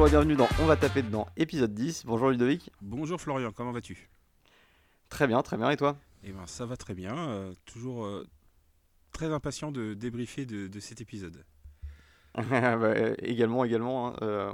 Bonjour 0.00 0.06
et 0.08 0.12
bienvenue 0.12 0.34
dans 0.34 0.48
On 0.62 0.64
va 0.64 0.78
taper 0.78 1.02
dedans, 1.02 1.26
épisode 1.36 1.74
10. 1.74 2.06
Bonjour 2.06 2.30
Ludovic. 2.30 2.70
Bonjour 2.80 3.20
Florian, 3.20 3.52
comment 3.52 3.70
vas-tu? 3.70 4.08
Très 5.10 5.26
bien, 5.26 5.42
très 5.42 5.58
bien, 5.58 5.68
et 5.68 5.76
toi? 5.76 5.98
Eh 6.24 6.32
ben 6.32 6.46
ça 6.46 6.64
va 6.64 6.78
très 6.78 6.94
bien, 6.94 7.14
euh, 7.28 7.52
toujours 7.66 8.06
euh, 8.06 8.26
très 9.12 9.26
impatient 9.26 9.70
de 9.72 9.92
débriefer 9.92 10.46
de, 10.46 10.68
de 10.68 10.80
cet 10.80 11.02
épisode. 11.02 11.44
Bah, 12.34 12.94
Également, 13.18 13.62
également. 13.62 14.08
hein, 14.08 14.16
euh, 14.22 14.50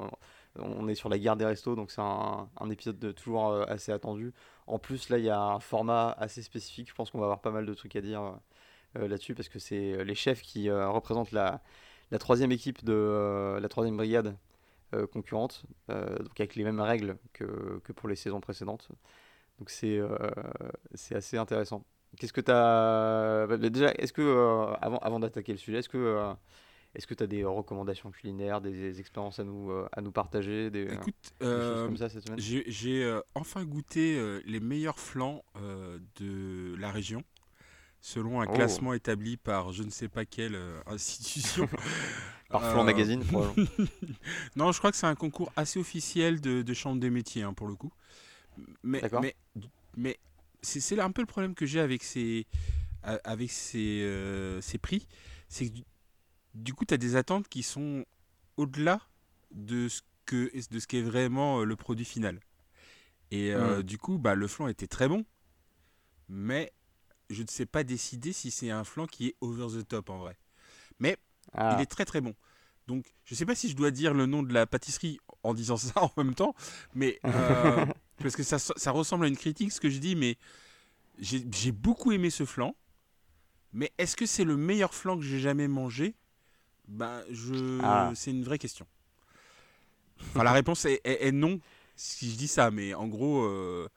on 0.59 0.89
est 0.89 0.97
sur 0.97 1.09
la 1.09 1.17
guerre 1.17 1.37
des 1.37 1.45
restos, 1.45 1.77
donc 1.77 1.93
c'est 1.93 2.01
un, 2.01 2.49
un 2.61 2.69
épisode 2.71 2.99
de- 2.99 3.13
toujours 3.13 3.53
assez 3.71 3.93
attendu. 3.93 4.33
En 4.67 4.81
plus, 4.81 5.11
là, 5.11 5.19
il 5.19 5.25
y 5.27 5.31
a 5.31 5.41
un 5.41 5.61
format 5.61 6.11
assez 6.19 6.43
spécifique. 6.43 6.89
Je 6.89 6.95
pense 6.97 7.13
qu'on 7.13 7.19
va 7.21 7.27
avoir 7.27 7.41
pas 7.41 7.53
mal 7.53 7.67
de 7.67 7.75
trucs 7.75 7.95
à 7.95 8.01
dire 8.01 8.35
là-dessus, 8.97 9.37
parce 9.37 9.49
que 9.49 9.61
c'est 9.61 10.03
les 10.03 10.15
chefs 10.17 10.43
qui 10.43 10.69
représentent 10.73 11.31
la, 11.31 11.63
la 12.11 12.19
troisième 12.19 12.51
équipe 12.51 12.85
de 12.85 13.59
la 13.61 13.69
troisième 13.69 13.97
brigade 13.97 14.37
euh, 14.95 15.07
concurrente, 15.07 15.65
euh, 15.91 16.19
donc 16.19 16.39
avec 16.39 16.55
les 16.55 16.65
mêmes 16.65 16.81
règles 16.81 17.17
que, 17.33 17.81
que 17.85 17.93
pour 17.93 18.09
les 18.09 18.17
saisons 18.17 18.41
précédentes. 18.41 18.89
Donc 19.59 19.71
c'est 19.71 19.99
euh, 19.99 20.17
c'est 20.95 21.15
assez 21.15 21.37
intéressant. 21.37 21.85
Qu'est-ce 22.19 22.33
que 22.33 22.41
tu 22.41 22.51
as... 22.51 23.47
Déjà, 23.69 23.93
est-ce 23.95 24.13
que, 24.13 24.75
avant, 24.81 24.99
avant 24.99 25.21
d'attaquer 25.21 25.53
le 25.53 25.59
sujet, 25.59 25.79
est-ce 25.79 25.89
que 25.89 26.35
est-ce 26.97 27.07
que 27.07 27.15
tu 27.15 27.23
as 27.23 27.27
des 27.27 27.45
recommandations 27.45 28.11
culinaires, 28.11 28.63
des 28.63 29.01
expériences 29.01 29.39
à 29.39 29.45
nous, 29.45 29.71
euh, 29.71 29.87
à 29.93 30.01
nous 30.01 30.13
partager, 30.13 30.71
des, 30.71 30.85
Écoute, 30.85 31.15
des 31.41 31.47
choses 31.47 31.85
comme 31.85 31.97
ça 31.99 32.09
cette 32.09 32.27
semaine? 32.27 32.41
j'ai 32.41 33.05
euh, 33.05 33.21
enfin 33.35 33.65
goûté 33.65 34.19
les 34.47 34.61
meilleurs 34.61 34.99
flancs 34.99 35.45
euh, 35.57 35.99
de 36.19 36.75
la 36.77 36.91
région, 36.91 37.23
selon 38.01 38.41
un 38.41 38.47
Oh, 38.47 38.49
classement 38.49 38.95
établi 38.95 39.37
par 39.37 39.73
je 39.73 39.83
ne 39.83 39.91
sais 39.91 40.09
pas 40.09 40.25
quelle 40.25 40.55
euh, 40.55 40.81
institution. 40.87 41.69
par 42.51 42.65
Flan 42.65 42.85
Euh, 42.85 42.85
Magazine, 42.85 43.25
probablement. 43.25 43.57
non, 44.57 44.73
je 44.73 44.79
crois 44.79 44.91
que 44.91 44.97
c'est 44.97 45.07
un 45.07 45.15
concours 45.15 45.53
assez 45.57 45.79
officiel 45.79 46.41
de, 46.41 46.63
de 46.63 46.75
chambre 46.75 47.01
des 47.01 47.11
métiers, 47.11 47.43
hein, 47.43 47.55
pour 47.55 47.69
le 47.69 47.75
coup. 47.77 47.93
Mais, 48.83 49.03
D'accord. 49.03 49.21
mais, 49.21 49.37
mais 49.97 50.19
c'est 50.63 50.99
un 51.01 51.11
peu 51.13 51.23
le 51.23 51.27
problème 51.27 51.55
que 51.55 51.67
j'ai 51.67 51.81
avec 51.81 52.03
ces, 52.05 52.47
a- 53.03 53.21
avec 53.25 53.51
ces, 53.53 54.03
euh, 54.05 54.61
ces 54.63 54.79
prix. 54.79 55.09
C'est 55.49 55.69
que 55.69 55.75
du, 55.75 55.85
du 56.55 56.75
coup, 56.75 56.85
tu 56.87 56.95
as 56.95 56.99
des 56.99 57.17
attentes 57.17 57.49
qui 57.49 57.63
sont 57.63 58.05
au-delà 58.57 59.01
de 59.55 59.89
ce 59.89 60.03
que 60.27 60.51
de 60.71 60.81
ce 60.81 60.87
qu'est 60.89 61.03
vraiment 61.03 61.65
le 61.65 61.77
produit 61.77 62.05
final. 62.07 62.41
Et 63.31 63.53
euh, 63.55 63.83
Mm. 63.83 63.83
du 63.83 63.99
coup, 63.99 64.19
bah, 64.19 64.35
le 64.35 64.49
flan 64.49 64.69
était 64.69 64.89
très 64.89 65.09
bon, 65.09 65.25
mais 66.29 66.73
je 67.31 67.43
ne 67.43 67.49
sais 67.49 67.67
pas 67.67 67.85
décider 67.85 68.33
si 68.33 68.51
c'est 68.51 68.71
un 68.71 68.85
flan 68.85 69.07
qui 69.07 69.29
est 69.29 69.37
over 69.41 69.67
the 69.81 69.87
top 69.87 70.11
en 70.11 70.19
vrai. 70.19 70.37
Mais 70.99 71.17
Ah, 71.53 71.77
il 71.79 71.83
est 71.83 71.87
très 71.87 72.05
très 72.05 72.21
bon. 72.21 72.35
Donc, 72.87 73.05
je 73.25 73.35
sais 73.35 73.45
pas 73.47 73.55
si 73.57 73.69
je 73.69 73.75
dois 73.77 73.91
dire 73.91 74.15
le 74.15 74.27
nom 74.27 74.43
de 74.43 74.53
la 74.55 74.67
pâtisserie 74.67 75.19
en 75.43 75.55
disant 75.55 75.77
ça 75.77 75.93
en 76.03 76.13
même 76.17 76.35
temps, 76.35 76.55
mais 76.95 77.19
euh, 77.25 77.87
parce 78.19 78.37
que 78.37 78.43
ça, 78.43 78.59
ça 78.59 78.91
ressemble 78.93 79.25
à 79.25 79.29
une 79.29 79.37
critique 79.37 79.73
ce 79.73 79.81
que 79.81 79.91
je 79.91 79.99
dis, 79.99 80.15
mais 80.17 80.37
j'ai 81.19 81.73
beaucoup 81.73 82.13
aimé 82.13 82.31
ce 82.31 82.45
flan. 82.45 82.75
Mais 83.73 83.93
est-ce 83.99 84.17
que 84.17 84.25
c'est 84.27 84.45
le 84.45 84.57
meilleur 84.57 84.95
flan 84.95 85.17
que 85.19 85.25
j'ai 85.25 85.41
jamais 85.41 85.69
mangé? 85.69 86.15
Ben, 86.89 87.23
je, 87.31 87.81
Ah. 87.83 88.13
c'est 88.15 88.31
une 88.31 88.45
vraie 88.45 88.59
question. 88.59 88.87
Enfin, 90.21 90.45
la 90.45 90.53
réponse 90.53 90.85
est, 90.85 91.01
est- 91.05 91.27
est 91.29 91.33
non 91.33 91.61
si 91.97 92.31
je 92.31 92.37
dis 92.37 92.49
ça, 92.49 92.71
mais 92.71 92.95
en 92.95 93.07
gros, 93.09 93.43
euh, 93.45 93.89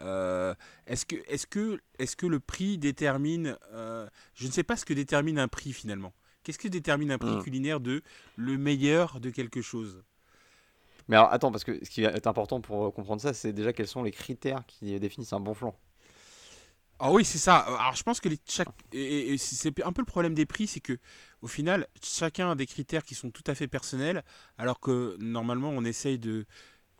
euh, 0.00 0.54
est-ce 0.86 1.06
que, 1.06 1.16
est-ce 1.28 1.46
que, 1.46 1.80
est-ce 1.98 2.16
que 2.16 2.26
le 2.26 2.40
prix 2.40 2.78
détermine 2.78 3.56
euh, 3.72 4.08
Je 4.34 4.46
ne 4.46 4.52
sais 4.52 4.62
pas 4.62 4.76
ce 4.76 4.84
que 4.84 4.94
détermine 4.94 5.38
un 5.38 5.48
prix 5.48 5.72
finalement. 5.72 6.12
Qu'est-ce 6.42 6.58
que 6.58 6.68
détermine 6.68 7.10
un 7.10 7.18
prix 7.18 7.36
Mm. 7.36 7.42
culinaire 7.42 7.80
de 7.80 8.02
le 8.36 8.58
meilleur 8.58 9.20
de 9.20 9.30
quelque 9.30 9.62
chose? 9.62 10.02
Mais 11.08 11.16
alors, 11.16 11.32
attends, 11.32 11.50
parce 11.50 11.64
que 11.64 11.84
ce 11.84 11.90
qui 11.90 12.02
est 12.02 12.26
important 12.26 12.60
pour 12.60 12.86
euh, 12.86 12.90
comprendre 12.90 13.20
ça, 13.20 13.34
c'est 13.34 13.52
déjà 13.52 13.72
quels 13.72 13.88
sont 13.88 14.02
les 14.02 14.10
critères 14.10 14.64
qui 14.66 14.98
définissent 14.98 15.32
un 15.32 15.40
bon 15.40 15.54
flan. 15.54 15.74
Ah 16.98 17.10
oui, 17.10 17.24
c'est 17.24 17.38
ça. 17.38 17.56
Alors 17.56 17.96
je 17.96 18.02
pense 18.02 18.20
que 18.20 18.28
les, 18.28 18.38
chaque, 18.46 18.68
et, 18.92 19.36
c'est 19.36 19.84
un 19.84 19.92
peu 19.92 20.00
le 20.00 20.06
problème 20.06 20.34
des 20.34 20.46
prix, 20.46 20.66
c'est 20.66 20.80
que 20.80 20.98
au 21.42 21.48
final, 21.48 21.86
chacun 22.02 22.52
a 22.52 22.54
des 22.54 22.66
critères 22.66 23.04
qui 23.04 23.14
sont 23.14 23.30
tout 23.30 23.42
à 23.46 23.54
fait 23.54 23.66
personnels, 23.66 24.22
alors 24.58 24.78
que 24.80 25.16
normalement 25.20 25.70
on 25.70 25.84
essaye 25.84 26.18
de, 26.18 26.46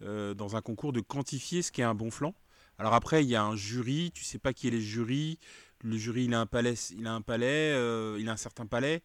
euh, 0.02 0.34
dans 0.34 0.56
un 0.56 0.60
concours, 0.62 0.92
de 0.92 1.00
quantifier 1.00 1.62
ce 1.62 1.70
qu'est 1.70 1.84
un 1.84 1.94
bon 1.94 2.10
flan. 2.10 2.34
Alors 2.78 2.94
après, 2.94 3.24
il 3.24 3.28
y 3.30 3.36
a 3.36 3.44
un 3.44 3.56
jury, 3.56 4.10
tu 4.14 4.24
sais 4.24 4.38
pas 4.38 4.52
qui 4.52 4.68
est 4.68 4.70
les 4.70 4.80
jurys. 4.80 5.38
Le 5.82 5.96
jury, 5.96 6.24
il 6.24 6.34
a 6.34 6.40
un 6.40 6.46
palais, 6.46 6.74
il 6.96 7.06
a 7.06 7.12
un 7.14 7.20
palais, 7.20 7.72
euh, 7.74 8.16
il 8.18 8.28
a 8.28 8.32
un 8.32 8.36
certain 8.36 8.66
palais. 8.66 9.02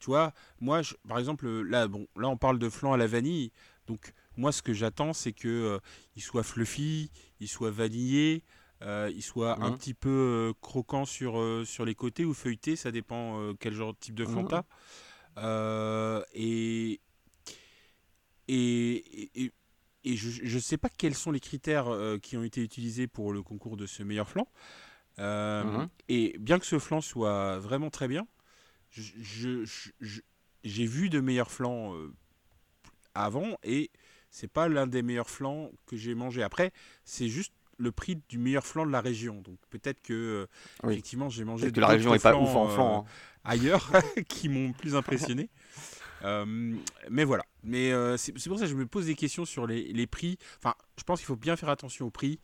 Tu 0.00 0.06
vois, 0.06 0.32
moi, 0.60 0.82
je- 0.82 0.94
par 1.08 1.18
exemple, 1.18 1.48
là, 1.62 1.88
bon, 1.88 2.06
là, 2.16 2.28
on 2.28 2.36
parle 2.36 2.58
de 2.58 2.68
flan 2.70 2.92
à 2.94 2.96
la 2.96 3.06
vanille. 3.06 3.52
Donc, 3.86 4.12
moi, 4.36 4.52
ce 4.52 4.62
que 4.62 4.72
j'attends, 4.74 5.12
c'est 5.12 5.32
que 5.32 5.48
euh, 5.48 5.78
il 6.16 6.22
soit 6.22 6.42
fluffy, 6.44 7.10
il 7.40 7.48
soit 7.48 7.70
vanillé, 7.70 8.44
euh, 8.82 9.10
il 9.14 9.22
soit 9.22 9.62
un 9.64 9.70
Mhm. 9.70 9.76
petit 9.78 9.94
peu 9.94 10.54
croquant 10.60 11.04
sur, 11.06 11.40
sur 11.66 11.84
les 11.84 11.94
côtés 11.94 12.24
ou 12.24 12.34
feuilleté, 12.34 12.76
ça 12.76 12.92
dépend 12.92 13.54
quel 13.60 13.74
genre 13.74 13.94
de 13.94 13.98
type 13.98 14.14
de 14.16 14.24
flan 14.26 14.44
t'as. 14.44 14.64
Et 16.34 17.00
et, 18.48 18.94
et, 19.22 19.44
et- 19.44 19.52
et 20.04 20.16
je 20.16 20.54
ne 20.56 20.60
sais 20.60 20.76
pas 20.78 20.88
quels 20.88 21.14
sont 21.14 21.30
les 21.30 21.40
critères 21.40 21.88
euh, 21.88 22.18
qui 22.18 22.36
ont 22.36 22.42
été 22.42 22.62
utilisés 22.62 23.06
pour 23.06 23.32
le 23.32 23.42
concours 23.42 23.76
de 23.76 23.86
ce 23.86 24.02
meilleur 24.02 24.28
flan. 24.28 24.46
Euh, 25.18 25.62
Mhm. 25.64 25.88
Et 26.08 26.36
bien 26.38 26.58
que 26.58 26.66
ce 26.66 26.78
flan 26.78 27.00
soit 27.00 27.58
vraiment 27.58 27.90
très 27.90 28.08
bien, 28.08 28.26
j'ai 30.64 30.86
vu 30.86 31.08
de 31.08 31.20
meilleurs 31.20 31.50
flans 31.50 31.94
euh, 31.94 32.12
avant 33.14 33.56
et 33.62 33.90
c'est 34.30 34.50
pas 34.50 34.68
l'un 34.68 34.86
des 34.86 35.02
meilleurs 35.02 35.28
flans 35.30 35.70
que 35.86 35.96
j'ai 35.96 36.14
mangé. 36.14 36.42
Après, 36.42 36.72
c'est 37.04 37.28
juste 37.28 37.52
le 37.78 37.90
prix 37.92 38.20
du 38.28 38.38
meilleur 38.38 38.64
flan 38.64 38.86
de 38.86 38.90
la 38.92 39.00
région. 39.00 39.40
Donc 39.42 39.58
peut-être 39.70 40.00
que 40.02 40.46
Oui. 40.84 40.92
effectivement 40.94 41.28
j'ai 41.28 41.44
mangé 41.44 41.70
que 41.72 41.80
la 41.80 41.88
région 41.88 42.14
est 42.14 42.22
pas 42.22 42.36
ouf 42.36 42.48
en 42.50 42.68
flans, 42.68 42.74
flan. 42.74 42.94
euh, 42.94 42.98
hein. 43.00 43.04
ailleurs 43.44 43.90
qui 44.28 44.48
m'ont 44.48 44.72
plus 44.72 44.94
impressionné. 44.94 45.50
Euh, 46.24 46.76
mais 47.10 47.24
voilà. 47.24 47.44
Mais 47.62 47.92
euh, 47.92 48.16
c'est 48.16 48.32
pour 48.32 48.58
ça 48.58 48.64
que 48.64 48.70
je 48.70 48.74
me 48.76 48.86
pose 48.86 49.06
des 49.06 49.14
questions 49.14 49.44
sur 49.44 49.66
les, 49.66 49.92
les 49.92 50.06
prix. 50.06 50.38
Enfin, 50.58 50.74
je 50.98 51.04
pense 51.04 51.20
qu'il 51.20 51.26
faut 51.26 51.36
bien 51.36 51.56
faire 51.56 51.68
attention 51.68 52.06
au 52.06 52.10
prix. 52.10 52.40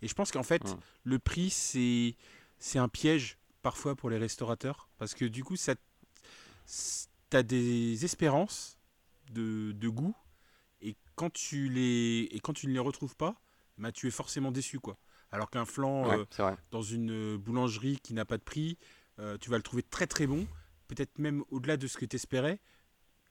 Et 0.00 0.08
je 0.08 0.14
pense 0.14 0.32
qu'en 0.32 0.42
fait, 0.42 0.62
le 1.04 1.18
prix, 1.18 1.50
c'est 1.50 2.16
c'est 2.58 2.78
un 2.78 2.88
piège 2.88 3.38
parfois 3.62 3.94
pour 3.94 4.10
les 4.10 4.18
restaurateurs. 4.18 4.88
Parce 4.98 5.14
que 5.14 5.24
du 5.24 5.44
coup, 5.44 5.56
ça 5.56 5.74
tu 7.30 7.36
as 7.36 7.42
des 7.42 8.04
espérances 8.04 8.78
de, 9.30 9.72
de 9.72 9.88
goût. 9.88 10.14
Et 10.80 10.96
quand, 11.14 11.32
tu 11.32 11.68
les, 11.68 12.28
et 12.32 12.40
quand 12.40 12.52
tu 12.52 12.66
ne 12.66 12.72
les 12.72 12.78
retrouves 12.78 13.16
pas, 13.16 13.40
bah, 13.78 13.92
tu 13.92 14.08
es 14.08 14.10
forcément 14.10 14.50
déçu. 14.50 14.80
quoi. 14.80 14.98
Alors 15.30 15.48
qu'un 15.48 15.64
flan 15.64 16.08
Ouais, 16.08 16.26
euh, 16.40 16.56
dans 16.70 16.82
une 16.82 17.36
boulangerie 17.36 17.98
qui 18.02 18.14
n'a 18.14 18.24
pas 18.24 18.36
de 18.36 18.42
prix, 18.42 18.78
tu 19.40 19.50
vas 19.50 19.56
le 19.56 19.62
trouver 19.62 19.84
très 19.84 20.08
très 20.08 20.26
bon, 20.26 20.46
peut-être 20.88 21.18
même 21.20 21.44
au-delà 21.50 21.76
de 21.76 21.86
ce 21.86 21.96
que 21.96 22.04
tu 22.04 22.16
espérais, 22.16 22.60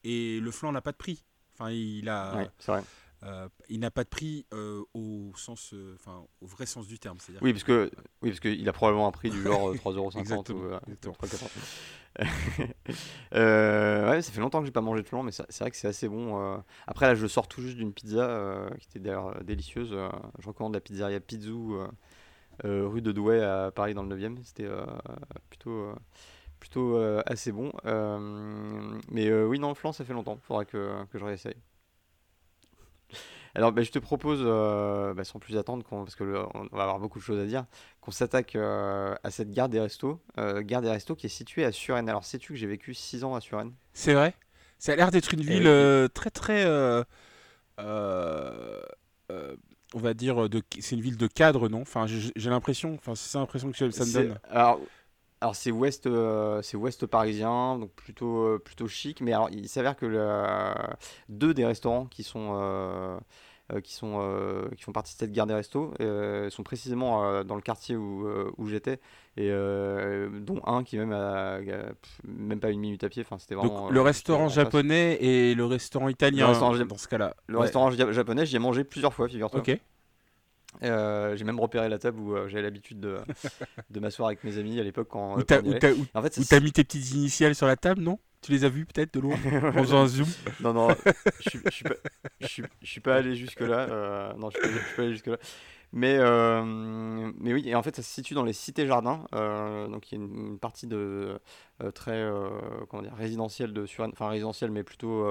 et 0.04 0.40
le 0.40 0.50
flan 0.50 0.72
n'a 0.72 0.80
pas 0.80 0.92
de 0.92 0.96
prix. 0.96 1.24
Enfin, 1.54 1.70
il 1.70 2.08
a, 2.08 2.36
Ouais, 2.36 2.50
c'est 2.58 2.72
vrai. 2.72 2.82
euh, 3.24 3.48
il 3.68 3.80
n'a 3.80 3.90
pas 3.90 4.04
de 4.04 4.08
prix 4.08 4.46
euh, 4.52 4.82
au 4.94 5.32
sens, 5.36 5.72
euh, 5.74 5.94
enfin, 5.94 6.24
au 6.40 6.46
vrai 6.46 6.66
sens 6.66 6.86
du 6.86 6.98
terme. 6.98 7.18
Oui, 7.40 7.52
parce 7.52 7.62
que 7.64 7.90
oui, 8.22 8.30
parce 8.30 8.40
qu'il 8.40 8.68
a 8.68 8.72
probablement 8.72 9.06
un 9.06 9.12
prix 9.12 9.30
du 9.30 9.42
genre 9.42 9.70
euh, 9.70 9.74
3,50€ 9.76 10.18
Exactement, 10.18 10.60
ou 10.60 10.74
exactement. 10.90 11.14
3,80€. 11.22 11.48
Ouais, 13.32 14.22
ça 14.22 14.32
fait 14.32 14.40
longtemps 14.40 14.60
que 14.60 14.66
j'ai 14.66 14.72
pas 14.72 14.80
mangé 14.80 15.02
de 15.02 15.08
flan, 15.08 15.22
mais 15.22 15.32
c'est 15.32 15.58
vrai 15.60 15.70
que 15.70 15.76
c'est 15.76 15.88
assez 15.88 16.08
bon. 16.08 16.62
Après, 16.86 17.06
là, 17.06 17.14
je 17.14 17.26
sors 17.26 17.48
tout 17.48 17.60
juste 17.62 17.76
d'une 17.76 17.92
pizza 17.92 18.68
qui 18.78 18.86
était 18.88 18.98
d'ailleurs 18.98 19.42
délicieuse. 19.44 19.96
Je 20.38 20.46
recommande 20.46 20.74
la 20.74 20.80
pizzeria 20.80 21.20
Pizzou, 21.20 21.78
rue 22.64 23.02
de 23.02 23.12
Douai 23.12 23.42
à 23.42 23.70
Paris 23.70 23.94
dans 23.94 24.02
le 24.02 24.16
9e. 24.16 24.38
C'était 24.44 24.68
plutôt, 25.50 25.92
plutôt 26.62 26.96
euh, 26.96 27.20
assez 27.26 27.50
bon. 27.50 27.72
Euh, 27.86 28.96
mais 29.10 29.26
euh, 29.26 29.46
oui, 29.48 29.58
non, 29.58 29.68
le 29.70 29.74
flan, 29.74 29.92
ça 29.92 30.04
fait 30.04 30.12
longtemps. 30.12 30.38
Faudra 30.42 30.64
que, 30.64 31.04
que 31.10 31.18
je 31.18 31.24
réessaye. 31.24 31.56
Alors, 33.54 33.72
bah, 33.72 33.82
je 33.82 33.90
te 33.90 33.98
propose, 33.98 34.40
euh, 34.42 35.12
bah, 35.14 35.24
sans 35.24 35.38
plus 35.38 35.56
attendre, 35.58 35.84
parce 35.84 36.14
que 36.14 36.24
le- 36.24 36.44
on 36.54 36.64
va 36.72 36.84
avoir 36.84 36.98
beaucoup 36.98 37.18
de 37.18 37.24
choses 37.24 37.38
à 37.40 37.44
dire, 37.46 37.66
qu'on 38.00 38.10
s'attaque 38.10 38.56
euh, 38.56 39.14
à 39.22 39.30
cette 39.30 39.50
gare 39.50 39.68
des 39.68 39.80
restos. 39.80 40.20
Euh, 40.38 40.62
gare 40.62 40.80
des 40.80 40.90
restos 40.90 41.14
qui 41.16 41.26
est 41.26 41.30
située 41.30 41.64
à 41.64 41.72
Suresnes. 41.72 42.08
Alors, 42.08 42.24
sais-tu 42.24 42.52
que 42.54 42.58
j'ai 42.58 42.66
vécu 42.66 42.94
6 42.94 43.24
ans 43.24 43.34
à 43.34 43.40
Suresnes? 43.40 43.72
C'est 43.92 44.14
vrai. 44.14 44.34
Ça 44.78 44.92
a 44.92 44.96
l'air 44.96 45.10
d'être 45.10 45.34
une 45.34 45.42
Eh 45.42 45.44
ville 45.44 45.68
oui. 45.68 46.08
très 46.14 46.30
très, 46.30 46.64
on 49.94 49.98
va 49.98 50.14
dire, 50.14 50.48
de, 50.48 50.62
c'est 50.80 50.96
une 50.96 51.02
ville 51.02 51.16
de 51.16 51.26
cadre, 51.26 51.68
non? 51.68 51.82
Enfin, 51.82 52.06
j'ai 52.06 52.50
l'impression, 52.50 52.94
enfin, 52.94 53.14
c'est 53.14 53.38
l'impression 53.38 53.70
que 53.70 53.90
ça 53.90 54.06
me 54.06 54.12
donne. 54.12 54.38
Alors, 54.50 54.80
alors 55.42 55.56
c'est 55.56 55.70
ouest, 55.72 56.06
euh, 56.06 56.62
c'est 56.62 56.76
ouest 56.76 57.04
parisien, 57.06 57.76
donc 57.78 57.90
plutôt, 57.92 58.44
euh, 58.46 58.58
plutôt 58.58 58.86
chic. 58.88 59.20
Mais 59.20 59.32
alors, 59.32 59.50
il 59.50 59.68
s'avère 59.68 59.96
que 59.96 60.06
le- 60.06 60.72
deux 61.28 61.52
des 61.52 61.66
restaurants 61.66 62.06
qui 62.06 62.22
sont, 62.22 62.52
euh, 62.54 63.18
qui, 63.82 63.92
sont, 63.92 64.68
qui 64.76 64.82
font 64.82 64.92
partie 64.92 65.14
de 65.14 65.18
cette 65.18 65.32
gare 65.32 65.46
des 65.46 65.54
restos, 65.54 65.92
sont 66.50 66.62
précisément 66.62 67.42
dans 67.44 67.54
le 67.54 67.62
quartier 67.62 67.96
où, 67.96 68.26
où 68.58 68.66
j'étais, 68.66 69.00
et 69.36 69.50
dont 70.40 70.60
un 70.66 70.84
qui 70.84 70.98
même 70.98 71.12
a, 71.12 71.58
même 72.24 72.60
pas 72.60 72.70
une 72.70 72.80
minute 72.80 73.02
à 73.02 73.08
pied. 73.08 73.22
Enfin, 73.22 73.38
c'était 73.38 73.54
vraiment. 73.54 73.84
Donc, 73.86 73.92
le 73.92 74.00
restaurant 74.00 74.48
japonais 74.48 75.16
et 75.20 75.54
le 75.54 75.64
restaurant 75.64 76.08
italien 76.08 76.52
dans 76.52 76.98
ce 76.98 77.08
cas-là. 77.08 77.34
Le 77.46 77.58
restaurant 77.58 77.90
japonais, 77.90 78.46
j'y 78.46 78.56
ai 78.56 78.58
mangé 78.58 78.84
plusieurs 78.84 79.14
fois, 79.14 79.28
figure-toi. 79.28 79.60
Ok. 79.60 79.80
Euh, 80.82 81.36
j'ai 81.36 81.44
même 81.44 81.60
repéré 81.60 81.88
la 81.88 81.98
table 81.98 82.18
où 82.18 82.34
euh, 82.34 82.48
j'avais 82.48 82.62
l'habitude 82.62 82.98
de, 82.98 83.18
de 83.90 84.00
m'asseoir 84.00 84.28
avec 84.28 84.42
mes 84.42 84.58
amis 84.58 84.80
à 84.80 84.82
l'époque 84.82 85.08
quand. 85.10 85.36
Où 85.36 85.42
t'as 85.42 85.60
en 86.14 86.22
fait, 86.22 86.60
mis 86.60 86.72
tes 86.72 86.84
petites 86.84 87.12
initiales 87.12 87.54
sur 87.54 87.66
la 87.66 87.76
table, 87.76 88.02
non? 88.02 88.18
Tu 88.40 88.50
les 88.50 88.64
as 88.64 88.68
vues 88.68 88.86
peut-être 88.86 89.14
de 89.14 89.20
loin? 89.20 89.36
En 89.62 89.72
faisant 89.72 90.02
un 90.02 90.08
zoom? 90.08 90.26
Non, 90.60 90.72
non, 90.72 90.88
je 91.40 91.50
suis 91.50 91.84
pas, 91.84 91.94
je 92.40 92.62
suis 92.82 93.00
pas 93.00 93.16
allé 93.16 93.36
jusque-là. 93.36 93.88
Euh, 93.90 94.32
non, 94.34 94.50
je 94.50 94.58
suis 94.58 94.68
pas, 94.68 94.84
suis 94.84 94.96
pas 94.96 95.02
allé 95.02 95.12
jusque-là. 95.12 95.36
Mais, 95.92 96.18
mais 97.38 97.52
oui, 97.52 97.68
et 97.68 97.74
en 97.74 97.82
fait, 97.82 97.94
ça 97.94 98.02
se 98.02 98.10
situe 98.10 98.34
dans 98.34 98.44
les 98.44 98.54
cités-jardins. 98.54 99.26
donc, 99.90 100.10
il 100.10 100.18
y 100.18 100.20
a 100.20 100.24
une, 100.24 100.58
partie 100.58 100.86
de 100.86 101.38
très 101.94 102.28
comment 102.88 103.02
dire, 103.02 103.14
résidentielle 103.14 103.72
de 103.72 103.86
Suresnes, 103.86 104.12
enfin 104.12 104.28
résidentielle, 104.28 104.72
mais 104.72 104.82
plutôt 104.82 105.24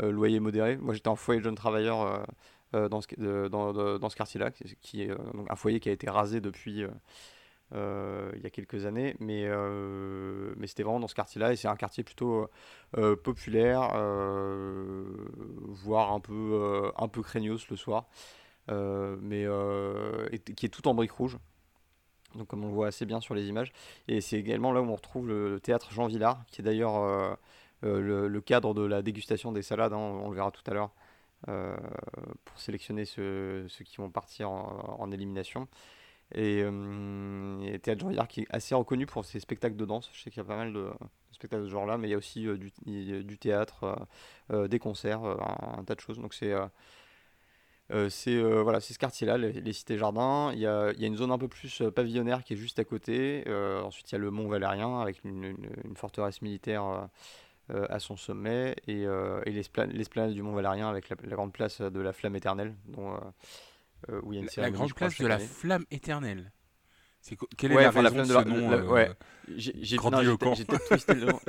loyer 0.00 0.40
modéré. 0.40 0.76
Moi, 0.76 0.94
j'étais 0.94 1.08
en 1.08 1.16
foyer 1.16 1.40
de 1.40 1.44
jeunes 1.44 1.54
travailleurs 1.54 2.02
euh, 2.02 2.22
dans 2.72 3.00
ce, 3.00 3.48
dans, 3.48 4.08
ce 4.08 4.16
quartier-là, 4.16 4.50
qui 4.50 5.02
est 5.02 5.10
euh, 5.10 5.16
un 5.48 5.56
foyer 5.56 5.80
qui 5.80 5.88
a 5.88 5.92
été 5.92 6.08
rasé 6.08 6.40
depuis 6.40 6.84
euh, 7.74 8.32
il 8.34 8.42
y 8.42 8.46
a 8.46 8.50
quelques 8.50 8.86
années, 8.86 9.14
mais, 9.20 9.48
c'était 10.66 10.82
vraiment 10.82 11.00
dans 11.00 11.08
ce 11.08 11.14
quartier-là, 11.14 11.52
et 11.52 11.56
c'est 11.56 11.68
un 11.68 11.76
quartier 11.76 12.04
plutôt 12.04 12.48
populaire, 13.22 13.90
voire 15.68 16.12
un 16.12 16.20
peu, 16.20 16.90
un 16.96 17.08
craignos 17.08 17.68
le 17.68 17.76
soir, 17.76 18.06
mais 18.68 19.46
qui 20.56 20.66
est 20.66 20.70
tout 20.70 20.88
en 20.88 20.94
briques 20.94 21.12
rouges. 21.12 21.38
Donc 22.34 22.46
comme 22.46 22.64
on 22.64 22.68
le 22.68 22.72
voit 22.72 22.86
assez 22.86 23.04
bien 23.04 23.20
sur 23.20 23.34
les 23.34 23.48
images. 23.48 23.74
Et 24.08 24.22
c'est 24.22 24.38
également 24.38 24.72
là 24.72 24.80
où 24.80 24.86
on 24.86 24.96
retrouve 24.96 25.28
le, 25.28 25.60
théâtre 25.60 25.92
Jean 25.92 26.06
Villard, 26.06 26.44
qui 26.46 26.62
est 26.62 26.64
d'ailleurs 26.64 27.36
le, 27.82 28.40
cadre 28.40 28.72
de 28.74 28.82
la 28.82 29.02
dégustation 29.02 29.52
des 29.52 29.62
salades, 29.62 29.92
hein, 29.92 29.98
on, 29.98 30.30
le 30.30 30.36
verra 30.36 30.50
tout 30.50 30.62
à 30.66 30.74
l'heure. 30.74 30.90
Euh, 31.48 31.76
pour 32.44 32.60
sélectionner 32.60 33.04
ceux, 33.04 33.66
qui 33.84 33.96
vont 33.96 34.10
partir 34.10 34.50
en, 34.50 35.10
élimination. 35.10 35.66
Et, 36.34 36.62
euh, 36.62 37.78
Théâtre 37.78 38.10
Jean 38.12 38.26
qui 38.26 38.42
est 38.42 38.46
assez 38.50 38.74
reconnu 38.74 39.06
pour 39.06 39.24
ses 39.24 39.40
spectacles 39.40 39.76
de 39.76 39.84
danse. 39.84 40.08
Je 40.12 40.22
sais 40.22 40.30
qu'il 40.30 40.40
y 40.40 40.46
a 40.46 40.48
pas 40.48 40.56
mal 40.56 40.72
de, 40.72 40.90
spectacles 41.32 41.62
de 41.62 41.68
ce 41.68 41.72
genre-là, 41.72 41.98
mais 41.98 42.08
il 42.08 42.10
y 42.12 42.14
a 42.14 42.16
aussi 42.16 42.46
euh, 42.46 42.56
du, 42.56 43.38
théâtre, 43.38 44.06
euh, 44.52 44.68
des 44.68 44.78
concerts, 44.78 45.24
un, 45.24 45.82
tas 45.84 45.94
de 45.96 46.00
choses. 46.00 46.18
Donc 46.18 46.34
c'est 46.34 46.54
c'est 48.08 48.40
voilà, 48.40 48.80
ce 48.80 48.96
quartier-là, 48.96 49.36
les, 49.36 49.72
cités 49.72 49.98
jardins. 49.98 50.52
Il 50.54 50.60
y, 50.60 50.66
a, 50.66 50.92
y, 50.92 51.04
a, 51.04 51.06
une 51.06 51.16
zone 51.16 51.30
un 51.30 51.38
peu 51.38 51.48
plus 51.48 51.82
pavillonnaire 51.94 52.42
qui 52.44 52.54
est 52.54 52.56
juste 52.56 52.78
à 52.78 52.84
côté. 52.84 53.44
ensuite, 53.84 54.10
il 54.10 54.14
y 54.14 54.16
a 54.16 54.18
le 54.18 54.30
Mont 54.30 54.48
Valérien 54.48 55.00
avec 55.00 55.24
une 55.24 55.56
forteresse 55.96 56.40
militaire 56.40 57.08
euh, 57.70 57.86
à 57.88 58.00
son 58.00 58.16
sommet 58.16 58.74
et, 58.88 59.06
euh, 59.06 59.40
et 59.46 59.52
l'esplanade 59.52 60.32
du 60.32 60.42
Mont 60.42 60.52
Valérien 60.52 60.90
avec 60.90 61.08
la, 61.08 61.16
grande 61.16 61.52
place 61.52 61.80
de 61.80 62.00
la 62.00 62.12
Flamme 62.12 62.34
éternelle, 62.34 62.74
dont, 62.86 63.14
euh, 64.10 64.20
où 64.24 64.32
il 64.32 64.36
y 64.36 64.38
a 64.40 64.42
une 64.42 64.48
La, 64.56 64.62
la 64.64 64.70
grande 64.72 64.92
place 64.94 65.16
de 65.16 65.26
la 65.28 65.38
Flamme 65.38 65.84
éternelle. 65.92 66.52
C'est 67.20 67.38
quelle 67.56 67.70
est 67.70 67.76
la 67.76 67.90
raison 67.90 68.02
la 68.02 68.10
flamme 68.10 68.26
de, 68.26 68.34
la, 68.34 68.44
nom, 68.44 68.90
ouais. 68.90 69.12
J'ai 69.56 69.96
peut-être 69.96 70.84
twisté 70.88 71.14
le 71.14 71.26
nom. 71.26 71.40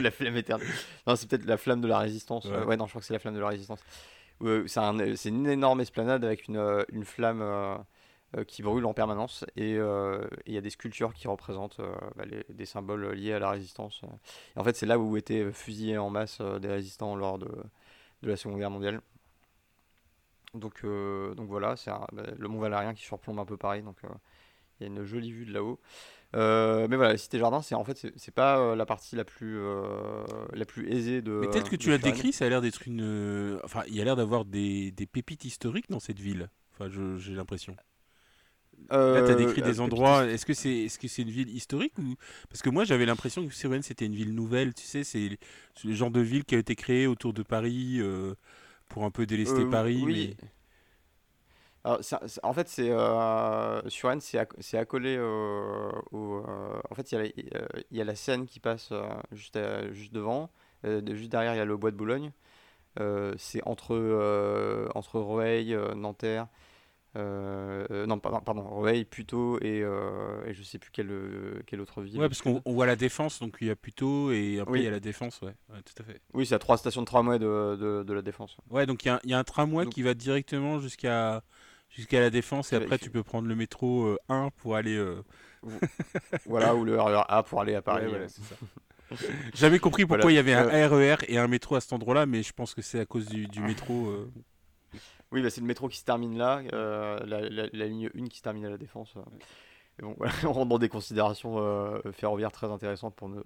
la 0.00 0.10
flamme 0.10 0.36
éternelle. 0.38 0.66
Non, 1.06 1.14
c'est 1.14 1.28
peut-être 1.28 1.44
la 1.44 1.58
flamme 1.58 1.82
de 1.82 1.88
la 1.88 1.98
résistance. 1.98 2.46
Ouais. 2.46 2.64
ouais, 2.64 2.76
non, 2.78 2.86
je 2.86 2.92
crois 2.92 3.00
que 3.00 3.06
c'est 3.06 3.12
la 3.12 3.18
flamme 3.18 3.34
de 3.34 3.40
la 3.40 3.48
résistance. 3.48 3.80
c'est 4.40 5.28
une 5.28 5.46
énorme 5.46 5.82
esplanade 5.82 6.24
avec 6.24 6.48
une, 6.48 6.84
une 6.90 7.04
flamme 7.04 7.84
qui 8.46 8.62
brûle 8.62 8.86
en 8.86 8.94
permanence 8.94 9.44
euh, 9.58 10.26
et 10.46 10.50
il 10.50 10.54
y 10.54 10.58
a 10.58 10.60
des 10.60 10.70
sculptures 10.70 11.12
qui 11.12 11.28
représentent 11.28 11.80
euh, 11.80 11.94
bah, 12.16 12.24
des 12.48 12.64
symboles 12.64 13.12
liés 13.12 13.34
à 13.34 13.38
la 13.38 13.50
résistance. 13.50 14.02
Et 14.56 14.58
en 14.58 14.64
fait, 14.64 14.76
c'est 14.76 14.86
là 14.86 14.98
où 14.98 15.16
étaient 15.16 15.52
fusillés 15.52 15.98
en 15.98 16.10
masse 16.10 16.40
des 16.40 16.68
résistants 16.68 17.14
lors 17.14 17.38
de, 17.38 17.50
de, 18.22 18.28
la 18.28 18.36
Seconde 18.36 18.58
Guerre 18.58 18.70
mondiale. 18.70 19.00
Donc, 20.54 20.84
donc 20.84 21.48
voilà, 21.48 21.76
c'est 21.76 21.90
bah, 21.90 22.24
le 22.36 22.48
Mont 22.48 22.60
Valérien 22.60 22.94
qui 22.94 23.02
surplombe 23.02 23.38
un 23.38 23.44
peu 23.44 23.56
Paris, 23.56 23.82
donc 23.82 23.96
il 24.02 24.82
y 24.82 24.84
a 24.84 24.86
une 24.86 25.04
jolie 25.04 25.32
vue 25.32 25.46
de 25.46 25.52
là-haut. 25.52 25.78
mais 26.34 26.96
voilà, 26.96 27.12
la 27.12 27.18
cité 27.18 27.38
jardin, 27.38 27.62
c'est 27.62 27.74
en 27.74 27.84
fait 27.84 28.06
c'est 28.16 28.34
pas 28.34 28.74
la 28.74 28.84
partie 28.84 29.16
la 29.16 29.24
plus 29.24 29.60
la 30.52 30.64
plus 30.66 30.90
aisée 30.90 31.22
de. 31.22 31.32
Mais 31.32 31.48
tel 31.48 31.64
que 31.64 31.76
tu 31.76 31.90
l'as 31.90 31.98
décrit, 31.98 32.32
ça 32.32 32.46
a 32.46 32.48
l'air 32.48 32.60
d'être 32.60 32.86
une. 32.86 33.60
Enfin, 33.64 33.82
il 33.88 33.96
y 33.96 34.00
a 34.00 34.04
l'air 34.04 34.16
d'avoir 34.16 34.44
des, 34.44 34.90
des, 34.90 35.06
pépites 35.06 35.44
historiques 35.44 35.90
dans 35.90 36.00
cette 36.00 36.18
ville. 36.18 36.50
Enfin, 36.74 36.90
j'ai 37.18 37.34
l'impression. 37.34 37.76
Là, 38.90 39.22
tu 39.22 39.32
as 39.32 39.34
décrit 39.34 39.62
des 39.62 39.80
euh, 39.80 39.82
endroits. 39.82 40.26
Est-ce 40.26 40.46
que 40.46 40.54
c'est 40.54 40.84
est 40.84 40.86
-ce 40.86 41.08
c'est 41.08 41.22
une 41.22 41.30
ville 41.30 41.48
historique 41.50 41.96
ou 41.98 42.16
Parce 42.48 42.62
que 42.62 42.70
moi, 42.70 42.84
j'avais 42.84 43.06
l'impression 43.06 43.46
que 43.46 43.54
Suresnes, 43.54 43.82
c'était 43.82 44.06
une 44.06 44.14
ville 44.14 44.34
nouvelle. 44.34 44.74
Tu 44.74 44.84
sais, 44.84 45.04
c'est 45.04 45.38
le 45.84 45.94
genre 45.94 46.10
de 46.10 46.20
ville 46.20 46.44
qui 46.44 46.54
a 46.54 46.58
été 46.58 46.74
créée 46.74 47.06
autour 47.06 47.32
de 47.32 47.42
Paris 47.42 47.98
euh, 48.00 48.34
pour 48.88 49.04
un 49.04 49.10
peu 49.10 49.26
délester 49.26 49.62
euh, 49.62 49.70
Paris. 49.70 50.02
Oui. 50.04 50.36
Alors, 51.84 52.00
en 52.42 52.52
fait, 52.52 52.68
c'est 52.68 52.90
euh, 52.90 53.80
c'est 53.88 54.78
accolé 54.78 55.18
au. 55.18 56.44
en 56.90 56.94
fait, 56.94 57.12
il 57.12 57.32
y, 57.90 57.96
y, 57.96 58.00
a 58.00 58.04
la 58.04 58.14
Seine 58.14 58.46
qui 58.46 58.60
passe 58.60 58.92
juste, 59.32 59.58
juste 59.90 60.12
devant. 60.12 60.50
juste 60.84 61.30
derrière, 61.30 61.54
il 61.54 61.58
y 61.58 61.60
a 61.60 61.64
le 61.64 61.76
Bois 61.76 61.90
de 61.90 61.96
Boulogne. 61.96 62.30
c'est 63.36 63.62
entre, 63.64 63.96
entre 64.94 65.18
Rueil, 65.20 65.76
Nanterre. 65.96 66.46
Euh, 67.14 67.86
euh, 67.90 68.06
non, 68.06 68.18
pardon, 68.18 68.40
pardon 68.40 69.04
plutôt 69.10 69.58
et, 69.60 69.82
euh, 69.82 70.46
et 70.46 70.54
je 70.54 70.62
sais 70.62 70.78
plus 70.78 70.90
quelle, 70.90 71.62
quelle 71.66 71.80
autre 71.82 72.00
ville. 72.00 72.18
Ouais, 72.18 72.28
parce 72.28 72.40
qu'on 72.40 72.62
voit 72.64 72.86
la 72.86 72.96
Défense, 72.96 73.40
donc 73.40 73.58
il 73.60 73.66
y 73.66 73.70
a 73.70 73.76
plutôt 73.76 74.32
et 74.32 74.60
après 74.60 74.78
il 74.80 74.84
y 74.84 74.88
a 74.88 74.90
la 74.90 75.00
Défense, 75.00 75.40
ouais, 75.42 75.54
tout 75.84 76.02
à 76.02 76.04
fait. 76.04 76.20
Oui, 76.32 76.46
c'est 76.46 76.54
à 76.54 76.58
trois 76.58 76.78
stations 76.78 77.02
de 77.02 77.06
tramway 77.06 77.38
de, 77.38 77.76
de, 77.76 78.02
de 78.02 78.12
la 78.14 78.22
Défense. 78.22 78.56
Ouais, 78.70 78.86
donc 78.86 79.04
il 79.04 79.08
y, 79.08 79.10
a, 79.10 79.20
y 79.24 79.34
a 79.34 79.38
un 79.38 79.44
tramway 79.44 79.86
qui 79.86 80.02
va 80.02 80.14
directement 80.14 80.80
jusqu'à 80.80 81.42
jusqu'à 81.90 82.20
la 82.20 82.30
Défense 82.30 82.72
et 82.72 82.76
après 82.76 82.98
tu 82.98 83.10
peux 83.10 83.22
prendre 83.22 83.46
le 83.46 83.54
métro 83.56 84.16
1 84.30 84.48
pour 84.56 84.76
aller. 84.76 84.98
voilà, 86.46 86.74
ou 86.74 86.84
le 86.84 86.98
RER 86.98 87.24
A 87.28 87.42
pour 87.42 87.60
aller 87.60 87.74
à 87.74 87.82
Paris. 87.82 88.10
J'avais 89.54 89.78
compris 89.78 90.06
pourquoi 90.06 90.32
il 90.32 90.36
y 90.36 90.38
avait 90.38 90.54
un 90.54 90.88
RER 90.88 91.16
et 91.28 91.36
un 91.36 91.46
métro 91.46 91.74
à 91.74 91.82
cet 91.82 91.92
endroit-là, 91.92 92.24
mais 92.24 92.42
je 92.42 92.54
pense 92.54 92.72
que 92.74 92.80
c'est 92.80 93.00
à 93.00 93.04
cause 93.04 93.26
du, 93.26 93.46
du 93.48 93.60
métro. 93.60 94.08
Oui, 95.32 95.42
bah, 95.42 95.50
c'est 95.50 95.60
le 95.60 95.66
métro 95.66 95.88
qui 95.88 95.98
se 95.98 96.04
termine 96.04 96.36
là, 96.36 96.62
euh, 96.72 97.18
la, 97.24 97.86
ligne 97.86 98.10
1 98.14 98.26
qui 98.26 98.38
se 98.38 98.42
termine 98.42 98.66
à 98.66 98.70
la 98.70 98.76
Défense. 98.76 99.14
bon, 100.00 100.14
on 100.44 100.52
rentre 100.52 100.68
dans 100.68 100.78
des 100.78 100.88
considérations 100.88 101.56
euh, 101.58 102.00
ferroviaires 102.12 102.52
très 102.52 102.70
intéressantes 102.70 103.14
pour 103.16 103.28
nos, 103.28 103.42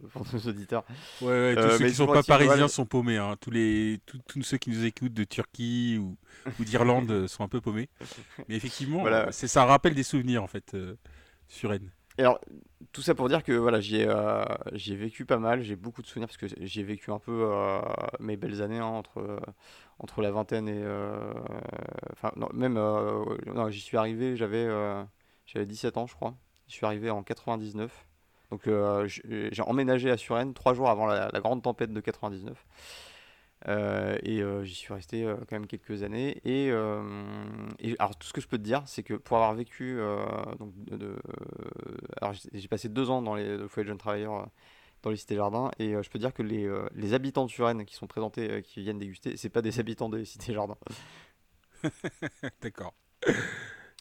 auditeurs. 0.47 0.85
Ouais, 1.23 1.29
ouais 1.29 1.55
tous 1.55 1.61
euh, 1.61 1.71
ceux 1.73 1.79
qui 1.79 1.85
ne 1.85 1.91
sont 1.91 2.07
pas 2.07 2.23
parisiens 2.23 2.69
sont 2.69 2.87
paumés. 2.87 3.19
Hein. 3.19 3.37
Tous, 3.41 3.51
les, 3.51 4.01
tous 4.27 4.43
ceux 4.43 4.59
qui 4.59 4.71
nous 4.71 4.85
écoutent 4.85 5.15
de 5.15 5.25
Turquie 5.25 5.99
ou, 5.99 6.17
ou 6.59 6.65
d'Irlande 6.65 7.29
sont 7.29 7.45
un 7.45 7.49
peu 7.49 7.61
paumés. 7.61 7.89
Mais 8.49 8.57
effectivement, 8.57 9.01
voilà. 9.01 9.31
ça 9.31 9.65
rappelle 9.65 9.95
des 9.95 10.03
souvenirs 10.03 10.43
en 10.43 10.49
fait 10.49 10.77
sur 11.49 11.71
Rennes. 11.71 11.93
Alors, 12.19 12.41
tout 12.93 13.03
ça 13.03 13.15
pour 13.15 13.29
dire 13.29 13.43
que 13.43 13.53
voilà, 13.53 13.81
j'y 13.81 13.97
ai, 13.97 14.09
ai, 14.09 14.97
vécu 14.97 15.27
pas 15.27 15.39
mal, 15.39 15.63
j'ai 15.63 15.77
beaucoup 15.77 16.03
de 16.03 16.07
souvenirs 16.07 16.29
parce 16.29 16.39
que 16.39 16.47
j'ai 16.59 16.83
vécu 16.83 17.11
un 17.11 17.19
peu 17.19 17.47
mes 18.21 18.37
belles 18.37 18.63
années 18.63 18.79
hein, 18.79 18.87
entre, 18.87 19.41
entre 19.99 20.23
la 20.23 20.31
vingtaine 20.31 20.69
et. 20.69 20.83
Euh, 20.83 21.33
enfin, 22.13 22.33
même. 22.53 22.77
Euh, 22.77 23.25
non, 23.47 23.71
j'y 23.71 23.81
suis 23.81 23.97
arrivé, 23.97 24.37
j'avais 24.37 24.65
euh, 24.65 25.03
j'avais 25.47 25.67
17 25.67 25.97
ans, 25.97 26.07
je 26.07 26.15
crois. 26.15 26.35
Je 26.69 26.75
suis 26.75 26.87
arrivé 26.87 27.11
en 27.11 27.23
99. 27.23 28.07
Donc, 28.51 28.69
j'ai 29.07 29.63
emménagé 29.63 30.11
à 30.11 30.17
Suresnes 30.17 30.55
trois 30.55 30.73
jours 30.73 30.89
avant 30.89 31.07
la, 31.07 31.29
grande 31.41 31.63
tempête 31.63 31.93
de 31.93 32.01
99. 32.01 32.65
Et 33.65 34.43
j'y 34.63 34.75
suis 34.75 34.93
resté 34.93 35.25
quand 35.25 35.53
même 35.53 35.67
quelques 35.67 36.03
années. 36.03 36.41
Et, 36.45 36.71
alors, 36.71 38.17
tout 38.19 38.27
ce 38.27 38.33
que 38.33 38.41
je 38.41 38.49
peux 38.49 38.59
te 38.59 38.63
dire, 38.63 38.83
c'est 38.87 39.03
que 39.03 39.15
pour 39.15 39.37
avoir 39.37 39.55
vécu. 39.55 39.99
donc, 40.59 40.73
de, 40.85 41.17
alors, 42.21 42.35
j'ai 42.53 42.69
passé 42.69 42.89
deux 42.89 43.11
ans 43.11 43.23
dans 43.23 43.35
les, 43.35 43.57
le 43.57 43.69
foyer 43.69 43.85
de 43.85 43.89
jeunes 43.89 43.99
travailleurs 43.99 44.49
dans 45.07 45.11
les 45.11 45.17
cités 45.17 45.37
jardins. 45.37 45.71
Et 45.79 45.95
euh, 45.95 46.03
je 46.03 46.11
peux 46.11 46.19
dire 46.19 46.35
que 46.35 46.43
les, 46.43 46.65
euh, 46.65 46.89
les 46.95 47.15
habitants 47.15 47.47
de 47.47 47.51
Suresnes 47.51 47.85
qui 47.85 47.95
sont 47.95 48.07
présentés, 48.07 48.51
euh, 48.51 48.61
qui 48.61 48.81
viennent 48.81 48.99
déguster, 48.99 49.37
c'est 49.37 49.49
pas 49.49 49.63
des 49.63 49.79
habitants 49.79 50.09
des 50.09 50.25
cités 50.25 50.53
jardins. 50.53 50.79
D'accord. 52.63 52.95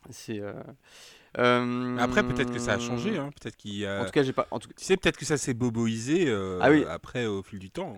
C'est. 0.09 0.41
Après, 1.35 2.23
peut-être 2.23 2.51
que 2.51 2.59
ça 2.59 2.73
a 2.73 2.79
changé. 2.79 3.17
Hein. 3.17 3.31
Peut-être 3.39 3.55
qu'il 3.55 3.75
y 3.75 3.85
a. 3.85 4.01
En 4.01 4.05
tout 4.05 4.11
cas, 4.11 4.23
j'ai 4.23 4.33
pas. 4.33 4.47
En 4.51 4.59
tout... 4.59 4.69
Tu 4.69 4.83
sais, 4.83 4.97
peut-être 4.97 5.17
que 5.17 5.25
ça 5.25 5.37
s'est 5.37 5.53
boboisé 5.53 6.31
ah 6.61 6.69
oui. 6.69 6.85
après 6.87 7.25
au 7.25 7.43
fil 7.43 7.59
du 7.59 7.71
temps. 7.71 7.97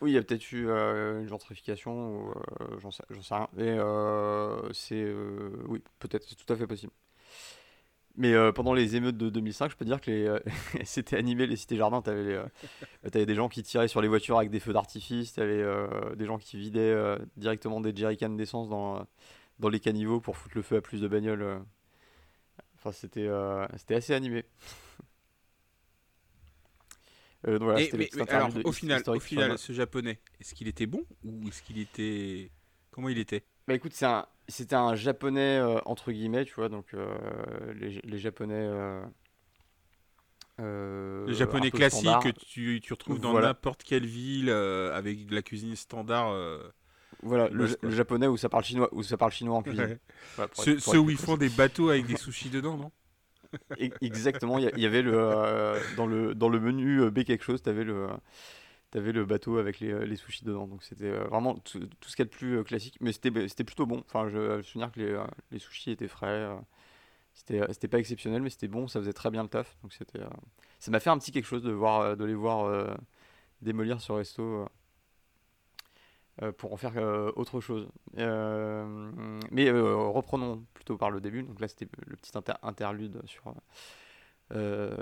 Oui, 0.00 0.12
il 0.12 0.14
y 0.14 0.18
a 0.18 0.22
peut-être 0.22 0.50
eu 0.52 0.68
une 0.70 1.28
gentrification, 1.28 2.16
ou 2.16 2.32
j'en 2.78 2.90
sais, 2.90 3.02
sais, 3.22 3.34
rien. 3.34 3.48
Et 3.58 4.72
c'est. 4.72 5.12
oui, 5.68 5.82
peut-être, 5.98 6.24
c'est 6.28 6.36
tout 6.36 6.50
à 6.52 6.56
fait 6.56 6.66
possible. 6.66 6.92
Mais 8.16 8.34
euh, 8.34 8.52
pendant 8.52 8.74
les 8.74 8.96
émeutes 8.96 9.16
de 9.16 9.30
2005, 9.30 9.70
je 9.70 9.76
peux 9.76 9.84
dire 9.84 10.00
que 10.00 10.10
les, 10.10 10.26
euh, 10.26 10.40
c'était 10.84 11.16
animé 11.16 11.46
les 11.46 11.56
cités 11.56 11.76
jardins. 11.76 12.02
T'avais, 12.02 12.34
euh, 12.34 12.44
t'avais 13.10 13.26
des 13.26 13.34
gens 13.34 13.48
qui 13.48 13.62
tiraient 13.62 13.88
sur 13.88 14.00
les 14.02 14.08
voitures 14.08 14.38
avec 14.38 14.50
des 14.50 14.60
feux 14.60 14.72
d'artifice. 14.72 15.34
T'avais 15.34 15.62
euh, 15.62 16.14
des 16.16 16.26
gens 16.26 16.38
qui 16.38 16.56
vidaient 16.58 16.80
euh, 16.80 17.18
directement 17.36 17.80
des 17.80 17.94
jerrycans 17.94 18.30
d'essence 18.36 18.68
dans, 18.68 19.06
dans 19.60 19.68
les 19.68 19.80
caniveaux 19.80 20.20
pour 20.20 20.36
foutre 20.36 20.56
le 20.56 20.62
feu 20.62 20.76
à 20.76 20.80
plus 20.82 21.00
de 21.00 21.08
bagnoles. 21.08 21.42
euh. 21.42 21.58
Enfin, 22.76 22.92
c'était, 22.92 23.26
euh, 23.26 23.66
c'était 23.76 23.94
assez 23.94 24.14
animé. 24.14 24.44
Euh, 27.48 27.58
voilà, 27.60 27.80
Et- 27.80 27.84
c'était 27.84 27.96
mais, 27.98 28.10
mais 28.16 28.30
alors, 28.30 28.50
au 28.64 28.72
final, 28.72 29.02
au 29.06 29.56
ce 29.56 29.72
japonais, 29.72 30.20
est-ce 30.40 30.54
qu'il 30.54 30.68
était 30.68 30.86
bon 30.86 31.04
ou 31.24 31.48
est-ce 31.48 31.62
qu'il 31.62 31.78
était. 31.78 32.50
Comment 32.90 33.08
il 33.08 33.18
était? 33.18 33.42
Bah 33.66 33.74
écoute, 33.74 33.92
c'est 33.94 34.06
un, 34.06 34.26
c'était 34.48 34.74
un 34.74 34.94
japonais 34.94 35.58
euh, 35.58 35.78
entre 35.84 36.12
guillemets, 36.12 36.44
tu 36.44 36.54
vois, 36.54 36.68
donc 36.68 36.92
euh, 36.92 37.72
les, 37.74 38.00
les 38.04 38.18
japonais. 38.18 38.68
Le 40.58 41.32
japonais 41.32 41.70
classique 41.70 42.00
standard. 42.00 42.22
que 42.22 42.28
tu, 42.28 42.80
tu 42.82 42.92
retrouves 42.92 43.20
dans 43.20 43.30
Voilà. 43.30 43.48
n'importe 43.48 43.82
quelle 43.82 44.04
ville 44.06 44.50
euh, 44.50 44.94
avec 44.94 45.26
de 45.26 45.34
la 45.34 45.42
cuisine 45.42 45.74
standard. 45.76 46.32
euh, 46.32 46.58
Voilà, 47.22 47.48
le, 47.48 47.66
japonais 47.90 48.26
où 48.26 48.36
ça 48.36 48.48
parle 48.48 48.64
chinois, 48.64 48.88
où 48.92 49.02
ça 49.02 49.16
parle 49.16 49.32
chinois 49.32 49.56
en 49.56 49.62
cuisine. 49.62 49.98
ouais. 50.38 50.48
Ceux, 50.54 50.78
ceux 50.78 50.98
où 50.98 51.08
ils 51.10 51.16
font 51.16 51.36
des 51.36 51.48
bateaux 51.48 51.88
avec 51.88 52.06
des 52.06 52.16
sushis 52.16 52.50
dedans, 52.50 52.76
non? 52.76 52.90
Exactement, 54.00 54.58
il 54.58 54.78
y, 54.78 54.86
avait 54.86 55.02
le 55.02 55.12
euh, 55.14 55.78
dans 55.96 56.06
le 56.06 56.34
dans 56.34 56.48
le 56.48 56.60
menu 56.60 57.00
euh, 57.00 57.10
B 57.10 57.24
quelque 57.24 57.44
chose, 57.44 57.62
t'avais 57.62 57.84
le 57.84 58.08
t'avais 58.90 59.12
le 59.12 59.24
bateau 59.24 59.58
avec 59.58 59.80
les, 59.80 59.92
euh, 59.92 60.04
les 60.04 60.16
sushis 60.16 60.44
dedans. 60.44 60.66
Donc 60.66 60.82
c'était 60.82 61.10
vraiment 61.10 61.54
tout, 61.54 61.80
ce 62.06 62.16
qu'il 62.16 62.24
y 62.24 62.28
a 62.28 62.30
de 62.30 62.30
plus 62.30 62.64
classique, 62.64 62.96
mais 63.00 63.12
c'était 63.12 63.48
c'était 63.48 63.64
plutôt 63.64 63.86
bon. 63.86 64.02
Enfin, 64.06 64.28
je, 64.28 64.56
me 64.56 64.62
souviens 64.62 64.90
que 64.90 65.00
les, 65.00 65.20
les 65.50 65.58
sushis 65.58 65.90
étaient 65.90 66.08
frais. 66.08 66.48
c'était 67.34 67.88
pas 67.88 67.98
exceptionnel, 67.98 68.42
mais 68.42 68.50
c'était 68.50 68.68
bon, 68.68 68.88
ça 68.88 69.00
faisait 69.00 69.12
très 69.12 69.30
bien 69.30 69.42
le 69.42 69.48
taf. 69.48 69.76
Donc 69.82 69.92
c'était 69.92 70.20
ça 70.78 70.90
m'a 70.90 71.00
fait 71.00 71.10
un 71.10 71.18
petit 71.18 71.32
quelque 71.32 71.46
chose 71.46 71.62
de 71.62 71.72
voir 71.72 72.16
de 72.16 72.24
les 72.24 72.34
voir 72.34 72.96
démolir 73.62 74.00
ce 74.00 74.12
resto. 74.12 74.66
Euh, 76.42 76.52
pour 76.52 76.72
en 76.72 76.76
faire 76.76 76.92
euh, 76.96 77.32
autre 77.36 77.60
chose. 77.60 77.88
Euh, 78.18 79.10
mais 79.50 79.70
reprenons 79.70 80.64
plutôt 80.74 80.96
par 80.96 81.10
le 81.10 81.20
début. 81.20 81.42
Donc 81.42 81.60
là, 81.60 81.68
c'était 81.68 81.88
le 82.06 82.16
petit 82.16 82.36
inter- 82.36 82.54
interlude 82.62 83.20
sur, 83.26 83.54
euh, 84.52 84.94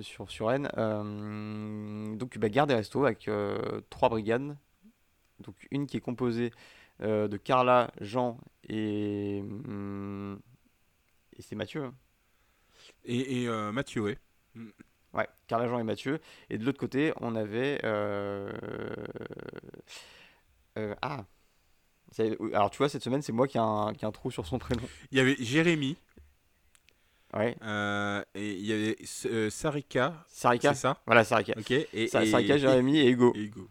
sur, 0.00 0.30
sur 0.30 0.48
Rennes. 0.48 0.68
Euh, 0.78 2.16
donc, 2.16 2.38
bah, 2.38 2.48
gare 2.48 2.66
des 2.66 2.74
restos 2.74 3.04
avec 3.04 3.28
euh, 3.28 3.80
trois 3.90 4.08
brigades. 4.08 4.56
Donc, 5.40 5.56
une 5.70 5.86
qui 5.86 5.96
est 5.98 6.00
composée 6.00 6.52
de 7.00 7.36
Carla, 7.36 7.90
Jean 8.00 8.38
et, 8.68 9.40
hum, 9.42 10.40
et 11.36 11.42
c'est 11.42 11.56
Mathieu. 11.56 11.84
hein. 11.84 11.94
Et, 13.04 13.42
et, 13.44 13.48
Mathieu, 13.72 14.02
ouais. 14.02 14.18
Ouais, 15.14 15.28
Carla, 15.46 15.68
Jean 15.68 15.78
et 15.78 15.84
Mathieu. 15.84 16.20
Et 16.50 16.58
de 16.58 16.64
l'autre 16.64 16.78
côté, 16.78 17.12
on 17.20 17.34
avait. 17.36 17.80
Euh, 20.76 20.90
euh, 20.90 20.94
ah! 21.02 21.24
C'est- 22.12 22.36
Alors, 22.54 22.70
tu 22.70 22.78
vois, 22.78 22.88
cette 22.88 23.02
semaine, 23.02 23.22
c'est 23.22 23.32
moi 23.32 23.48
qui 23.48 23.56
ai, 23.58 23.60
un, 23.60 23.92
qui 23.94 24.04
ai 24.04 24.08
un 24.08 24.12
trou 24.12 24.30
sur 24.30 24.46
son 24.46 24.58
prénom. 24.58 24.82
Il 25.10 25.18
y 25.18 25.20
avait 25.20 25.36
Jérémy 25.38 25.96
Ouais, 27.34 27.56
euh, 27.62 28.22
et 28.34 28.52
il 28.52 28.64
y 28.64 28.72
avait 28.72 28.96
euh, 29.26 29.50
Sarika, 29.50 30.24
Sarika. 30.28 30.72
c'est 30.72 30.80
ça? 30.80 31.02
Voilà, 31.06 31.22
Sarika. 31.24 31.52
Ok. 31.58 31.70
Et, 31.70 32.06
Sa- 32.08 32.22
et- 32.22 32.30
Sarika, 32.30 32.56
Jérémy 32.56 32.98
et 32.98 33.10
Hugo. 33.10 33.32
et 33.34 33.40
Hugo. 33.40 33.68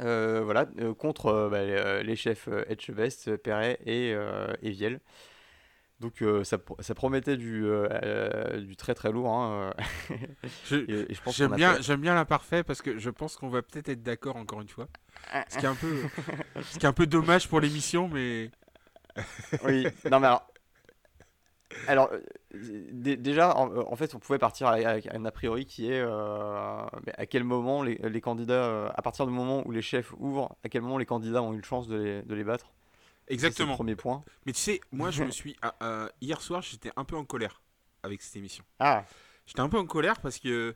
Euh, 0.00 0.42
voilà, 0.42 0.66
euh, 0.80 0.92
contre 0.94 1.26
euh, 1.26 1.48
bah, 1.48 1.64
les, 1.64 1.72
euh, 1.72 2.16
chefs 2.16 2.48
euh, 2.48 2.64
Etchebest, 2.68 3.36
Perret 3.36 3.78
et, 3.86 4.12
euh, 4.14 4.52
et 4.62 4.70
Viel. 4.70 5.00
Donc 6.00 6.22
euh, 6.22 6.44
ça, 6.44 6.58
pro- 6.58 6.76
ça 6.80 6.94
promettait 6.94 7.36
du, 7.36 7.64
euh, 7.64 7.88
euh, 8.02 8.60
du 8.60 8.76
très 8.76 8.94
très 8.94 9.12
lourd. 9.12 9.30
hein, 9.32 9.72
J'aime 11.38 11.52
bien, 11.56 11.74
fait- 11.74 11.82
j'aime 11.82 12.00
bien 12.00 12.14
l'imparfait 12.14 12.62
parce 12.62 12.82
que 12.82 12.98
je 12.98 13.10
pense 13.10 13.36
qu'on 13.36 13.48
va 13.48 13.62
peut-être 13.62 13.88
être 13.88 14.02
d'accord 14.02 14.36
encore 14.36 14.60
une 14.60 14.68
fois. 14.68 14.88
Ce 15.48 15.56
qui 15.58 15.64
est 15.64 15.68
un 15.68 15.74
peu, 15.74 16.02
ce 16.62 16.78
qui 16.78 16.84
est 16.84 16.88
un 16.88 16.92
peu 16.92 17.06
dommage 17.06 17.48
pour 17.48 17.60
l'émission, 17.60 18.08
mais 18.08 18.50
Oui, 19.64 19.86
non 20.10 20.20
mais 20.20 20.26
alors. 20.26 20.46
Alors, 21.86 22.10
dé- 22.54 23.16
déjà, 23.16 23.54
en, 23.56 23.76
en 23.76 23.96
fait, 23.96 24.14
on 24.14 24.18
pouvait 24.18 24.38
partir 24.38 24.68
avec 24.68 25.06
un 25.12 25.24
a 25.24 25.30
priori 25.30 25.66
qui 25.66 25.90
est 25.90 26.00
euh, 26.00 26.86
à 27.18 27.26
quel 27.26 27.44
moment 27.44 27.82
les, 27.82 27.96
les 27.96 28.20
candidats, 28.22 28.86
à 28.88 29.02
partir 29.02 29.26
du 29.26 29.32
moment 29.32 29.62
où 29.66 29.70
les 29.70 29.82
chefs 29.82 30.12
ouvrent, 30.18 30.56
à 30.64 30.68
quel 30.70 30.80
moment 30.82 30.96
les 30.98 31.04
candidats 31.06 31.42
ont 31.42 31.52
eu 31.52 31.56
une 31.56 31.64
chance 31.64 31.86
de 31.86 31.96
les, 31.96 32.22
de 32.22 32.34
les 32.34 32.44
battre? 32.44 32.72
Le 33.28 33.34
exactement. 33.34 33.74
premier 33.74 33.96
point. 33.96 34.24
Mais 34.46 34.52
tu 34.52 34.60
sais, 34.60 34.80
moi 34.92 35.10
je 35.10 35.24
me 35.24 35.30
suis 35.30 35.56
hier 36.20 36.40
soir, 36.40 36.62
j'étais 36.62 36.92
un 36.96 37.04
peu 37.04 37.16
en 37.16 37.24
colère 37.24 37.62
avec 38.02 38.22
cette 38.22 38.36
émission. 38.36 38.64
Ah, 38.78 39.04
J'étais 39.46 39.60
un 39.60 39.68
peu 39.68 39.78
en 39.78 39.86
colère 39.86 40.20
parce 40.20 40.38
que 40.38 40.74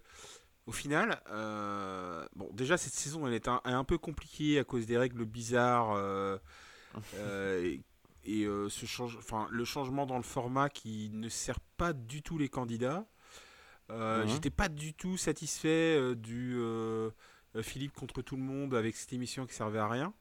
au 0.67 0.73
final, 0.73 1.23
euh, 1.31 2.27
bon 2.37 2.51
déjà 2.53 2.77
cette 2.77 2.93
saison 2.93 3.27
elle 3.27 3.35
est 3.35 3.49
un, 3.49 3.85
peu 3.85 3.97
compliquée 3.97 4.59
à 4.59 4.65
cause 4.65 4.85
des 4.85 4.99
règles 4.99 5.25
bizarres 5.25 5.93
euh, 5.93 6.37
euh, 7.15 7.65
et, 7.65 8.43
et, 8.43 8.47
ce 8.69 8.85
change, 8.85 9.17
enfin 9.17 9.49
le 9.51 9.65
changement 9.65 10.05
dans 10.05 10.19
le 10.19 10.23
format 10.23 10.69
qui 10.69 11.11
ne 11.13 11.29
sert 11.29 11.61
pas 11.79 11.93
du 11.93 12.23
tout 12.23 12.39
les 12.39 12.49
candidats. 12.49 13.07
J'étais 14.27 14.51
pas 14.51 14.69
du 14.69 14.93
tout 14.93 15.17
satisfait 15.17 16.15
du 16.15 16.61
Philippe 17.63 17.95
contre 17.95 18.21
tout 18.21 18.37
le 18.37 18.43
monde 18.43 18.75
avec 18.75 18.97
cette 18.97 19.15
émission 19.15 19.47
qui 19.47 19.55
servait 19.55 19.79
à 19.79 19.89
rien. 19.89 20.13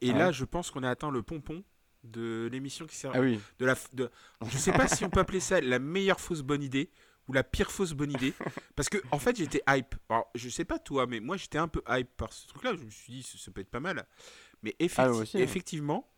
Et 0.00 0.12
Ouais. 0.12 0.18
là, 0.18 0.32
je 0.32 0.44
pense 0.44 0.70
qu'on 0.70 0.82
a 0.82 0.90
atteint 0.90 1.10
le 1.10 1.22
pompon 1.22 1.64
de 2.04 2.48
l'émission 2.52 2.86
qui 2.86 2.94
sert 2.96 3.10
ah 3.14 3.20
oui. 3.20 3.40
de 3.58 3.66
la 3.66 3.74
de 3.92 4.08
je 4.48 4.56
sais 4.56 4.70
pas 4.72 4.86
si 4.86 5.04
on 5.04 5.10
peut 5.10 5.18
appeler 5.20 5.40
ça 5.40 5.60
la 5.60 5.80
meilleure 5.80 6.20
fausse 6.20 6.42
bonne 6.42 6.62
idée 6.62 6.90
ou 7.26 7.32
la 7.32 7.42
pire 7.42 7.72
fausse 7.72 7.92
bonne 7.92 8.12
idée 8.12 8.34
parce 8.76 8.88
que 8.88 8.98
en 9.10 9.18
fait 9.18 9.36
j'étais 9.36 9.62
hype 9.68 9.96
alors 10.08 10.30
je 10.36 10.48
sais 10.48 10.64
pas 10.64 10.78
toi 10.78 11.06
mais 11.08 11.18
moi 11.18 11.36
j'étais 11.36 11.58
un 11.58 11.66
peu 11.66 11.82
hype 11.88 12.08
par 12.16 12.32
ce 12.32 12.46
truc 12.46 12.62
là 12.62 12.74
je 12.78 12.84
me 12.84 12.90
suis 12.90 13.12
dit 13.14 13.22
ça, 13.24 13.36
ça 13.36 13.50
peut 13.50 13.60
être 13.62 13.68
pas 13.70 13.80
mal 13.80 14.06
mais 14.62 14.76
effecti- 14.78 14.94
Ah, 14.98 15.10
aussi, 15.10 15.38
hein. 15.38 15.40
effectivement 15.40 16.08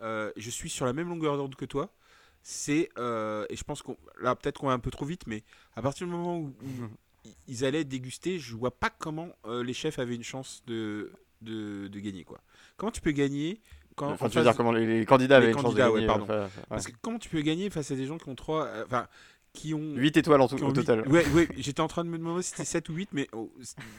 euh, 0.00 0.32
je 0.36 0.50
suis 0.50 0.68
sur 0.68 0.86
la 0.86 0.92
même 0.92 1.08
longueur 1.08 1.36
d'onde 1.36 1.54
que 1.54 1.64
toi 1.66 1.94
c'est 2.42 2.88
euh, 2.98 3.46
et 3.48 3.54
je 3.54 3.62
pense 3.62 3.80
qu'on 3.80 3.96
là 4.20 4.34
peut-être 4.34 4.58
qu'on 4.58 4.66
va 4.66 4.72
un 4.72 4.80
peu 4.80 4.90
trop 4.90 5.04
vite 5.06 5.28
mais 5.28 5.44
à 5.76 5.82
partir 5.82 6.04
du 6.08 6.12
moment 6.12 6.36
où, 6.40 6.52
ils 7.46 7.64
allaient 7.64 7.84
déguster 7.84 8.40
je 8.40 8.56
vois 8.56 8.76
pas 8.76 8.90
comment 8.90 9.28
euh, 9.46 9.62
les 9.62 9.72
chefs 9.72 10.00
avaient 10.00 10.16
une 10.16 10.24
chance 10.24 10.64
de, 10.66 11.12
de 11.42 11.88
de 11.88 12.00
gagner 12.00 12.24
quoi 12.24 12.40
comment 12.76 12.92
tu 12.92 13.00
peux 13.00 13.12
gagner 13.12 13.60
quand 13.94 14.10
Enfin, 14.12 14.28
tu 14.30 14.38
veux 14.38 14.44
dire 14.44 14.56
comment 14.56 14.72
les, 14.72 14.86
les 15.00 15.04
candidats 15.04 15.38
les 15.38 15.46
avaient 15.48 15.52
une 15.54 15.60
chance 15.60 15.74
de 15.74 15.80
candidats, 15.80 15.90
ouais, 15.90 16.00
gagner. 16.00 16.06
pardon. 16.06 16.24
enfin, 16.24 16.44
ouais. 16.44 16.48
parce 16.70 16.86
que 16.86 16.92
comment 17.02 17.18
tu 17.18 17.28
peux 17.28 17.42
gagner 17.42 17.68
face 17.68 17.90
à 17.90 17.94
des 17.94 18.06
gens 18.06 18.16
qui 18.16 18.28
ont 18.30 18.34
trois. 18.34 18.64
euh, 18.66 18.84
Enfin, 18.86 19.06
qui 19.52 19.74
ont. 19.74 19.94
8 19.96 20.16
étoiles 20.16 20.40
en 20.40 20.48
tout, 20.48 20.56
au 20.64 20.72
total. 20.72 21.06
Ouais, 21.08 21.26
ouais, 21.34 21.46
j'étais 21.58 21.82
en 21.82 21.88
train 21.88 22.02
de 22.04 22.08
me 22.08 22.16
demander 22.16 22.40
si 22.42 22.52
c'était 22.52 22.64
7 22.64 22.88
ou 22.88 22.94
8, 22.94 23.10
mais 23.12 23.28
oh, 23.34 23.52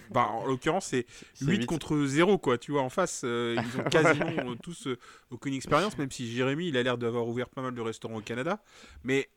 bah, 0.10 0.28
en 0.32 0.48
l'occurrence, 0.48 0.88
c'est 0.88 1.06
C'est 1.36 1.46
8 1.46 1.58
huit. 1.60 1.66
contre 1.68 1.96
0, 2.08 2.40
quoi. 2.40 2.58
Tu 2.58 2.72
vois, 2.72 2.82
en 2.82 2.90
face, 2.90 3.22
euh, 3.24 3.56
ils 3.56 3.80
ont 3.80 3.84
quasiment 3.92 4.50
euh, 4.52 4.56
tous 4.64 4.88
aucune 5.30 5.54
expérience, 5.54 5.96
même 6.00 6.10
si 6.10 6.28
Jérémy, 6.28 6.70
il 6.70 6.78
a 6.78 6.82
l'air 6.82 6.98
d'avoir 6.98 7.28
ouvert 7.28 7.50
pas 7.50 7.62
mal 7.62 7.76
de 7.76 7.82
restaurants 7.82 8.16
au 8.18 8.22
Canada. 8.22 8.64
Mais 9.04 9.30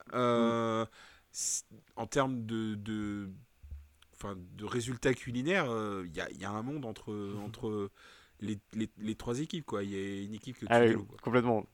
c'est- 1.33 1.65
en 1.97 2.07
termes 2.07 2.47
de. 2.47 2.77
de 2.77 3.29
Enfin, 4.17 4.37
de 4.37 4.65
résultats 4.65 5.15
culinaires, 5.15 5.71
euh, 5.71 6.05
il 6.07 6.17
y, 6.17 6.21
a, 6.21 6.31
il 6.31 6.39
y 6.41 6.45
a 6.45 6.51
un 6.51 6.63
monde 6.63 6.85
entre, 6.87 7.13
entre 7.45 7.91
les, 8.41 8.59
les, 8.75 8.91
les 8.99 9.15
trois 9.15 9.41
équipes, 9.41 9.67
quoi. 9.67 9.85
Il 9.85 9.91
y 9.91 9.97
a 9.97 10.25
une 10.25 10.35
équipe 10.35 10.59
que 10.59 10.67
tu 10.67 10.73
Ah 10.73 10.81
oui, 10.81 10.97
quoi. 11.07 11.19
complètement. 11.23 11.65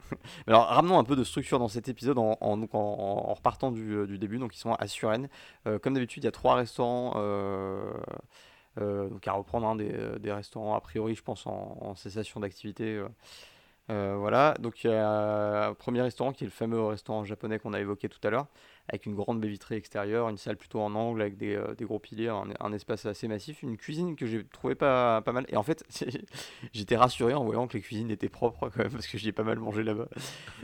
Alors, 0.46 0.66
ramenons 0.66 0.98
un 0.98 1.04
peu 1.04 1.16
de 1.16 1.24
structure 1.24 1.58
dans 1.58 1.68
cet 1.68 1.88
épisode 1.88 2.18
en, 2.18 2.36
en, 2.40 2.56
donc 2.58 2.74
en- 2.74 2.78
en 2.78 3.34
repartant 3.34 3.70
du, 3.72 3.92
euh, 3.94 4.06
du 4.06 4.18
début. 4.18 4.38
Donc, 4.38 4.54
ils 4.56 4.58
sont 4.58 4.74
à 4.74 4.86
Suresnes. 4.88 5.28
Euh, 5.66 5.78
comme 5.78 5.94
d'habitude, 5.94 6.24
il 6.24 6.26
y 6.26 6.28
a 6.28 6.32
trois 6.32 6.56
restaurants 6.56 7.14
euh, 7.16 7.92
euh, 8.80 9.08
donc 9.08 9.26
à 9.28 9.32
reprendre 9.32 9.66
hein, 9.68 9.76
des, 9.76 9.92
euh, 9.92 10.18
des 10.18 10.32
restaurants 10.32 10.74
a 10.76 10.80
priori, 10.80 11.14
je 11.14 11.22
pense, 11.22 11.46
en, 11.46 11.94
cessation 11.96 12.40
d'activité. 12.40 12.96
euh. 12.96 13.08
Euh, 13.90 14.16
voilà, 14.16 14.54
donc 14.60 14.84
il 14.84 14.90
y 14.90 14.94
a 14.94 15.68
un 15.68 15.74
premier 15.74 16.02
restaurant 16.02 16.32
qui 16.32 16.44
est 16.44 16.46
le 16.46 16.52
fameux 16.52 16.80
restaurant 16.86 17.24
japonais 17.24 17.58
qu'on 17.58 17.72
a 17.74 17.80
évoqué 17.80 18.08
tout 18.08 18.20
à 18.24 18.30
l'heure, 18.30 18.46
avec 18.90 19.06
une 19.06 19.14
grande 19.14 19.40
baie 19.40 19.48
vitrée 19.48 19.76
extérieure, 19.76 20.28
une 20.28 20.36
salle 20.36 20.56
plutôt 20.56 20.80
en 20.80 20.94
angle 20.94 21.22
avec 21.22 21.36
des, 21.36 21.54
euh, 21.54 21.74
des 21.74 21.84
gros 21.84 21.98
piliers, 21.98 22.28
un, 22.28 22.72
espace 22.72 23.06
assez 23.06 23.28
massif, 23.28 23.62
une 23.62 23.76
cuisine 23.76 24.16
que 24.16 24.26
j'ai 24.26 24.44
trouvé 24.44 24.74
pas, 24.74 25.22
pas 25.22 25.32
mal. 25.32 25.46
Et 25.48 25.56
en 25.56 25.62
fait, 25.62 25.84
j'étais 26.72 26.96
rassuré 26.96 27.34
en 27.34 27.44
voyant 27.44 27.66
que 27.66 27.74
les 27.74 27.82
cuisines 27.82 28.10
étaient 28.10 28.28
propres 28.28 28.68
quand 28.68 28.82
même, 28.82 28.92
parce 28.92 29.06
que 29.06 29.16
j'y 29.16 29.28
ai 29.28 29.32
pas 29.32 29.44
mal 29.44 29.58
mangé 29.58 29.82
là-bas. 29.82 30.08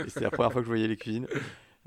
C'était 0.09 0.21
la 0.21 0.30
première 0.30 0.52
fois 0.52 0.61
que 0.61 0.66
je 0.66 0.71
voyais 0.71 0.88
les 0.88 0.97
cuisines. 0.97 1.26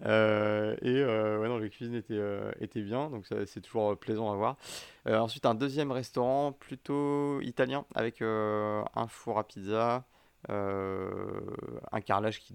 Euh, 0.06 0.76
et 0.82 0.96
euh, 0.98 1.40
ouais, 1.40 1.50
non, 1.50 1.58
les 1.58 1.70
cuisines 1.70 1.96
étaient, 1.96 2.14
euh, 2.14 2.52
étaient 2.60 2.82
bien, 2.82 3.10
donc 3.10 3.26
c'est 3.46 3.62
toujours 3.62 3.98
plaisant 3.98 4.32
à 4.32 4.36
voir. 4.36 4.58
Ensuite, 5.06 5.46
un 5.46 5.56
deuxième 5.56 5.92
restaurant 5.92 6.52
plutôt 6.52 7.42
italien 7.42 7.86
avec 7.96 8.22
un 8.22 9.08
four 9.08 9.40
à 9.40 9.48
pizza, 9.48 10.06
un 10.48 12.02
carrelage 12.06 12.40
qui, 12.40 12.54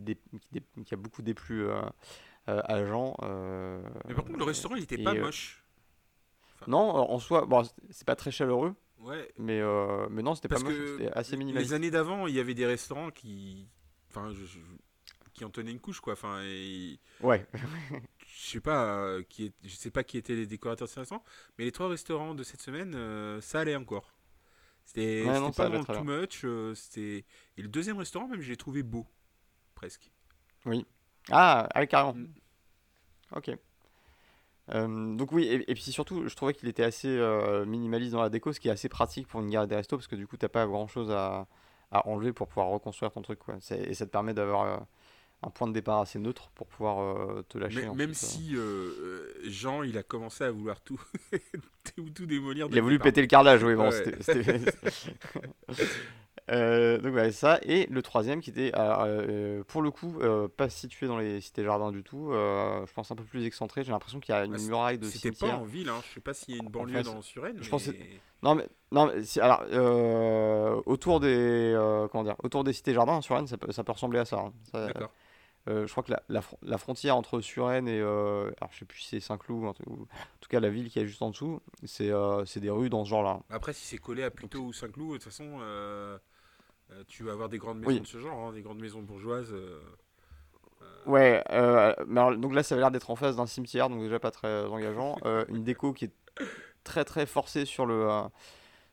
qui 0.84 0.94
a 0.94 0.96
beaucoup 0.96 1.22
déplu 1.22 1.66
euh, 2.48 2.86
Jean. 2.86 3.14
euh, 3.22 3.82
Mais 4.08 4.14
par 4.14 4.24
contre, 4.24 4.38
le 4.38 4.44
restaurant, 4.44 4.76
il 4.76 4.82
était 4.82 4.98
pas 4.98 5.14
euh, 5.14 5.20
moche. 5.22 5.64
Non, 6.66 6.78
en 6.78 7.18
soi, 7.18 7.44
bon, 7.44 7.62
c'est 7.90 8.06
pas 8.06 8.16
très 8.16 8.30
chaleureux, 8.30 8.74
Ouais, 9.00 9.30
mais, 9.38 9.60
mais 10.10 10.22
non, 10.22 10.34
c'était 10.34 10.48
pas 10.48 10.54
Parce 10.54 10.64
moche, 10.64 10.74
que 10.74 10.98
c'était 10.98 11.12
assez 11.12 11.36
minimaliste. 11.36 11.70
Les 11.70 11.74
années 11.76 11.90
d'avant, 11.90 12.26
il 12.26 12.34
y 12.34 12.40
avait 12.40 12.54
des 12.54 12.66
restaurants 12.66 13.10
qui. 13.10 13.68
Enfin, 14.10 14.32
je, 14.32 14.44
je- 14.46 14.58
qui 15.34 15.44
en 15.44 15.50
tenait 15.50 15.72
une 15.72 15.80
couche, 15.80 16.00
quoi. 16.00 16.12
Enfin, 16.12 16.40
et... 16.44 17.00
Ouais. 17.20 17.44
je 18.26 18.50
sais 18.50 18.60
pas 18.60 18.84
euh, 19.02 19.22
qui 19.28 19.46
est, 19.46 19.52
je 19.64 19.74
sais 19.74 19.90
pas 19.90 20.04
qui 20.04 20.16
étaient 20.16 20.36
les 20.36 20.46
décorateurs 20.46 20.86
de 20.86 20.92
ce 20.92 21.00
restaurant, 21.00 21.24
mais 21.58 21.64
les 21.64 21.72
trois 21.72 21.88
restaurants 21.88 22.34
de 22.36 22.44
cette 22.44 22.62
semaine, 22.62 22.94
euh, 22.94 23.40
ça 23.40 23.60
allait 23.60 23.74
encore. 23.76 24.14
C'était 24.84 25.24
Ouais, 25.26 25.40
pas 25.52 25.68
vraiment 25.68 25.84
too 25.84 26.04
much. 26.04 26.42
euh, 26.44 26.74
c'était 26.74 27.24
et 27.56 27.62
le 27.62 27.68
deuxième 27.68 27.98
restaurant 27.98 28.28
même, 28.28 28.40
je 28.40 28.48
l'ai 28.50 28.56
trouvé 28.56 28.82
beau, 28.82 29.06
presque. 29.74 30.10
Ah, 31.30 31.68
ah, 31.74 31.86
carrément. 31.86 32.14
Mm. 32.14 32.26
Ok. 33.36 33.50
Euh, 34.74 35.14
donc 35.16 35.32
oui, 35.32 35.44
et, 35.44 35.70
et 35.70 35.74
puis 35.74 35.82
surtout, 35.82 36.26
je 36.26 36.34
trouvais 36.34 36.54
qu'il 36.54 36.68
était 36.68 36.84
assez 36.84 37.08
euh, 37.08 37.66
minimaliste 37.66 38.12
dans 38.12 38.22
la 38.22 38.30
déco, 38.30 38.52
ce 38.52 38.60
qui 38.60 38.68
est 38.68 38.72
assez 38.72 38.88
pratique 38.88 39.28
pour 39.28 39.40
une 39.40 39.50
gare 39.50 39.66
des 39.66 39.76
restos, 39.76 39.96
parce 39.96 40.06
que 40.06 40.16
du 40.16 40.26
coup, 40.26 40.36
t'as 40.38 40.48
pas 40.48 40.66
grand-chose 40.66 41.10
à, 41.10 41.46
à 41.90 42.08
enlever 42.08 42.32
pour 42.32 42.48
pouvoir 42.48 42.68
reconstruire 42.68 43.12
ton 43.12 43.20
truc, 43.22 43.38
quoi. 43.40 43.56
Et 43.70 43.94
ça 43.94 44.06
te 44.06 44.10
permet 44.10 44.32
d'avoir 44.32 44.62
euh, 44.62 44.76
un 45.42 45.50
point 45.50 45.68
de 45.68 45.74
départ 45.74 46.00
assez 46.00 46.18
neutre 46.18 46.50
pour 46.54 46.66
pouvoir 46.66 47.44
te 47.44 47.58
lâcher. 47.58 47.86
Mais- 47.88 47.94
même 47.94 48.14
si 48.14 48.56
Jean, 49.44 49.82
il 49.82 49.98
a 49.98 50.02
commencé 50.02 50.44
à 50.44 50.50
vouloir 50.50 50.80
tout, 50.80 50.98
tout, 52.14 52.24
démolir. 52.26 52.68
Il 52.70 52.78
a 52.78 52.80
voulu 52.80 52.94
départ. 52.94 53.04
péter 53.04 53.20
le 53.20 53.26
carrelage, 53.26 53.62
oui, 53.62 53.74
bon, 53.74 53.90
Ouais. 53.90 54.14
c'était... 54.24 54.60
Euh, 56.50 56.98
donc 56.98 57.12
voilà, 57.12 57.32
ça. 57.32 57.58
Et 57.62 57.86
le 57.86 58.02
troisième 58.02 58.40
qui 58.40 58.50
était, 58.50 58.72
alors, 58.74 59.04
euh, 59.06 59.62
pour 59.64 59.80
le 59.82 59.90
coup, 59.90 60.20
euh, 60.20 60.46
pas 60.48 60.68
situé 60.68 61.06
dans 61.06 61.16
les 61.18 61.40
cités-jardins 61.40 61.90
du 61.90 62.02
tout, 62.02 62.30
je 62.32 62.92
pense 62.92 63.10
un 63.10 63.16
peu 63.16 63.24
plus 63.24 63.44
excentré. 63.46 63.82
J'ai 63.84 63.92
l'impression 63.92 64.20
qu'il 64.20 64.34
y 64.34 64.38
a 64.38 64.44
une 64.44 64.54
Ah, 64.54 64.58
c- 64.58 64.66
muraille 64.68 64.98
de 64.98 65.06
C'était 65.06 65.32
pas 65.32 65.54
en 65.54 65.64
ville, 65.64 65.88
hein. 65.88 66.00
je 66.08 66.14
sais 66.14 66.20
pas 66.20 66.34
s'il 66.34 66.54
y 66.56 66.58
a 66.58 66.62
une 66.62 66.68
banlieue 66.70 67.02
dans 67.02 67.22
Suresnes. 67.22 67.58
Je 67.62 67.68
pense 67.70 67.88
Non 68.42 68.54
mais 68.54 68.68
non 68.92 69.06
mais 69.06 69.22
si- 69.24 69.40
alors 69.40 69.62
autour 70.86 71.20
des 71.20 71.74
comment 72.12 72.24
dire 72.24 72.36
autour 72.42 72.62
des 72.62 72.72
cités 72.74 72.92
jardins 72.92 73.20
sur 73.22 73.36
Rennes 73.36 73.46
ça 73.46 73.56
peut, 73.56 73.72
ça 73.72 73.82
peut 73.84 73.92
ressembler 73.92 74.18
à 74.18 74.24
ça, 74.26 74.38
hein. 74.38 74.52
Ça, 74.70 74.86
D'accord. 74.86 75.10
je 75.66 75.90
crois 75.90 76.02
que 76.02 76.10
la, 76.12 76.22
la, 76.28 76.42
fron- 76.42 76.58
la 76.62 76.76
frontière 76.76 77.16
entre 77.16 77.40
Suresnes 77.40 77.88
et 77.88 78.00
alors 78.00 78.68
je 78.70 78.80
sais 78.80 78.84
plus 78.84 78.98
si 79.00 79.08
c'est 79.08 79.20
Saint-Cloud 79.20 79.64
en 79.64 79.72
tout 79.72 80.06
cas 80.50 80.60
la 80.60 80.68
ville 80.68 80.90
qui 80.90 80.98
est 80.98 81.06
juste 81.06 81.22
en 81.22 81.30
dessous 81.30 81.60
c'est 81.86 82.10
des 82.60 82.70
rues 82.70 82.90
dans 82.90 83.04
ce 83.04 83.10
genre-là. 83.10 83.40
Après, 83.48 83.72
si 83.72 83.86
c'est 83.86 83.96
collé 83.98 84.22
à 84.22 84.30
Puteaux 84.30 84.60
ou 84.60 84.72
Saint-Cloud, 84.74 85.12
de 85.12 85.14
toute 85.14 85.24
façon, 85.24 85.58
tu 87.08 87.24
vas 87.24 87.32
avoir 87.32 87.48
des 87.48 87.58
grandes 87.58 87.78
maisons 87.78 87.88
Oui. 87.88 88.00
de 88.00 88.06
ce 88.06 88.18
genre, 88.18 88.38
hein, 88.48 88.52
des 88.52 88.62
grandes 88.62 88.80
maisons 88.80 89.02
bourgeoises. 89.02 89.52
euh, 89.52 89.80
Ouais 91.06 91.42
euh, 91.50 91.94
mais 92.06 92.20
alors, 92.20 92.36
donc 92.36 92.54
là 92.54 92.62
ça 92.62 92.74
avait 92.74 92.80
l'air 92.82 92.90
d'être 92.90 93.10
en 93.10 93.16
face 93.16 93.36
d'un 93.36 93.46
cimetière 93.46 93.90
donc 93.90 94.00
déjà 94.00 94.18
pas 94.18 94.30
très 94.30 94.64
engageant 94.64 95.16
Euh, 95.26 95.44
une 95.48 95.62
déco 95.62 95.92
qui 95.92 96.06
est 96.06 96.12
très 96.82 97.04
très 97.04 97.26
forcée 97.26 97.64
sur 97.66 97.84
le 97.84 98.10
euh, 98.10 98.22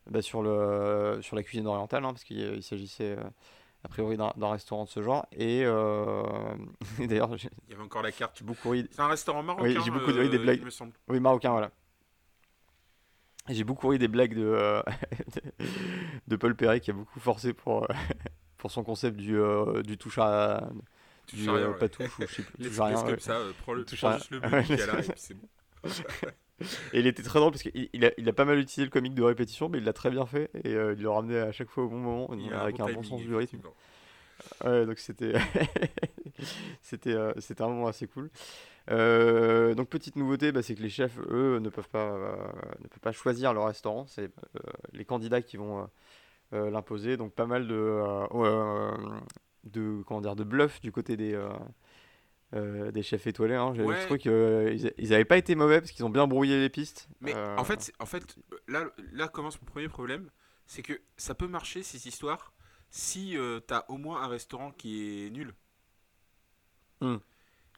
bah, 0.09 0.21
sur 0.21 0.41
le 0.41 1.19
sur 1.21 1.35
la 1.37 1.43
cuisine 1.43 1.67
orientale 1.67 2.03
hein, 2.03 2.09
parce 2.09 2.23
qu'il 2.25 2.37
il 2.39 2.63
s'agissait 2.63 3.15
euh, 3.17 3.23
a 3.83 3.87
priori 3.87 4.17
d'un 4.17 4.49
restaurant 4.51 4.83
de 4.83 4.89
ce 4.89 5.01
genre 5.01 5.25
et, 5.31 5.63
euh, 5.65 6.23
et 6.99 7.07
d'ailleurs 7.07 7.29
Il 7.35 7.71
y 7.71 7.73
avait 7.73 7.83
encore 7.83 8.01
la 8.03 8.11
carte. 8.11 8.37
j'ai 8.39 8.45
beaucoup 8.45 8.69
ri 8.71 8.87
C'est 8.91 9.01
un 9.01 9.07
restaurant 9.07 9.41
marocain, 9.43 9.63
Oui, 9.65 9.77
j'ai 9.83 9.91
beaucoup 9.91 10.11
ri 10.11 10.29
des 10.29 10.37
euh, 10.37 10.41
blagues. 10.43 10.59
il 10.59 10.65
me 10.65 10.69
semble. 10.69 10.93
Oui, 11.07 11.19
marocain, 11.19 11.51
voilà. 11.51 11.71
J'ai 13.49 13.63
beaucoup 13.63 13.87
ri 13.87 13.97
des 13.97 14.07
blagues 14.07 14.35
de, 14.35 14.45
euh, 14.45 14.81
de 16.27 16.35
Paul 16.35 16.55
Perret 16.55 16.79
qui 16.79 16.91
a 16.91 16.93
beaucoup 16.93 17.19
forcé 17.19 17.53
pour, 17.53 17.83
euh, 17.83 17.93
pour 18.57 18.71
son 18.71 18.83
concept 18.83 19.17
du, 19.17 19.37
euh, 19.37 19.81
du 19.81 19.97
touche 19.97 20.19
à. 20.19 20.69
Touche 21.27 21.39
du 21.39 21.49
rien, 21.49 21.59
euh, 21.61 21.71
ouais. 21.71 21.77
pas 21.79 21.89
touche 21.89 22.19
ou 22.19 22.21
je 22.27 22.33
sais 22.33 22.43
plus, 22.43 22.63
touche 22.69 22.79
à 22.79 22.85
rien. 22.85 22.95
laisse 22.95 23.03
ouais. 23.03 23.09
comme 23.11 23.19
ça, 23.19 23.37
euh, 23.37 23.51
prends, 23.61 23.73
le, 23.73 23.85
Touche 23.85 24.01
prends 24.01 24.17
juste 24.17 24.31
le 24.31 24.39
but 24.39 24.63
qu'il 24.63 24.77
y 24.77 24.81
a 24.81 24.85
là, 24.85 24.99
et 24.99 25.03
puis 25.03 25.11
c'est 25.15 25.33
bon. 25.33 25.47
Et 26.93 26.99
il 26.99 27.07
était 27.07 27.23
très 27.23 27.39
drôle 27.39 27.51
parce 27.51 27.63
qu'il 27.63 27.89
il 27.91 28.05
a, 28.05 28.11
il 28.19 28.29
a 28.29 28.33
pas 28.33 28.45
mal 28.45 28.59
utilisé 28.59 28.83
le 28.83 28.91
comique 28.91 29.15
de 29.15 29.23
répétition, 29.23 29.67
mais 29.67 29.79
il 29.79 29.83
l'a 29.83 29.93
très 29.93 30.11
bien 30.11 30.27
fait 30.27 30.51
et 30.63 30.75
euh, 30.75 30.93
il 30.95 31.01
le 31.01 31.09
ramenait 31.09 31.39
à 31.39 31.51
chaque 31.51 31.69
fois 31.69 31.85
au 31.85 31.89
bon 31.89 31.97
moment, 31.97 32.29
avec 32.53 32.79
un 32.79 32.85
bon 32.93 33.01
sens 33.01 33.21
du 33.21 33.33
rythme. 33.33 33.57
Ouais, 34.63 34.85
donc 34.85 34.99
c'était 34.99 35.33
c'était 36.83 37.15
c'était 37.39 37.63
un 37.63 37.69
moment 37.69 37.87
assez 37.87 38.05
cool. 38.05 38.29
Euh, 38.89 39.75
donc 39.75 39.89
petite 39.89 40.15
nouveauté, 40.15 40.51
bah, 40.51 40.61
c'est 40.61 40.75
que 40.75 40.81
les 40.81 40.89
chefs, 40.89 41.19
eux, 41.29 41.59
ne 41.59 41.69
peuvent 41.69 41.89
pas 41.89 42.11
euh, 42.11 42.35
ne 42.81 42.87
peuvent 42.87 42.99
pas 42.99 43.11
choisir 43.11 43.53
leur 43.53 43.65
restaurant. 43.65 44.05
C'est 44.07 44.23
euh, 44.23 44.59
les 44.93 45.05
candidats 45.05 45.41
qui 45.41 45.57
vont 45.57 45.87
l'imposer. 46.51 47.17
Donc 47.17 47.33
pas 47.33 47.45
mal 47.45 47.67
de 47.67 48.01
de 49.63 50.01
comment 50.03 50.21
dire 50.21 50.35
de 50.35 50.43
bluff 50.43 50.81
du 50.81 50.91
côté 50.91 51.15
des 51.15 51.39
des 52.53 53.03
chefs 53.03 53.27
étoilés. 53.27 53.55
Hein. 53.55 53.73
J'ai 53.75 53.83
Ouais. 53.83 54.17
qu'ils 54.17 54.93
ils 54.97 55.13
avaient 55.13 55.25
pas 55.25 55.37
été 55.37 55.55
mauvais 55.55 55.79
parce 55.79 55.91
qu'ils 55.91 56.05
ont 56.05 56.09
bien 56.09 56.27
brouillé 56.27 56.59
les 56.59 56.69
pistes. 56.69 57.07
Mais 57.21 57.35
en 57.35 57.63
fait, 57.63 57.93
en 57.99 58.05
fait 58.05 58.35
là, 58.67 58.85
là 59.13 59.27
commence 59.27 59.61
mon 59.61 59.67
premier 59.67 59.89
problème. 59.89 60.29
C'est 60.65 60.83
que 60.83 61.01
ça 61.17 61.35
peut 61.35 61.47
marcher, 61.47 61.83
ces 61.83 62.07
histoires, 62.07 62.53
si 62.89 63.31
tu 63.31 63.61
t'as 63.67 63.85
au 63.89 63.97
moins 63.97 64.21
un 64.23 64.27
restaurant 64.27 64.71
qui 64.71 65.25
est 65.25 65.29
nul. 65.29 65.53
Hmm. 67.01 67.17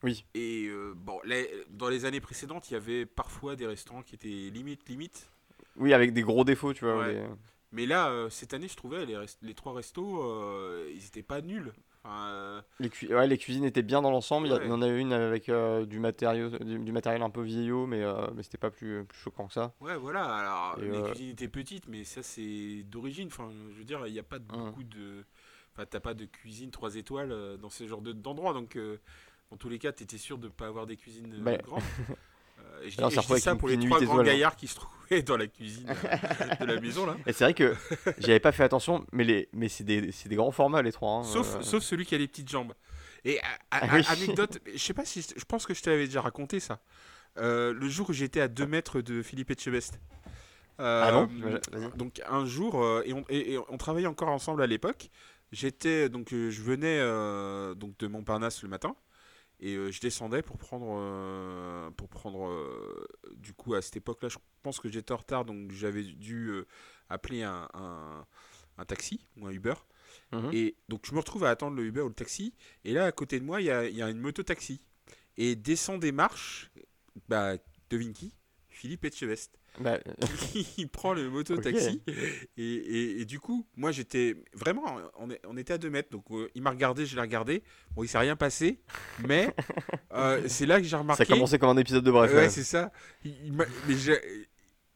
Oui. 0.03 0.25
Et 0.33 0.65
euh, 0.67 0.93
bon, 0.95 1.19
les- 1.23 1.49
dans 1.69 1.89
les 1.89 2.05
années 2.05 2.19
précédentes, 2.21 2.69
il 2.69 2.73
y 2.73 2.77
avait 2.77 3.05
parfois 3.05 3.55
des 3.55 3.65
restaurants 3.67 4.03
qui 4.03 4.15
étaient 4.15 4.27
limite, 4.27 4.87
limite. 4.89 5.29
oui, 5.77 5.93
avec 5.93 6.13
des 6.13 6.21
gros 6.23 6.43
défauts, 6.43 6.73
tu 6.73 6.85
vois. 6.85 6.97
Ouais. 6.99 7.25
Mais 7.71 7.85
là, 7.87 8.09
euh, 8.09 8.29
cette 8.29 8.53
année, 8.53 8.67
je 8.67 8.75
trouvais 8.75 9.05
les, 9.05 9.17
les 9.41 9.53
trois 9.55 9.73
restos, 9.73 10.21
euh, 10.23 10.91
ils 10.93 11.05
étaient 11.07 11.23
pas 11.23 11.41
nuls. 11.41 11.73
Enfin, 12.05 12.61
Les, 12.79 12.89
cui- 12.89 13.07
ouais, 13.13 13.25
les 13.27 13.37
cuisines 13.37 13.63
étaient 13.63 13.81
bien 13.81 14.01
dans 14.01 14.11
l'ensemble. 14.11 14.47
Il 14.47 14.49
y 14.49 14.53
a- 14.53 14.57
Ouais. 14.57 14.65
il 14.65 14.69
y 14.69 14.73
en 14.73 14.81
avait 14.81 14.99
une 14.99 15.13
avec 15.13 15.49
du, 15.87 15.99
matériau, 15.99 16.49
du, 16.49 16.77
du 16.77 16.91
matériel 16.91 17.21
un 17.23 17.29
peu 17.29 17.41
vieillot, 17.41 17.87
mais, 17.87 18.03
mais 18.35 18.43
c'était 18.43 18.57
pas 18.57 18.69
plus, 18.71 19.05
plus 19.05 19.17
choquant 19.17 19.47
que 19.47 19.53
ça. 19.53 19.73
ouais, 19.79 19.95
voilà. 19.97 20.25
Alors, 20.25 20.83
Et, 20.83 20.89
les 20.89 21.01
cuisines 21.11 21.29
étaient 21.29 21.47
petites, 21.47 21.87
mais 21.87 22.03
ça, 22.03 22.21
c'est 22.21 22.83
d'origine. 22.83 23.27
Enfin, 23.27 23.49
je 23.71 23.77
veux 23.77 23.85
dire, 23.85 24.05
il 24.05 24.11
n'y 24.13 24.19
a 24.19 24.23
pas 24.23 24.39
de- 24.39 24.53
Hum. 24.53 24.65
beaucoup 24.65 24.83
de. 24.83 25.23
Enfin, 25.75 25.85
t'as 25.89 26.01
pas 26.01 26.13
de 26.13 26.25
cuisine 26.25 26.69
3 26.71 26.97
étoiles 26.97 27.57
dans 27.59 27.69
ce 27.71 27.87
genre 27.87 28.01
de- 28.01 28.11
d'endroit. 28.11 28.53
donc, 28.53 28.77
dans 29.53 29.57
tous 29.57 29.69
les 29.69 29.77
cas, 29.77 29.91
t'étais 29.91 30.17
sûr 30.17 30.39
de 30.39 30.47
pas 30.47 30.65
avoir 30.65 30.87
des 30.87 30.97
cuisines 30.97 31.31
euh, 31.35 31.41
Bah. 31.43 31.57
grandes. 31.57 31.83
Euh, 32.59 32.81
je 32.85 32.89
dis, 32.91 32.97
Alors, 32.99 33.11
ça 33.11 33.21
je 33.21 33.51
dis 33.51 33.57
pour 33.57 33.67
les 33.67 33.77
trois 33.79 33.99
grands 33.99 34.21
gaillards 34.23 34.55
qui 34.55 34.67
se 34.67 34.75
trouvaient 34.75 35.21
dans 35.23 35.35
la 35.37 35.47
cuisine 35.47 35.89
euh, 35.89 36.55
de 36.65 36.65
la 36.71 36.79
maison, 36.79 37.05
là. 37.05 37.17
Et 37.25 37.33
c'est 37.33 37.43
vrai 37.43 37.53
que 37.55 37.75
j'avais 38.19 38.39
pas 38.39 38.51
fait 38.51 38.63
attention, 38.63 39.05
mais, 39.11 39.23
les, 39.23 39.49
mais 39.53 39.67
c'est 39.69 39.83
des, 39.83 40.11
grands 40.35 40.51
formats 40.51 40.81
les 40.83 40.91
trois. 40.91 41.11
hein, 41.11 41.23
Sauf, 41.23 41.55
euh, 41.55 41.61
sauf 41.61 41.83
celui 41.83 42.05
qui 42.05 42.13
a 42.15 42.19
les 42.19 42.27
petites 42.27 42.47
jambes. 42.49 42.73
Et 43.25 43.39
Ah 43.71 43.81
oui. 43.91 44.03
anecdote, 44.07 44.59
je 44.73 44.77
sais 44.77 44.93
pas 44.93 45.03
si 45.03 45.21
je 45.35 45.43
pense 45.45 45.65
que 45.65 45.73
je 45.73 45.81
te 45.81 45.89
l'avais 45.89 46.05
déjà 46.05 46.21
raconté 46.21 46.59
ça. 46.61 46.79
Euh, 47.37 47.73
le 47.73 47.89
jour 47.89 48.11
où 48.11 48.13
j'étais 48.13 48.39
à 48.39 48.47
2 48.47 48.65
mètres 48.67 49.01
de 49.01 49.21
Philippe 49.23 49.49
Etchebest. 49.51 49.99
Ah 50.77 51.09
non. 51.11 51.29
Donc 51.97 52.21
un 52.29 52.45
jour, 52.45 53.01
et, 53.03 53.13
on, 53.13 53.25
et- 53.29 53.53
et 53.53 53.57
on 53.67 53.77
travaillait 53.77 54.07
encore 54.07 54.29
ensemble 54.29 54.61
à 54.61 54.67
l'époque. 54.67 55.09
J'étais 55.51 56.07
donc 56.07 56.29
je 56.31 56.61
venais 56.61 56.99
donc 57.75 57.97
de 57.97 58.07
Montparnasse 58.07 58.61
le 58.63 58.69
matin 58.69 58.95
et 59.59 59.75
euh, 59.75 59.91
je 59.91 60.01
descendais 60.01 60.41
pour 60.41 60.57
prendre 60.57 60.97
euh, 60.97 61.89
pour 61.91 62.09
prendre 62.09 62.47
euh, 62.47 63.07
du 63.35 63.53
coup 63.53 63.75
à 63.75 63.81
cette 63.81 63.95
époque-là, 63.95 64.29
je 64.29 64.37
pense 64.61 64.79
que 64.79 64.89
j'étais 64.89 65.11
en 65.11 65.17
retard 65.17 65.45
donc 65.45 65.71
j'avais 65.71 66.03
dû 66.03 66.51
appeler 67.09 67.43
un, 67.43 67.69
un, 67.73 68.25
un 68.77 68.85
taxi 68.85 69.25
ou 69.37 69.47
un 69.47 69.51
Uber. 69.51 69.75
Mhm. 70.31 70.49
Et 70.53 70.75
donc 70.89 71.05
je 71.05 71.13
me 71.13 71.19
retrouve 71.19 71.43
à 71.43 71.49
attendre 71.49 71.75
le 71.75 71.85
Uber 71.85 72.01
ou 72.01 72.09
le 72.09 72.13
taxi. 72.13 72.53
Et 72.83 72.93
là, 72.93 73.05
à 73.05 73.11
côté 73.11 73.39
de 73.39 73.45
moi, 73.45 73.61
il 73.61 73.65
y 73.65 73.71
a, 73.71 73.87
y 73.89 74.01
a 74.01 74.09
une 74.09 74.19
moto-taxi. 74.19 74.81
Et 75.37 75.55
descend 75.55 75.99
des 75.99 76.11
marches, 76.11 76.71
bah, 77.27 77.57
devine 77.89 78.13
qui? 78.13 78.35
Philippe 78.83 79.05
Etchebest. 79.05 79.57
Bah, 79.79 79.97
il 80.77 80.89
prend 80.89 81.13
le 81.13 81.29
moto-taxi. 81.29 82.01
Et, 82.57 82.63
et- 82.63 83.21
et 83.21 83.25
du 83.25 83.39
coup, 83.39 83.65
moi 83.77 83.93
j'étais 83.93 84.35
vraiment, 84.53 84.83
on, 85.17 85.29
est- 85.31 85.39
on 85.47 85.55
était 85.55 85.71
à 85.71 85.77
2 85.77 85.89
mètres. 85.89 86.09
Donc 86.09 86.25
euh, 86.31 86.49
il 86.53 86.61
m'a 86.61 86.71
regardé, 86.71 87.05
je 87.05 87.15
l'ai 87.15 87.21
regardé. 87.21 87.63
Bon, 87.95 88.03
il 88.03 88.09
s'est 88.09 88.17
rien 88.17 88.35
passé. 88.35 88.81
Mais 89.25 89.55
euh, 90.13 90.41
c'est 90.49 90.65
là 90.65 90.81
que 90.81 90.85
j'ai 90.85 90.97
remarqué. 90.97 91.23
ça 91.23 91.33
commençait 91.33 91.57
comme 91.59 91.69
un 91.69 91.77
épisode 91.79 92.03
de 92.03 92.11
Bref. 92.11 92.29
Ouais, 92.33 92.37
ouais. 92.39 92.49
c'est 92.49 92.65
ça. 92.65 92.91
Il- 93.23 93.33
il 93.45 93.53
m'a- 93.53 93.63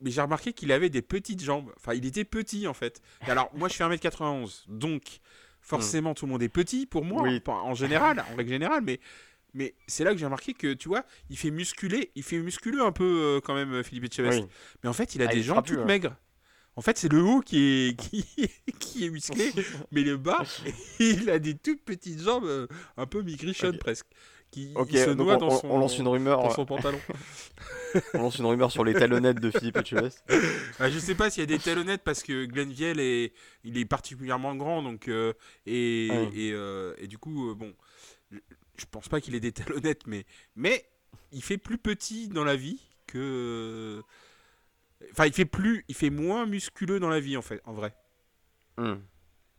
mais 0.01 0.11
j'ai 0.11 0.21
remarqué 0.21 0.51
qu'il 0.51 0.73
avait 0.73 0.89
des 0.89 1.01
petites 1.01 1.41
jambes. 1.41 1.71
Enfin, 1.77 1.93
il 1.93 2.05
était 2.05 2.25
petit 2.25 2.67
en 2.67 2.73
fait. 2.73 3.01
Et 3.25 3.31
alors, 3.31 3.49
moi 3.55 3.69
je 3.69 3.75
fais 3.75 3.85
1m91. 3.85 4.65
Donc, 4.67 5.21
forcément, 5.61 6.13
tout 6.13 6.25
le 6.25 6.33
monde 6.33 6.43
est 6.43 6.49
petit 6.49 6.85
pour 6.85 7.05
moi, 7.05 7.23
Oui. 7.23 7.41
en, 7.47 7.51
en 7.53 7.73
général, 7.73 8.23
en 8.31 8.35
règle 8.35 8.49
générale. 8.51 8.81
Mais, 8.83 8.99
mais 9.53 9.75
c'est 9.87 10.03
là 10.03 10.11
que 10.11 10.17
j'ai 10.17 10.25
remarqué 10.25 10.53
que, 10.53 10.73
tu 10.73 10.87
vois, 10.87 11.03
il 11.29 11.37
fait 11.37 11.51
musculer, 11.51 12.11
il 12.15 12.23
fait 12.23 12.39
musculeux 12.39 12.81
un 12.83 12.91
peu 12.91 13.03
euh, 13.03 13.41
quand 13.41 13.53
même, 13.55 13.83
Philippe 13.83 14.05
Etchebest. 14.05 14.41
Oui. 14.41 14.47
Mais 14.83 14.89
en 14.89 14.93
fait, 14.93 15.15
il 15.15 15.21
a 15.21 15.27
Ah, 15.29 15.33
des 15.33 15.43
jambes 15.43 15.65
toutes 15.65 15.77
ouais. 15.79 15.85
maigres. 15.85 16.15
En 16.75 16.81
fait, 16.81 16.97
c'est 16.97 17.11
le 17.11 17.21
haut 17.23 17.41
qui 17.41 17.57
est, 17.89 17.95
qui, 17.99 18.23
qui 18.79 19.05
est 19.05 19.09
musclé, 19.09 19.51
mais 19.91 20.01
le 20.03 20.17
bas, 20.17 20.43
il 20.99 21.29
a 21.29 21.39
des 21.39 21.55
toutes 21.57 21.83
petites 21.83 22.21
jambes, 22.21 22.45
euh, 22.45 22.67
un 22.97 23.05
peu 23.07 23.21
migrichonnes 23.23 23.77
presque. 23.79 24.05
Qui, 24.49 24.71
se 24.73 25.09
noie 25.09 25.35
on, 25.35 25.37
dans 25.39 25.47
on- 25.47 25.59
son, 25.59 25.67
on 25.69 25.77
lance 25.77 25.97
une 25.97 26.07
rumeur, 26.07 26.41
dans 26.41 26.49
son 26.51 26.65
pantalon. 26.65 26.99
on 28.13 28.19
lance 28.21 28.37
une 28.37 28.45
rumeur 28.45 28.71
sur 28.71 28.85
les 28.85 28.93
talonnettes 28.93 29.41
de 29.41 29.51
Philippe 29.51 29.75
Etchebest. 29.77 30.23
Ah, 30.79 30.89
je 30.89 30.99
sais 30.99 31.15
pas 31.15 31.29
s'il 31.29 31.41
y 31.41 31.43
a 31.43 31.47
des 31.47 31.59
talonnettes 31.59 32.01
parce 32.05 32.23
que 32.23 32.45
Glenville 32.45 32.99
est, 33.01 33.33
il 33.65 33.77
est 33.77 33.83
particulièrement 33.85 34.55
grand 34.55 34.83
donc 34.83 35.09
euh, 35.09 35.33
et, 35.65 36.07
Ouais. 36.11 36.29
et, 36.33 36.51
euh, 36.53 36.93
et 36.97 37.07
du 37.07 37.17
coup 37.17 37.49
euh, 37.51 37.55
bon, 37.55 37.73
je, 38.77 38.85
pense 38.89 39.09
pas 39.09 39.21
qu'il 39.21 39.35
ait 39.35 39.39
des 39.39 39.51
talonnettes 39.51 40.07
mais 40.07 40.25
mais 40.55 40.85
il 41.31 41.43
fait 41.43 41.57
plus 41.57 41.77
petit 41.77 42.27
dans 42.27 42.43
la 42.43 42.55
vie 42.55 42.79
que 43.07 44.01
enfin 45.11 45.25
il 45.25 45.33
fait 45.33 45.45
plus 45.45 45.85
il 45.87 45.95
fait 45.95 46.09
moins 46.09 46.45
musculeux 46.45 46.99
dans 46.99 47.09
la 47.09 47.19
vie 47.19 47.37
en 47.37 47.41
fait 47.41 47.61
en 47.65 47.73
vrai. 47.73 47.95
Hmm. 48.77 48.95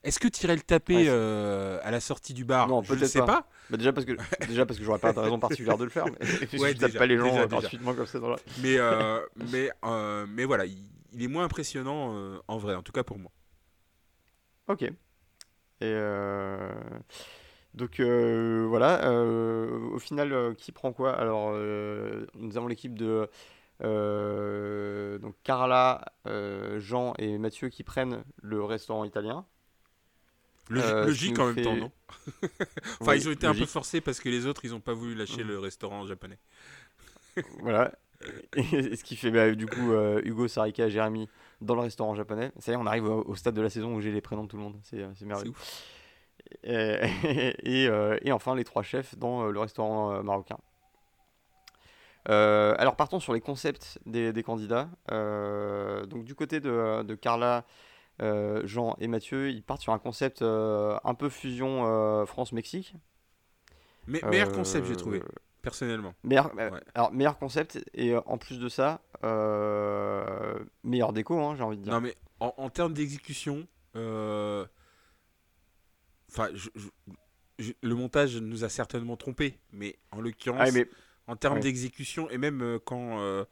Est-ce 0.04 0.20
que 0.20 0.28
tu 0.28 0.44
irais 0.44 0.54
le 0.54 0.62
taper 0.62 0.94
Ouais, 0.94 1.07
euh, 1.09 1.81
à 1.83 1.90
la 1.90 2.00
sortie 2.00 2.33
du 2.33 2.44
bar? 2.44 2.68
Non, 2.68 2.83
Je 2.83 2.94
ne 2.94 3.04
sais 3.04 3.18
pas. 3.20 3.26
pas. 3.26 3.48
Bah, 3.68 3.76
déjà 3.76 3.92
parce 3.92 4.07
que 4.07 4.12
déjà 4.46 4.64
parce 4.64 4.78
que 4.78 4.85
j'aurais 4.85 5.00
pas 5.00 5.12
de 5.12 5.18
raison 5.18 5.38
particulière 5.40 5.76
de 5.76 5.85
le 5.85 5.90
faire. 5.90 6.07
Mais 6.07 6.18
Ouais, 6.59 6.72
je 6.72 6.78
tape 6.78 6.90
déjà, 6.90 6.98
pas 6.98 7.07
les 7.07 7.18
gens 7.18 7.24
déjà, 7.24 7.46
déjà. 7.46 7.61
gratuitement 7.61 7.94
comme 7.94 8.07
ça 8.07 8.20
dans 8.20 8.31
la. 8.31 8.37
Mais, 8.62 8.78
euh, 8.78 9.20
mais, 9.52 9.70
euh, 9.85 10.26
mais 10.28 10.44
voilà, 10.44 10.66
il, 10.66 10.85
il 11.12 11.22
est 11.22 11.28
moins 11.28 11.44
impressionnant 11.44 12.40
en 12.46 12.59
vrai, 12.59 12.74
en 12.74 12.83
tout 12.83 12.92
cas 12.92 13.02
pour 13.02 13.18
moi. 13.18 13.33
Ok. 14.68 14.83
Et 15.81 15.94
donc 17.78 18.00
euh, 18.00 18.66
voilà. 18.68 19.08
euh, 19.08 19.78
au 19.92 19.98
final, 19.98 20.32
euh, 20.32 20.52
qui 20.54 20.72
prend 20.72 20.92
quoi? 20.92 21.12
Alors 21.12 21.52
nous 22.34 22.56
avons 22.56 22.66
l'équipe 22.68 22.94
de 22.98 23.28
donc 25.18 25.34
Carla, 25.44 26.04
Jean 26.78 27.14
et 27.18 27.38
Mathieu 27.38 27.68
qui 27.68 27.82
prennent 27.84 28.22
le 28.42 28.62
restaurant 28.64 29.04
italien. 29.04 29.46
Logique 30.70 31.38
en 31.38 31.46
même 31.46 31.54
fait- 31.54 31.62
temps, 31.62 31.76
non? 31.76 31.90
Enfin, 33.00 33.12
Oui, 33.12 33.16
ils 33.16 33.28
ont 33.28 33.32
été 33.32 33.46
un 33.46 33.54
peu 33.54 33.64
forcés 33.64 34.02
parce 34.02 34.20
que 34.20 34.28
les 34.28 34.44
autres, 34.44 34.64
ils 34.66 34.72
n'ont 34.72 34.80
pas 34.80 34.92
voulu 34.92 35.14
lâcher 35.14 35.42
Mhm. 35.42 35.48
le 35.48 35.58
restaurant 35.58 36.06
japonais. 36.06 36.38
Voilà. 37.60 37.92
Et 38.56 38.96
ce 38.96 39.04
qui 39.04 39.14
fait 39.16 39.30
bah, 39.30 39.52
du 39.54 39.66
coup 39.66 39.92
Hugo, 40.24 40.48
Sarika 40.48 40.86
et 40.86 40.90
Jérémy 40.90 41.28
dans 41.60 41.74
le 41.76 41.82
restaurant 41.82 42.14
japonais. 42.16 42.50
Ça 42.58 42.72
y 42.72 42.74
est, 42.74 42.76
on 42.76 42.84
arrive 42.86 43.04
au, 43.04 43.22
au 43.24 43.34
stade 43.36 43.54
de 43.54 43.62
la 43.62 43.70
saison 43.70 43.94
où 43.94 44.00
j'ai 44.00 44.10
les 44.10 44.20
prénoms 44.20 44.42
de 44.44 44.48
tout 44.48 44.56
le 44.56 44.62
monde. 44.62 44.76
C'est 44.82 44.98
c'est 45.14 45.20
C'est 45.20 45.24
merveilleux. 45.24 45.54
Et, 46.64 46.98
et, 47.62 47.88
euh, 47.88 48.18
et 48.22 48.32
enfin 48.32 48.54
les 48.54 48.64
trois 48.64 48.82
chefs 48.82 49.16
dans 49.18 49.46
euh, 49.46 49.50
le 49.50 49.61
restaurant 49.61 50.12
euh, 50.12 50.22
marocain. 50.22 50.58
Euh, 52.28 52.74
alors 52.78 52.96
partons 52.96 53.20
sur 53.20 53.32
les 53.32 53.40
concepts 53.40 53.98
des, 54.04 54.32
des 54.32 54.42
candidats. 54.42 54.88
Euh, 55.11 56.04
donc 56.06 56.24
du 56.24 56.34
côté 56.34 56.61
de, 56.61 57.02
de 57.02 57.14
Carla, 57.14 57.64
euh, 58.20 58.61
Jean 58.66 58.96
et 58.98 59.08
Mathieu, 59.08 59.50
ils 59.50 59.62
partent 59.62 59.80
sur 59.80 59.92
un 59.92 59.98
concept 59.98 60.42
un 60.42 61.14
peu 61.14 61.28
fusion 61.28 62.26
France-Mexique. 62.26 62.94
Mais 64.06 64.20
meilleur 64.28 64.52
concept, 64.52 64.87
j'ai 64.87 64.96
trouvé, 64.96 65.22
personnellement. 65.62 66.14
Meilleur, 66.22 66.54
Ouais. 66.54 66.70
alors, 66.94 67.12
meilleur 67.12 67.38
concept 67.38 67.78
et 67.94 68.14
en 68.16 68.37
plus 68.38 68.58
de 68.58 68.68
ça, 68.68 69.00
meilleure 70.82 71.12
déco, 71.12 71.38
hein, 71.40 71.54
j'ai 71.56 71.62
envie 71.62 71.76
de 71.78 71.82
dire. 71.82 71.92
Non, 71.92 72.00
mais 72.00 72.14
en, 72.40 72.52
en 72.56 72.68
termes 72.70 72.92
d'exécution, 72.94 73.66
enfin, 76.30 76.48
je- 76.54 76.68
je- 76.74 76.88
je- 77.58 77.72
le 77.82 77.94
montage 77.94 78.36
nous 78.36 78.64
a 78.64 78.68
certainement 78.68 79.16
trompé, 79.16 79.58
mais 79.72 79.96
en 80.10 80.20
l'occurrence, 80.20 80.68
Ah, 80.68 80.70
mais 80.72 80.88
en 81.26 81.36
termes 81.36 81.54
ouais. 81.56 81.60
d'exécution, 81.60 82.30
et 82.30 82.38
même 82.38 82.62
euh, 82.62 82.78
quand 82.84 83.20
euh, 83.20 83.44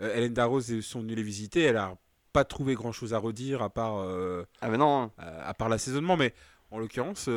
euh, 0.00 0.14
Hélène 0.16 0.34
Darroze 0.34 0.80
sont 0.80 1.00
venues 1.00 1.14
les 1.14 1.22
visiter, 1.22 1.62
elle 1.62 1.76
a 1.76 1.96
pas 2.32 2.44
trouvé 2.44 2.74
grand 2.74 2.92
chose 2.92 3.14
à 3.14 3.18
redire 3.18 3.62
à 3.62 3.70
part, 3.70 3.98
euh, 3.98 4.44
ah 4.60 4.68
mais 4.68 4.76
non, 4.76 5.02
hein. 5.04 5.12
à 5.18 5.48
à 5.48 5.54
part 5.54 5.68
l'assaisonnement, 5.68 6.16
mais 6.16 6.34
en 6.70 6.78
l'occurrence, 6.78 7.28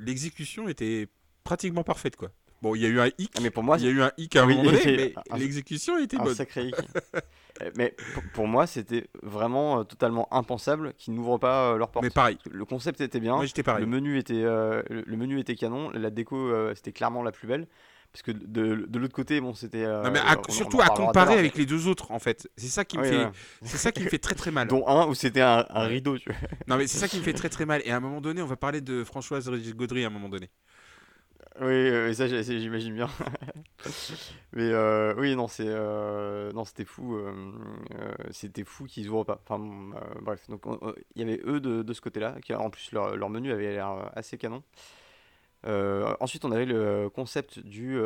l'exécution 0.00 0.68
était 0.68 1.08
pratiquement 1.44 1.84
parfaite, 1.84 2.16
quoi. 2.16 2.30
Bon, 2.62 2.74
il 2.76 2.82
y 2.82 2.86
a 2.86 2.88
eu 2.88 3.00
un 3.00 3.08
hic, 3.18 3.32
Ah, 3.36 3.40
mais 3.42 3.50
pour 3.50 3.64
moi, 3.64 3.76
il 3.76 3.84
y 3.84 3.88
a 3.88 3.90
eu 3.90 4.00
un 4.02 4.12
hic 4.16 4.36
à 4.36 4.44
un 4.44 4.46
moment 4.46 4.62
donné, 4.62 4.78
c'est- 4.78 4.96
mais 4.96 5.14
un- 5.30 5.36
l'exécution 5.36 5.98
était 5.98 6.16
un 6.16 6.22
bonne. 6.24 6.34
sacré 6.34 6.68
hic. 6.68 6.74
Euh, 7.60 7.70
mais 7.76 7.94
pour, 8.32 8.48
moi, 8.48 8.66
c'était 8.66 9.08
vraiment 9.22 9.80
euh, 9.80 9.84
totalement 9.84 10.26
impensable 10.32 10.94
qu'ils 10.94 11.12
n'ouvrent 11.12 11.36
pas 11.36 11.72
euh, 11.72 11.76
leur 11.76 11.90
porte. 11.90 12.02
Mais 12.02 12.08
pareil, 12.10 12.38
Le 12.50 12.64
concept 12.64 13.02
était 13.02 13.20
bien, 13.20 13.34
moi 13.36 13.44
j'étais 13.44 13.62
pareil. 13.62 13.84
le 13.84 13.90
menu 13.90 14.16
était, 14.16 14.42
euh, 14.42 14.82
le, 14.88 15.16
menu 15.18 15.38
était 15.38 15.54
canon, 15.54 15.90
la 15.90 16.08
déco 16.08 16.50
c'était 16.74 16.92
clairement 16.92 17.22
la 17.22 17.30
plus 17.30 17.46
belle. 17.46 17.68
Parce 18.10 18.22
que 18.22 18.30
de, 18.32 18.86
de 18.88 18.98
l'autre 18.98 19.14
côté, 19.14 19.40
bon, 19.42 19.52
c'était. 19.54 19.84
Non, 19.86 20.10
mais 20.10 20.18
à- 20.18 20.36
on- 20.38 20.42
on 20.48 20.50
en 20.50 20.52
surtout 20.52 20.80
à 20.80 20.86
comparer 20.88 21.38
avec 21.38 21.54
les 21.56 21.66
deux 21.66 21.88
autres, 21.88 22.10
en 22.10 22.18
fait. 22.18 22.48
C'est 22.56 22.68
ça 22.68 22.86
qui 22.86 22.96
me 22.96 23.02
Oui, 23.02 23.08
fait, 23.10 23.28
c'est 23.62 23.76
ça 23.76 23.92
qui 23.92 24.02
me 24.02 24.08
fait 24.08 24.18
très 24.18 24.34
très 24.34 24.50
mal. 24.50 24.66
Dont 24.68 24.86
un 24.88 25.06
où 25.06 25.14
c'était 25.14 25.42
un, 25.42 25.64
rideau, 25.70 26.16
tu 26.18 26.30
vois. 26.30 26.38
Non, 26.68 26.76
mais 26.78 26.86
c'est 26.86 26.98
ça 26.98 27.06
qui 27.06 27.18
me 27.18 27.22
fait 27.22 27.32
très 27.34 27.50
très 27.50 27.66
mal. 27.66 27.82
Et 27.84 27.90
à 27.90 27.96
un 27.96 28.00
moment 28.00 28.22
donné, 28.22 28.40
on 28.40 28.46
va 28.46 28.56
parler 28.56 28.80
de 28.80 29.04
Françoise 29.04 29.50
Gaudry 29.74 30.04
à 30.04 30.06
un 30.06 30.10
moment 30.10 30.30
donné. 30.30 30.48
Oui, 31.60 32.14
ça 32.14 32.26
j'imagine 32.26 32.94
bien. 32.94 33.08
Mais 34.52 34.70
euh, 34.70 35.14
oui, 35.18 35.36
non, 35.36 35.48
c'est 35.48 35.66
euh, 35.66 36.50
non, 36.52 36.64
c'était 36.64 36.84
fou. 36.86 37.16
euh, 37.16 37.52
c'était 38.30 38.64
fou 38.64 38.84
qu'ils 38.86 39.08
ouvrent 39.10 39.24
pas. 39.24 39.40
Enfin, 39.44 39.58
bon, 39.58 39.90
bref, 40.22 40.48
donc 40.48 40.66
on- 40.66 40.78
on- 40.80 40.94
il 41.14 41.20
y 41.20 41.24
avait 41.30 41.40
eux 41.44 41.60
de, 41.60 41.82
de 41.82 41.92
ce 41.92 42.00
côté-là. 42.00 42.36
qui 42.42 42.54
En 42.54 42.70
plus, 42.70 42.90
leur, 42.92 43.16
leur 43.16 43.28
menu 43.28 43.52
avait 43.52 43.72
l'air 43.72 44.10
assez 44.16 44.38
canon. 44.38 44.62
Ensuite, 45.64 46.44
on 46.44 46.52
avait 46.52 46.64
le 46.64 47.08
concept 47.10 47.58
du 47.60 47.98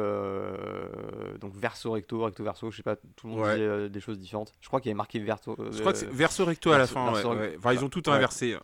donc 1.41 1.55
verso 1.55 1.93
recto, 1.93 2.23
recto 2.25 2.43
verso. 2.43 2.71
Je 2.71 2.77
sais 2.79 2.83
pas, 2.83 2.97
tout 2.97 3.29
le 3.29 3.33
monde 3.35 3.43
Ouais. 3.43 3.57
disait 3.57 3.89
des 3.89 4.01
choses 4.01 4.19
différentes. 4.19 4.53
Je 4.61 4.67
crois 4.69 4.81
qu'il 4.81 4.89
y 4.89 4.93
avait 4.93 4.97
marqué 4.97 5.19
verso. 5.21 5.57
Je 5.71 5.81
crois 5.81 5.93
que 5.93 5.99
c'est 5.99 6.11
verso 6.11 6.45
recto 6.45 6.73
à 6.73 6.79
la 6.79 6.87
fin. 6.87 7.13
verso- 7.13 7.31
ouais, 7.31 7.37
ouais. 7.39 7.55
Enfin, 7.59 7.73
ils 7.73 7.85
ont 7.85 7.89
tout 7.89 8.03
inversé. 8.11 8.55
hein. 8.55 8.63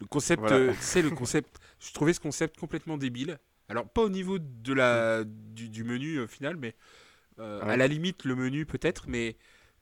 Le 0.00 0.06
concept, 0.06 0.40
Voilà. 0.42 0.72
c'est 0.80 1.02
le 1.02 1.10
concept. 1.10 1.58
Je 1.80 1.92
trouvais 1.92 2.12
ce 2.12 2.20
concept 2.20 2.58
complètement 2.58 2.96
débile. 2.96 3.38
Alors, 3.68 3.88
pas 3.88 4.02
au 4.02 4.10
niveau 4.10 4.38
de 4.38 4.72
la, 4.74 5.24
du, 5.24 5.68
du 5.70 5.84
menu 5.84 6.16
euh, 6.18 6.26
final, 6.26 6.56
mais 6.56 6.74
euh, 7.40 7.62
Ouais. 7.62 7.72
à 7.72 7.76
la 7.76 7.88
limite, 7.88 8.24
le 8.24 8.36
menu 8.36 8.66
peut-être, 8.66 9.08
mais 9.08 9.36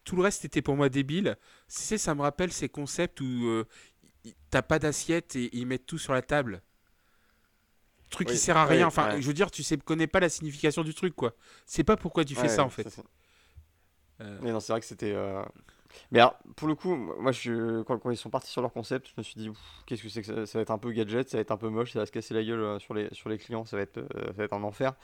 tout 0.04 0.16
le 0.16 0.22
reste 0.22 0.44
était 0.44 0.62
pour 0.62 0.76
moi 0.76 0.88
débile. 0.88 1.36
Tu 1.68 1.76
sais, 1.82 1.98
ça 1.98 2.14
me 2.14 2.22
rappelle 2.22 2.52
ces 2.52 2.68
concepts 2.68 3.20
où 3.20 3.46
euh, 3.46 3.66
t'as 4.50 4.62
pas 4.62 4.78
d'assiette 4.80 5.36
et 5.36 5.50
ils 5.56 5.66
mettent 5.66 5.86
tout 5.86 5.98
sur 5.98 6.14
la 6.14 6.22
table. 6.22 6.62
Truc 8.10 8.28
qui 8.28 8.36
sert 8.38 8.56
à 8.58 8.66
rien. 8.66 8.86
oui, 8.86 8.86
Enfin, 8.86 9.08
ouais. 9.08 9.22
je 9.22 9.26
veux 9.26 9.32
dire, 9.32 9.50
tu 9.50 9.62
sais, 9.62 9.78
connais 9.78 10.06
pas 10.06 10.20
la 10.20 10.28
signification 10.28 10.84
du 10.84 10.92
truc, 10.94 11.14
quoi. 11.14 11.34
C'est 11.66 11.84
pas 11.84 11.96
pourquoi 11.96 12.24
tu 12.24 12.34
fais 12.34 12.42
ouais, 12.42 12.48
ça, 12.48 12.62
en 12.62 12.68
fait. 12.70 13.02
Euh, 14.20 14.38
Mais 14.42 14.52
non, 14.52 14.60
c'est 14.60 14.72
vrai 14.72 14.80
que 14.80 14.86
c'était. 14.86 15.12
Euh, 15.92 15.98
Mais 16.10 16.20
alors, 16.20 16.36
pour 16.56 16.68
le 16.68 16.74
coup, 16.74 16.94
moi, 16.94 17.32
je... 17.32 17.82
quand, 17.82 17.98
quand 17.98 18.10
ils 18.10 18.16
sont 18.16 18.30
partis 18.30 18.50
sur 18.50 18.62
leur 18.62 18.72
concept, 18.72 19.08
je 19.08 19.14
me 19.18 19.22
suis 19.22 19.34
dit, 19.36 19.50
qu'est-ce 19.86 20.02
que 20.02 20.08
c'est 20.08 20.22
que 20.22 20.26
ça, 20.26 20.46
ça 20.46 20.58
va 20.58 20.62
être 20.62 20.70
un 20.70 20.78
peu 20.78 20.92
gadget, 20.92 21.28
ça 21.28 21.36
va 21.36 21.40
être 21.42 21.50
un 21.50 21.56
peu 21.56 21.68
moche, 21.68 21.92
ça 21.92 22.00
va 22.00 22.06
se 22.06 22.12
casser 22.12 22.34
la 22.34 22.42
gueule 22.42 22.60
euh, 22.60 22.78
sur 22.78 22.94
les, 22.94 23.08
sur 23.12 23.28
les 23.28 23.38
clients, 23.38 23.64
ça 23.64 23.76
va, 23.76 23.82
être, 23.82 23.98
euh, 23.98 24.26
ça 24.26 24.32
va 24.32 24.44
être 24.44 24.52
un 24.52 24.62
enfer. 24.62 24.94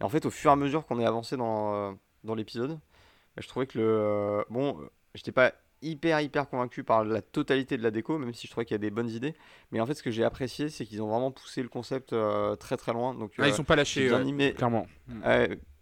Et 0.00 0.04
en 0.04 0.08
fait, 0.08 0.26
au 0.26 0.30
fur 0.30 0.50
et 0.50 0.52
à 0.52 0.56
mesure 0.56 0.86
qu'on 0.86 1.00
est 1.00 1.06
avancé 1.06 1.36
dans, 1.36 1.74
euh, 1.74 1.92
dans 2.24 2.34
l'épisode, 2.34 2.70
bah, 2.70 3.42
je 3.42 3.48
trouvais 3.48 3.66
que 3.66 3.78
le. 3.78 3.84
euh, 3.86 4.42
Bon, 4.50 4.80
euh, 4.80 4.88
j'étais 5.14 5.32
pas 5.32 5.52
hyper, 5.80 6.20
hyper 6.20 6.48
convaincu 6.48 6.82
par 6.82 7.04
la 7.04 7.22
totalité 7.22 7.76
de 7.76 7.82
la 7.82 7.90
déco, 7.90 8.18
même 8.18 8.34
si 8.34 8.46
je 8.46 8.50
trouvais 8.50 8.64
qu'il 8.64 8.74
y 8.74 8.76
a 8.76 8.78
des 8.78 8.90
bonnes 8.90 9.10
idées. 9.10 9.34
Mais 9.70 9.80
en 9.80 9.86
fait, 9.86 9.94
ce 9.94 10.02
que 10.02 10.10
j'ai 10.10 10.24
apprécié, 10.24 10.70
c'est 10.70 10.84
qu'ils 10.84 11.02
ont 11.02 11.08
vraiment 11.08 11.30
poussé 11.30 11.62
le 11.62 11.68
concept 11.68 12.12
euh, 12.12 12.56
très, 12.56 12.76
très 12.76 12.92
loin. 12.92 13.14
Donc, 13.14 13.32
ah, 13.38 13.46
ils 13.46 13.52
euh, 13.52 13.54
sont 13.54 13.64
pas 13.64 13.76
lâchés, 13.76 14.12
ouais, 14.12 14.28
aimé, 14.28 14.54
clairement. 14.54 14.86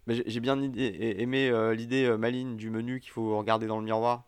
J'ai 0.07 0.39
bien 0.39 0.61
idée- 0.61 1.15
aimé 1.19 1.49
euh, 1.49 1.73
l'idée 1.73 2.05
euh, 2.05 2.17
maligne 2.17 2.55
du 2.55 2.69
menu 2.69 2.99
qu'il 2.99 3.11
faut 3.11 3.37
regarder 3.37 3.67
dans 3.67 3.77
le 3.77 3.83
miroir. 3.83 4.23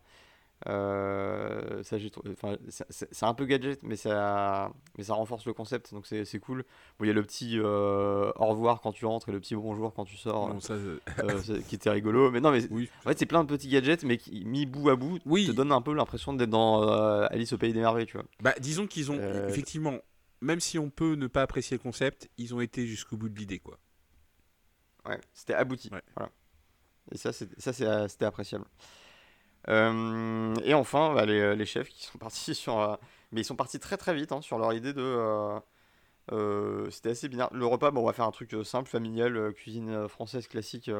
Euh, 0.68 1.82
ça, 1.82 1.96
j'ai 1.98 2.10
trouvé- 2.10 2.32
enfin, 2.32 2.56
c'est 2.68 3.24
un 3.24 3.32
peu 3.34 3.46
gadget, 3.46 3.82
mais 3.82 3.96
ça, 3.96 4.70
mais 4.98 5.04
ça 5.04 5.14
renforce 5.14 5.46
le 5.46 5.54
concept, 5.54 5.94
donc 5.94 6.06
c'est 6.06 6.24
c'est 6.26 6.38
cool. 6.38 6.64
Bon, 6.98 7.04
il 7.04 7.08
y 7.08 7.10
a 7.10 7.14
le 7.14 7.22
petit 7.22 7.58
euh, 7.58 8.30
au 8.36 8.46
revoir 8.46 8.80
quand 8.82 8.92
tu 8.92 9.06
rentres 9.06 9.30
et 9.30 9.32
le 9.32 9.40
petit 9.40 9.54
bonjour 9.54 9.94
quand 9.94 10.04
tu 10.04 10.16
sors, 10.18 10.60
ça, 10.62 10.74
euh, 10.74 10.98
qui 11.68 11.74
était 11.76 11.88
rigolo. 11.90 12.30
Mais 12.30 12.40
non, 12.40 12.50
mais 12.50 12.70
oui. 12.70 12.90
en 13.04 13.08
fait, 13.08 13.18
c'est 13.18 13.26
plein 13.26 13.42
de 13.42 13.48
petits 13.48 13.68
gadgets, 13.68 14.04
mais 14.04 14.18
qui, 14.18 14.44
mis 14.44 14.66
bout 14.66 14.90
à 14.90 14.96
bout, 14.96 15.18
Oui. 15.24 15.46
te 15.46 15.52
donnent 15.52 15.72
un 15.72 15.80
peu 15.82 15.94
l'impression 15.94 16.34
d'être 16.34 16.50
dans 16.50 16.82
Alice 17.28 17.52
au 17.54 17.58
pays 17.58 17.72
des 17.72 17.80
merveilles, 17.80 18.06
tu 18.06 18.18
vois. 18.18 18.26
Bah, 18.42 18.54
disons 18.60 18.86
qu'ils 18.86 19.10
ont, 19.10 19.18
effectivement, 19.48 19.94
même 20.42 20.60
si 20.60 20.78
on 20.78 20.90
peut 20.90 21.14
ne 21.14 21.26
pas 21.26 21.42
apprécier 21.42 21.76
le 21.78 21.82
concept, 21.82 22.28
ils 22.36 22.54
ont 22.54 22.60
été 22.60 22.86
jusqu'au 22.86 23.16
bout 23.16 23.28
de 23.30 23.38
l'idée, 23.38 23.60
quoi. 23.60 23.78
Ouais, 25.08 25.18
c'était 25.32 25.54
abouti. 25.54 25.88
Ouais. 25.90 26.02
Voilà. 26.16 26.30
Et 27.12 27.16
ça, 27.16 27.32
c'est- 27.32 27.48
ça 27.58 27.72
c'est, 27.72 28.08
c'était 28.08 28.26
appréciable. 28.26 28.66
Euh, 29.68 30.54
et 30.64 30.74
enfin, 30.74 31.14
bah, 31.14 31.26
les, 31.26 31.54
les 31.54 31.66
chefs 31.66 31.88
qui 31.88 32.04
sont 32.04 32.18
partis 32.18 32.54
sur. 32.54 32.78
euh, 32.80 32.96
mais 33.32 33.42
ils 33.42 33.44
sont 33.44 33.56
partis 33.56 33.78
très 33.78 33.96
très 33.96 34.14
vite 34.14 34.32
hein, 34.32 34.40
sur 34.40 34.58
leur 34.58 34.72
idée 34.72 34.92
de. 34.92 35.02
euh, 36.32 36.90
c'était 36.90 37.10
assez 37.10 37.28
binaire. 37.28 37.48
Le 37.52 37.66
repas, 37.66 37.90
bon, 37.90 38.02
on 38.02 38.06
va 38.06 38.12
faire 38.12 38.24
un 38.26 38.30
truc 38.30 38.54
simple, 38.64 38.88
familial, 38.88 39.52
cuisine 39.54 40.08
française 40.08 40.46
classique, 40.48 40.90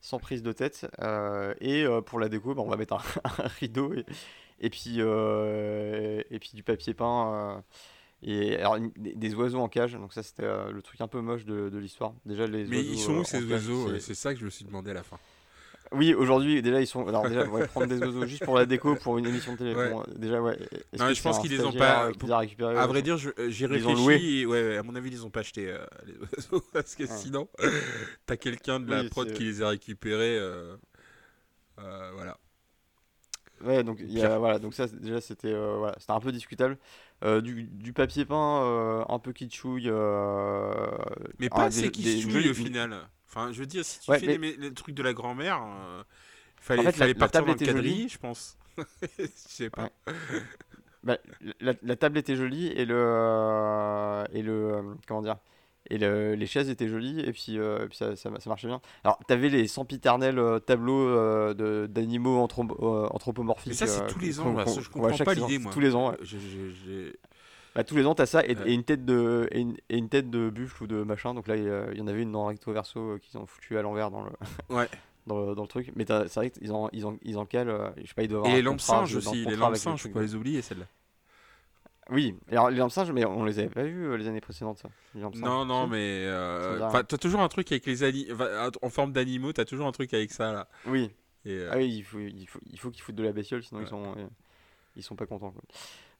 sans 0.00 0.18
prise 0.18 0.42
de 0.42 0.52
tête. 0.52 0.86
Euh, 1.00 1.54
et 1.60 1.84
euh, 1.84 2.00
pour 2.00 2.20
la 2.20 2.28
déco, 2.28 2.54
bah, 2.54 2.62
on 2.62 2.68
va 2.68 2.76
mettre 2.76 2.94
un, 2.94 3.02
un 3.24 3.48
rideau 3.60 3.92
et, 3.94 4.04
et, 4.60 4.70
puis, 4.70 4.96
euh, 4.98 6.22
et 6.30 6.38
puis 6.38 6.50
du 6.54 6.62
papier 6.62 6.94
peint. 6.94 7.62
et 8.22 8.56
alors, 8.56 8.78
des, 8.96 9.14
des 9.14 9.34
oiseaux 9.34 9.60
en 9.60 9.68
cage, 9.68 9.92
donc 9.94 10.12
ça 10.12 10.22
c'était 10.22 10.46
le 10.70 10.80
truc 10.82 11.00
un 11.00 11.08
peu 11.08 11.20
moche 11.20 11.44
de, 11.44 11.68
de 11.68 11.78
l'histoire. 11.78 12.14
Déjà 12.24 12.46
les 12.46 12.64
Mais 12.64 12.78
oiseaux, 12.78 12.92
ils 12.92 12.98
sont 12.98 13.14
où 13.16 13.24
ces 13.24 13.42
oiseaux? 13.44 13.98
C'est 13.98 14.14
ça 14.14 14.32
que 14.32 14.40
je 14.40 14.44
me 14.44 14.50
suis 14.50 14.64
demandé 14.64 14.90
à 14.90 14.94
la 14.94 15.02
fin. 15.02 15.18
Oui, 15.92 16.14
aujourd'hui, 16.14 16.62
déjà, 16.62 16.80
ils 16.80 16.86
sont. 16.86 17.06
Alors, 17.06 17.28
déjà, 17.28 17.46
ouais, 17.46 17.66
prendre 17.68 17.86
des 17.86 17.98
oiseaux 18.00 18.26
juste 18.26 18.44
pour 18.44 18.56
la 18.56 18.66
déco, 18.66 18.96
pour 18.96 19.18
une 19.18 19.26
émission 19.26 19.52
de 19.52 19.58
télé. 19.58 19.74
Ouais. 19.74 19.90
bon, 19.90 20.02
déjà, 20.16 20.40
ouais. 20.40 20.58
Non, 20.98 21.12
je 21.12 21.22
pense 21.22 21.38
qu'ils 21.38 21.50
les 21.50 21.64
ont 21.64 21.72
pas- 21.72 22.06
euh, 22.06 22.12
les 22.22 22.30
a 22.30 22.38
récupérés 22.38 22.76
À 22.76 22.86
vrai 22.86 23.02
dire, 23.02 23.16
euh, 23.38 23.48
j'ai 23.50 23.66
réfléchi. 23.66 24.40
et 24.40 24.46
ouais, 24.46 24.76
à 24.76 24.82
mon 24.82 24.94
avis, 24.94 25.10
ils 25.10 25.24
ont 25.26 25.30
pas 25.30 25.40
acheté 25.40 25.68
euh, 25.70 25.78
les 26.06 26.14
oiseaux 26.14 26.64
parce 26.72 26.94
que 26.94 27.04
Ouais. 27.04 27.08
sinon, 27.08 27.48
t'as 28.26 28.36
quelqu'un 28.36 28.80
de 28.80 28.90
la 28.90 29.02
Oui, 29.02 29.08
prod 29.08 29.32
qui 29.32 29.44
les 29.44 29.62
a 29.62 29.68
récupérés. 29.68 30.38
euh, 30.38 30.76
euh, 31.78 32.10
voilà. 32.14 32.36
Ouais, 33.64 33.82
donc, 33.82 33.98
y 34.00 34.20
a- 34.22 34.38
voilà, 34.38 34.58
donc 34.58 34.74
ça, 34.74 34.86
déjà, 34.86 35.20
c'était 35.20 35.52
voilà, 35.54 35.94
c'était 35.98 36.12
un 36.12 36.20
peu 36.20 36.32
discutable. 36.32 36.78
Du, 37.42 37.62
du 37.64 37.92
papier 37.94 38.24
peint, 38.26 39.04
un 39.08 39.18
peu 39.18 39.32
kitschouille. 39.32 39.90
Mais 41.38 41.48
ah, 41.50 41.56
pas 41.56 41.64
assez 41.64 41.90
jolies- 42.20 42.50
au 42.50 42.54
final. 42.54 43.08
Enfin, 43.36 43.52
je 43.52 43.60
veux 43.60 43.66
dire, 43.66 43.84
si 43.84 44.00
tu 44.00 44.10
Ouais, 44.10 44.18
fais 44.18 44.38
mais- 44.38 44.38
les, 44.38 44.56
les 44.56 44.72
trucs 44.74 44.94
de 44.94 45.02
la 45.02 45.12
grand-mère, 45.12 45.62
euh, 45.62 46.02
fallait, 46.58 46.80
En 46.80 46.84
fait, 46.84 46.90
la- 46.92 46.92
fallait 46.92 47.12
la 47.12 47.18
partir 47.18 47.40
table 47.40 47.46
dans 47.48 47.52
le 47.52 47.62
était 47.62 47.70
jolie. 47.72 47.88
quadrille, 47.90 48.08
je 48.08 48.18
pense. 48.18 48.56
Je 49.18 49.26
sais 49.34 49.70
pas. 49.70 49.90
Bah, 51.02 51.18
la, 51.60 51.74
la 51.82 51.96
table 51.96 52.18
était 52.18 52.34
jolie 52.36 52.66
et 52.68 52.84
le. 52.84 52.94
euh, 52.96 54.24
Et 54.32 54.42
le. 54.42 54.52
euh, 54.74 54.82
Comment 55.06 55.22
dire 55.22 55.36
et 55.88 55.98
le- 55.98 56.34
les 56.34 56.46
chaises 56.46 56.68
étaient 56.68 56.88
jolies 56.88 57.20
et 57.20 57.32
puis, 57.32 57.58
euh, 57.60 57.84
et 57.84 57.86
puis 57.88 57.96
ça, 57.96 58.16
ça, 58.16 58.28
ça 58.40 58.50
marchait 58.50 58.66
bien. 58.66 58.80
Alors, 59.04 59.20
t'avais 59.28 59.48
les 59.48 59.68
sempiternels 59.68 60.36
euh, 60.40 60.58
tableaux 60.58 61.06
euh, 61.10 61.86
d'animaux 61.86 62.44
anthropo- 62.44 63.06
anthropomorphiques. 63.14 63.68
Mais 63.68 63.74
ça, 63.76 63.86
c'est 63.86 64.04
tous 64.08 64.18
les 64.18 64.40
ans. 64.40 64.52
là. 64.52 64.64
je 64.66 64.88
comprends 64.88 65.16
pas 65.24 65.34
l'idée, 65.34 65.58
moi. 65.60 65.70
Tous 65.72 65.78
les 65.78 65.94
ans, 65.94 66.10
ouais. 66.10 66.16
Je- 66.22 66.38
je- 66.38 66.70
j'ai- 66.84 67.16
Bah, 67.76 67.84
tous 67.84 67.94
les 67.96 68.06
ans, 68.06 68.14
t'as 68.14 68.26
ça 68.26 68.44
et, 68.44 68.56
Ouais. 68.56 68.70
et 68.70 68.72
une 68.74 68.84
tête 68.84 69.04
de 69.04 69.48
et 69.52 69.60
une, 69.60 69.76
et 69.88 69.98
une 69.98 70.08
tête 70.08 70.30
de 70.30 70.50
buffle 70.50 70.84
ou 70.84 70.86
de 70.86 71.02
machin. 71.02 71.34
Donc 71.34 71.46
là, 71.46 71.56
il 71.56 71.98
y, 71.98 72.00
en 72.00 72.06
avait 72.06 72.22
une 72.22 72.32
dans 72.32 72.46
recto 72.46 72.72
verso 72.72 72.98
euh, 73.00 73.18
qu'ils 73.18 73.38
ont 73.38 73.46
foutu 73.46 73.76
à 73.78 73.82
l'envers 73.82 74.10
dans 74.10 74.22
le, 74.22 74.30
Ouais. 74.74 74.88
dans 75.26 75.44
le, 75.46 75.54
dans 75.54 75.62
le 75.62 75.68
truc. 75.68 75.92
Mais 75.94 76.04
c'est 76.08 76.34
vrai 76.34 76.50
qu'ils 76.50 76.72
en, 76.72 76.88
ils 76.92 77.04
en, 77.06 77.16
ils 77.22 77.36
en 77.38 77.44
calent. 77.46 77.68
euh, 77.68 77.90
je 77.98 78.06
sais 78.08 78.14
pas, 78.14 78.22
ils 78.22 78.28
doivent 78.28 78.40
avoir 78.44 78.52
Et 78.54 78.56
les 78.56 78.62
lampes 78.62 78.80
singes 78.80 79.14
aussi. 79.14 79.44
Les 79.44 79.56
lampes 79.56 79.76
singes, 79.76 80.00
faut 80.00 80.08
truc 80.08 80.14
pas 80.14 80.22
les 80.22 80.34
oublier, 80.34 80.62
celles-là. 80.62 80.86
Oui, 82.08 82.36
alors 82.52 82.70
les 82.70 82.76
lampes 82.76 82.92
singes, 82.92 83.10
mais 83.10 83.24
on 83.24 83.44
les 83.44 83.58
avait 83.58 83.68
pas 83.68 83.82
vus 83.82 84.06
euh, 84.06 84.16
les 84.16 84.28
années 84.28 84.40
précédentes, 84.40 84.78
ça. 84.78 84.88
les 85.16 85.20
lampes 85.22 85.34
singes. 85.34 85.44
Non, 85.44 85.64
non, 85.64 85.88
mais. 85.88 86.22
euh, 86.24 86.78
t'as 87.02 87.18
toujours 87.18 87.40
un 87.40 87.48
truc 87.48 87.72
avec 87.72 87.84
les 87.84 88.30
enfin, 88.32 88.70
en 88.80 88.90
forme 88.90 89.10
d'animaux, 89.12 89.52
t'as 89.52 89.64
toujours 89.64 89.88
un 89.88 89.92
truc 89.92 90.14
avec 90.14 90.30
ça, 90.30 90.52
là. 90.52 90.68
Oui, 90.86 91.10
Et, 91.44 91.64
ah 91.68 91.76
oui, 91.76 91.92
il 91.96 92.04
faut, 92.04 92.20
il 92.20 92.46
faut, 92.46 92.60
il 92.70 92.78
faut 92.78 92.90
qu'ils 92.90 93.02
foutent 93.02 93.16
de 93.16 93.24
la 93.24 93.32
bestiole, 93.32 93.64
sinon 93.64 93.80
ils 93.80 93.88
sont, 93.88 94.14
ils 94.94 95.02
sont 95.02 95.16
pas 95.16 95.26
contents. 95.26 95.50
quoi. 95.50 95.62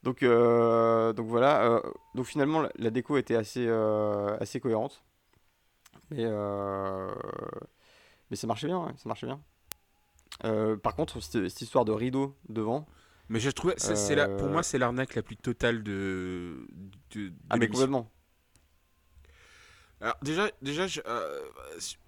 Donc, 0.07 0.23
euh, 0.23 1.11
donc 1.11 1.27
voilà. 1.27 1.65
euh, 1.65 1.81
donc 2.15 2.27
finalement, 2.27 2.61
la, 2.61 2.71
la 2.77 2.91
déco 2.91 3.17
était 3.17 3.35
assez, 3.35 3.65
euh, 3.67 4.37
assez 4.39 4.61
cohérente, 4.61 5.03
mais 6.09 6.25
mais 8.29 8.35
ça 8.35 8.47
marchait 8.47 8.67
bien, 8.67 8.79
ouais, 8.85 8.93
ça 8.97 9.07
marchait 9.09 9.27
bien. 9.27 9.41
Par 10.83 10.95
contre, 10.95 11.19
cette, 11.19 11.61
histoire 11.61 11.83
de 11.85 11.91
rideau 11.91 12.35
devant, 12.47 12.87
Mais 13.29 13.39
je 13.39 13.49
trouvais, 13.49 13.75
c'est 13.77 14.15
la, 14.15 14.27
pour 14.27 14.47
moi, 14.47 14.63
c'est 14.63 14.77
l'arnaque 14.77 15.15
la 15.15 15.21
plus 15.21 15.35
totale 15.35 15.83
de, 15.83 16.67
de, 17.11 17.29
de 17.29 17.33
ah 17.49 17.57
mais 17.57 17.67
complètement. 17.67 18.09
Alors 19.99 20.15
déjà, 20.21 20.49
déjà, 20.61 20.85
je, 20.87 21.01
euh, 21.07 21.43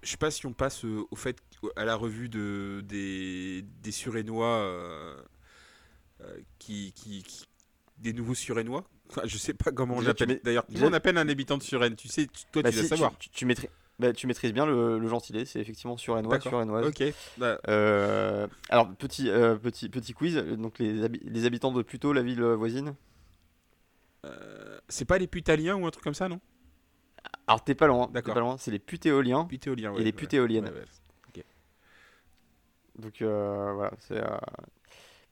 je 0.02 0.08
sais 0.08 0.16
pas 0.16 0.30
si 0.30 0.46
on 0.46 0.52
passe 0.52 0.84
euh, 0.84 1.04
au 1.10 1.16
fait 1.16 1.36
à 1.76 1.84
la 1.84 1.96
revue 1.96 2.28
de 2.28 2.82
des 2.86 3.62
des 3.82 3.92
Surénois 3.92 4.46
euh, 4.46 5.16
qui, 6.58 6.92
qui, 6.92 7.22
qui- 7.22 7.46
des 8.00 8.12
nouveaux 8.12 8.34
Surénois. 8.34 8.84
Enfin, 9.10 9.22
je 9.24 9.36
sais 9.38 9.54
pas 9.54 9.70
comment 9.72 9.96
on 9.96 10.06
appelle. 10.06 10.28
mets- 10.28 10.40
D'ailleurs, 10.44 10.66
comment 10.66 10.86
on 10.88 10.92
appelle 10.92 11.16
un 11.18 11.28
habitant 11.28 11.58
de 11.58 11.62
Suresnes? 11.62 11.96
Tu 11.96 12.08
sais, 12.08 12.26
tu- 12.26 12.44
toi, 12.52 12.62
Bah, 12.62 12.70
tu 12.70 12.76
dois 12.76 12.82
si, 12.84 12.88
savoir. 12.88 13.16
Tu, 13.18 13.28
tu, 13.30 13.44
maîtrises, 13.46 13.70
bah, 13.98 14.12
tu 14.12 14.26
maîtrises 14.26 14.52
bien 14.52 14.66
le, 14.66 14.98
le 14.98 15.08
gentilé, 15.08 15.44
c'est 15.44 15.60
effectivement 15.60 15.96
surénois, 15.96 16.40
surénoise. 16.40 16.86
Ok. 16.86 17.02
Bah, 17.38 17.58
Euh, 17.68 18.46
alors 18.68 18.88
petit, 18.94 19.28
euh, 19.30 19.56
petit, 19.56 19.88
petit 19.88 20.12
quiz, 20.14 20.36
donc 20.36 20.78
les, 20.78 21.02
habi- 21.04 21.20
les 21.24 21.44
habitants 21.46 21.72
de 21.72 21.82
Puteaux, 21.82 22.12
la 22.12 22.22
ville 22.22 22.42
euh, 22.42 22.54
voisine? 22.56 22.94
euh, 24.26 24.78
c'est 24.88 25.04
pas 25.06 25.18
les 25.18 25.26
putaliens 25.26 25.76
ou 25.76 25.86
un 25.86 25.90
truc 25.90 26.04
comme 26.04 26.14
ça, 26.14 26.28
non? 26.28 26.40
Alors 27.46 27.64
t'es 27.64 27.74
pas 27.74 27.86
loin, 27.86 28.08
D'accord. 28.12 28.34
pas 28.34 28.40
loin, 28.40 28.56
c'est 28.58 28.70
les 28.70 28.78
putéoliens. 28.78 29.44
Putéoliens. 29.44 29.94
Et 29.96 30.04
les 30.04 30.12
putéoliennes. 30.12 30.64
Ouais, 30.66 30.70
ouais. 30.70 31.44
Donc 32.98 33.22
voilà, 33.22 33.92
c'est 33.98 34.20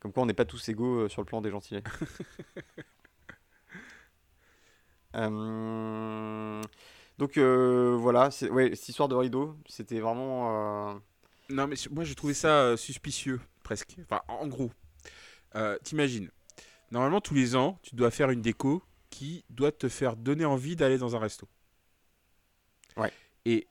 comme 0.01 0.13
quoi 0.13 0.23
on 0.23 0.27
n'est 0.27 0.35
pas 0.35 0.45
tous 0.45 0.69
égaux 0.69 1.01
euh, 1.05 1.09
sur 1.09 1.23
le 1.23 1.27
plan 1.27 1.41
des 1.41 1.51
gentilés. 1.51 1.83
Euh, 5.17 6.63
donc 7.19 7.37
euh, 7.39 7.97
voilà, 7.99 8.29
ouais, 8.51 8.75
cette 8.75 8.89
histoire 8.89 9.09
de 9.09 9.15
rideau, 9.15 9.57
c'était 9.69 10.01
vraiment. 10.01 10.91
euh, 10.93 10.95
Non, 11.51 11.67
mais 11.67 11.77
moi 11.91 12.05
j'ai 12.05 12.15
trouvé 12.15 12.35
ça 12.35 12.61
euh, 12.63 12.77
suspicieux, 12.77 13.41
presque. 13.63 13.97
Enfin, 14.03 14.21
en 14.29 14.47
gros, 14.47 14.71
t'imagines, 15.83 16.31
normalement 16.91 17.21
tous 17.21 17.35
les 17.35 17.57
ans, 17.57 17.79
tu 17.83 17.97
dois 17.97 18.11
faire 18.11 18.31
une 18.31 18.43
déco 18.43 18.83
qui 19.11 19.45
doit 19.51 19.73
te 19.73 19.89
faire 19.89 20.17
donner 20.17 20.45
envie 20.45 20.77
d'aller 20.77 20.99
dans 20.99 21.17
un 21.17 21.19
resto. 21.19 21.49
Ouais. 22.97 23.13
Et, 23.45 23.67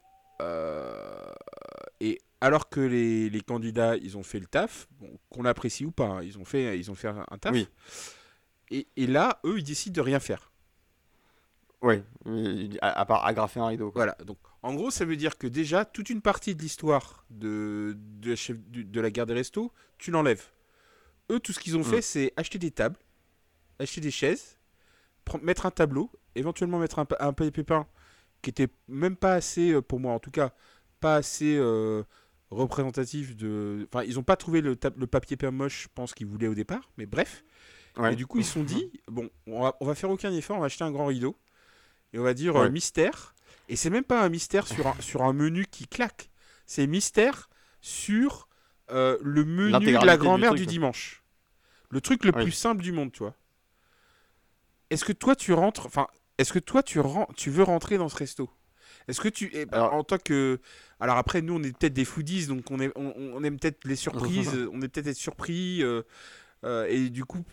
et 2.00 2.22
alors 2.42 2.70
que 2.70 2.80
les, 2.80 3.30
les 3.30 3.42
candidats, 3.42 3.98
ils 3.98 4.18
ont 4.18 4.24
fait 4.24 4.40
le 4.40 4.46
taf, 4.46 4.88
bon, 4.92 5.10
qu'on 5.30 5.46
apprécie 5.46 5.86
ou 5.86 5.92
pas, 5.92 6.06
hein, 6.08 6.24
ils 6.24 6.38
ont 6.38 6.46
fait, 6.46 6.78
ils 6.80 6.92
ont 6.92 6.96
fait 6.96 7.08
un, 7.08 7.38
taf. 7.40 7.54
Oui. 7.54 7.68
Et, 8.70 8.88
et 8.96 9.08
là, 9.08 9.40
eux, 9.46 9.58
ils 9.58 9.64
décident 9.64 9.94
de 9.96 10.02
rien 10.02 10.20
faire. 10.20 10.52
Euh, 12.26 12.70
à, 12.82 13.00
à 13.00 13.06
part 13.06 13.26
agrafer 13.26 13.60
un 13.60 13.68
rideau. 13.68 13.92
quoi. 13.92 14.00
Voilà, 14.04 14.18
donc 14.26 14.40
en 14.64 14.74
gros, 14.74 14.90
ça 14.92 15.06
veut 15.06 15.16
dire 15.16 15.38
que 15.38 15.48
déjà, 15.48 15.86
toute 15.86 16.10
une 16.10 16.22
partie 16.22 16.56
de 16.56 16.62
l'histoire 16.62 17.26
de, 17.30 17.96
de, 17.98 18.32
la 19.02 19.10
de 19.10 19.10
gare 19.10 19.26
des 19.26 19.34
restos, 19.36 19.72
tu 19.98 20.12
l'enlèves. 20.12 20.48
Eux, 21.32 21.40
tout 21.40 21.54
ce 21.54 21.60
qu'ils 21.60 21.78
ont 21.78 21.82
Mm. 21.82 21.84
fait, 21.84 22.02
c'est 22.02 22.34
acheter 22.36 22.58
des 22.60 22.72
tables, 22.72 22.98
acheter 23.80 24.02
des 24.02 24.12
chaises, 24.12 24.58
mettre 25.42 25.66
un 25.66 25.72
tableau, 25.72 26.12
éventuellement 26.36 26.80
mettre 26.80 27.00
un, 27.00 27.08
un 27.20 27.34
peint 27.34 27.86
qui 28.42 28.50
était 28.50 28.70
même 28.88 29.16
pas 29.16 29.34
assez, 29.36 29.72
euh, 29.72 29.82
pour 29.82 30.00
moi 30.00 30.14
en 30.14 30.20
tout 30.20 30.32
cas, 30.32 30.52
pas 31.00 31.16
assez 31.18 31.56
euh, 31.58 32.04
représentatif 32.52 33.36
de. 33.36 33.88
Enfin, 33.92 34.04
ils 34.06 34.16
n'ont 34.16 34.24
pas 34.24 34.36
trouvé 34.38 34.62
le, 34.62 34.78
le 34.96 35.08
papier 35.08 35.38
peint 35.38 35.52
moche, 35.52 35.84
je 35.84 35.88
pense 35.94 36.14
qu'ils 36.14 36.28
voulaient 36.28 36.48
au 36.48 36.56
départ, 36.56 36.90
mais 36.98 37.06
bref. 37.06 37.44
Ouais. 37.98 38.14
Et 38.14 38.16
du 38.16 38.28
coup, 38.28 38.40
ils 38.40 38.46
se 38.46 38.54
sont 38.54 38.64
dit 38.64 38.92
bon, 39.08 39.30
on 39.48 39.62
va, 39.62 39.76
on 39.82 39.86
va 39.86 39.96
faire 39.96 40.10
aucun 40.10 40.32
effort, 40.32 40.58
on 40.58 40.60
va 40.60 40.68
acheter 40.68 40.84
un 40.84 40.92
grand 40.92 41.08
rideau. 41.08 41.36
Et 42.14 42.20
on 42.20 42.24
va 42.24 42.34
dire 42.34 42.56
euh, 42.56 42.70
mystère. 42.70 43.36
Et 43.70 43.76
c'est 43.76 43.90
même 43.90 44.04
pas 44.04 44.24
un 44.24 44.30
mystère 44.30 44.68
sur 44.68 44.88
un, 44.88 44.96
sur 45.02 45.24
un 45.24 45.34
menu 45.34 45.66
qui 45.70 45.88
claque. 45.88 46.30
C'est 46.66 46.88
mystère 46.88 47.50
sur 47.82 48.48
euh, 48.92 49.18
le 49.22 49.44
menu 49.46 49.72
de 49.72 50.06
la 50.06 50.18
grand-mère 50.18 50.54
du 50.54 50.66
dimanche. 50.66 51.24
Le 51.90 52.02
truc 52.02 52.24
le 52.24 52.32
Oui. 52.36 52.44
plus 52.44 52.52
simple 52.52 52.82
du 52.82 52.92
monde, 52.92 53.12
tu 53.12 53.20
vois. 53.20 53.36
Est-ce 54.90 55.04
que 55.06 55.14
toi, 55.14 55.36
tu 55.36 55.54
rentres. 55.54 55.86
Enfin, 55.86 56.08
est-ce 56.38 56.54
que 56.54 56.60
toi, 56.60 56.84
tu, 56.84 57.00
tu 57.36 57.50
veux 57.50 57.64
rentrer 57.64 57.98
dans 57.98 58.10
ce 58.10 58.16
resto? 58.18 58.50
Est-ce 59.08 59.22
que 59.22 59.30
tu. 59.30 59.52
Alors- 59.72 59.94
en 59.94 60.04
tant 60.04 60.18
que. 60.18 60.60
Alors 61.00 61.18
après, 61.18 61.42
nous, 61.42 61.54
on 61.56 61.64
est 61.64 61.78
peut-être 61.78 61.94
des 61.94 62.06
foodies, 62.06 62.48
donc 62.48 62.70
on, 62.72 62.80
est, 62.80 62.92
on, 62.96 63.14
on 63.18 63.44
aime 63.44 63.60
peut-être 63.60 63.86
les 63.86 63.96
surprises. 63.96 64.52
on 64.74 64.82
est 64.82 64.88
peut-être 64.88 65.08
être 65.08 65.16
surpris. 65.18 65.84
euh, 65.84 66.02
euh, 66.64 66.86
et 66.90 67.10
du 67.10 67.24
coup, 67.24 67.44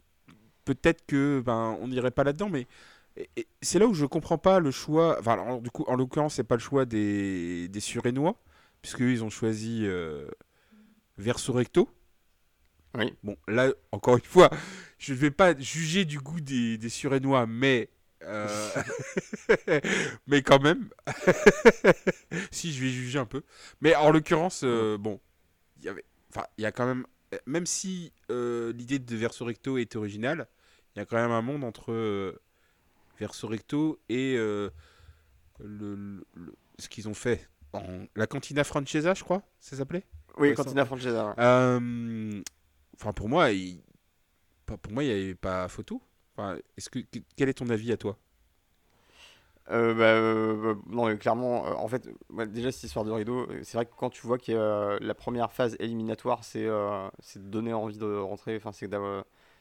peut-être 0.65 1.05
que 1.07 1.43
ben 1.45 1.77
on 1.81 1.89
n'irait 1.89 2.11
pas 2.11 2.25
là-dedans, 2.25 2.49
mais 2.49 2.67
c'est 3.63 3.79
là 3.79 3.87
où 3.87 3.95
je 3.95 4.07
comprends 4.07 4.39
pas 4.39 4.59
le 4.61 4.71
choix. 4.71 5.19
Enfin, 5.21 5.35
alors, 5.35 5.61
du 5.61 5.71
coup, 5.71 5.85
en 5.87 5.95
l'occurrence, 5.95 6.35
c'est 6.35 6.45
pas 6.45 6.57
le 6.57 6.61
choix 6.61 6.85
des 6.87 7.69
des 7.69 7.81
Surénois, 7.81 8.37
puisque 8.83 9.01
ils 9.01 9.23
ont 9.23 9.31
choisi 9.31 9.83
euh, 9.85 10.27
verso 11.19 11.53
recto. 11.53 11.89
Oui. 12.97 13.13
Bon, 13.23 13.37
là, 13.49 13.73
encore 13.93 14.17
une 14.17 14.23
fois, 14.25 14.51
je 14.99 15.13
ne 15.13 15.19
vais 15.19 15.31
pas 15.33 15.57
juger 15.59 16.05
du 16.05 16.19
goût 16.21 16.41
des, 16.41 16.79
des 16.79 16.89
Surénois, 16.89 17.47
mais 17.47 17.91
euh, 18.27 18.71
mais 20.27 20.43
quand 20.43 20.61
même, 20.63 20.91
si 22.51 22.73
je 22.73 22.81
vais 22.83 22.91
juger 22.91 23.19
un 23.19 23.27
peu. 23.27 23.43
Mais 23.81 23.95
en 23.95 24.11
l'occurrence, 24.11 24.63
euh, 24.65 24.97
bon, 24.99 25.21
il 25.79 25.85
y 25.85 25.89
avait, 25.89 26.05
enfin, 26.31 26.47
il 26.59 26.63
y 26.63 26.67
a 26.67 26.73
quand 26.73 26.87
même, 26.87 27.07
même 27.47 27.67
si 27.67 28.13
euh, 28.31 28.73
l'idée 28.75 28.99
de 28.99 29.17
verso 29.17 29.45
recto 29.45 29.79
est 29.79 29.97
originale, 29.97 30.49
il 30.95 31.01
y 31.01 31.03
a 31.03 31.07
quand 31.07 31.17
même 31.17 31.33
un 31.33 31.43
monde 31.43 31.65
entre 31.65 31.93
euh, 31.93 32.41
verso 33.19 33.49
recto 33.49 34.01
et 34.09 34.37
euh, 34.37 34.71
le, 35.61 35.95
le- 35.97 36.27
le- 36.35 36.55
ce 36.79 36.89
qu'ils 36.89 37.09
ont 37.09 37.15
fait 37.15 37.49
en 37.73 38.07
la 38.17 38.27
cantina 38.27 38.65
francesa, 38.65 39.15
je 39.15 39.25
crois, 39.25 39.43
ça 39.61 39.77
s'appelait? 39.77 40.05
Oui, 40.39 40.49
Ouais, 40.49 40.55
Cantina 40.55 40.85
Francesa. 40.85 41.35
Euh, 41.39 42.43
Enfin, 42.97 43.13
pour 43.13 43.29
moi, 43.29 43.51
il... 43.53 43.83
pour 44.67 44.79
moi, 44.93 45.05
il 45.05 45.09
n'y 45.09 45.13
avait 45.13 45.35
pas 45.35 45.69
photo. 45.69 46.03
Est-ce 46.77 46.91
que 46.91 46.99
que- 47.01 47.21
quel 47.37 47.49
est 47.49 47.55
ton 47.55 47.69
avis 47.71 47.93
à 47.93 47.97
toi? 47.97 48.17
Euh, 49.71 49.95
bah, 49.95 50.05
euh, 50.05 50.75
bah, 50.75 50.81
non, 50.89 51.17
clairement, 51.17 51.67
euh, 51.67 51.73
en 51.75 51.89
fait, 51.89 52.07
déjà 52.53 52.71
cette 52.71 52.85
histoire 52.85 53.05
de 53.05 53.11
rideau, 53.11 53.47
euh, 53.51 53.61
c'est 53.63 53.79
vrai 53.79 53.87
que 53.87 53.95
quand 53.97 54.11
tu 54.11 54.27
vois 54.27 54.37
que 54.39 54.99
la 55.01 55.15
première 55.15 55.53
phase 55.53 55.77
éliminatoire, 55.81 56.45
c'est 56.45 56.65
de 56.67 57.39
donner 57.39 57.73
envie 57.73 57.97
de 57.97 58.19
rentrer, 58.19 58.61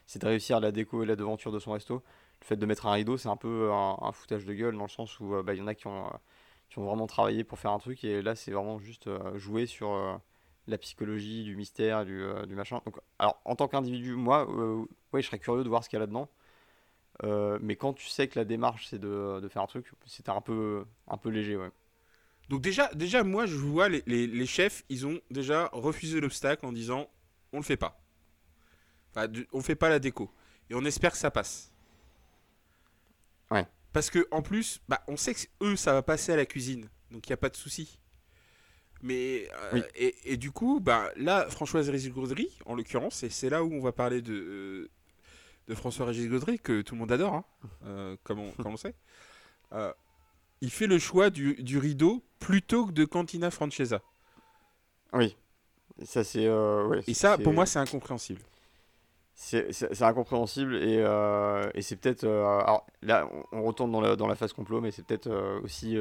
c'est 0.05 0.19
de 0.19 0.25
réussir 0.27 0.59
la 0.59 0.71
déco 0.71 1.03
et 1.03 1.05
la 1.05 1.15
devanture 1.15 1.51
de 1.51 1.59
son 1.59 1.71
resto. 1.71 2.03
Le 2.41 2.45
fait 2.45 2.57
de 2.57 2.65
mettre 2.65 2.85
un 2.87 2.91
rideau, 2.91 3.17
c'est 3.17 3.29
un 3.29 3.37
peu 3.37 3.71
un, 3.71 4.11
foutage 4.11 4.45
de 4.45 4.53
gueule 4.53 4.75
dans 4.75 4.83
le 4.83 4.89
sens 4.89 5.19
où 5.21 5.41
bah, 5.43 5.53
il 5.53 5.59
y 5.59 5.61
en 5.61 5.67
a 5.67 5.75
qui 5.75 5.87
ont, 5.87 6.09
qui 6.69 6.79
ont 6.79 6.85
vraiment 6.85 7.07
travaillé 7.07 7.43
pour 7.45 7.57
faire 7.59 7.71
un 7.71 7.79
truc 7.79 8.03
et 8.03 8.21
là, 8.21 8.35
c'est 8.35 8.51
vraiment 8.51 8.79
juste 8.79 9.09
jouer 9.35 9.65
sur 9.67 10.19
la 10.67 10.77
psychologie, 10.77 11.43
du 11.45 11.55
mystère, 11.55 12.03
du, 12.05 12.25
du 12.47 12.55
machin. 12.55 12.81
Donc, 12.85 12.97
alors, 13.19 13.39
en 13.45 13.55
tant 13.55 13.69
qu'individu, 13.69 14.15
moi, 14.15 14.45
ouais, 15.13 15.21
je 15.21 15.27
serais 15.27 15.39
curieux 15.39 15.63
de 15.63 15.69
voir 15.69 15.83
ce 15.83 15.89
qu'il 15.89 15.95
y 15.97 16.01
a 16.01 16.01
là-dedans. 16.01 16.27
Euh, 17.23 17.59
mais 17.61 17.75
quand 17.75 17.93
tu 17.93 18.07
sais 18.07 18.27
que 18.27 18.39
la 18.39 18.45
démarche 18.45 18.87
c'est 18.89 18.99
de, 18.99 19.39
de 19.39 19.47
faire 19.47 19.61
un 19.61 19.67
truc, 19.67 19.91
c'était 20.07 20.31
un 20.31 20.41
peu, 20.41 20.85
un 21.07 21.17
peu 21.17 21.29
léger, 21.29 21.55
ouais. 21.57 21.71
Donc 22.49 22.61
déjà, 22.61 22.89
déjà, 22.95 23.23
moi, 23.23 23.45
je 23.45 23.55
vois 23.55 23.89
les, 23.89 24.03
les- 24.07 24.27
les 24.27 24.45
chefs, 24.45 24.83
ils 24.89 25.07
ont 25.07 25.19
déjà 25.31 25.69
refusé 25.73 26.19
l'obstacle 26.21 26.65
en 26.65 26.73
disant, 26.73 27.09
on 27.53 27.57
le 27.57 27.63
fait 27.63 27.77
pas. 27.77 28.01
Enfin, 29.15 29.27
on 29.53 29.61
fait 29.61 29.75
pas 29.75 29.89
la 29.89 29.99
déco. 29.99 30.29
Et 30.69 30.75
on 30.75 30.83
espère 30.85 31.11
que 31.11 31.17
ça 31.17 31.31
passe. 31.31 31.71
Ouais. 33.51 33.65
Parce 33.91 34.09
que 34.09 34.27
en 34.31 34.41
plus, 34.41 34.81
bah, 34.89 35.03
on 35.07 35.17
sait 35.17 35.33
que 35.33 35.41
eux, 35.61 35.75
ça 35.75 35.93
va 35.93 36.01
passer 36.01 36.31
à 36.31 36.35
la 36.35 36.45
cuisine, 36.45 36.89
donc 37.11 37.27
il 37.27 37.29
y 37.29 37.33
a 37.33 37.37
pas 37.37 37.49
de 37.49 37.55
souci. 37.55 37.99
Mais 39.01 39.49
euh, 39.55 39.71
Oui. 39.73 39.81
et, 39.95 40.15
et 40.33 40.37
du 40.37 40.51
coup, 40.51 40.79
bah 40.79 41.11
là, 41.17 41.47
Françoise 41.49 41.89
Rizigourderie, 41.89 42.57
en 42.65 42.75
l'occurrence, 42.75 43.23
et 43.23 43.29
c'est 43.29 43.49
là 43.49 43.63
où 43.63 43.73
on 43.73 43.81
va 43.81 43.91
parler 43.91 44.21
de 44.21 44.33
euh, 44.33 44.89
de 45.67 45.75
François-Régis 45.75 46.29
Gaudry, 46.29 46.59
que 46.59 46.81
tout 46.81 46.95
le 46.95 46.99
monde 46.99 47.11
adore, 47.11 47.33
hein, 47.35 47.45
euh, 47.85 48.15
comme, 48.23 48.39
on, 48.39 48.51
comme 48.51 48.73
on 48.73 48.77
sait, 48.77 48.95
euh, 49.73 49.91
il 50.61 50.71
fait 50.71 50.87
le 50.87 50.99
choix 50.99 51.29
du, 51.29 51.55
du 51.55 51.77
rideau 51.77 52.23
plutôt 52.39 52.87
que 52.87 52.91
de 52.91 53.05
Cantina 53.05 53.51
Francesa. 53.51 54.01
Oui. 55.13 55.35
Ça, 56.03 56.23
c'est. 56.23 56.45
euh, 56.47 56.87
ouais, 56.87 57.01
Et 57.07 57.13
ça, 57.13 57.37
pour 57.37 57.53
moi, 57.53 57.65
c'est 57.65 57.79
incompréhensible. 57.79 58.41
C'est 59.35 60.01
incompréhensible 60.01 60.75
et, 60.75 60.99
et 61.73 61.81
c'est 61.81 61.95
peut-être. 61.95 62.23
alors 62.25 62.85
là, 63.01 63.27
on 63.51 63.59
on 63.59 63.63
retourne 63.63 63.91
dans 63.91 64.01
la, 64.01 64.15
dans 64.15 64.27
la 64.27 64.35
phase 64.35 64.53
complot, 64.53 64.79
mais 64.79 64.91
c'est 64.91 65.03
peut-être 65.05 65.29
aussi 65.63 65.97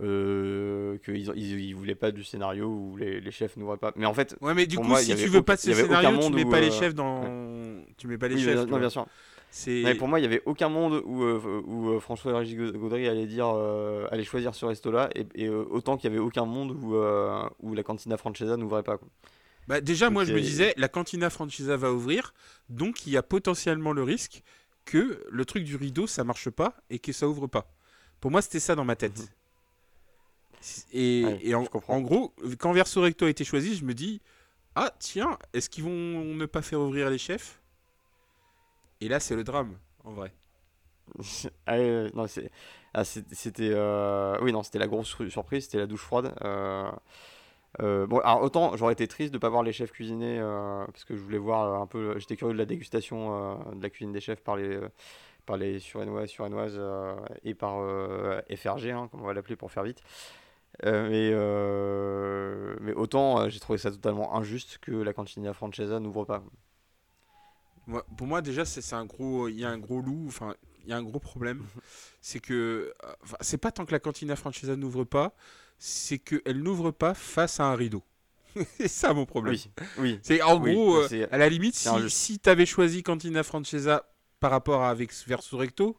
euh, 0.00 0.96
qu'ils 1.04 1.32
ils, 1.36 1.60
ils 1.60 1.74
voulaient 1.74 1.94
pas 1.94 2.10
du 2.12 2.24
scénario 2.24 2.66
où 2.66 2.96
les, 2.96 3.20
les 3.20 3.30
chefs 3.30 3.56
n'ouvraient 3.56 3.76
pas. 3.76 3.92
Mais 3.96 4.06
en 4.06 4.14
fait, 4.14 4.36
Ouais, 4.40 4.54
mais 4.54 4.66
du 4.66 4.76
coup, 4.76 4.84
moi, 4.84 5.00
si 5.00 5.14
tu 5.14 5.26
veux 5.28 5.42
pas 5.42 5.56
de 5.56 5.60
ce 5.60 5.72
scénario, 5.72 6.18
tu 6.20 6.32
mets 6.32 6.44
où, 6.44 6.50
pas 6.50 6.60
les 6.60 6.68
euh, 6.68 6.78
chefs 6.78 6.94
dans. 6.94 7.22
Tu 7.96 8.06
mets 8.06 8.18
pas 8.18 8.28
les 8.28 8.36
oui, 8.36 8.42
chefs. 8.42 8.66
non, 8.66 8.78
bien 8.78 8.90
sûr. 8.90 9.06
Mais 9.66 9.94
pour 9.94 10.08
moi, 10.08 10.18
il 10.18 10.22
y 10.22 10.26
avait 10.26 10.42
aucun 10.46 10.68
monde 10.68 11.02
où, 11.04 11.22
euh, 11.24 11.62
où 11.66 12.00
François-Régis 12.00 12.56
Gaudry 12.72 13.06
allait 13.06 13.26
dire, 13.26 13.52
euh, 13.54 14.06
allait 14.10 14.24
choisir 14.24 14.54
ce 14.54 14.64
resto-là, 14.64 15.10
et, 15.14 15.26
et, 15.34 15.48
autant 15.48 15.96
qu'il 15.96 16.10
y 16.10 16.12
avait 16.14 16.22
aucun 16.22 16.46
monde 16.46 16.70
où, 16.70 16.96
euh, 16.96 17.46
où 17.60 17.74
la 17.74 17.82
cantina 17.82 18.16
Francesa 18.16 18.56
n'ouvrait 18.56 18.82
pas. 18.82 18.96
quoi. 18.96 19.08
Bah, 19.68 19.80
déjà, 19.80 20.10
moi, 20.10 20.24
je 20.24 20.32
me 20.32 20.40
disais, 20.40 20.72
la 20.76 20.88
cantina 20.88 21.28
Francesa 21.28 21.76
va 21.76 21.92
ouvrir, 21.92 22.32
donc 22.68 23.06
il 23.06 23.12
y 23.12 23.16
a 23.16 23.22
potentiellement 23.22 23.92
le 23.92 24.02
risque 24.02 24.42
que 24.84 25.22
le 25.30 25.44
truc 25.44 25.64
du 25.64 25.76
rideau, 25.76 26.06
ça 26.06 26.24
marche 26.24 26.50
pas 26.50 26.74
et 26.90 26.98
que 26.98 27.12
ça 27.12 27.28
ouvre 27.28 27.46
pas. 27.46 27.70
Pour 28.20 28.30
moi, 28.30 28.42
c'était 28.42 28.60
ça 28.60 28.74
dans 28.74 28.84
ma 28.84 28.96
tête. 28.96 29.32
Et, 30.92 31.22
Ouais, 31.24 31.38
et 31.42 31.54
en, 31.54 31.64
gros, 32.00 32.34
quand 32.58 32.72
Verso 32.72 33.00
Recto 33.02 33.26
a 33.26 33.30
été 33.30 33.44
choisi, 33.44 33.74
je 33.76 33.84
me 33.84 33.94
dis, 33.94 34.20
ah 34.76 34.92
tiens, 34.98 35.38
est-ce 35.54 35.70
qu'ils 35.70 35.84
vont 35.84 35.90
ne 35.90 36.46
pas 36.46 36.62
faire 36.62 36.80
ouvrir 36.80 37.10
les 37.10 37.18
chefs? 37.18 37.60
Et 39.00 39.08
là, 39.08 39.20
c'est 39.20 39.36
le 39.36 39.44
drame, 39.44 39.76
en 40.04 40.12
vrai. 40.12 40.32
Ah, 41.66 41.76
ouais, 41.78 42.10
non, 42.14 42.26
c'est- 42.26 42.50
ah, 42.94 43.04
c'était, 43.04 43.70
euh, 43.72 44.36
oui, 44.42 44.52
non, 44.52 44.62
c'était 44.62 44.78
la 44.78 44.86
grosse 44.88 45.08
sur- 45.08 45.30
surprise, 45.30 45.64
c'était 45.64 45.78
la 45.78 45.86
douche 45.86 46.02
froide. 46.02 46.34
euh, 46.44 46.90
euh, 47.82 48.06
bon, 48.06 48.18
alors 48.20 48.42
autant 48.42 48.76
j'aurais 48.76 48.92
été 48.94 49.08
triste 49.08 49.32
de 49.34 49.38
pas 49.38 49.48
voir 49.50 49.62
les 49.62 49.72
chefs 49.72 49.92
cuisiner 49.92 50.38
euh, 50.40 50.84
parce 50.86 51.04
que 51.04 51.16
je 51.16 51.22
voulais 51.22 51.38
voir 51.38 51.64
euh, 51.80 51.82
un 51.82 51.86
peu, 51.86 52.18
j'étais 52.18 52.36
curieux 52.36 52.54
de 52.54 52.58
la 52.58 52.66
dégustation 52.66 53.54
euh, 53.70 53.74
de 53.76 53.82
la 53.82 53.90
cuisine 53.90 54.12
des 54.12 54.20
chefs 54.20 54.42
par 54.42 54.56
les, 54.56 54.68
euh, 54.76 54.88
par 55.46 55.56
les 55.58 55.80
surénoises 55.80 56.74
euh, 56.78 57.14
et 57.44 57.54
par 57.54 57.80
euh, 57.80 58.40
FRG, 58.56 58.90
hein, 58.92 59.08
comme 59.10 59.22
on 59.22 59.26
va 59.26 59.34
l'appeler 59.34 59.56
pour 59.56 59.72
faire 59.72 59.84
vite. 59.84 60.02
Euh, 60.84 61.08
mais, 61.08 61.30
euh, 61.32 62.76
mais 62.80 62.92
autant 62.94 63.40
euh, 63.40 63.48
j'ai 63.48 63.60
trouvé 63.60 63.78
ça 63.78 63.90
totalement 63.90 64.34
injuste 64.36 64.78
que 64.80 64.90
la 64.92 65.12
cantina 65.12 65.52
Francesa 65.52 66.00
n'ouvre 66.00 66.24
pas. 66.24 66.42
Moi- 67.86 68.04
pour 68.16 68.26
moi, 68.26 68.42
déjà, 68.42 68.64
c'est 68.64 68.94
un 68.94 69.04
gros, 69.04 69.48
il 69.48 69.58
y 69.58 69.64
a 69.64 69.68
un 69.70 69.78
gros 69.78 70.00
loup, 70.00 70.24
enfin, 70.28 70.54
il 70.84 70.90
y 70.90 70.92
a 70.92 70.96
un 70.96 71.02
gros 71.02 71.18
problème. 71.18 71.62
c'est 72.20 72.40
que, 72.40 72.94
c'est 73.40 73.58
pas 73.58 73.72
tant 73.72 73.84
que 73.84 73.92
la 73.92 73.98
cantina 73.98 74.36
Francesa 74.36 74.76
n'ouvre 74.76 75.04
pas, 75.04 75.34
c'est 75.78 76.18
qu'elle 76.18 76.62
n'ouvre 76.62 76.90
pas 76.90 77.14
face 77.14 77.60
à 77.60 77.64
un 77.64 77.74
rideau. 77.74 78.02
c'est 78.78 78.88
ça 78.88 79.12
mon 79.14 79.26
problème. 79.26 79.54
Oui, 79.54 79.70
oui. 79.98 80.20
C'est 80.22 80.42
en 80.42 80.60
Oui, 80.60 80.72
gros, 80.74 80.96
euh, 80.96 81.26
à 81.30 81.38
la 81.38 81.48
limite, 81.48 81.74
si, 81.74 82.10
si 82.10 82.38
t'avais 82.38 82.66
choisi 82.66 83.02
Cantina 83.02 83.42
Francesa 83.42 84.04
par 84.40 84.50
rapport 84.50 84.82
à 84.82 84.90
avec 84.90 85.12
Verso 85.26 85.56
Recto, 85.56 85.96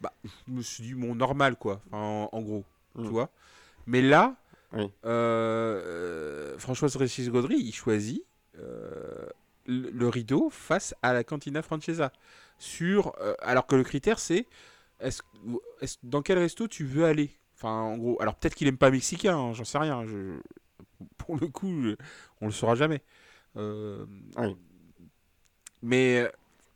bah, 0.00 0.12
je 0.24 0.52
me 0.52 0.62
suis 0.62 0.82
dit, 0.82 0.94
bon, 0.94 1.14
normal, 1.14 1.56
quoi, 1.56 1.80
en 1.92 2.28
gros, 2.42 2.64
Mm. 2.94 3.04
tu 3.04 3.10
vois. 3.10 3.30
Mais 3.86 4.02
là, 4.02 4.36
Oui. 4.72 4.90
euh, 5.04 5.82
euh, 5.84 6.58
François 6.58 6.88
Régis 6.94 7.28
Gaudry, 7.30 7.56
il 7.58 7.72
choisit 7.74 8.24
euh, 8.58 9.26
le, 9.66 9.90
le 9.90 10.08
rideau 10.08 10.50
face 10.50 10.94
à 11.02 11.12
la 11.12 11.24
Cantina 11.24 11.62
Francesa. 11.62 12.12
Sur, 12.58 13.12
euh, 13.20 13.34
alors 13.40 13.66
que 13.66 13.74
le 13.74 13.82
critère, 13.84 14.18
c'est 14.18 14.46
est-ce, 15.00 15.22
est-ce- 15.80 15.98
dans 16.04 16.22
quel 16.22 16.38
resto 16.38 16.68
tu 16.68 16.84
veux 16.84 17.04
aller? 17.04 17.30
Enfin, 17.56 17.70
en 17.72 17.96
gros, 17.96 18.20
alors 18.20 18.34
peut-être 18.36 18.54
qu'il 18.54 18.68
aime 18.68 18.78
pas 18.78 18.90
mexicain, 18.90 19.36
hein, 19.36 19.52
j'en 19.52 19.64
sais 19.64 19.78
rien. 19.78 20.04
je- 20.06 20.38
pour 21.18 21.36
le 21.36 21.48
coup, 21.48 21.82
je- 21.82 21.96
on 22.40 22.46
le 22.46 22.52
saura 22.52 22.74
jamais. 22.76 23.02
Euh, 23.56 24.04
Oui. 24.36 24.56
Mais 25.82 26.30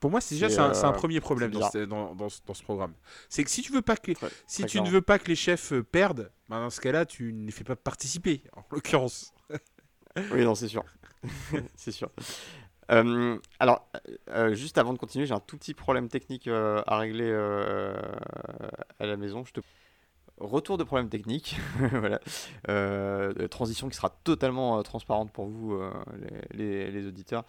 pour 0.06 0.12
moi, 0.12 0.20
c'est 0.20 0.36
déjà 0.36 0.48
C'est, 0.48 0.54
c'est 0.54 0.84
un, 0.84 0.90
euh, 0.90 0.92
premier 0.92 1.18
problème 1.20 1.50
dans 1.50 1.68
ce, 1.68 1.78
dans, 1.78 2.14
dans 2.14 2.28
ce- 2.28 2.38
dans 2.46 2.54
ce 2.54 2.62
programme. 2.62 2.92
C'est 3.28 3.42
que 3.42 3.50
si 3.50 3.60
tu 3.60 3.72
veux 3.72 3.82
pas 3.82 3.96
que 3.96 4.12
Très- 4.12 4.28
si 4.46 4.62
très 4.62 4.68
tu 4.68 4.80
ne 4.80 4.88
veux 4.88 5.02
pas 5.02 5.18
que 5.18 5.26
les 5.26 5.34
chefs 5.34 5.72
euh, 5.72 5.82
perdent, 5.82 6.30
bah, 6.48 6.60
dans 6.60 6.70
ce 6.70 6.80
cas-là, 6.80 7.04
tu 7.06 7.32
ne 7.32 7.44
les 7.44 7.50
fais 7.50 7.64
pas 7.64 7.74
participer. 7.74 8.42
En 8.56 8.62
l'occurrence. 8.70 9.32
Oui, 10.32 10.44
non, 10.44 10.54
c'est 10.54 10.68
sûr. 10.68 10.84
c'est 11.74 11.90
sûr. 11.92 12.08
Euh, 12.92 13.36
alors, 13.58 13.86
euh, 14.30 14.54
juste 14.54 14.78
avant 14.78 14.92
de 14.92 14.98
continuer, 14.98 15.26
j'ai 15.26 15.34
un 15.34 15.40
tout 15.40 15.58
petit 15.58 15.74
problème 15.74 16.08
technique 16.08 16.46
euh, 16.46 16.82
à 16.86 16.98
régler 16.98 17.28
euh, 17.28 17.94
à 19.00 19.06
la 19.06 19.16
maison. 19.16 19.44
Je 19.44 19.52
te... 19.52 19.60
Retour 20.38 20.78
de 20.78 20.84
problème 20.84 21.08
technique, 21.08 21.56
voilà. 21.90 22.20
Euh, 22.68 23.48
transition 23.48 23.88
qui 23.88 23.96
sera 23.96 24.10
totalement 24.24 24.78
euh, 24.78 24.82
transparente 24.82 25.32
pour 25.32 25.46
vous, 25.46 25.72
euh, 25.74 25.90
les, 26.52 26.90
les- 26.90 26.90
les 26.92 27.06
auditeurs 27.06 27.44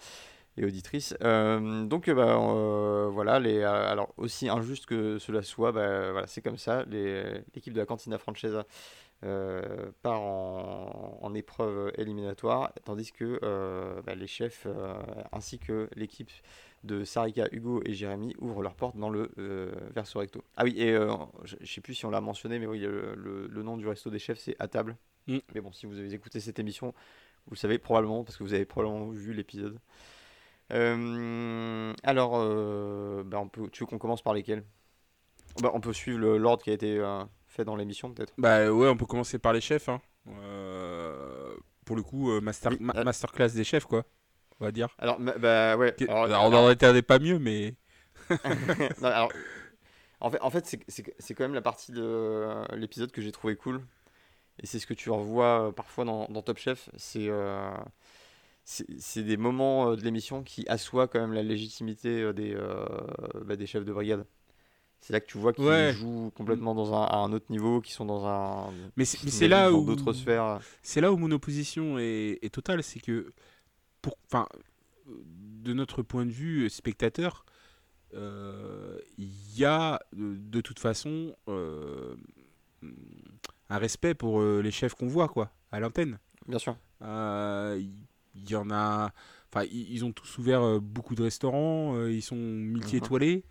et 0.57 0.65
auditrices. 0.65 1.15
Euh, 1.23 1.85
donc, 1.85 2.07
euh, 2.07 2.13
bah, 2.15 2.37
euh, 2.37 3.09
voilà, 3.11 3.39
les, 3.39 3.63
alors 3.63 4.13
aussi 4.17 4.49
injuste 4.49 4.85
que 4.85 5.17
cela 5.19 5.41
soit, 5.43 5.71
bah, 5.71 6.11
voilà, 6.11 6.27
c'est 6.27 6.41
comme 6.41 6.57
ça. 6.57 6.83
L'équipe 6.85 7.73
de 7.73 7.79
la 7.79 7.85
Cantina 7.85 8.17
Francesa 8.17 8.65
euh, 9.23 9.91
part 10.03 10.21
en, 10.21 11.19
en 11.21 11.33
épreuve 11.33 11.91
éliminatoire, 11.97 12.71
tandis 12.85 13.11
que 13.11 13.39
bah, 14.05 14.15
les 14.15 14.27
chefs 14.27 14.67
ainsi 15.31 15.59
que 15.59 15.89
l'équipe 15.95 16.31
de 16.83 17.03
Sarika, 17.03 17.47
Hugo 17.51 17.81
et 17.85 17.93
Jérémy 17.93 18.35
ouvrent 18.39 18.61
leurs 18.61 18.75
portes 18.75 18.97
dans 18.97 19.09
le 19.09 19.31
Verso 19.95 20.19
Recto. 20.19 20.43
Ah 20.55 20.63
oui, 20.63 20.75
et 20.79 20.93
je 21.43 21.55
je 21.59 21.73
sais 21.73 21.81
plus 21.81 21.95
si 21.95 22.05
on 22.05 22.11
l'a 22.11 22.21
mentionné, 22.21 22.59
mais 22.59 22.67
oui, 22.67 22.79
le, 22.79 23.15
le- 23.15 23.47
le 23.47 23.63
nom 23.63 23.77
du 23.77 23.87
resto 23.87 24.09
des 24.09 24.19
chefs 24.19 24.39
c'est 24.39 24.55
À 24.59 24.67
table. 24.67 24.95
Mm. 25.27 25.39
Mais 25.53 25.61
bon, 25.61 25.71
si 25.71 25.85
vous 25.85 25.97
avez 25.99 26.13
écouté 26.13 26.39
cette 26.39 26.59
émission, 26.59 26.93
vous 27.47 27.53
le 27.53 27.57
savez 27.57 27.79
probablement, 27.79 28.23
parce 28.23 28.37
que 28.37 28.43
vous 28.43 28.53
avez 28.53 28.65
probablement 28.65 29.09
vu 29.09 29.33
l'épisode. 29.33 29.77
Euh, 30.73 31.93
alors, 32.03 32.31
euh, 32.35 33.23
bah, 33.25 33.39
on 33.39 33.47
peut, 33.47 33.69
tu 33.71 33.83
veux 33.83 33.87
qu'on 33.87 33.97
commence 33.97 34.21
par 34.21 34.33
lesquels? 34.33 34.63
Bah, 35.61 35.71
On 35.73 35.79
peut 35.81 35.93
suivre 35.93 36.19
l'ordre 36.37 36.63
qui 36.63 36.69
a 36.69 36.73
été 36.73 36.97
euh, 36.99 37.23
fait 37.47 37.63
dans 37.65 37.75
l'émission, 37.75 38.11
peut-être. 38.13 38.33
Bah 38.37 38.69
ouais, 38.71 38.87
on 38.89 38.97
peut 38.97 39.05
commencer 39.05 39.39
par 39.39 39.53
les 39.53 39.61
chefs. 39.61 39.89
hein. 39.89 40.01
Euh, 40.27 41.55
pour 41.85 41.95
le 41.95 42.03
coup, 42.03 42.39
master, 42.41 42.71
Oui, 42.73 42.77
ma- 42.81 43.03
masterclass 43.03 43.49
des 43.49 43.63
chefs, 43.63 43.85
quoi. 43.85 44.03
On 44.59 44.65
va 44.65 44.71
dire. 44.71 44.89
Alors, 44.99 45.19
bah 45.19 45.77
ouais. 45.77 45.95
alors- 46.09 46.23
Alors, 46.25 46.43
on 46.45 46.49
n'en 46.49 46.69
était 46.69 47.01
pas 47.01 47.19
mieux, 47.19 47.39
mais. 47.39 47.75
Non, 49.01 49.07
alors, 49.09 49.31
en 50.19 50.29
fait, 50.29 50.41
en 50.41 50.49
fait 50.49 50.65
c'est- 50.65 51.33
quand 51.33 51.43
même 51.45 51.53
la 51.53 51.61
partie 51.61 51.91
de 51.93 52.45
l'épisode 52.75 53.11
que 53.11 53.21
j'ai 53.21 53.31
trouvé 53.31 53.55
cool. 53.55 53.81
Et 54.61 54.65
c'est 54.65 54.79
ce 54.79 54.87
que 54.87 54.95
tu 54.95 55.09
revois 55.11 55.71
parfois 55.75 56.03
dans, 56.03 56.25
dans 56.29 56.41
Top 56.41 56.57
Chef. 56.57 56.89
C'est 56.97 57.29
c'est 58.67 59.23
des 59.23 59.37
moments 59.37 59.91
euh, 59.91 59.95
de 59.95 60.01
l'émission 60.01 60.43
qui 60.43 60.65
assoient 60.67 61.07
quand 61.07 61.21
même 61.21 61.31
la 61.31 61.41
légitimité 61.43 62.21
euh, 62.21 62.33
des, 62.33 62.53
euh, 62.53 62.85
bah, 63.45 63.55
des 63.55 63.65
chefs 63.65 63.85
de 63.85 63.93
brigade. 63.93 64.25
C'est 64.99 65.13
là 65.13 65.21
que 65.21 65.25
tu 65.27 65.37
vois 65.37 65.53
qu'ils 65.53 65.63
Ouais. 65.63 65.93
jouent 65.93 66.31
complètement 66.35 66.75
dans 66.75 66.93
un, 66.93 67.05
à 67.05 67.17
un 67.17 67.31
autre 67.31 67.45
niveau, 67.49 67.79
qu'ils 67.79 67.93
sont 67.93 68.05
dans 68.05 68.25
un. 68.25 68.73
Mais 68.97 69.05
c'est 69.05 69.47
là 69.47 69.71
où. 69.71 69.85
Dans 69.85 69.93
d'autres 69.93 70.11
sphères. 70.11 70.59
c'est 70.81 70.99
là 70.99 71.13
où 71.13 71.17
mon 71.17 71.31
opposition 71.31 71.97
est, 71.97 72.39
est 72.41 72.53
totale, 72.53 72.83
c'est 72.83 72.99
que, 72.99 73.31
pour, 74.01 74.17
enfin, 74.25 74.47
de 75.05 75.71
notre 75.73 76.01
point 76.01 76.25
de 76.25 76.31
vue 76.31 76.69
spectateur, 76.69 77.45
euh, 78.15 78.97
il 79.17 79.31
y 79.55 79.63
a 79.63 80.01
de, 80.13 80.59
toute 80.61 80.79
façon 80.79 81.35
euh, 81.47 82.15
un 83.69 83.77
respect 83.77 84.15
pour 84.15 84.41
les 84.41 84.71
chefs 84.71 84.95
qu'on 84.95 85.07
voit, 85.07 85.29
quoi, 85.29 85.51
à 85.71 85.79
l'antenne. 85.79 86.17
Bien 86.47 86.59
sûr. 86.59 86.75
Euh, 87.01 87.81
Il 88.37 88.49
y, 88.49 88.55
en 88.55 88.69
a, 88.71 89.11
enfin, 89.51 89.65
ils 89.71 90.03
ont 90.05 90.11
tous 90.11 90.37
ouvert 90.37 90.61
euh, 90.61 90.79
beaucoup 90.79 91.15
de 91.15 91.23
restaurants, 91.23 91.95
euh, 91.95 92.11
ils 92.11 92.21
sont 92.21 92.35
multi-étoilés 92.37 93.43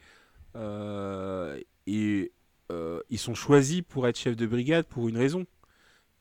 euh, 0.56 1.60
et 1.86 2.32
ils 3.10 3.18
sont 3.18 3.34
choisis 3.34 3.82
pour 3.82 4.06
être 4.08 4.18
chef 4.18 4.36
de 4.36 4.46
brigade 4.46 4.86
pour 4.86 5.08
une 5.08 5.16
raison. 5.18 5.46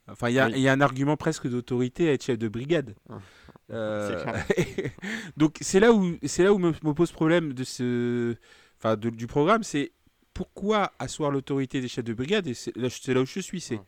Enfin, 0.08 0.30
il 0.30 0.36
y, 0.36 0.40
a- 0.40 0.46
Oui. 0.48 0.54
il 0.58 0.62
y 0.62 0.68
a 0.68 0.74
un 0.74 0.82
argument 0.82 1.18
presque 1.18 1.48
d'autorité 1.50 2.10
à 2.10 2.14
être 2.14 2.24
chef 2.24 2.38
de 2.38 2.48
brigade. 2.48 2.96
Ah, 3.10 3.18
Euh, 3.72 4.24
donc 5.38 5.58
c'est 5.62 5.80
là 5.80 5.92
où 5.92 6.16
c'est 6.24 6.44
là 6.44 6.54
où 6.54 6.60
me, 6.60 6.70
me 6.84 6.94
pose 6.94 7.12
problème 7.12 7.54
de 7.54 7.64
ce, 7.64 8.36
enfin 8.78 8.96
de- 8.96 9.10
du 9.10 9.26
programme, 9.26 9.64
c'est 9.64 9.92
pourquoi 10.36 10.92
asseoir 11.00 11.32
l'autorité 11.32 11.82
des 11.82 11.88
chefs 11.88 12.04
de 12.06 12.14
brigade 12.14 12.46
et 12.46 12.54
c'est 12.54 12.76
là, 12.78 12.90
là 13.08 13.22
où 13.22 13.26
je 13.26 13.40
suis, 13.40 13.62
c'est. 13.62 13.80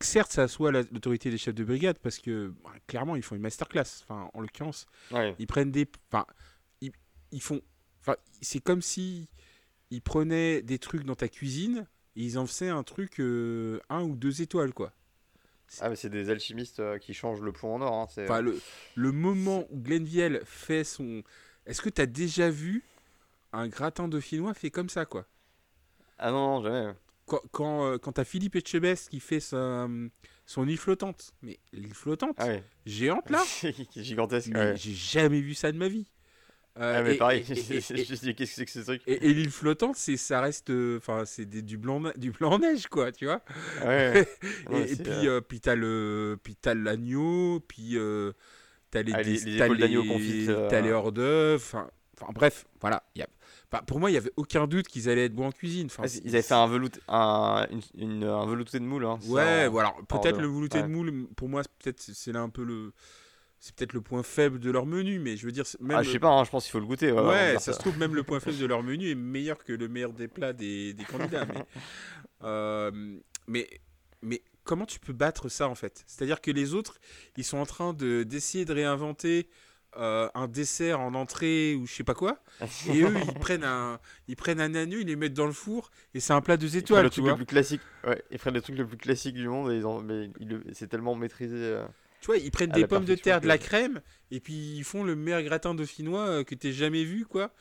Certes 0.00 0.32
ça 0.32 0.44
assoit 0.44 0.72
la- 0.72 0.82
l'autorité 0.92 1.30
des 1.30 1.38
chefs 1.38 1.54
de 1.54 1.64
brigade 1.64 1.98
parce 1.98 2.18
que 2.18 2.52
bah, 2.64 2.72
clairement 2.86 3.16
ils 3.16 3.22
font 3.22 3.34
une 3.36 3.42
masterclass. 3.42 4.02
Enfin 4.02 4.30
en 4.34 4.40
l'occurrence 4.40 4.86
Ouais. 5.10 5.34
ils 5.38 5.46
prennent 5.46 5.70
des, 5.72 5.86
enfin 6.10 6.26
ils, 6.80 6.92
ils 7.32 7.42
font, 7.42 7.60
enfin 8.00 8.16
c'est 8.40 8.60
comme 8.60 8.82
si 8.82 9.28
ils 9.90 10.02
prenaient 10.02 10.62
des 10.62 10.78
trucs 10.78 11.04
dans 11.04 11.16
ta 11.16 11.28
cuisine 11.28 11.86
et 12.16 12.22
ils 12.22 12.38
en 12.38 12.46
faisaient 12.46 12.68
un 12.68 12.82
truc 12.82 13.20
euh, 13.20 13.80
un 13.88 14.02
ou 14.02 14.16
deux 14.16 14.42
étoiles 14.42 14.72
quoi. 14.72 14.92
Ah, 15.80 15.88
mais 15.88 15.94
c'est 15.96 16.10
des 16.10 16.30
alchimistes 16.30 16.80
euh, 16.80 16.98
qui 16.98 17.14
changent 17.14 17.42
le 17.42 17.52
plomb 17.52 17.74
en 17.76 17.80
or. 17.80 17.92
hein, 17.94 18.06
Enfin, 18.24 18.40
le, 18.40 18.60
le 18.96 19.12
moment 19.12 19.66
où 19.70 19.78
Glenn 19.78 20.04
Viel 20.04 20.40
fait 20.44 20.82
son, 20.82 21.22
est-ce 21.64 21.80
que 21.80 21.88
tu 21.88 22.00
as 22.00 22.06
déjà 22.06 22.50
vu 22.50 22.82
un 23.52 23.68
gratin 23.68 24.08
dauphinois 24.08 24.52
fait 24.52 24.70
comme 24.72 24.88
ça, 24.88 25.04
quoi? 25.06 25.26
Ah 26.18 26.32
non, 26.32 26.60
non, 26.60 26.62
jamais. 26.64 26.92
Quand, 27.30 27.40
quand, 27.52 27.86
euh, 27.86 27.98
quand 27.98 28.10
t'as 28.12 28.24
Philippe 28.24 28.56
Etchebest 28.56 29.08
qui 29.08 29.20
fait 29.20 29.38
sa, 29.38 29.86
son 30.46 30.66
île 30.66 30.78
flottante, 30.78 31.32
mais 31.42 31.60
l'île 31.72 31.94
flottante, 31.94 32.34
Ah 32.38 32.48
ouais. 32.48 32.64
géante 32.86 33.30
là, 33.30 33.40
gigantesque. 33.96 34.50
ouais. 34.52 34.74
j'ai 34.76 34.94
jamais 34.94 35.40
vu 35.40 35.54
ça 35.54 35.70
de 35.70 35.78
ma 35.78 35.86
vie. 35.86 36.10
Euh, 36.78 36.94
Ah 36.98 37.02
mais 37.02 37.14
et- 37.14 37.18
pareil, 37.18 37.44
qu'est-ce 37.46 37.92
que 38.32 38.44
c'est 38.46 38.64
que 38.64 38.70
ce 38.70 38.80
truc? 38.80 39.02
Et, 39.06 39.28
et 39.28 39.32
l'île 39.34 39.50
flottante, 39.50 39.94
c'est 39.96 40.16
ça 40.16 40.40
reste, 40.40 40.70
euh, 40.70 40.98
enfin 40.98 41.24
c'est 41.24 41.44
du 41.46 41.78
blanc 41.78 42.02
du 42.16 42.30
blanc 42.38 42.58
neige 42.58 42.88
quoi, 42.88 43.12
tu 43.12 43.26
vois. 43.26 43.42
Ouais. 43.84 44.26
et, 44.68 44.72
Ouais, 44.72 44.82
et 44.90 44.94
c'est, 44.96 45.02
puis 45.02 45.28
euh, 45.28 45.40
puis 45.40 45.60
t'as 45.60 45.76
le 45.76 46.36
puis 46.42 46.56
t'as 46.56 46.74
l'agneau, 46.74 47.60
puis 47.68 47.96
euh, 47.96 48.32
t'as 48.90 49.02
les, 49.02 49.12
Ah, 49.12 49.22
les- 49.22 49.38
les 49.38 49.68
les- 49.68 50.48
euh. 50.48 50.80
les 50.82 50.90
hors 50.92 51.12
d'œuvre, 51.12 51.90
enfin 52.20 52.32
bref, 52.32 52.66
voilà. 52.80 53.02
il 53.14 53.20
Y 53.20 53.22
a, 53.22 53.28
enfin, 53.72 53.82
pour 53.84 53.98
moi, 54.00 54.10
il 54.10 54.14
y 54.14 54.16
avait 54.16 54.32
aucun 54.36 54.66
doute 54.66 54.86
qu'ils 54.88 55.08
allaient 55.08 55.24
être 55.26 55.34
bons 55.34 55.46
en 55.46 55.52
cuisine. 55.52 55.86
Enfin, 55.86 56.04
Ils 56.24 56.30
avaient 56.34 56.42
fait 56.42 56.54
un, 56.54 56.66
velouté, 56.66 57.00
un, 57.08 57.66
une, 57.70 57.80
une- 57.96 58.24
un 58.24 58.46
velouté 58.46 58.78
de 58.78 58.84
moule. 58.84 59.04
Hein, 59.04 59.18
Ouais, 59.26 59.42
alors 59.42 60.00
peut-être 60.08 60.40
le 60.40 60.48
velouté 60.48 60.82
de 60.82 60.88
moule, 60.88 61.28
pour 61.36 61.48
moi, 61.48 61.62
c'est 61.62 61.72
peut-être 61.82 62.00
c'est 62.00 62.32
là 62.32 62.40
un 62.40 62.48
peu 62.50 62.62
le, 62.64 62.92
c'est 63.58 63.74
peut-être 63.74 63.92
le 63.92 64.00
point 64.00 64.22
faible 64.22 64.58
de 64.58 64.70
leur 64.70 64.86
menu, 64.86 65.18
mais 65.18 65.36
je 65.36 65.44
veux 65.46 65.52
dire, 65.52 65.64
même 65.80 65.98
Ah, 65.98 66.02
je 66.02 66.10
sais 66.12 66.18
pas, 66.18 66.28
hein, 66.30 66.44
je 66.44 66.50
pense 66.50 66.64
qu'il 66.64 66.72
faut 66.72 66.80
le 66.80 66.86
goûter. 66.86 67.12
Ouais, 67.12 67.54
de 67.54 67.58
ça 67.58 67.72
se 67.72 67.78
trouve 67.78 67.98
même 67.98 68.14
le 68.14 68.22
point 68.22 68.40
faible 68.40 68.58
de 68.58 68.66
leur 68.66 68.82
menu 68.82 69.10
est 69.10 69.14
meilleur 69.14 69.62
que 69.64 69.72
le 69.72 69.88
meilleur 69.88 70.12
des 70.12 70.28
plats 70.28 70.52
des, 70.52 70.94
des 70.94 71.04
candidats. 71.04 71.44
Mais, 71.46 71.64
euh, 72.44 72.90
mais, 73.46 73.68
mais 74.22 74.42
comment 74.64 74.86
tu 74.86 74.98
peux 74.98 75.12
battre 75.12 75.48
ça 75.48 75.68
en 75.68 75.74
fait? 75.74 76.04
C'est-à-dire 76.06 76.40
que 76.40 76.50
les 76.50 76.74
autres, 76.74 76.98
ils 77.36 77.44
sont 77.44 77.58
en 77.58 77.66
train 77.66 77.92
de 77.92 78.22
d'essayer 78.22 78.64
de 78.64 78.72
réinventer 78.72 79.48
euh, 79.96 80.28
un 80.34 80.48
dessert 80.48 81.00
en 81.00 81.14
entrée 81.14 81.74
ou 81.74 81.86
je 81.86 81.94
sais 81.94 82.04
pas 82.04 82.14
quoi, 82.14 82.42
et 82.84 83.00
eux 83.02 83.20
ils 83.20 83.36
prennent 83.38 83.64
un, 83.64 84.00
ils 84.28 84.36
prennent 84.36 84.60
un 84.60 84.74
agneau, 84.74 84.98
ils 85.00 85.06
les 85.06 85.16
mettent 85.16 85.34
dans 85.34 85.46
le 85.46 85.52
four 85.52 85.90
et 86.14 86.20
c'est 86.20 86.32
un 86.32 86.40
plat 86.40 86.56
deux 86.56 86.76
Ils 86.80 86.86
prennent 86.88 87.02
étoiles, 87.02 87.04
le 87.04 87.10
tu 87.10 87.20
truc 87.20 87.26
vois. 87.26 87.32
le 87.32 87.36
plus 87.36 87.46
classique. 87.46 87.82
Ouais, 88.06 88.22
ils 88.30 88.38
prennent 88.38 88.54
les 88.54 88.62
trucs 88.62 88.76
le 88.76 88.86
plus 88.86 88.96
classiques 88.96 89.34
du 89.34 89.48
monde 89.48 89.70
et 89.70 89.82
mais 90.02 90.30
ils 90.40 90.48
le- 90.48 90.64
c'est 90.72 90.88
tellement 90.88 91.14
maîtrisé. 91.14 91.56
euh. 91.56 91.86
Tu 92.20 92.26
vois, 92.26 92.36
ils 92.36 92.50
prennent 92.50 92.72
des 92.72 92.84
pommes 92.84 93.06
de 93.06 93.14
terre, 93.14 93.40
de 93.40 93.46
la 93.46 93.56
crème, 93.56 94.02
et 94.30 94.40
puis 94.40 94.52
ils 94.76 94.84
font 94.84 95.04
le 95.04 95.16
meilleur 95.16 95.42
gratin 95.42 95.74
dauphinois 95.74 96.26
euh, 96.28 96.44
que 96.44 96.54
t'aies 96.54 96.72
jamais 96.72 97.04
vu, 97.04 97.24
quoi. 97.24 97.54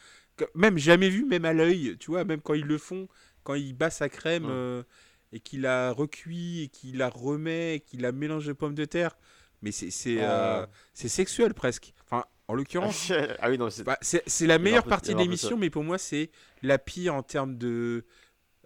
Même 0.55 0.77
jamais 0.77 1.09
vu, 1.09 1.25
même 1.25 1.45
à 1.45 1.53
l'œil, 1.53 1.97
tu 1.99 2.11
vois, 2.11 2.25
même 2.25 2.41
quand 2.41 2.53
ils 2.53 2.65
le 2.65 2.77
font, 2.77 3.07
quand 3.43 3.55
ils 3.55 3.73
battent 3.73 3.93
sa 3.93 4.09
crème 4.09 4.47
euh, 4.49 4.83
et 5.31 5.39
qu'il 5.39 5.61
la 5.61 5.91
recuit, 5.91 6.63
et 6.63 6.67
qu'il 6.69 6.97
la 6.97 7.09
remet, 7.09 7.75
et 7.75 7.79
qu'il 7.79 8.01
la 8.01 8.11
mélange 8.11 8.47
de 8.47 8.53
pommes 8.53 8.75
de 8.75 8.85
terre. 8.85 9.17
Mais 9.61 9.71
c'est 9.71 9.89
euh, 10.21 10.61
Euh. 10.61 10.65
c'est 10.93 11.09
sexuel 11.09 11.53
presque. 11.53 11.93
Enfin, 12.05 12.25
en 12.47 12.53
l'occurrence, 12.55 13.11
ah 13.39 13.49
oui, 13.49 13.57
non, 13.57 13.69
c'est. 13.69 13.83
bah, 13.83 13.99
la 14.41 14.57
meilleure 14.59 14.83
peu- 14.83 14.89
partie 14.89 15.13
de 15.13 15.19
l'émission, 15.19 15.57
mais 15.57 15.69
pour 15.69 15.83
moi, 15.83 15.97
c'est 15.97 16.29
la 16.61 16.77
pire 16.77 17.13
en 17.15 17.23
termes 17.23 17.57
de. 17.57 18.05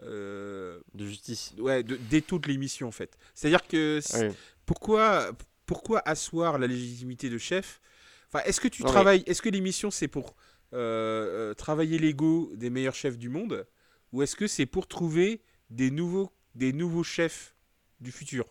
euh, 0.02 0.80
de 0.94 1.06
justice. 1.06 1.54
ouais, 1.60 1.84
de- 1.84 1.96
d'étau 1.96 2.40
de 2.40 2.48
l'émission 2.48 2.88
en 2.88 2.92
fait. 2.92 3.18
C'est-à-dire 3.36 3.66
que 3.68 4.00
Oui. 4.20 4.34
pourquoi, 4.66 5.32
pourquoi 5.66 6.02
asseoir 6.06 6.58
la 6.58 6.68
légitimité 6.68 7.30
de 7.30 7.38
chef? 7.38 7.80
Enfin, 8.28 8.44
est-ce 8.46 8.60
que 8.60 8.68
tu 8.68 8.84
Non, 8.84 8.90
travailles 8.90 9.24
Est-ce 9.28 9.42
que 9.42 9.50
l'émission 9.50 9.92
c'est 9.92 10.08
pour 10.08 10.36
euh, 10.74 11.54
travailler 11.54 12.00
l'ego 12.00 12.52
des 12.56 12.70
meilleurs 12.72 12.96
chefs 12.96 13.18
du 13.18 13.30
monde, 13.30 13.66
ou 14.12 14.24
est-ce 14.24 14.36
que 14.36 14.48
c'est 14.48 14.66
pour 14.66 14.88
trouver 14.88 15.42
des 15.70 15.92
nouveaux, 15.92 16.32
des 16.56 16.74
nouveaux 16.74 17.04
chefs 17.04 17.54
du 18.02 18.12
futur? 18.12 18.46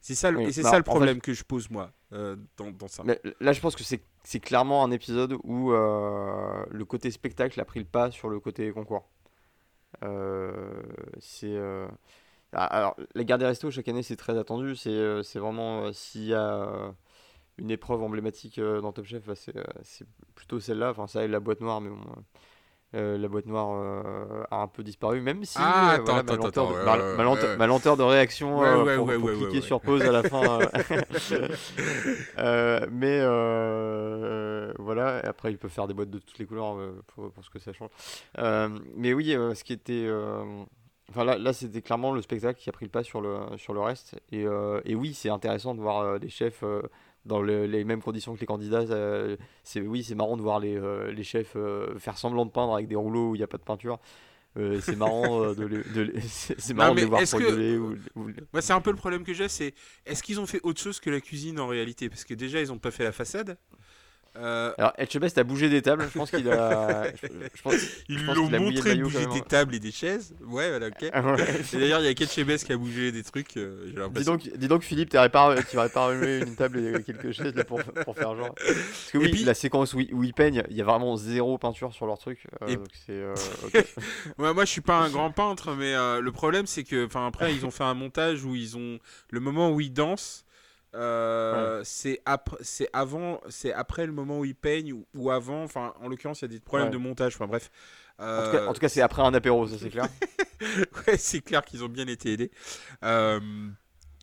C'est 0.00 0.14
ça, 0.14 0.30
le- 0.30 0.38
Oui, 0.38 0.44
et 0.46 0.52
c'est 0.52 0.62
bah, 0.62 0.70
ça 0.70 0.76
le 0.78 0.84
fait- 0.84 0.90
problème 0.90 1.20
que 1.20 1.32
je 1.32 1.42
pose 1.44 1.68
moi 1.70 1.90
euh, 2.12 2.36
dans, 2.56 2.70
dans 2.70 2.88
ça. 2.88 3.02
Mais 3.04 3.20
là, 3.40 3.52
je 3.52 3.60
pense 3.60 3.74
que 3.76 3.82
c'est 3.84 4.40
clairement 4.40 4.84
un 4.84 4.90
épisode 4.90 5.36
où 5.44 5.72
euh, 5.72 6.64
le 6.70 6.84
côté 6.84 7.10
spectacle 7.10 7.60
a 7.60 7.64
pris 7.64 7.80
le 7.80 7.86
pas 7.86 8.10
sur 8.10 8.28
le 8.28 8.38
côté 8.40 8.70
concours. 8.72 9.08
Euh, 10.04 10.82
c'est. 11.18 11.56
ah, 12.52 12.64
Alors, 12.66 12.96
la 13.14 13.24
guerre 13.24 13.38
des 13.38 13.46
restos, 13.46 13.70
chaque 13.70 13.88
année, 13.88 14.02
c'est 14.02 14.16
très 14.16 14.38
attendu. 14.38 14.76
C'est 14.76 15.22
c'est 15.22 15.38
vraiment. 15.38 15.92
S'il 15.92 16.24
y 16.26 16.34
a 16.34 16.94
une 17.58 17.70
épreuve 17.70 18.02
emblématique 18.02 18.60
dans 18.60 18.92
Top 18.92 19.04
Chef, 19.06 19.24
bah, 19.26 19.34
c'est 19.34 19.54
c'est 19.82 20.06
plutôt 20.34 20.60
celle-là. 20.60 20.90
Enfin, 20.90 21.06
ça 21.06 21.24
et 21.24 21.28
la 21.28 21.40
boîte 21.40 21.60
noire, 21.60 21.80
mais 21.80 21.90
bon. 21.90 22.00
Euh, 22.94 23.18
la 23.18 23.28
boîte 23.28 23.44
noire 23.46 23.68
euh, 23.72 24.42
a 24.50 24.62
un 24.62 24.66
peu 24.68 24.82
disparu, 24.82 25.20
même 25.20 25.44
si 25.44 25.58
Ah, 25.60 25.90
attends, 25.90 26.04
voilà, 26.04 26.18
attends, 26.20 26.32
ma, 26.32 26.36
lenteur 26.38 26.48
attends, 26.64 26.70
de, 26.72 26.76
ouais, 26.78 26.84
ma- 26.84 26.96
ouais, 26.96 27.16
ma 27.16 27.22
lente- 27.24 27.42
ouais. 27.42 27.56
ma 27.56 27.66
lenteur 27.66 27.96
de 27.98 28.02
réaction 28.02 28.60
Ouais, 28.60 28.66
euh, 28.66 28.84
ouais, 28.84 28.96
pour, 28.96 29.06
ouais, 29.06 29.18
pour 29.18 29.28
ouais, 29.28 29.34
cliquer 29.36 29.60
sur 29.60 29.80
pause 29.80 30.02
à 30.02 30.12
la 30.12 30.22
fin. 30.22 30.58
mais 32.90 33.20
voilà, 34.78 35.18
après 35.24 35.50
il 35.52 35.58
peut 35.58 35.68
faire 35.68 35.86
des 35.86 35.94
boîtes 35.94 36.10
de 36.10 36.18
toutes 36.18 36.38
les 36.38 36.46
couleurs 36.46 36.76
pour, 37.08 37.30
pour 37.30 37.44
ce 37.44 37.50
que 37.50 37.58
ça 37.58 37.72
change. 37.72 37.90
Mais 38.96 39.12
oui, 39.12 39.36
ce 39.54 39.64
qui 39.64 39.72
était. 39.72 40.08
Enfin 41.10 41.24
là, 41.24 41.38
là 41.38 41.52
c'était 41.54 41.80
clairement 41.82 42.12
le 42.12 42.20
spectacle 42.22 42.58
qui 42.60 42.68
a 42.68 42.72
pris 42.72 42.84
le 42.84 42.90
pas 42.90 43.02
sur 43.02 43.20
le, 43.20 43.38
sur 43.56 43.72
le 43.74 43.80
reste. 43.80 44.20
Et, 44.32 44.44
et 44.84 44.94
oui, 44.94 45.14
c'est 45.14 45.30
intéressant 45.30 45.74
de 45.74 45.80
voir 45.80 46.18
les 46.18 46.28
chefs 46.28 46.62
dans 47.28 47.40
le- 47.40 47.66
les 47.66 47.84
mêmes 47.84 48.02
conditions 48.02 48.34
que 48.34 48.40
les 48.40 48.46
candidats. 48.46 48.80
euh, 48.90 49.36
c'est, 49.62 49.80
oui, 49.80 50.02
c'est 50.02 50.14
marrant 50.16 50.36
de 50.36 50.42
voir 50.42 50.58
les, 50.58 50.76
euh, 50.76 51.12
les 51.12 51.22
chefs 51.24 51.52
euh, 51.56 51.96
faire 51.98 52.18
semblant 52.18 52.44
de 52.46 52.50
peindre 52.50 52.74
avec 52.74 52.88
des 52.88 52.96
rouleaux 52.96 53.30
où 53.30 53.34
il 53.36 53.38
n'y 53.38 53.44
a 53.44 53.48
pas 53.48 53.58
de 53.58 53.62
peinture. 53.62 53.98
Euh, 54.56 54.80
c'est 54.80 54.96
marrant 54.96 55.52
de 55.54 55.66
les, 55.66 55.82
de 55.94 56.00
les- 56.00 56.20
c'est, 56.28 56.74
marrant 56.74 56.94
de 56.94 57.00
les 57.02 57.06
voir 57.10 57.20
que- 57.38 57.78
ou- 57.78 57.96
ou- 58.16 58.60
c'est 58.60 58.72
un 58.72 58.80
peu 58.80 58.90
le 58.90 58.96
problème 58.96 59.22
que 59.22 59.34
j'ai, 59.34 59.46
c'est 59.48 59.74
est-ce 60.06 60.22
qu'ils 60.22 60.40
ont 60.40 60.46
fait 60.46 60.60
autre 60.64 60.80
chose 60.80 60.98
que 60.98 61.10
la 61.10 61.20
cuisine 61.20 61.60
en 61.60 61.68
réalité? 61.68 62.08
Parce 62.08 62.24
que 62.24 62.34
déjà, 62.34 62.60
ils 62.60 62.72
ont 62.72 62.78
pas 62.78 62.90
fait 62.90 63.04
la 63.04 63.12
façade. 63.12 63.56
Euh, 64.36 64.72
Alors, 64.78 64.92
Etchebest 64.98 65.36
a 65.38 65.44
bougé 65.44 65.68
des 65.68 65.82
tables. 65.82 66.06
Je 66.12 66.16
pense 66.18 66.30
qu'il 66.30 66.48
a. 66.50 67.06
Je, 67.54 67.62
pense, 67.62 67.74
ils 68.08 68.24
l'ont 68.24 68.48
montré 68.48 68.94
bouger 68.96 69.26
des 69.26 69.40
tables 69.40 69.74
et 69.74 69.80
des 69.80 69.90
chaises. 69.90 70.34
Ouais, 70.46 70.68
voilà, 70.70 70.88
ok. 70.88 71.10
Ah 71.12 71.32
ouais. 71.34 71.44
Et 71.72 71.76
d'ailleurs, 71.78 72.00
il 72.00 72.04
y 72.06 72.08
a 72.08 72.14
Ketchebest 72.14 72.66
qui 72.66 72.72
a 72.72 72.76
bougé 72.76 73.10
des 73.10 73.22
trucs, 73.24 73.56
euh, 73.56 73.90
Dis 74.14 74.24
donc, 74.24 74.48
dis 74.56 74.68
donc, 74.68 74.82
Philippe, 74.82 75.10
pas, 75.10 75.28
tu 75.28 75.76
pas 75.76 76.06
remué 76.06 76.38
une 76.38 76.54
table 76.54 76.78
et 76.78 77.02
quelques 77.02 77.32
chaises 77.32 77.54
là, 77.54 77.64
pour, 77.64 77.82
pour 77.82 78.14
faire 78.16 78.36
genre. 78.36 78.54
Parce 78.54 79.10
que 79.12 79.18
oui, 79.18 79.30
puis- 79.30 79.44
la 79.44 79.54
séquence 79.54 79.94
où, 79.94 80.00
ils- 80.00 80.12
où 80.14 80.22
ils 80.22 80.34
peignent, 80.34 80.62
il 80.70 80.76
y 80.76 80.80
a 80.80 80.84
vraiment 80.84 81.16
zéro 81.16 81.58
peinture 81.58 81.92
sur 81.92 82.06
leur 82.06 82.18
truc. 82.18 82.44
euh, 82.62 82.66
Et- 82.68 82.76
donc 82.76 82.86
c'est. 83.06 83.12
euh. 83.12 83.34
Ouais, 84.38 84.54
moi, 84.54 84.64
je 84.64 84.70
suis 84.70 84.80
pas 84.80 84.98
un 84.98 85.10
grand 85.10 85.30
peintre, 85.32 85.74
mais 85.74 85.94
euh, 85.94 86.20
le 86.20 86.32
problème, 86.32 86.66
c'est 86.66 86.84
que, 86.84 87.06
enfin, 87.06 87.26
après, 87.26 87.54
ils 87.54 87.66
ont 87.66 87.70
fait 87.70 87.84
un 87.84 87.94
montage 87.94 88.44
où 88.44 88.54
ils 88.54 88.76
ont 88.76 88.98
le 89.30 89.40
moment 89.40 89.70
où 89.70 89.80
ils 89.80 89.92
dansent. 89.92 90.44
Euh, 90.94 91.82
c'est 91.84 92.20
après 92.24 92.56
c'est 92.62 92.88
avant 92.92 93.40
c'est 93.50 93.72
après 93.72 94.06
le 94.06 94.12
moment 94.12 94.38
où 94.40 94.44
ils 94.44 94.54
peignent 94.54 94.92
ou, 94.94 95.06
ou 95.14 95.30
avant 95.30 95.62
enfin 95.62 95.92
en 96.00 96.08
l'occurrence 96.08 96.40
il 96.40 96.44
y 96.44 96.46
a 96.46 96.48
des 96.48 96.60
problèmes 96.60 96.88
Ouais. 96.88 96.92
de 96.92 96.98
montage 96.98 97.34
enfin 97.34 97.46
bref 97.46 97.70
En 98.18 98.42
tout 98.44 98.50
cas, 98.52 98.58
Euh, 98.62 98.66
en 98.66 98.72
tout 98.72 98.80
cas, 98.80 98.88
c'est 98.88 99.00
après 99.02 99.22
un 99.22 99.32
apéro, 99.34 99.66
ça 99.68 99.76
c'est 99.78 99.90
clair. 99.90 100.08
ouais, 101.06 101.16
c'est 101.16 101.40
clair 101.40 101.64
qu'ils 101.64 101.84
ont 101.84 101.88
bien 101.88 102.06
été 102.08 102.32
aidés. 102.32 102.50
Euh, 103.04 103.38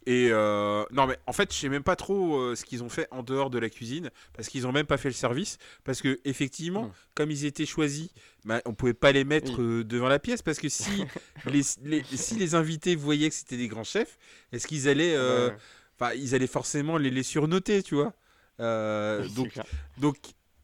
et 0.07 0.28
euh, 0.32 0.84
non, 0.91 1.07
mais 1.07 1.18
en 1.26 1.34
fait, 1.34 1.51
je 1.53 1.57
sais 1.57 1.70
même 1.70 1.82
pas 1.82 1.95
trop 1.95 2.36
euh, 2.38 2.55
ce 2.55 2.63
qu'ils 2.66 2.84
ont 2.84 2.89
fait 2.89 3.07
en 3.09 3.24
dehors 3.24 3.49
de 3.49 3.57
la 3.57 3.70
cuisine, 3.70 4.11
parce 4.34 4.49
qu'ils 4.49 4.68
ont 4.68 4.72
même 4.72 4.86
pas 4.86 4.97
fait 4.97 5.07
le 5.07 5.13
service, 5.16 5.57
parce 5.84 6.01
que 6.01 6.20
effectivement, 6.26 6.84
Mm. 6.88 6.91
comme 7.16 7.32
ils 7.32 7.45
étaient 7.45 7.66
choisis, 7.66 8.09
bah, 8.43 8.61
on 8.66 8.74
pouvait 8.74 8.93
pas 8.93 9.11
les 9.13 9.24
mettre 9.24 9.53
Oui. 9.59 9.66
euh, 9.80 9.84
devant 9.84 10.07
la 10.09 10.20
pièce, 10.20 10.41
parce 10.43 10.59
que 10.59 10.68
si 10.70 11.05
les, 11.45 11.61
les- 11.84 12.03
si 12.13 12.36
les 12.36 12.53
invités 12.53 12.95
voyaient 12.95 13.30
que 13.30 13.36
c'était 13.36 13.57
des 13.57 13.68
grands 13.70 13.84
chefs, 13.86 14.18
est-ce 14.51 14.68
qu'ils 14.68 14.88
allaient, 14.89 15.16
euh, 15.16 15.49
Ouais, 15.51 15.55
enfin, 15.99 16.13
ils 16.13 16.35
allaient 16.35 16.47
forcément 16.47 16.97
les, 16.97 17.09
les 17.09 17.23
surnoter, 17.23 17.83
tu 17.83 17.95
vois. 17.95 18.13
Euh, 18.59 19.27
donc, 19.35 19.49
clair. 19.49 19.65
donc, 19.97 20.17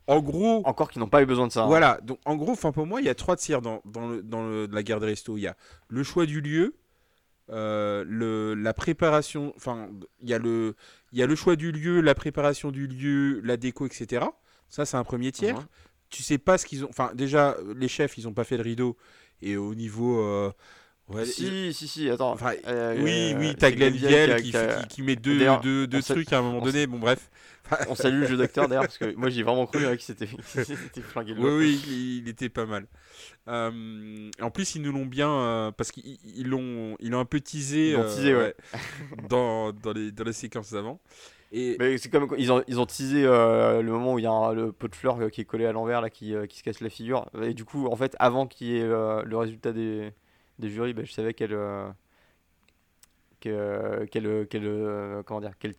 en 0.08 0.20
gros, 0.22 0.62
Encore 0.66 0.90
qu'ils 0.90 1.00
n'ont 1.02 1.08
pas 1.10 1.22
eu 1.22 1.26
besoin 1.26 1.48
de 1.48 1.52
ça. 1.52 1.64
hein. 1.64 1.68
voilà, 1.68 2.00
donc 2.04 2.20
en 2.26 2.36
gros, 2.36 2.52
enfin 2.52 2.72
pour 2.72 2.86
moi, 2.88 3.02
il 3.02 3.06
y 3.06 3.10
a 3.10 3.16
trois 3.16 3.36
tiers 3.36 3.62
dans, 3.62 3.82
dans, 3.86 4.08
le, 4.08 4.24
dans 4.24 4.44
le- 4.48 4.68
la 4.72 4.84
guerre 4.84 5.00
des 5.00 5.06
restos. 5.08 5.38
Il 5.38 5.42
y 5.42 5.48
a 5.48 5.56
le 5.90 6.04
choix 6.04 6.26
du 6.26 6.42
lieu, 6.42 6.76
euh, 7.50 8.04
le, 8.08 8.54
la 8.56 8.74
préparation, 8.74 9.54
enfin 9.58 9.90
il 10.22 10.30
y, 10.30 10.34
a 10.34 10.38
le, 10.40 10.76
il 11.12 11.20
y 11.20 11.24
a 11.24 11.28
le 11.28 11.36
choix 11.36 11.56
du 11.56 11.72
lieu, 11.72 12.02
la 12.02 12.16
préparation 12.16 12.72
du 12.72 12.88
lieu, 12.88 13.42
la 13.42 13.58
déco, 13.58 13.86
etc. 13.86 14.26
Ça, 14.70 14.86
c'est 14.86 14.98
un 14.98 15.04
premier 15.04 15.32
tiers. 15.32 15.60
Mhm. 15.60 15.66
Tu 16.10 16.24
sais 16.24 16.38
pas 16.38 16.58
ce 16.58 16.66
qu'ils 16.66 16.84
ont. 16.86 16.90
Enfin, 16.90 17.12
déjà, 17.14 17.56
les 17.76 17.88
chefs, 17.88 18.18
ils 18.18 18.28
ont 18.28 18.34
pas 18.34 18.44
fait 18.44 18.58
le 18.58 18.64
rideau. 18.64 18.98
Et 19.42 19.58
au 19.58 19.76
niveau. 19.76 20.20
euh, 20.22 20.52
ouais, 21.14 21.26
Si, 21.26 21.74
si, 21.74 21.88
si, 21.88 22.10
attends. 22.10 22.32
Enfin, 22.32 22.54
Euh, 22.68 22.96
oui, 23.02 23.34
euh, 23.34 23.40
oui, 23.40 23.56
t'as 23.58 23.70
c'est 23.70 23.76
Glenn 23.76 23.94
qui, 24.90 25.02
met 25.02 25.16
deux, 25.16 25.40
deux, 25.62 25.88
deux 25.88 26.02
trucs 26.02 26.32
à 26.34 26.40
un 26.40 26.42
moment 26.42 26.60
on 26.60 26.66
donné. 26.66 26.88
Bon, 26.88 27.00
bref. 27.00 27.30
On 27.88 27.96
salue 27.96 28.22
le 28.22 28.28
jeu 28.28 28.38
d'acteur 28.38 28.68
d'ailleurs, 28.68 28.84
parce 28.84 28.98
que 28.98 29.16
moi 29.16 29.30
j'ai 29.30 29.44
vraiment 29.44 29.66
cru 29.66 29.86
hein, 29.86 29.92
qu'il 29.96 30.02
s'était 30.02 30.28
flingué 31.02 31.34
le 31.34 31.42
Oui, 31.42 31.52
oui, 31.52 31.82
il, 31.88 32.18
il 32.24 32.28
était 32.30 32.50
pas 32.50 32.66
mal. 32.66 32.86
Euh, 33.48 34.30
en 34.42 34.52
plus, 34.52 34.76
ils 34.76 34.82
nous 34.82 34.92
l'ont 34.92 35.06
bien. 35.06 35.30
euh, 35.32 35.72
parce 35.72 35.92
qu'ils 35.92 36.18
ils 36.36 36.48
l'ont 36.48 36.96
ils 37.00 37.10
l'ont 37.12 37.20
un 37.20 37.26
peu 37.26 37.40
teasé, 37.40 37.96
euh, 37.96 38.40
ouais. 38.40 38.56
dans, 39.30 39.72
dans, 39.72 39.94
les, 39.94 40.12
dans 40.12 40.24
les 40.24 40.34
séquences 40.34 40.72
d'avant. 40.74 41.00
Et 41.54 41.76
Mais 41.80 41.98
c'est 41.98 42.10
comme 42.10 42.28
ils 42.38 42.52
ont, 42.52 42.64
ils 42.68 42.80
ont 42.80 42.86
teasé 42.86 43.24
euh, 43.26 43.82
le 43.82 43.92
moment 43.92 44.14
où 44.14 44.20
il 44.20 44.24
y 44.24 44.28
a 44.28 44.32
un- 44.32 44.54
le 44.54 44.72
pot 44.72 44.88
de 44.88 44.96
fleurs 44.96 45.20
euh, 45.22 45.30
qui 45.30 45.42
est 45.42 45.46
collé 45.46 45.66
à 45.66 45.72
l'envers 45.74 46.02
là 46.02 46.10
qui, 46.10 46.34
euh, 46.34 46.46
qui 46.48 46.58
se 46.60 46.64
casse 46.64 46.80
la 46.80 46.90
figure. 46.90 47.30
Et 47.42 47.54
du 47.54 47.66
coup, 47.66 47.88
en 47.88 47.96
fait, 47.96 48.16
avant 48.20 48.48
qu'il 48.48 48.68
y 48.68 48.78
ait 48.78 48.84
euh, 48.84 49.22
le 49.24 49.38
résultat 49.38 49.74
des, 49.74 50.14
des 50.62 50.70
jurys, 50.70 50.94
bah, 50.94 51.04
je 51.06 51.12
savais 51.14 51.34
quel, 51.36 51.54
euh, 51.54 51.90
que- 53.40 54.06
quel, 54.12 54.26
euh, 54.28 54.46
quel, 54.50 54.66
euh, 54.66 55.24
comment 55.24 55.42
dire, 55.42 55.54
quel, 55.60 55.74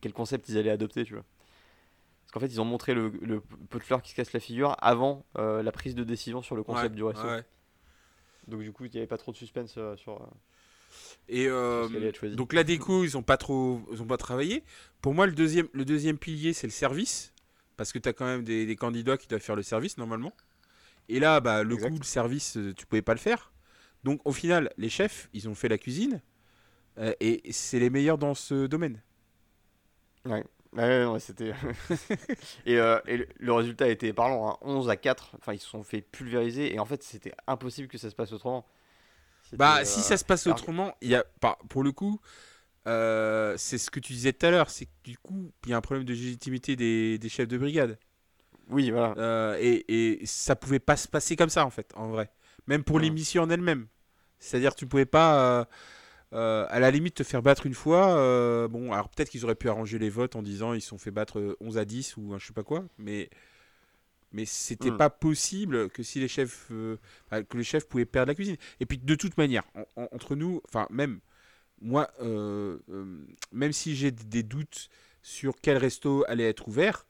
quel 0.00 0.12
concept 0.12 0.48
ils 0.48 0.58
allaient 0.58 0.70
adopter, 0.70 1.04
tu 1.04 1.14
vois. 1.14 1.24
Parce 2.22 2.32
qu'en 2.32 2.40
fait, 2.40 2.52
ils 2.52 2.60
ont 2.60 2.64
montré 2.64 2.94
le, 2.94 3.10
le 3.22 3.42
Butler 3.70 3.96
qui 4.02 4.10
se 4.10 4.14
casse 4.14 4.32
la 4.32 4.40
figure 4.40 4.76
avant 4.80 5.24
euh, 5.38 5.62
la 5.62 5.72
prise 5.72 5.94
de 5.94 6.04
décision 6.04 6.42
sur 6.42 6.54
le 6.56 6.62
concept 6.62 6.94
Ouais, 6.94 6.94
du 6.94 7.02
resto. 7.02 7.28
ouais. 7.28 7.44
Donc 8.46 8.60
du 8.62 8.72
coup, 8.72 8.84
il 8.84 8.90
n'y 8.90 8.98
avait 8.98 9.06
pas 9.06 9.16
trop 9.18 9.32
de 9.32 9.36
suspense 9.36 9.74
euh, 9.78 9.96
sur, 9.96 10.20
euh, 10.20 10.26
Et 11.28 11.46
euh, 11.46 11.86
sur 12.12 12.26
donc 12.32 12.52
la 12.52 12.64
déco, 12.64 13.04
ils 13.04 13.16
ont 13.16 13.22
pas 13.22 13.36
trop, 13.36 13.80
ils 13.92 14.02
ont 14.02 14.06
pas 14.06 14.16
travaillé. 14.16 14.64
Pour 15.00 15.14
moi, 15.14 15.26
le 15.26 15.32
deuxième, 15.32 15.68
le 15.72 15.84
deuxième 15.84 16.18
pilier, 16.18 16.52
c'est 16.52 16.66
le 16.66 16.72
service, 16.72 17.32
parce 17.76 17.92
que 17.92 17.98
tu 17.98 18.08
as 18.08 18.12
quand 18.12 18.24
même 18.26 18.42
des, 18.42 18.66
des 18.66 18.76
candidats 18.76 19.16
qui 19.16 19.28
doivent 19.28 19.40
faire 19.42 19.56
le 19.56 19.62
service 19.62 19.96
normalement. 19.98 20.32
Et 21.08 21.20
là, 21.20 21.40
bah, 21.40 21.64
le 21.64 21.76
Exact. 21.76 21.78
coup, 21.78 21.98
le 21.98 22.04
service, 22.04 22.56
euh, 22.58 22.74
tu 22.74 22.86
pouvais 22.86 23.02
pas 23.02 23.14
le 23.14 23.20
faire. 23.20 23.52
Donc 24.04 24.20
au 24.24 24.32
final, 24.32 24.70
les 24.78 24.88
chefs, 24.88 25.28
ils 25.32 25.48
ont 25.48 25.54
fait 25.54 25.68
la 25.68 25.78
cuisine, 25.78 26.22
euh, 26.98 27.14
et 27.20 27.42
c'est 27.52 27.80
les 27.80 27.90
meilleurs 27.90 28.18
dans 28.18 28.34
ce 28.34 28.66
domaine. 28.66 29.02
Ouais, 30.26 30.44
ouais, 30.74 31.04
ouais, 31.06 31.20
c'était. 31.20 31.52
et, 32.66 32.78
euh, 32.78 33.00
et 33.06 33.26
le- 33.38 33.52
résultat 33.52 33.88
été 33.88 34.12
parlant, 34.12 34.50
hein, 34.50 34.56
11 34.62 34.90
à 34.90 34.96
4. 34.96 35.34
Enfin, 35.38 35.54
ils 35.54 35.58
se 35.58 35.68
sont 35.68 35.82
fait 35.82 36.02
pulvériser. 36.02 36.74
Et 36.74 36.78
en 36.78 36.84
fait, 36.84 37.02
c'était 37.02 37.32
impossible 37.46 37.88
que 37.88 37.98
ça 37.98 38.10
se 38.10 38.14
passe 38.14 38.32
autrement. 38.32 38.66
Bah, 39.56 39.80
euh, 39.80 39.84
si 39.84 40.02
ça 40.02 40.16
se 40.16 40.24
passe 40.24 40.46
autrement, 40.46 40.94
il 41.00 41.10
y 41.10 41.14
a, 41.14 41.24
par- 41.40 41.58
pour 41.68 41.82
le 41.82 41.92
coup, 41.92 42.20
euh, 42.88 43.56
c'est 43.58 43.78
ce 43.78 43.90
que 43.90 44.00
tu 44.00 44.12
disais 44.14 44.32
tout 44.32 44.46
à 44.46 44.50
l'heure, 44.52 44.70
c'est 44.70 44.86
que 44.86 44.92
du 45.04 45.18
coup, 45.18 45.52
il 45.64 45.70
y 45.70 45.74
a 45.74 45.78
un 45.78 45.80
problème 45.82 46.04
de 46.06 46.12
légitimité 46.14 46.76
des, 46.76 47.18
des 47.18 47.28
chefs 47.28 47.48
de 47.48 47.58
brigade. 47.58 47.98
Oui, 48.68 48.90
voilà. 48.90 49.14
Euh, 49.18 49.56
et, 49.60 50.20
et 50.20 50.26
ça 50.26 50.56
pouvait 50.56 50.78
pas 50.78 50.96
se 50.96 51.08
passer 51.08 51.36
comme 51.36 51.50
ça, 51.50 51.66
en 51.66 51.70
fait, 51.70 51.92
en 51.96 52.08
vrai. 52.08 52.30
Même 52.66 52.84
pour 52.84 52.96
Ouais. 52.96 53.02
l'émission 53.02 53.42
en 53.42 53.50
elle-même. 53.50 53.86
C'est-à-dire, 54.38 54.74
tu 54.74 54.86
pouvais 54.86 55.06
pas, 55.06 55.60
euh, 55.60 55.64
euh, 56.34 56.66
à 56.70 56.80
la 56.80 56.90
limite, 56.90 57.14
te 57.16 57.22
faire 57.24 57.42
battre 57.42 57.66
une 57.66 57.74
fois. 57.74 58.16
euh, 58.16 58.68
bon, 58.68 58.92
alors 58.92 59.08
peut-être 59.08 59.30
qu'ils 59.30 59.44
auraient 59.44 59.54
pu 59.54 59.68
arranger 59.68 59.98
les 59.98 60.10
votes 60.10 60.36
en 60.36 60.42
disant 60.42 60.72
ils 60.74 60.80
se 60.80 60.88
sont 60.88 60.98
fait 60.98 61.10
battre 61.10 61.38
euh, 61.40 61.56
11 61.60 61.78
à 61.78 61.84
10 61.84 62.16
ou 62.16 62.32
un 62.34 62.38
je 62.38 62.46
sais 62.46 62.52
pas 62.52 62.62
quoi, 62.64 62.84
mais. 62.98 63.30
Mais 64.32 64.44
c'était 64.44 64.92
Mm. 64.92 64.96
pas 64.96 65.10
possible 65.10 65.90
que 65.90 66.04
si 66.04 66.20
les 66.20 66.28
chefs, 66.28 66.68
euh, 66.70 66.98
enfin, 67.26 67.42
que 67.42 67.56
les 67.58 67.64
chefs 67.64 67.88
pouvaient 67.88 68.04
perdre 68.06 68.28
la 68.30 68.36
cuisine. 68.36 68.56
Et 68.78 68.86
puis 68.86 68.96
de 68.98 69.14
toute 69.16 69.36
manière, 69.36 69.64
en- 69.74 70.02
en- 70.02 70.08
entre 70.12 70.36
nous, 70.36 70.60
enfin 70.68 70.86
même 70.90 71.18
moi, 71.80 72.08
même 73.52 73.72
si 73.72 73.96
j'ai 73.96 74.10
des 74.10 74.42
doutes 74.42 74.88
sur 75.22 75.54
quel 75.60 75.76
resto 75.78 76.24
allait 76.28 76.48
être 76.48 76.68
ouvert, 76.68 77.06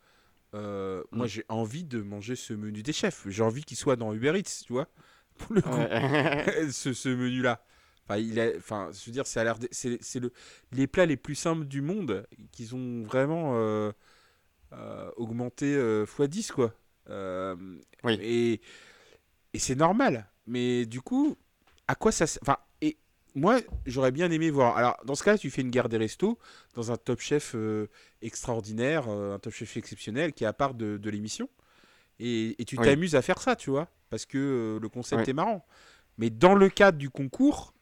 moi 0.55 1.05
Mm. 1.13 1.27
j'ai 1.27 1.45
envie 1.49 1.85
de 1.85 2.01
manger 2.01 2.37
ce 2.37 2.55
menu 2.55 2.83
des 2.83 2.93
chefs. 2.93 3.27
J'ai 3.29 3.43
envie 3.43 3.65
qu'il 3.65 3.77
soit 3.77 3.97
dans 3.97 4.13
Uber 4.15 4.39
Eats, 4.39 4.65
tu 4.67 4.73
vois, 4.73 4.89
pour 5.41 5.55
le 5.55 5.63
coup, 5.63 5.71
Ouais. 5.71 6.69
ce, 6.73 6.93
ce 6.93 7.09
menu-là. 7.09 7.63
Enfin, 8.05 8.19
il 8.19 8.41
a, 8.41 8.51
enfin, 8.57 8.91
je 8.93 9.05
veux 9.07 9.13
dire, 9.13 9.27
ça 9.27 9.41
a 9.43 9.45
l'air, 9.45 9.59
c'est, 9.71 9.99
le, 10.21 10.33
les 10.73 10.87
plats 10.87 11.07
les 11.07 11.17
plus 11.17 11.35
simples 11.37 11.65
du 11.67 11.81
monde 11.81 12.27
qu'ils 12.53 12.75
ont 12.75 13.03
vraiment 13.03 13.53
euh, 13.57 13.93
euh, 14.73 15.11
augmenté 15.17 15.75
euh, 15.75 16.07
x10 16.07 16.53
quoi. 16.53 16.75
Euh, 17.11 17.57
Oui. 18.05 18.21
Et, 18.21 18.61
et 19.55 19.59
c'est 19.59 19.75
normal. 19.77 20.29
Mais 20.47 20.87
du 20.87 21.01
coup, 21.01 21.37
à 21.89 21.95
quoi 21.95 22.13
ça, 22.13 22.25
enfin, 22.43 22.57
et 22.81 22.99
moi 23.35 23.61
j'aurais 23.87 24.13
bien 24.13 24.31
aimé 24.31 24.51
voir. 24.51 24.77
Alors 24.77 24.97
dans 25.05 25.15
ce 25.15 25.23
cas, 25.25 25.39
tu 25.39 25.51
fais 25.51 25.63
une 25.63 25.71
guerre 25.71 25.89
des 25.89 25.97
restos 25.99 26.39
dans 26.75 26.93
un 26.93 26.97
Top 26.97 27.21
Chef 27.21 27.55
extraordinaire, 28.23 29.09
un 29.09 29.39
Top 29.39 29.53
Chef 29.53 29.77
exceptionnel 29.77 30.33
qui 30.33 30.45
est 30.45 30.49
à 30.49 30.53
part 30.53 30.75
de, 30.75 30.97
de 30.97 31.11
l'émission. 31.11 31.49
Et, 32.21 32.61
et 32.61 32.65
tu 32.65 32.77
Oui. 32.79 32.85
t'amuses 32.85 33.17
à 33.17 33.23
faire 33.23 33.41
ça, 33.41 33.57
tu 33.57 33.71
vois, 33.71 33.89
parce 34.11 34.27
que 34.27 34.39
euh, 34.39 34.79
le 34.81 34.89
concept 34.89 35.23
Oui. 35.25 35.31
est 35.31 35.35
marrant. 35.35 35.65
Mais 36.19 36.31
dans 36.31 36.55
le 36.55 36.69
cadre 36.69 36.99
du 36.99 37.09
concours, 37.11 37.73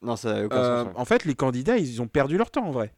non, 0.00 0.16
ça 0.16 0.44
aucun 0.44 0.56
euh, 0.56 0.84
sens. 0.84 0.86
ouais. 0.94 1.00
en 1.00 1.04
fait, 1.04 1.24
les 1.24 1.34
candidats, 1.34 1.76
ils 1.76 2.00
ont 2.00 2.06
perdu 2.08 2.38
leur 2.38 2.50
temps 2.50 2.64
en 2.64 2.70
vrai. 2.70 2.94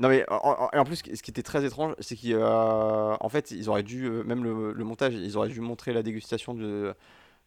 Non, 0.00 0.08
mais 0.08 0.24
en, 0.30 0.36
en- 0.36 0.70
et 0.72 0.78
en 0.78 0.84
plus, 0.84 0.96
ce 0.96 1.02
qui 1.22 1.30
était 1.30 1.42
très 1.42 1.64
étrange, 1.64 1.94
c'est 1.98 2.14
qu'en 2.16 3.28
fait, 3.28 3.50
ils 3.50 3.68
auraient 3.68 3.82
dû, 3.82 4.04
euh, 4.04 4.22
même 4.22 4.44
le, 4.44 4.72
le 4.72 4.84
montage, 4.84 5.14
ils 5.14 5.36
auraient 5.36 5.48
dû 5.48 5.60
montrer 5.60 5.92
la 5.92 6.04
dégustation 6.04 6.54
de, 6.54 6.94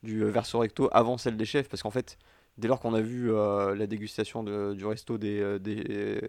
du 0.04 0.24
verso 0.26 0.60
recto 0.60 0.90
avant 0.92 1.18
celle 1.18 1.38
des 1.38 1.46
chefs. 1.46 1.70
Parce 1.70 1.82
qu'en 1.82 1.92
fait, 1.92 2.18
dès 2.58 2.68
lors 2.68 2.80
qu'on 2.80 2.94
a 2.94 3.02
vu 3.02 3.32
euh, 3.32 3.76
la 3.76 3.88
dégustation 3.88 4.44
de- 4.44 4.74
du 4.74 4.86
resto 4.86 5.18
des, 5.18 5.40
euh, 5.40 5.60
des, 5.60 6.22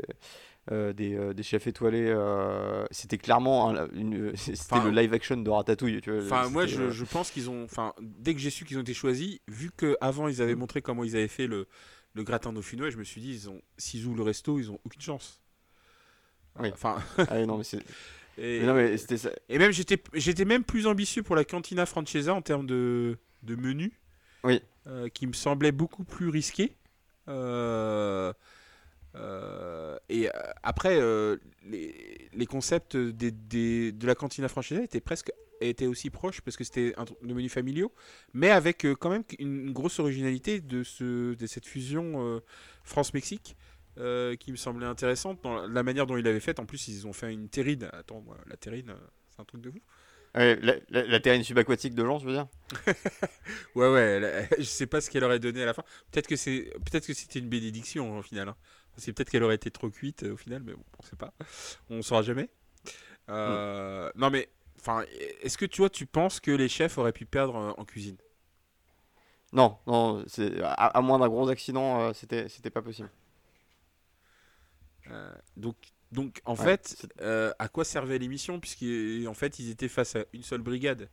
euh, 0.71 0.93
des, 0.93 1.35
des 1.35 1.43
chefs 1.43 1.67
étoilés, 1.67 2.07
euh, 2.09 2.85
c'était 2.91 3.19
clairement 3.19 3.71
un- 3.71 3.89
une- 3.91 4.35
c'était 4.37 4.59
Enfin, 4.77 4.85
le 4.85 4.91
live 4.91 5.13
action 5.13 5.37
de 5.37 5.51
Ratatouille. 5.51 6.01
Tu 6.01 6.11
vois, 6.13 6.23
Enfin, 6.23 6.49
moi, 6.51 6.67
je, 6.67 6.91
je 6.91 7.05
pense 7.05 7.31
qu'ils 7.31 7.51
ont. 7.51 7.65
Enfin, 7.65 7.93
dès 8.01 8.35
que 8.35 8.41
j'ai 8.41 8.51
su 8.51 8.65
qu'ils 8.65 8.79
ont 8.79 8.83
été 8.83 8.95
choisis, 8.95 9.39
vu 9.49 9.71
qu'avant 9.77 10.29
ils 10.29 10.41
avaient 10.41 10.55
montré 10.55 10.81
comment 10.83 11.05
ils 11.05 11.17
avaient 11.17 11.29
fait 11.29 11.47
le, 11.47 11.67
le 12.15 12.23
gratin 12.25 12.53
dauphinois, 12.53 12.91
je 12.91 12.97
me 12.97 13.05
suis 13.05 13.21
dit, 13.21 13.33
ils 13.33 13.51
ont, 13.51 13.61
s'ils 13.77 14.07
ouvrent 14.07 14.19
le 14.19 14.23
resto, 14.23 14.59
ils 14.59 14.71
ont 14.71 14.79
aucune 14.85 15.01
chance. 15.03 15.41
Oui. 16.61 16.71
Enfin, 16.73 16.99
ah 17.29 17.45
non, 17.47 17.59
mais 17.59 17.65
c'est- 17.65 17.83
et, 18.39 18.61
mais 18.61 18.67
non, 18.67 18.75
mais 18.75 18.97
ça. 18.97 19.31
et 19.49 19.59
même 19.59 19.73
j'étais, 19.73 20.03
j'étais 20.15 20.45
même 20.47 20.65
plus 20.65 20.87
ambitieux 20.87 21.23
pour 21.23 21.37
la 21.37 21.45
Cantina 21.45 21.85
Francesa 21.87 22.33
en 22.35 22.41
termes 22.43 22.67
de, 22.67 23.19
de 23.43 23.57
menu, 23.57 23.93
Oui. 24.45 24.61
euh, 24.89 25.09
qui 25.09 25.27
me 25.27 25.33
semblait 25.33 25.73
beaucoup 25.73 26.03
plus 26.03 26.29
risqué. 26.29 26.77
Euh, 27.29 28.33
euh, 29.15 29.97
et 30.09 30.29
après, 30.63 31.01
les, 31.65 32.47
concepts 32.47 32.97
de 32.97 34.07
la 34.07 34.15
Cantina 34.15 34.49
Francesa 34.49 34.83
étaient 34.83 35.01
presque 35.01 35.31
étaient 35.61 35.87
aussi 35.87 36.11
proches 36.11 36.41
parce 36.41 36.57
que 36.57 36.65
c'était 36.65 36.93
de 37.23 37.33
menus 37.33 37.53
familiaux, 37.53 37.93
mais 38.35 38.51
avec 38.51 38.85
quand 38.99 39.11
même 39.11 39.23
une, 39.39 39.73
grosse 39.73 40.01
originalité 40.01 40.61
de, 40.61 40.83
ce, 40.83 41.35
de 41.35 41.47
cette 41.47 41.67
fusion 41.67 42.43
France-Mexique. 42.83 43.57
qui 43.95 44.51
me 44.51 44.57
semblait 44.57 44.87
intéressante 44.87 45.39
dans 45.45 45.69
la 45.69 45.83
manière 45.85 46.07
dont 46.07 46.17
ils 46.17 46.25
l'avaient 46.25 46.41
faite. 46.41 46.59
En 46.59 46.67
plus, 46.67 46.89
ils 46.89 47.07
ont 47.07 47.13
fait 47.13 47.33
une 47.33 47.49
terrine. 47.49 47.89
Attends, 47.93 48.25
la 48.49 48.57
terrine, 48.57 48.93
c'est 49.31 49.41
un 49.41 49.45
truc 49.45 49.61
de 49.61 49.71
fou. 49.71 49.81
Ouais, 50.35 50.57
la, 50.63 50.75
la, 50.89 51.05
la 51.07 51.21
terrine 51.21 51.45
subaquatique 51.45 51.95
de 51.95 52.05
Jean, 52.05 52.19
je 52.19 52.27
veux 52.27 52.33
dire 52.33 52.47
Ouais, 53.75 53.89
ouais, 53.91 54.21
la- 54.21 54.47
je 54.59 54.63
sais 54.65 54.87
pas 54.87 55.01
ce 55.01 55.11
qu'elle 55.11 55.25
aurait 55.25 55.39
donné 55.39 55.63
à 55.63 55.67
la 55.67 55.75
fin. 55.75 55.83
Peut-être 56.11 56.27
que 56.27 56.37
c'est, 56.37 56.71
peut-être 56.91 57.07
que 57.07 57.15
c'était 57.15 57.39
une 57.39 57.49
bénédiction 57.49 58.19
au 58.19 58.23
final. 58.23 58.49
hein. 58.49 58.57
C'est 58.97 59.13
peut-être 59.13 59.31
qu'elle 59.31 59.43
aurait 59.43 59.55
été 59.55 59.71
trop 59.71 59.89
cuite 59.91 60.23
euh, 60.25 60.35
au 60.35 60.37
final, 60.37 60.63
mais 60.65 60.75
bon, 60.75 60.83
on 60.99 61.03
sait 61.03 61.17
pas. 61.17 61.33
On 61.91 62.03
saura 62.03 62.23
jamais. 62.23 62.51
Euh, 63.31 64.11
Non, 64.17 64.31
mais 64.31 64.49
enfin, 64.81 65.05
est-ce 65.43 65.59
que 65.59 65.67
tu 65.67 65.79
vois, 65.83 65.91
tu 65.91 66.07
penses 66.07 66.41
que 66.41 66.51
les 66.53 66.69
chefs 66.69 66.99
auraient 66.99 67.13
pu 67.13 67.27
perdre 67.27 67.57
euh, 67.57 67.73
en 67.79 67.85
cuisine? 67.85 68.17
Non, 69.53 69.77
non, 69.87 70.25
c'est 70.29 70.63
à, 70.63 70.73
à 70.87 71.01
moins 71.03 71.19
d'un 71.19 71.29
gros 71.29 71.49
accident, 71.51 72.01
euh, 72.01 72.13
c'était 72.15 72.49
c'était 72.49 72.71
pas 72.71 72.81
possible. 72.83 73.11
Euh, 75.11 75.33
Donc, 75.57 75.77
donc 76.13 76.41
en 76.45 76.57
Ouais, 76.59 76.65
fait, 76.65 77.07
euh, 77.21 77.53
à 77.59 77.69
quoi 77.69 77.85
servait 77.85 78.19
l'émission 78.19 78.61
Puisqu'en 78.61 79.35
fait, 79.35 79.59
ils 79.59 79.71
étaient 79.71 79.89
face 79.89 80.17
à 80.17 80.25
une 80.33 80.43
seule 80.43 80.63
brigade. 80.63 81.09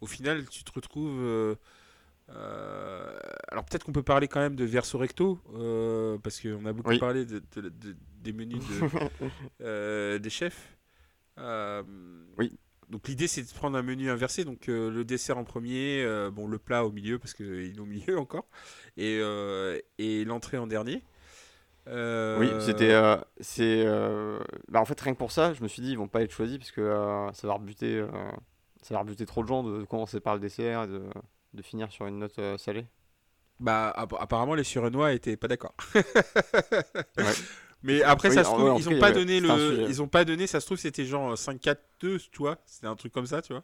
Au 0.00 0.06
final, 0.06 0.48
tu 0.48 0.64
te 0.64 0.72
retrouves. 0.72 1.20
euh, 1.22 1.56
euh, 2.30 3.18
alors 3.48 3.64
peut-être 3.64 3.84
qu'on 3.84 3.92
peut 3.92 4.02
parler 4.02 4.28
quand 4.28 4.40
même 4.40 4.56
de 4.56 4.64
verso 4.64 4.98
recto, 4.98 5.40
parce 6.22 6.40
qu'on 6.40 6.66
a 6.66 6.72
beaucoup 6.72 6.90
Oui. 6.90 6.98
parlé 6.98 7.24
de, 7.26 7.42
de- 7.56 7.68
de- 7.70 7.96
des 8.22 8.32
menus 8.32 8.62
de, 9.60 10.18
des 10.18 10.30
chefs. 10.30 10.76
Oui. 12.36 12.58
Donc 12.88 13.06
l'idée 13.08 13.28
c'est 13.28 13.42
de 13.42 13.48
prendre 13.54 13.76
un 13.76 13.82
menu 13.82 14.08
inversé, 14.10 14.44
donc 14.44 14.68
euh, 14.68 14.90
le 14.90 15.04
dessert 15.04 15.36
en 15.36 15.44
premier, 15.44 16.02
euh, 16.02 16.30
bon 16.30 16.46
le 16.48 16.58
plat 16.58 16.86
au 16.86 16.90
milieu 16.92 17.18
parce 17.18 17.34
qu'il 17.34 17.46
est 17.76 17.78
au 17.78 17.84
milieu 17.84 18.18
encore, 18.18 18.46
et, 18.96 19.18
euh, 19.20 19.78
et 19.98 20.24
l'entrée 20.24 20.56
en 20.56 20.66
dernier. 20.66 21.02
Euh, 21.88 22.38
Oui, 22.38 22.50
c'était. 22.60 22.92
euh, 22.92 23.16
c'est. 23.40 23.82
euh, 23.86 24.38
Bah, 24.68 24.80
en 24.80 24.84
fait, 24.84 25.00
rien 25.00 25.12
que 25.14 25.18
pour 25.18 25.32
ça, 25.32 25.52
je 25.54 25.62
me 25.62 25.68
suis 25.68 25.82
dit, 25.82 25.90
ils 25.92 25.98
vont 25.98 26.08
pas 26.08 26.22
être 26.22 26.32
choisis 26.32 26.58
parce 26.58 26.70
que 26.70 27.28
ça 27.32 27.46
va 27.46 27.54
rebuter, 27.54 28.04
ça 28.82 28.94
va 28.94 29.00
rebuter 29.00 29.26
trop 29.26 29.42
de 29.42 29.48
gens 29.48 29.62
de 29.62 29.84
commencer 29.84 30.20
par 30.20 30.34
le 30.34 30.40
dessert 30.40 30.84
et 30.84 30.86
de, 30.86 31.02
de 31.54 31.62
finir 31.62 31.90
sur 31.90 32.06
une 32.06 32.18
note 32.18 32.38
salée. 32.58 32.86
Bah, 33.60 33.90
app- 33.96 34.14
apparemment, 34.20 34.54
les 34.54 34.64
Surenois 34.64 35.12
étaient 35.12 35.36
pas 35.36 35.48
d'accord. 35.48 35.74
Ouais. 35.94 36.02
Mais 37.84 38.02
après, 38.02 38.28
Oui, 38.28 38.34
ça 38.34 38.42
se 38.44 38.50
trouve, 38.50 38.78
ils 38.78 38.82
tout 38.84 38.88
ont 38.90 38.94
cas, 38.94 39.00
pas 39.00 39.12
donné 39.12 39.40
le, 39.40 39.48
ils 39.88 40.02
ont 40.02 40.08
pas 40.08 40.24
donné. 40.24 40.46
Ça 40.46 40.60
se 40.60 40.66
trouve, 40.66 40.78
c'était 40.78 41.04
genre 41.04 41.36
5-4-2, 41.38 42.18
tu 42.18 42.38
vois. 42.38 42.58
C'était 42.66 42.88
un 42.88 42.96
truc 42.96 43.12
comme 43.12 43.26
ça, 43.26 43.40
tu 43.40 43.52
vois. 43.52 43.62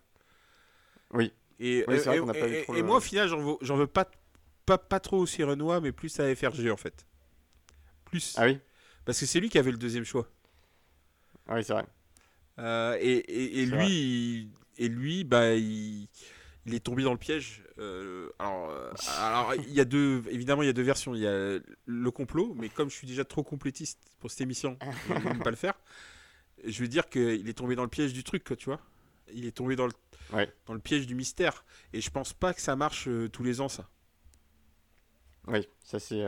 Oui. 1.13 1.33
Et, 1.61 1.85
Oui, 1.89 1.97
le- 1.97 2.83
moi, 2.83 2.97
au 2.97 3.01
final, 3.01 3.29
j'en 3.29 3.39
veux, 3.39 3.57
veux 3.77 3.87
pas, 3.87 4.07
pas, 4.67 4.79
pas 4.79 5.01
trop 5.01 5.19
au 5.19 5.27
Surenois, 5.27 5.81
mais 5.81 5.93
plus 5.93 6.19
à 6.21 6.35
FRG 6.35 6.71
en 6.71 6.77
fait. 6.77 7.07
Plus. 8.15 8.35
Ah 8.39 8.45
oui 8.47 8.61
Parce 9.05 9.19
que 9.19 9.27
c'est 9.27 9.41
lui 9.41 9.49
qui 9.49 9.59
avait 9.59 9.73
le 9.73 9.77
deuxième 9.77 10.05
choix. 10.05 10.29
Ah 11.49 11.55
oui, 11.57 11.65
c'est 11.65 11.73
vrai. 11.73 11.85
Euh, 12.61 12.97
et 13.01 13.63
et, 13.63 13.67
lui, 13.67 13.89
il- 13.89 14.51
et 14.79 14.89
lui, 14.89 15.25
bah, 15.25 15.55
il, 15.57 16.07
il 16.67 16.75
est 16.75 16.81
tombé 16.85 17.03
dans 17.03 17.11
le 17.11 17.19
piège. 17.19 17.65
Euh, 17.79 18.31
alors, 18.39 18.71
euh, 18.71 18.93
alors, 19.19 19.55
il 19.57 19.73
y 19.73 19.81
a 19.81 19.85
deux, 19.85 20.23
évidemment, 20.31 20.63
il 20.63 20.67
y 20.67 20.69
a 20.69 20.73
deux 20.73 20.83
versions. 20.85 21.13
Il 21.17 21.23
y 21.23 21.27
a 21.27 21.59
le 21.87 22.11
complot, 22.13 22.55
mais 22.57 22.69
comme 22.69 22.89
je 22.89 22.95
suis 22.95 23.09
déjà 23.09 23.25
trop 23.25 23.43
complétiste 23.43 23.99
pour 24.21 24.31
cette 24.31 24.43
émission, 24.43 24.79
je 25.09 25.15
ne 25.15 25.43
pas 25.43 25.51
le 25.51 25.57
faire. 25.57 25.75
Je 26.65 26.81
veux 26.81 26.89
dire 26.89 27.09
qu'il 27.09 27.49
est 27.49 27.55
tombé 27.59 27.75
dans 27.75 27.83
le 27.83 27.89
piège 27.89 28.13
du 28.13 28.23
truc, 28.23 28.45
quoi, 28.45 28.55
tu 28.55 28.67
vois. 28.67 28.81
Il 29.33 29.45
est 29.45 29.53
tombé 29.57 29.75
dans 29.75 29.87
le, 29.87 29.93
Ouais. 30.33 30.51
dans 30.67 30.75
le 30.75 30.81
piège 30.81 31.09
du 31.09 31.17
mystère. 31.17 31.65
Et 31.93 32.01
je 32.01 32.11
pense 32.11 32.33
pas 32.33 32.55
que 32.55 32.61
ça 32.61 32.77
marche 32.77 33.09
euh, 33.09 33.29
tous 33.29 33.43
les 33.43 33.61
ans, 33.61 33.69
ça. 33.69 33.89
Oui, 35.49 35.69
ça 35.83 35.99
c'est. 35.99 36.23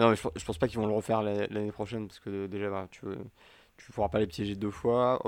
Euh, 0.00 0.04
Non, 0.04 0.10
mais 0.10 0.16
je, 0.16 0.44
pense 0.44 0.58
pas 0.58 0.68
qu'ils 0.68 0.78
vont 0.78 0.86
le 0.86 0.92
refaire 0.94 1.22
la- 1.22 1.46
l'année 1.48 1.72
prochaine 1.72 2.08
parce 2.08 2.20
que 2.20 2.46
déjà, 2.46 2.70
bah, 2.70 2.88
tu, 2.90 3.06
tu 3.76 3.92
pourras 3.92 4.08
pas 4.08 4.18
les 4.18 4.26
piéger 4.26 4.56
deux 4.56 4.70
fois. 4.70 5.20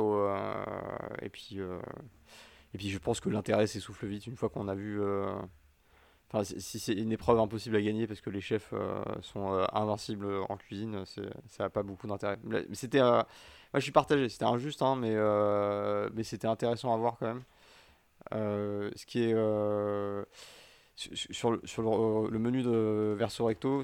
et 1.23 1.29
puis, 1.29 1.59
et 1.59 2.79
puis 2.79 2.91
je 2.91 2.99
pense 2.99 3.20
que 3.20 3.29
l'intérêt 3.29 3.66
s'essouffle 3.66 4.07
vite 4.07 4.27
une 4.27 4.37
fois 4.37 4.49
qu'on 4.49 4.68
a 4.68 4.75
vu. 4.75 5.01
Enfin, 6.31 6.45
si 6.45 6.81
c'est 6.81 6.95
une 6.95 7.12
épreuve 7.12 7.39
impossible 7.39 7.77
à 7.77 7.83
gagner 7.83 8.07
parce 8.07 8.23
que 8.23 8.31
les 8.31 8.41
chefs 8.41 8.73
sont 9.20 9.66
invincibles 9.73 10.27
en 10.49 10.57
cuisine, 10.57 11.05
ça 11.05 11.64
n'a 11.64 11.70
pas 11.70 11.83
beaucoup 11.83 12.07
d'intérêt. 12.07 12.39
C'était, 12.73 13.01
moi 13.01 13.27
je 13.75 13.81
suis 13.81 13.93
partagé. 13.93 14.29
C'était 14.29 14.47
injuste, 14.47 14.83
hein, 14.83 14.97
mais 14.97 15.14
mais 16.14 16.25
c'était 16.25 16.49
intéressant 16.49 16.95
à 16.95 16.97
voir 16.97 17.16
quand 17.18 17.27
même. 17.27 17.43
ce 18.33 19.07
qui 19.07 19.23
est 19.23 19.35
sur, 20.97 21.51
le, 21.53 21.61
sur 21.64 21.83
le, 22.31 22.39
menu 22.39 22.62
de 22.62 23.14
Verso 23.16 23.45
Recto, 23.45 23.83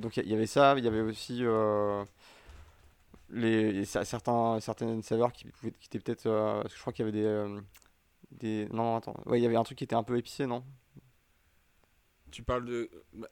donc 0.00 0.16
il 0.16 0.28
y, 0.28 0.34
avait 0.34 0.46
ça, 0.46 0.74
il 0.78 0.84
y 0.84 0.88
avait 0.88 1.00
aussi 1.00 1.44
les, 3.30 3.84
certains, 3.84 4.60
certaines 4.60 5.02
saveurs 5.02 5.32
qui, 5.32 5.46
qui 5.60 5.86
étaient 5.86 5.98
peut-être. 5.98 6.26
Euh, 6.26 6.62
je 6.68 6.80
crois 6.80 6.92
qu'il 6.92 7.04
y 7.04 7.08
avait 7.08 7.18
des, 7.18 7.26
euh, 7.26 7.60
des. 8.30 8.68
Non, 8.72 8.96
attends. 8.96 9.16
Ouais, 9.26 9.38
il 9.38 9.42
y 9.42 9.46
avait 9.46 9.56
un 9.56 9.64
truc 9.64 9.78
qui 9.78 9.84
était 9.84 9.94
un 9.94 10.02
peu 10.02 10.16
épicé, 10.16 10.46
non? 10.46 10.64
Tu 12.30 12.42
parles 12.42 12.64
de. 12.64 12.90
Bah, 13.12 13.28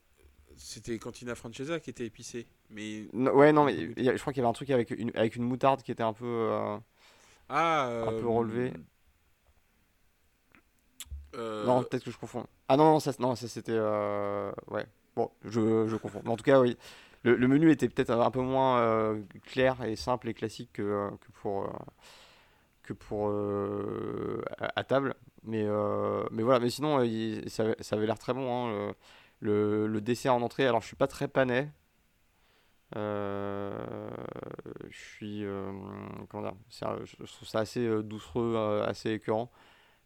c'était 0.56 0.98
Cantina 0.98 1.34
Francesa 1.34 1.80
qui 1.80 1.90
était 1.90 2.06
épicé. 2.06 2.46
Mais... 2.70 3.06
ouais, 3.12 3.52
non, 3.52 3.64
mais 3.64 3.76
je 3.96 4.20
crois 4.20 4.32
qu'il 4.32 4.40
y 4.40 4.44
avait 4.44 4.50
un 4.50 4.54
truc 4.54 4.70
avec 4.70 4.90
une, 4.90 5.12
avec 5.14 5.36
une 5.36 5.44
moutarde 5.44 5.82
qui 5.82 5.92
était 5.92 6.02
un 6.02 6.14
peu. 6.14 6.24
Euh, 6.24 6.78
ah 7.48 8.04
Un 8.06 8.20
peu 8.20 8.26
relevé. 8.26 8.72
Non, 11.34 11.82
peut-être 11.82 12.04
que 12.04 12.10
je 12.10 12.16
confonds. 12.16 12.46
Ah 12.68 12.78
non, 12.78 12.84
non, 12.84 13.00
ça, 13.00 13.12
non, 13.18 13.34
ça 13.36 13.48
c'était. 13.48 13.78
Ouais. 14.68 14.86
Bon, 15.16 15.30
je, 15.44 15.88
je 15.88 15.96
confonds. 15.96 16.20
Mais 16.24 16.30
en 16.30 16.36
tout 16.36 16.44
cas, 16.44 16.60
oui 16.60 16.76
le, 17.34 17.48
menu 17.48 17.70
était 17.70 17.88
peut-être 17.88 18.10
un 18.10 18.30
peu 18.30 18.40
moins 18.40 18.78
euh, 18.80 19.20
clair 19.44 19.82
et 19.82 19.96
simple 19.96 20.28
et 20.28 20.34
classique 20.34 20.70
que, 20.74 20.82
euh, 20.82 21.10
que 21.20 21.32
pour, 21.32 21.64
euh, 21.64 21.70
que 22.82 22.92
pour 22.92 23.30
à, 24.58 24.84
table. 24.84 25.14
Mais, 25.44 25.64
mais 26.30 26.42
voilà, 26.42 26.60
mais 26.60 26.70
sinon, 26.70 26.98
ça, 27.48 27.64
ça, 27.80 27.96
avait 27.96 28.06
l'air 28.06 28.18
très 28.18 28.32
bon. 28.34 28.68
Hein, 28.68 28.94
le, 29.40 29.86
le, 29.86 30.00
dessert 30.00 30.34
en 30.34 30.42
entrée, 30.42 30.66
alors 30.66 30.80
je 30.80 30.86
suis 30.86 30.96
pas 30.96 31.06
très 31.08 31.28
panais. 31.28 31.70
je 32.94 33.00
suis. 34.90 35.44
comment 36.28 36.42
dire 36.42 36.54
Je 36.70 37.24
trouve 37.24 37.48
ça 37.48 37.60
assez 37.60 38.02
doucereux, 38.02 38.84
assez 38.86 39.10
écœurant. 39.12 39.50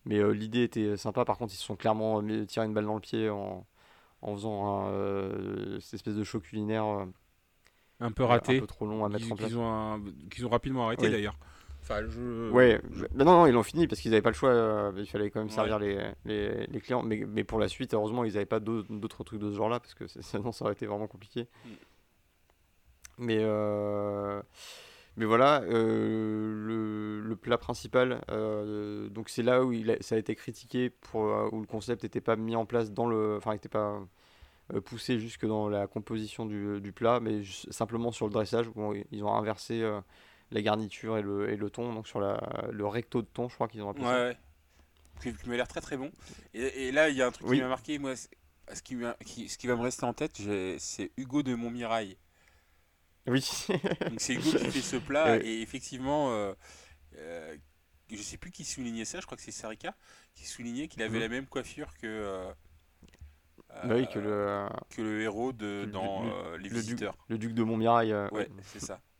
Mais 0.07 0.23
l'idée 0.33 0.63
était 0.65 0.97
sympa. 0.97 1.25
Par 1.25 1.37
contre, 1.39 1.53
ils 1.53 1.59
se 1.59 1.65
sont 1.65 1.77
clairement 1.77 2.23
tiré 2.47 2.67
une 2.67 2.75
balle 2.75 2.87
dans 2.87 2.95
le 2.95 3.01
pied 3.01 3.29
en, 3.29 3.67
en 4.23 4.35
faisant 4.35 4.89
euh, 4.89 5.79
cette 5.81 5.95
espèce 5.95 6.15
de 6.15 6.25
show 6.25 6.41
culinaire 6.41 6.85
euh, 6.85 7.07
un 8.01 8.13
peu 8.13 8.25
raté, 8.25 8.59
un 8.59 8.61
peu 8.61 8.67
trop 8.67 8.87
long 8.87 9.05
à 9.05 9.09
mettre 9.09 9.31
en 9.31 9.37
place. 9.37 9.49
Qu'ils 9.49 9.59
ont, 9.59 10.47
ont, 10.47 10.51
rapidement 10.51 10.87
arrêté 10.87 11.11
d'ailleurs. 11.11 11.37
Enfin, 11.83 12.03
je... 12.09 12.51
Ouais, 12.51 12.81
mais 13.15 13.25
non, 13.25 13.33
non, 13.33 13.47
ils 13.47 13.53
l'ont 13.53 13.63
fini 13.63 13.87
parce 13.87 14.01
qu'ils 14.01 14.11
n'avaient 14.11 14.23
pas 14.23 14.31
le 14.31 14.35
choix. 14.35 14.51
Euh, 14.51 14.93
il 14.97 15.07
fallait 15.07 15.31
quand 15.31 15.41
même 15.41 15.51
servir 15.51 15.79
les, 15.79 16.13
les, 16.25 16.67
les, 16.67 16.81
clients. 16.81 17.03
Mais, 17.03 17.25
mais, 17.27 17.43
pour 17.43 17.59
la 17.59 17.69
suite, 17.69 17.95
heureusement, 17.95 18.25
ils 18.25 18.35
n'avaient 18.35 18.45
pas 18.47 18.61
d'autres 18.61 19.25
trucs 19.25 19.41
de 19.41 19.51
ce 19.51 19.57
genre-là 19.57 19.81
parce 19.81 19.95
que 19.95 20.05
sinon, 20.21 20.53
ça 20.53 20.65
aurait 20.65 20.75
été 20.75 20.87
vraiment 20.87 21.07
compliqué. 21.07 21.49
Mm. 21.65 21.69
Mais 23.19 23.39
euh, 23.41 24.41
mais 25.21 25.27
voilà, 25.27 25.61
euh, 25.65 27.21
le, 27.23 27.37
plat 27.37 27.59
principal, 27.59 28.23
euh, 28.31 29.11
donc 29.11 29.29
c'est 29.29 29.43
là 29.43 29.63
où 29.63 29.71
il 29.71 29.99
ça 30.01 30.15
a 30.15 30.19
été 30.19 30.35
critiqué, 30.35 30.89
pour, 30.89 31.27
euh, 31.27 31.47
où 31.53 31.61
le 31.61 31.67
concept 31.67 32.05
n'était 32.05 32.23
pas 32.23 32.37
mis 32.37 32.57
en 32.57 32.65
place 32.65 32.91
dans 32.91 33.07
le. 33.07 33.37
Enfin, 33.37 33.53
n'était 33.53 33.69
pas 33.69 34.01
poussé 34.87 35.21
jusque 35.21 35.45
dans 35.45 35.69
la 35.69 35.87
composition 35.87 36.47
du, 36.47 36.93
plat, 36.95 37.21
mais 37.21 37.43
simplement 37.71 38.13
sur 38.13 38.29
le 38.29 38.33
dressage, 38.33 38.67
où 38.75 38.95
ils 39.13 39.23
ont 39.23 39.35
inversé 39.35 39.87
la 40.53 40.63
garniture 40.63 41.19
et 41.19 41.23
le, 41.23 41.51
et 41.51 41.57
le 41.57 41.69
thon, 41.69 41.93
donc 41.93 42.09
sur 42.09 42.21
la, 42.21 42.41
le 42.73 42.87
recto 42.87 43.21
de 43.21 43.27
thon, 43.27 43.51
je 43.51 43.55
crois 43.57 43.69
qu'ils 43.69 43.83
ont 43.83 43.91
appelé 43.91 44.07
ouais, 44.07 44.37
Ouais, 45.23 45.35
qui, 45.35 45.49
m'a 45.51 45.57
l'air 45.57 45.69
très 45.69 45.83
très 45.83 45.99
bon. 45.99 46.11
Et, 46.55 46.93
là, 46.93 47.11
il 47.11 47.17
y 47.17 47.21
a 47.21 47.27
un 47.27 47.31
truc 47.31 47.47
qui 47.47 47.61
m'a 47.61 47.69
marqué, 47.69 47.99
moi, 47.99 48.17
ce 48.17 48.83
qui, 48.83 48.97
ce 49.51 49.59
qui 49.59 49.67
va 49.67 49.77
me 49.77 49.83
rester 49.83 50.07
en 50.07 50.15
tête, 50.15 50.41
c'est 50.79 51.11
Hugo 51.19 51.43
de 51.43 51.55
Montmirail. 51.55 52.17
Oui. 53.31 53.47
Donc 53.69 54.19
c'est 54.19 54.35
Hugo 54.35 54.51
qui 54.51 54.71
fait 54.71 54.81
ce 54.81 54.97
plat 55.07 55.37
et 55.39 55.63
effectivement, 55.63 56.33
euh, 56.33 56.53
euh, 57.17 57.57
je 58.11 58.21
sais 58.23 58.37
plus 58.37 58.51
qui 58.51 58.65
soulignait 58.65 59.05
ça, 59.05 59.21
je 59.21 59.27
crois 59.27 59.37
que 59.37 59.43
c'est 59.43 59.53
Sarika 59.53 59.95
qui 60.35 60.47
soulignait 60.47 60.89
qu'il 60.89 61.03
avait 61.03 61.17
mhm. 61.17 61.23
la 61.23 61.29
même 61.29 61.47
coiffure 61.47 61.95
que, 61.95 62.07
euh, 62.07 62.53
bah 63.69 63.95
oui, 63.95 64.09
que, 64.09 64.19
le, 64.19 64.67
que 64.91 65.01
le 65.01 65.23
héros 65.23 65.53
de, 65.53 65.89
dans 65.91 66.25
Les 66.57 66.69
Visiteurs. 66.69 67.17
le 67.29 67.39
duc 67.39 67.55
de 67.55 67.63
Montmirail. 67.63 68.13
ouais, 68.33 68.49
c'est 68.65 68.81
ça. 68.81 69.01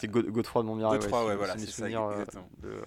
C'est 0.00 0.08
Godefroy 0.08 0.62
de 0.62 0.68
Montmirail. 0.68 0.98
Godefroy, 1.00 1.26
ouais, 1.26 1.34
voilà, 1.34 1.58
c'est 1.58 1.66
ça. 1.66 1.88
De... 1.88 2.80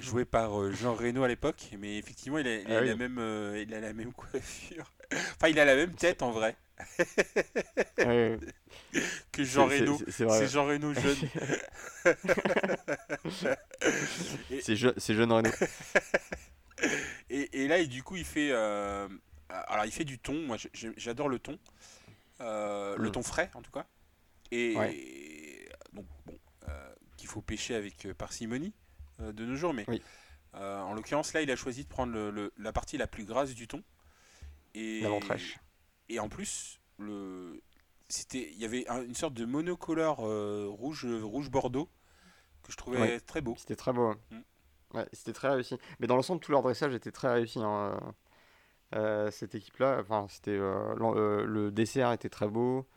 joué 0.00 0.24
par 0.24 0.72
Jean 0.72 0.94
Reno 0.94 1.22
à 1.22 1.28
l'époque, 1.28 1.70
mais 1.78 1.96
effectivement, 1.96 2.38
il 2.38 2.48
a, 2.48 2.56
il 2.56 2.72
a 2.72 2.78
ah 2.78 2.80
la 2.80 2.96
même, 2.96 3.20
il 3.56 3.72
a 3.72 3.78
la 3.78 3.92
même 3.92 4.12
coiffure. 4.14 4.92
Enfin, 5.12 5.48
il 5.48 5.58
a 5.58 5.64
la 5.64 5.74
même 5.74 5.94
tête 5.94 6.22
en 6.22 6.30
vrai. 6.30 6.56
que 9.32 9.44
Jean 9.44 9.66
Reno. 9.66 9.98
C'est 10.08 10.48
Jean 10.48 10.66
Reno 10.66 10.94
jeune. 10.94 11.16
c'est 14.62 14.76
je, 14.76 14.90
jeune 14.98 15.32
Reno. 15.32 15.50
et, 17.30 17.62
et, 17.62 17.68
là, 17.68 17.78
et 17.78 17.86
du 17.86 18.02
coup, 18.02 18.16
il 18.16 18.24
fait. 18.24 18.50
Euh, 18.52 19.08
alors, 19.48 19.84
il 19.84 19.92
fait 19.92 20.04
du 20.04 20.18
thon. 20.18 20.34
Moi, 20.34 20.56
j'adore 20.96 21.28
le 21.28 21.38
thon. 21.38 21.58
Euh, 22.40 22.96
le 22.96 23.08
mm. 23.08 23.12
thon 23.12 23.22
frais, 23.22 23.50
en 23.54 23.62
tout 23.62 23.72
cas. 23.72 23.86
Et, 24.50 25.68
donc, 25.92 26.06
bon, 26.26 26.38
euh, 26.68 26.94
qu'il 27.16 27.28
faut 27.28 27.42
pêcher 27.42 27.74
avec 27.74 28.12
parcimonie 28.14 28.72
de 29.18 29.44
nos 29.44 29.56
jours. 29.56 29.74
Mais 29.74 29.84
en 30.54 30.94
l'occurrence, 30.94 31.32
là, 31.32 31.42
il 31.42 31.50
a 31.50 31.56
choisi 31.56 31.84
de 31.84 31.88
prendre 31.88 32.12
le, 32.12 32.52
la 32.56 32.72
partie 32.72 32.96
la 32.96 33.06
plus 33.06 33.24
grasse 33.24 33.54
du 33.54 33.66
thon. 33.66 33.82
Et, 34.74 35.04
et 36.08 36.18
en 36.18 36.28
plus, 36.28 36.80
le, 36.98 37.60
c'était, 38.08 38.50
il 38.52 38.58
y 38.58 38.64
avait 38.64 38.86
une 39.06 39.14
sorte 39.14 39.34
de 39.34 39.44
monocolore 39.44 40.26
euh, 40.26 40.66
rouge, 40.68 41.06
rouge 41.06 41.50
bordeaux 41.50 41.90
que 42.62 42.72
je 42.72 42.76
trouvais 42.76 43.20
très 43.20 43.40
beau. 43.40 43.54
C'était 43.58 43.76
très 43.76 43.92
beau. 43.92 44.14
Mm. 44.30 45.00
c'était 45.12 45.32
très 45.32 45.48
réussi. 45.48 45.76
Mais 46.00 46.06
dans 46.06 46.16
l'ensemble, 46.16 46.40
tout 46.40 46.52
leur 46.52 46.62
dressage 46.62 46.94
était 46.94 47.12
très 47.12 47.32
réussi. 47.32 47.60
Hein. 47.60 48.00
Euh, 48.94 49.30
cette 49.30 49.54
équipe-là, 49.54 49.98
enfin, 50.00 50.26
c'était 50.30 50.56
euh, 50.58 51.44
le 51.44 51.70
dessert 51.70 52.12
était 52.12 52.30
très 52.30 52.48
beau. 52.48 52.88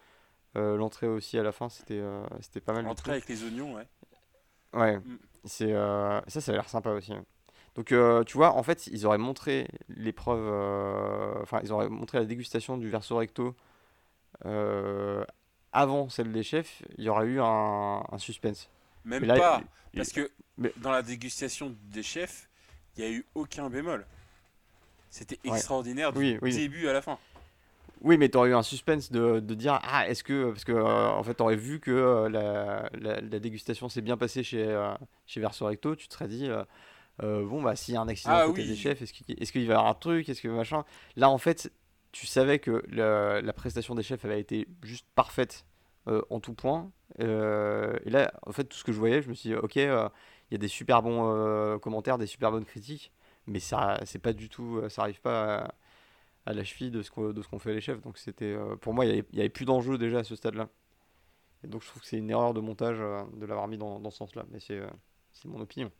L'entrée 0.55 1.07
aussi 1.07 1.37
à 1.37 1.43
la 1.43 1.51
fin, 1.51 1.69
c'était 1.69 2.03
c'était 2.41 2.61
pas 2.61 2.73
mal. 2.73 2.85
L'entrée 2.85 3.11
avec 3.11 3.27
les 3.27 3.43
oignons, 3.43 3.75
ouais. 3.75 3.87
Ouais. 4.73 4.97
Mm. 4.97 5.19
C'est 5.43 5.73
ça, 5.73 6.41
ça 6.41 6.51
a 6.51 6.55
l'air 6.55 6.69
sympa 6.69 6.91
aussi. 6.91 7.13
Hein. 7.13 7.25
Donc, 7.75 7.93
tu 8.25 8.37
vois, 8.37 8.55
en 8.55 8.63
fait, 8.63 8.87
ils 8.87 9.05
auraient 9.05 9.17
montré 9.17 9.67
l'épreuve, 9.89 11.41
enfin, 11.41 11.61
ils 11.63 11.71
auraient 11.71 11.89
montré 11.89 12.19
la 12.19 12.25
dégustation 12.25 12.77
du 12.77 12.89
verso 12.89 13.15
recto 13.15 13.55
euh, 14.45 15.23
avant 15.71 16.09
celle 16.09 16.31
des 16.31 16.43
chefs, 16.43 16.81
il 16.97 17.05
y 17.05 17.09
aurait 17.09 17.27
eu 17.27 17.39
un, 17.39 18.03
suspense. 18.17 18.69
Même 19.05 19.25
pas, 19.25 19.61
parce 19.95 20.11
que 20.11 20.29
dans 20.77 20.91
la 20.91 21.01
dégustation 21.01 21.75
des 21.91 22.03
chefs, 22.03 22.49
il 22.95 23.03
n'y 23.05 23.09
a 23.09 23.13
eu 23.13 23.25
aucun 23.35 23.69
bémol. 23.69 24.05
C'était 25.09 25.39
extraordinaire 25.43 26.13
du 26.13 26.37
début 26.39 26.87
à 26.87 26.93
la 26.93 27.01
fin. 27.01 27.17
Oui, 28.01 28.17
mais 28.17 28.29
tu 28.29 28.37
aurais 28.37 28.49
eu 28.49 28.55
un 28.55 28.63
suspense 28.63 29.11
de, 29.11 29.39
de 29.39 29.53
dire 29.53 29.79
Ah, 29.83 30.09
est-ce 30.09 30.23
que. 30.23 30.49
Parce 30.49 30.63
que, 30.63 30.71
euh, 30.71 31.09
en 31.09 31.23
fait, 31.23 31.35
tu 31.35 31.43
aurais 31.43 31.55
vu 31.55 31.79
que 31.79 31.91
euh, 31.91 32.29
la, 32.29 32.89
la, 33.21 33.39
dégustation 33.39 33.89
s'est 33.89 34.01
bien 34.01 34.17
passée 34.17 34.43
chez, 34.43 34.91
chez 35.27 35.39
Verso 35.39 35.65
Recto, 35.65 35.95
tu 35.95 36.07
te 36.07 36.13
serais 36.13 36.27
dit 36.27 36.49
Bon, 37.21 37.61
bah, 37.61 37.75
s'il 37.75 37.93
y 37.93 37.97
a 37.97 38.01
un 38.01 38.07
accident 38.07 38.33
ah, 38.35 38.45
côté 38.45 38.65
des 38.65 38.75
chefs, 38.75 39.01
est-ce 39.01 39.13
qu'il 39.13 39.31
est 39.61 39.65
va 39.65 39.73
y 39.73 39.77
avoir 39.77 39.87
un 39.87 39.93
truc 39.93 40.27
Est-ce 40.27 40.41
que 40.41 40.47
machin? 40.47 40.83
Là, 41.15 41.29
en 41.29 41.37
fait, 41.37 41.71
tu 42.11 42.27
savais 42.27 42.59
que 42.59 42.83
la, 42.89 43.53
prestation 43.53 43.95
des 43.95 44.03
chefs 44.03 44.23
avait 44.25 44.39
été 44.39 44.67
juste 44.83 45.05
parfaite 45.15 45.65
euh, 46.07 46.21
en 46.29 46.39
tout 46.39 46.53
point. 46.53 46.91
Euh, 47.19 47.97
et 48.05 48.09
là, 48.09 48.33
en 48.45 48.51
fait, 48.51 48.65
tout 48.65 48.77
ce 48.77 48.83
que 48.83 48.91
je 48.91 48.99
voyais, 48.99 49.21
je 49.21 49.29
me 49.29 49.33
suis 49.33 49.49
dit, 49.49 49.55
ok, 49.55 49.77
euh, 49.77 50.09
il 50.49 50.53
y 50.53 50.55
a 50.55 50.57
des 50.57 50.67
super 50.67 51.01
bons 51.01 51.79
commentaires, 51.79 52.17
des 52.17 52.27
super 52.27 52.51
bonnes 52.51 52.65
critiques, 52.65 53.11
mais 53.47 53.59
ça, 53.59 53.99
c'est 54.05 54.19
pas 54.19 54.33
du 54.33 54.49
tout, 54.49 54.81
ça 54.89 55.03
arrive 55.03 55.21
pas 55.21 55.73
à, 56.45 56.53
la 56.53 56.63
cheville 56.63 56.91
de 56.91 57.01
ce 57.01 57.09
qu'on 57.11 57.59
fait 57.59 57.73
les 57.73 57.81
chefs. 57.81 58.01
Donc 58.01 58.17
c'était, 58.17 58.57
pour 58.81 58.93
moi, 58.93 59.05
il 59.05 59.23
n'y 59.33 59.39
avait, 59.39 59.49
plus 59.49 59.65
d'enjeu 59.65 59.97
déjà 59.97 60.19
à 60.19 60.23
ce 60.23 60.35
stade-là. 60.35 60.67
Et 61.63 61.67
donc 61.67 61.83
je 61.83 61.87
trouve 61.87 62.01
que 62.01 62.07
c'est 62.07 62.17
une 62.17 62.29
erreur 62.29 62.53
de 62.53 62.59
montage 62.59 62.97
de 62.97 63.45
l'avoir 63.45 63.67
mis 63.67 63.77
dans, 63.77 63.99
dans 63.99 64.09
ce 64.09 64.17
sens-là, 64.17 64.45
mais 64.51 64.59
c'est 64.59 64.81
mon 65.45 65.61
opinion. 65.61 65.91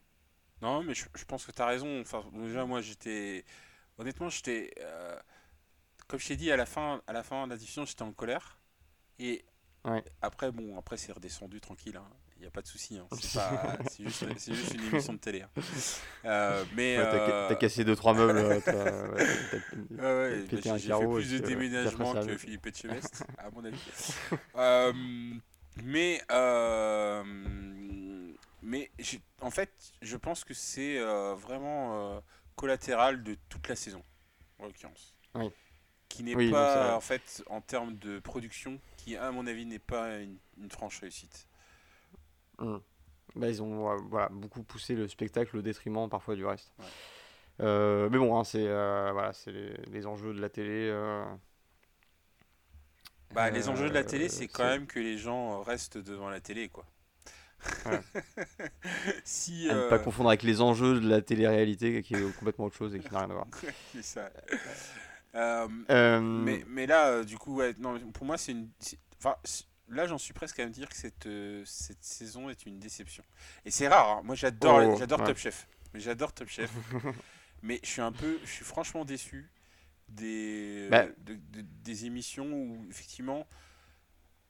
Non, 0.62 0.84
mais 0.84 0.94
je, 0.94 1.06
je 1.16 1.26
pense 1.26 1.46
que 1.46 1.52
tu 1.52 1.62
as 1.62 1.66
raison. 1.66 2.02
Enfin, 2.02 2.24
déjà, 2.34 2.66
moi, 2.66 2.82
j'étais. 2.82 3.46
Honnêtement, 3.98 4.30
j'étais 4.30 4.74
comme 6.12 6.20
je 6.20 6.28
t'ai 6.28 6.36
dit, 6.36 6.52
à 6.52 6.58
la 6.58 6.66
fin, 6.66 7.02
à 7.08 7.14
la 7.14 7.24
fin 7.24 7.46
de 7.46 7.52
la 7.52 7.58
diffusion, 7.58 7.86
j'étais 7.86 8.02
en 8.02 8.12
colère. 8.12 8.60
Et 9.18 9.46
après, 10.22 10.52
bon, 10.52 10.78
après 10.78 10.98
c'est 10.98 11.14
redescendu 11.14 11.62
tranquille. 11.62 11.94
Il 11.94 11.98
hein. 11.98 12.08
n'y 12.42 12.46
a 12.46 12.52
pas 12.52 12.62
de 12.62 12.68
souci. 12.68 12.98
Hein. 12.98 13.08
C'est 13.90 14.04
juste, 14.04 14.28
juste, 14.54 14.74
une 14.74 14.84
émission 14.88 15.14
de 15.14 15.20
télé. 15.20 15.44
Hein. 15.44 15.50
Euh, 16.26 16.66
mais 16.76 16.98
t'as 16.98 17.50
euh, 17.50 17.56
cassé 17.56 17.86
2-3 17.86 18.18
meubles. 18.18 18.62
Euh, 18.68 19.08
ouais, 19.92 20.02
ouais, 20.02 20.46
J'ai 20.50 20.92
fait 20.94 21.08
plus 21.08 21.32
de 21.32 21.48
déménagement 21.48 22.14
que 22.14 22.38
Philippe 22.38 22.68
Etchebest, 22.68 23.24
à 23.38 23.50
mon 23.50 23.64
avis. 23.64 23.80
Euh, 24.58 24.92
mais 25.82 26.22
en 29.42 29.52
fait, 29.52 29.72
je 30.02 30.18
pense 30.18 30.44
que 30.44 30.54
c'est 30.54 30.98
euh, 30.98 31.36
vraiment 31.36 32.16
euh, 32.16 32.20
collatéral 32.56 33.24
de 33.24 33.36
toute 33.50 33.68
la 33.68 33.76
saison, 33.76 34.04
en 34.60 34.66
l'occurrence. 34.66 35.16
Oui. 35.36 35.50
Qui 36.10 36.24
n'est 36.24 36.36
Oui, 36.36 36.52
pas, 36.52 36.96
en 36.96 37.02
fait, 37.02 37.44
en 37.48 37.62
termes 37.62 37.98
de 37.98 38.20
production, 38.20 38.80
qui, 38.98 39.16
à 39.16 39.32
mon 39.32 39.48
avis, 39.48 39.66
n'est 39.66 39.80
pas 39.80 40.20
une, 40.20 40.38
une 40.58 40.70
franche 40.70 41.00
réussite. 41.00 41.48
Hmm. 42.58 42.78
Bah, 43.36 43.48
ils 43.48 43.62
ont 43.64 43.90
euh, 43.92 43.98
voilà, 44.10 44.30
beaucoup 44.30 44.64
poussé 44.64 44.94
le 44.94 45.08
spectacle 45.08 45.56
au 45.58 45.62
détriment 45.62 46.10
parfois 46.10 46.36
du 46.36 46.46
reste. 46.46 46.74
Ouais. 46.80 46.86
Euh, 47.62 48.10
mais 48.10 48.18
bon, 48.18 48.38
hein, 48.38 48.44
c'est 48.44 48.66
voilà, 48.66 49.32
les, 49.48 49.74
les 49.88 50.06
enjeux 50.06 50.34
de 50.34 50.42
la 50.42 50.50
télé. 50.50 50.92
Bah, 53.32 53.50
les 53.50 53.70
enjeux 53.70 53.88
de 53.88 53.94
la 53.94 54.04
télé, 54.04 54.28
c'est 54.28 54.48
quand 54.48 54.66
même 54.66 54.88
que 54.88 55.00
les 55.00 55.18
gens 55.18 55.62
restent 55.62 55.98
devant 55.98 56.30
la 56.30 56.42
télé, 56.42 56.68
quoi. 56.68 56.86
Voilà. 57.84 58.02
si, 59.24 59.70
À 59.70 59.74
ne 59.74 59.80
euh, 59.80 59.90
pas 59.90 60.00
confondre 60.00 60.30
avec 60.30 60.44
les 60.44 60.62
enjeux 60.62 61.00
de 61.00 61.08
la 61.10 61.22
télé-réalité 61.22 62.02
qui 62.04 62.16
est 62.16 62.36
complètement 62.38 62.66
autre 62.66 62.76
chose 62.78 62.96
et 62.96 63.00
qui 63.00 63.12
n'a 63.12 63.20
rien 63.20 63.30
à 63.30 63.34
voir. 63.34 63.48
c'est 63.94 64.04
ça. 64.04 64.30
Euh, 65.36 65.68
Euh, 65.90 66.20
Mais, 66.20 66.64
mais 66.68 66.86
là, 66.88 67.08
euh, 67.10 67.24
du 67.24 67.38
coup, 67.38 67.56
ouais, 67.56 67.74
non, 67.80 68.00
pour 68.12 68.26
moi, 68.26 68.38
c'est 68.38 68.52
une. 68.52 68.70
Enfin, 69.18 69.36
là, 69.90 70.06
j'en 70.08 70.18
suis 70.18 70.34
presque 70.34 70.60
à 70.60 70.66
me 70.66 70.72
dire 70.72 70.90
que 70.90 70.96
cette, 70.96 71.26
euh, 71.26 71.64
cette 71.66 72.04
saison 72.04 72.50
est 72.50 72.66
une 72.66 72.80
déception. 72.80 73.24
Et 73.66 73.72
c'est 73.72 73.88
rare, 73.88 74.18
hein. 74.18 74.22
moi 74.24 74.36
j'adore 74.36 74.82
Oh, 74.84 74.96
j'adore 75.00 75.20
ouais. 75.22 75.28
Top 75.28 75.38
Chef. 75.38 75.68
Mais 75.94 76.00
j'adore 76.00 76.34
Top 76.34 76.50
Chef. 76.50 76.70
mais 77.64 77.80
je 77.84 77.90
suis 77.90 78.02
un 78.02 78.12
peu. 78.12 78.40
Je 78.44 78.50
suis 78.50 78.66
franchement 78.66 79.06
déçu 79.06 79.50
des, 80.10 80.88
Bah. 80.92 81.06
de- 81.20 81.36
de- 81.36 81.66
des 81.84 82.06
émissions 82.06 82.52
où, 82.52 82.86
effectivement, 82.90 83.48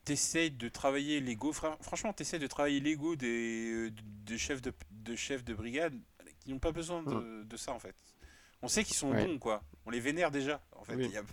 t'essayes 0.06 0.52
de 0.52 0.70
travailler 0.70 1.20
l'ego. 1.20 1.54
Fra- 1.54 1.78
Franchement, 1.82 2.14
t'essayes 2.14 2.40
de 2.40 2.48
travailler 2.48 2.80
l'ego 2.80 3.16
des, 3.16 3.90
des 4.26 4.38
chefs 4.38 4.62
de, 4.62 4.74
de 4.92 5.16
chefs 5.16 5.44
de 5.44 5.54
brigade 5.54 5.94
qui 6.40 6.52
n'ont 6.52 6.60
pas 6.60 6.72
besoin 6.72 7.04
de, 7.04 7.44
de 7.44 7.58
ça, 7.58 7.72
en 7.74 7.80
fait. 7.80 7.96
On 8.64 8.68
sait 8.68 8.84
qu'ils 8.84 8.96
sont 8.96 9.12
Ouais. 9.12 9.26
bons, 9.26 9.38
quoi. 9.40 9.64
On 9.86 9.90
les 9.92 10.00
vénère 10.00 10.32
déjà, 10.32 10.62
en 10.76 10.84
fait. 10.84 10.94
Il 10.94 11.00
Oui. 11.00 11.08
n'y 11.10 11.18
a, 11.18 11.24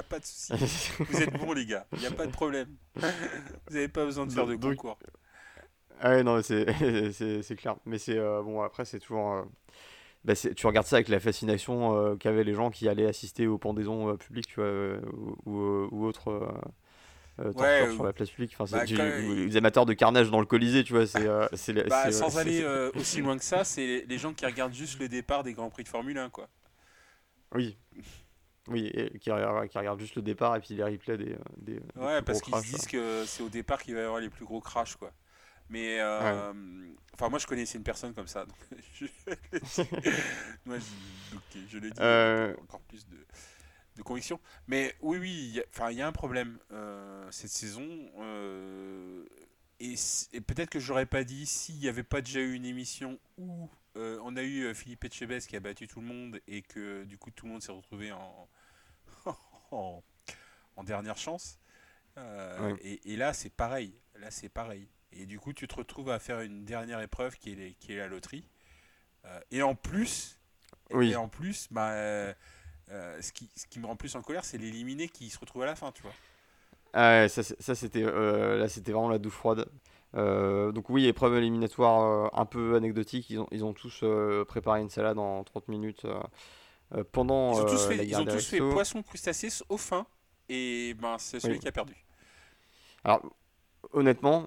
a 0.00 0.02
pas 0.02 0.18
de 0.18 0.24
souci. 0.24 0.52
Vous 0.98 1.22
êtes 1.22 1.32
bons, 1.38 1.52
les 1.52 1.66
gars. 1.66 1.86
Il 1.92 1.98
n'y 2.00 2.06
a 2.06 2.10
pas 2.10 2.26
de 2.26 2.32
problème. 2.32 2.74
Vous 2.96 3.02
n'avez 3.74 3.88
pas 3.88 4.04
besoin 4.04 4.26
de 4.26 4.32
faire 4.32 4.46
de 4.46 4.54
Donc- 4.56 4.76
concours. 4.76 4.98
Ah 6.00 6.10
ouais, 6.10 6.22
non, 6.24 6.42
c'est 6.42 7.56
clair. 7.56 7.76
Mais 7.86 7.98
c'est 7.98 8.18
euh, 8.18 8.42
bon, 8.42 8.60
après, 8.62 8.84
c'est 8.84 8.98
toujours. 8.98 9.32
euh, 9.32 9.42
bah, 10.24 10.34
tu 10.34 10.66
regardes 10.66 10.86
ça 10.86 10.96
avec 10.96 11.08
la 11.08 11.20
fascination 11.20 11.96
euh, 11.96 12.16
qu'avaient 12.16 12.44
les 12.44 12.54
gens 12.54 12.70
qui 12.70 12.88
allaient 12.88 13.06
assister 13.06 13.46
aux 13.46 13.58
pendaisons 13.58 14.08
euh, 14.10 14.16
publiques, 14.16 14.48
tu 14.48 14.56
vois, 14.56 14.64
euh, 14.64 15.00
ou, 15.12 15.36
ou, 15.50 15.88
ou 15.92 16.04
autres 16.06 16.28
euh, 17.40 17.52
Ouais, 17.52 17.90
sur 17.92 18.04
la 18.04 18.12
place 18.12 18.30
publique. 18.30 18.54
Enfin, 18.58 18.66
c'est- 18.86 18.94
bah, 18.96 19.04
les 19.18 19.56
amateurs 19.56 19.86
de 19.86 19.92
carnage 19.92 20.30
dans 20.30 20.40
le 20.40 20.46
Colisée, 20.46 20.84
tu 20.84 20.92
vois, 20.92 21.06
c'est. 21.06 21.26
euh, 21.26 21.46
Bah, 21.88 22.04
c'est- 22.04 22.12
sans 22.12 22.38
aller 22.38 22.62
euh, 22.62 22.90
aussi 22.94 23.20
loin 23.20 23.36
que 23.38 23.44
ça, 23.44 23.64
c'est 23.64 23.86
les- 23.86 24.04
les 24.06 24.18
gens 24.18 24.32
qui 24.32 24.46
regardent 24.46 24.74
juste 24.74 24.98
le 25.00 25.08
départ 25.08 25.42
des 25.42 25.52
Grands 25.52 25.70
Prix 25.70 25.84
de 25.84 25.88
Formule 25.88 26.18
1, 26.18 26.30
quoi. 26.30 26.48
Oui. 27.54 27.76
Oui, 28.68 28.86
et 28.94 29.18
qui, 29.18 29.30
regardent- 29.30 29.68
qui 29.68 29.76
regardent 29.76 30.00
juste 30.00 30.16
le 30.16 30.22
départ 30.22 30.56
et 30.56 30.60
puis 30.60 30.74
les 30.74 30.82
replays 30.84 31.18
des. 31.18 31.36
des 31.58 31.80
Ouais, 31.96 32.22
parce 32.22 32.40
qu'ils 32.40 32.54
se 32.56 32.62
disent 32.62 32.86
que 32.86 33.24
c'est 33.26 33.42
au 33.42 33.48
départ 33.50 33.82
qu'il 33.82 33.94
va 33.94 34.00
y 34.00 34.04
avoir 34.04 34.20
les 34.20 34.30
plus 34.30 34.44
gros 34.46 34.60
crashs, 34.60 34.96
quoi. 34.96 35.12
Mais, 35.68 35.98
euh, 36.00 36.52
enfin, 37.14 37.28
moi 37.30 37.38
je 37.38 37.46
connaissais 37.46 37.76
une 37.78 37.84
personne 37.84 38.14
comme 38.14 38.26
ça. 38.26 38.44
Donc 38.46 38.56
je, 38.94 39.06
moi, 40.66 40.76
je, 40.78 41.34
donc, 41.34 41.42
je 41.68 41.78
le 41.78 41.90
dis 41.90 42.00
Euh. 42.00 42.54
encore 42.62 42.80
plus 42.82 43.06
de, 43.08 43.16
de 43.96 44.02
conviction. 44.02 44.40
Mais 44.66 44.94
oui, 45.00 45.18
oui, 45.18 45.30
il 45.32 45.54
y 45.56 45.60
a- 45.60 45.64
enfin, 45.70 45.90
il 45.90 45.98
y 45.98 46.02
a 46.02 46.06
un 46.06 46.12
problème 46.12 46.58
euh, 46.72 47.30
cette 47.30 47.50
saison. 47.50 47.86
euh, 48.18 49.24
et 49.80 50.40
peut-être 50.40 50.70
que 50.70 50.78
j'aurais 50.80 51.04
pas 51.06 51.24
dit 51.24 51.46
s'il 51.46 51.76
n'y 51.76 51.88
avait 51.88 52.02
pas 52.04 52.20
déjà 52.22 52.40
eu 52.40 52.54
une 52.54 52.64
émission 52.64 53.18
où 53.38 53.68
euh, 53.96 54.18
on 54.22 54.36
a 54.36 54.42
eu 54.42 54.72
Philippe 54.74 55.04
Etchebest 55.04 55.48
qui 55.48 55.56
a 55.56 55.60
battu 55.60 55.86
tout 55.88 56.00
le 56.00 56.06
monde 56.06 56.40
et 56.46 56.62
que 56.62 57.04
du 57.04 57.18
coup 57.18 57.30
tout 57.30 57.44
le 57.46 57.52
monde 57.52 57.62
s'est 57.62 57.72
retrouvé 57.72 58.10
en, 58.12 58.48
en, 59.72 60.02
en 60.76 60.84
dernière 60.84 61.18
chance. 61.18 61.58
Et, 62.82 63.12
et 63.12 63.16
là, 63.16 63.32
c'est 63.34 63.50
pareil. 63.50 63.92
Là, 64.20 64.30
c'est 64.30 64.48
pareil. 64.48 64.88
Et 65.12 65.26
du 65.26 65.38
coup, 65.40 65.52
tu 65.52 65.66
te 65.68 65.74
retrouves 65.74 66.10
à 66.10 66.18
faire 66.18 66.40
une 66.40 66.64
dernière 66.64 67.00
épreuve 67.00 67.36
qui 67.36 67.52
est, 67.52 67.56
les- 67.56 67.74
qui 67.74 67.92
est 67.92 67.96
la 67.98 68.06
loterie. 68.08 68.44
Et 69.50 69.62
en 69.62 69.74
plus, 69.74 70.38
Oui. 70.90 71.10
et 71.12 71.16
en 71.16 71.28
plus, 71.28 71.66
bah, 71.70 72.34
euh, 72.90 73.20
ce, 73.22 73.32
qui, 73.32 73.48
ce 73.56 73.66
qui 73.66 73.80
me 73.80 73.86
rend 73.86 73.96
plus 73.96 74.14
en 74.16 74.22
colère, 74.22 74.44
c'est 74.44 74.58
l'éliminer 74.58 75.08
qui 75.08 75.30
se 75.30 75.38
retrouve 75.38 75.62
à 75.62 75.66
la 75.66 75.74
fin, 75.76 75.92
tu 75.92 76.02
vois. 76.02 76.12
Ah 76.92 77.22
ouais, 77.22 77.28
ça, 77.28 77.42
c'est- 77.42 77.60
ça 77.60 77.74
c'était 77.74 78.04
euh, 78.04 78.56
là 78.58 78.68
c'était 78.68 78.92
vraiment 78.92 79.08
la 79.08 79.18
douche 79.18 79.32
froide. 79.34 79.66
Euh, 80.14 80.70
donc 80.70 80.90
oui, 80.90 81.06
épreuve 81.06 81.36
éliminatoire 81.36 82.30
un 82.38 82.46
peu 82.46 82.76
anecdotique. 82.76 83.28
Ils 83.30 83.40
ont, 83.40 83.48
ils 83.50 83.64
ont 83.64 83.72
tous 83.72 84.04
préparé 84.46 84.80
une 84.80 84.90
salade 84.90 85.18
en 85.18 85.42
30 85.44 85.66
minutes 85.68 86.06
pendant 87.12 87.54
Ils 87.54 87.62
ont 87.62 87.66
tous 87.66 87.86
fait, 87.88 87.96
la 87.96 88.04
ils 88.04 88.08
guerre 88.10 88.20
ont 88.20 88.24
des 88.24 88.30
tous 88.32 88.46
fait 88.46 88.60
restos. 88.60 88.72
poisson 88.72 89.02
crustacés 89.02 89.48
au 89.68 89.76
fin. 89.76 90.06
Et 90.48 90.94
ben, 90.94 91.16
c'est 91.18 91.40
celui 91.40 91.54
Oui. 91.54 91.60
qui 91.60 91.68
a 91.68 91.72
perdu. 91.72 91.94
Alors 93.02 93.22
honnêtement, 93.92 94.46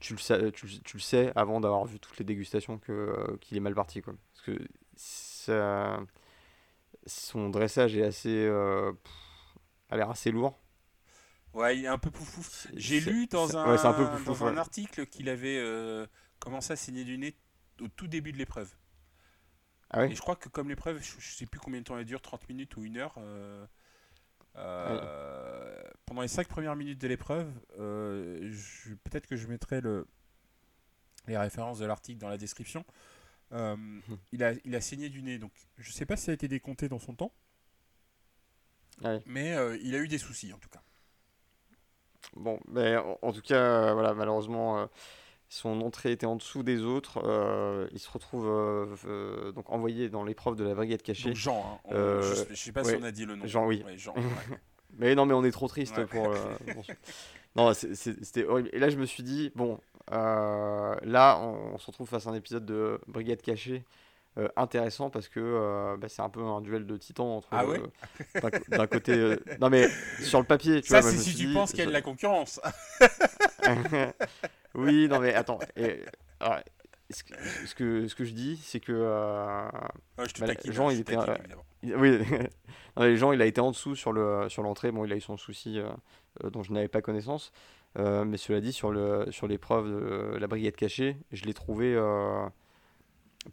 tu, 0.00 0.14
le 0.14 0.18
sais, 0.18 0.50
tu, 0.52 0.66
le- 0.66 0.78
tu 0.82 0.96
le 0.96 1.02
sais 1.02 1.32
avant 1.36 1.60
d'avoir 1.60 1.84
vu 1.84 2.00
toutes 2.00 2.18
les 2.18 2.24
dégustations 2.24 2.78
que 2.78 3.36
qu'il 3.40 3.56
est 3.56 3.60
mal 3.60 3.74
parti 3.74 4.00
quoi. 4.02 4.14
Parce 4.32 4.46
que 4.46 4.64
ça- 4.96 6.00
son 7.10 7.50
dressage 7.50 7.96
est 7.96 8.04
assez 8.04 8.30
euh, 8.46 8.92
pff, 8.92 9.12
a 9.90 9.96
l'air 9.96 10.10
assez 10.10 10.30
lourd. 10.30 10.58
Ouais, 11.52 11.78
il 11.78 11.84
est 11.84 11.88
un 11.88 11.98
peu 11.98 12.10
poufouf. 12.10 12.68
J'ai 12.76 13.00
lu 13.00 13.26
dans 13.26 13.56
un, 13.56 13.72
ouais, 13.72 13.78
c'est 13.78 13.86
un 13.86 13.94
peu 13.94 14.08
poufouf, 14.08 14.42
dans 14.42 14.46
un 14.46 14.56
article 14.56 15.06
qu'il 15.06 15.28
avait 15.28 15.58
euh, 15.58 16.06
commencé 16.38 16.72
à 16.72 16.76
saigner 16.76 17.04
du 17.04 17.18
nez 17.18 17.36
au 17.80 17.88
tout 17.88 18.06
début 18.06 18.32
de 18.32 18.38
l'épreuve. 18.38 18.72
Ah 19.90 20.00
ouais 20.00 20.10
Et 20.10 20.14
je 20.14 20.20
crois 20.20 20.36
que 20.36 20.48
comme 20.48 20.68
l'épreuve, 20.68 21.00
je, 21.02 21.12
je 21.18 21.30
sais 21.34 21.46
plus 21.46 21.60
combien 21.60 21.80
de 21.80 21.84
temps 21.84 21.98
elle 21.98 22.04
dure, 22.04 22.20
30 22.22 22.48
minutes 22.48 22.76
ou 22.76 22.84
une 22.84 22.96
heure. 22.98 23.14
euh, 23.18 23.66
euh, 24.56 25.82
Pendant 26.06 26.22
les 26.22 26.28
5 26.28 26.48
premières 26.48 26.76
minutes 26.76 27.00
de 27.00 27.08
l'épreuve, 27.08 27.50
peut-être 27.76 29.26
que 29.26 29.36
je 29.36 29.46
mettrai 29.48 29.80
le, 29.80 30.06
les 31.26 31.36
références 31.38 31.78
de 31.78 31.86
l'article 31.86 32.18
dans 32.18 32.28
la 32.28 32.38
description. 32.38 32.84
Euh, 33.52 33.76
il, 34.32 34.42
a, 34.44 34.52
il 34.64 34.74
a 34.74 34.80
saigné 34.80 35.08
du 35.08 35.22
nez, 35.22 35.38
donc 35.38 35.52
je 35.78 35.90
sais 35.90 36.06
pas 36.06 36.16
si 36.16 36.24
ça 36.24 36.30
a 36.30 36.34
été 36.34 36.48
décompté 36.48 36.88
dans 36.88 36.98
son 36.98 37.14
temps, 37.14 37.32
Ah 39.04 39.18
mais 39.26 39.54
euh, 39.54 39.76
il 39.82 39.94
a 39.94 39.98
eu 39.98 40.08
des 40.08 40.18
soucis 40.18 40.52
en 40.52 40.58
tout 40.58 40.68
cas. 40.68 40.82
Bon, 42.36 42.60
mais 42.68 42.96
en, 42.96 43.18
en 43.22 43.32
tout 43.32 43.40
cas, 43.40 43.56
euh, 43.88 43.92
voilà, 43.94 44.14
malheureusement, 44.14 44.88
son 45.48 45.80
entrée 45.80 46.12
était 46.12 46.26
en 46.26 46.36
dessous 46.36 46.62
des 46.62 46.82
autres. 46.82 47.18
il 47.92 47.98
se 47.98 48.08
retrouve 48.10 48.44
donc 49.54 49.68
envoyé 49.70 50.08
dans 50.08 50.22
l'épreuve 50.22 50.54
de 50.56 50.64
la 50.64 50.74
brigade 50.74 51.02
cachée. 51.02 51.30
Donc 51.30 51.36
Jean, 51.36 51.64
hein, 51.64 51.80
on- 51.86 52.22
je, 52.22 52.44
je 52.50 52.54
sais 52.54 52.72
pas 52.72 52.84
si 52.84 52.94
on 52.94 53.02
a 53.02 53.10
dit 53.10 53.24
le 53.24 53.36
nom. 53.36 53.46
Jean, 53.46 53.66
oui. 53.66 53.82
Ouais, 53.84 53.98
Jean, 53.98 54.14
ouais. 54.16 54.58
Mais 54.98 55.14
non, 55.14 55.26
mais 55.26 55.34
on 55.34 55.44
est 55.44 55.50
trop 55.50 55.66
triste 55.68 56.04
pour. 56.06 56.30
pour 56.72 56.84
non, 57.56 57.72
c'était 57.74 58.44
horrible. 58.44 58.70
Et 58.72 58.78
là, 58.78 58.90
je 58.90 58.96
me 58.96 59.06
suis 59.06 59.24
dit, 59.24 59.50
bon, 59.56 59.80
là, 60.10 61.38
on, 61.40 61.74
on 61.74 61.78
se 61.78 61.86
retrouve 61.86 62.08
face 62.08 62.26
à 62.26 62.30
un 62.30 62.34
épisode 62.34 62.64
de 62.66 63.00
brigade 63.06 63.42
cachée. 63.42 63.84
euh, 64.38 64.48
intéressant 64.56 65.10
parce 65.10 65.28
que 65.28 65.40
euh, 65.40 65.96
bah, 65.96 66.08
c'est 66.08 66.22
un 66.22 66.28
peu 66.28 66.40
un 66.42 66.60
duel 66.60 66.86
de 66.86 66.96
titans 66.96 67.26
entre 67.26 67.48
Ah 67.50 67.66
ouais 67.66 67.80
euh, 68.40 68.50
d'un 68.68 68.86
côté 68.86 69.12
euh, 69.12 69.36
non 69.60 69.68
mais 69.70 69.88
sur 70.22 70.38
le 70.38 70.44
papier 70.46 70.80
tu 70.82 70.88
Ça, 70.88 71.02
c'est 71.02 71.16
si 71.18 71.34
tu 71.34 71.46
dit, 71.46 71.54
penses 71.54 71.70
qu'il 71.70 71.80
y 71.80 71.82
a 71.82 71.86
de 71.86 71.90
la 71.90 72.00
concurrence. 72.00 72.60
oui, 74.74 75.08
non 75.08 75.18
mais 75.20 75.34
attends. 75.34 75.58
et- 75.76 76.04
alors, 76.38 76.60
ce, 77.10 77.24
que, 77.24 77.34
ce, 77.66 77.74
que, 77.74 78.06
ce 78.08 78.14
que 78.14 78.24
je 78.24 78.32
dis, 78.32 78.56
c'est 78.62 78.78
que 78.80 78.92
euh, 78.94 79.68
Ouais, 80.18 80.28
je 80.28 80.32
te 80.34 80.40
Bah, 80.40 80.46
taquine, 80.46 80.72
Jean, 80.72 80.86
hein, 80.86 80.90
je 80.90 80.96
il 80.96 81.00
était, 81.00 81.16
taquine, 81.16 81.32
euh, 81.32 81.38
évidemment. 81.38 81.64
il- 81.82 81.96
oui, 81.96 82.18
non, 82.96 83.02
les 83.04 83.16
gens, 83.16 83.32
il 83.32 83.42
a 83.42 83.46
été 83.46 83.60
en 83.60 83.72
dessous 83.72 83.96
sur 83.96 84.12
le 84.12 84.48
sur 84.48 84.62
l'entrée. 84.62 84.92
Bon, 84.92 85.04
il 85.04 85.12
a 85.12 85.16
eu 85.16 85.20
son 85.20 85.36
souci 85.36 85.78
euh, 85.80 85.88
euh, 86.44 86.50
dont 86.50 86.62
je 86.62 86.72
n'avais 86.72 86.88
pas 86.88 87.02
connaissance. 87.02 87.50
Euh, 87.98 88.24
mais 88.24 88.36
cela 88.36 88.60
dit, 88.60 88.72
sur 88.72 88.90
le 88.92 89.26
sur 89.30 89.48
l'épreuve 89.48 89.88
de 89.88 90.36
la 90.38 90.46
brigade 90.46 90.76
cachée, 90.76 91.16
je 91.32 91.44
l'ai 91.44 91.54
trouvé 91.54 91.92
euh, 91.94 92.46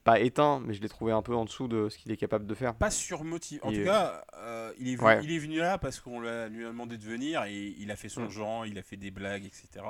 pas 0.03 0.19
éteint, 0.19 0.61
mais 0.65 0.73
je 0.73 0.81
l'ai 0.81 0.89
trouvé 0.89 1.11
un 1.11 1.21
peu 1.21 1.33
en 1.33 1.45
dessous 1.45 1.67
de 1.67 1.89
ce 1.89 1.97
qu'il 1.97 2.11
est 2.11 2.17
capable 2.17 2.45
de 2.45 2.53
faire. 2.53 2.75
Pas 2.75 2.91
surmotivé. 2.91 3.61
En 3.63 3.71
tout 3.71 3.83
cas, 3.83 4.25
euh, 4.37 4.71
il, 4.79 4.89
est 4.89 4.95
venu, 4.95 5.07
Ouais. 5.07 5.19
il 5.23 5.31
est 5.31 5.39
venu 5.39 5.57
là 5.57 5.77
parce 5.77 5.99
qu'on 5.99 6.19
lui 6.19 6.27
a 6.29 6.49
demandé 6.49 6.97
de 6.97 7.03
venir 7.03 7.43
et 7.45 7.73
il 7.79 7.89
a 7.89 7.95
fait 7.95 8.09
son 8.09 8.25
Mm. 8.25 8.29
genre, 8.29 8.65
il 8.65 8.77
a 8.77 8.83
fait 8.83 8.97
des 8.97 9.11
blagues, 9.11 9.45
etc. 9.45 9.85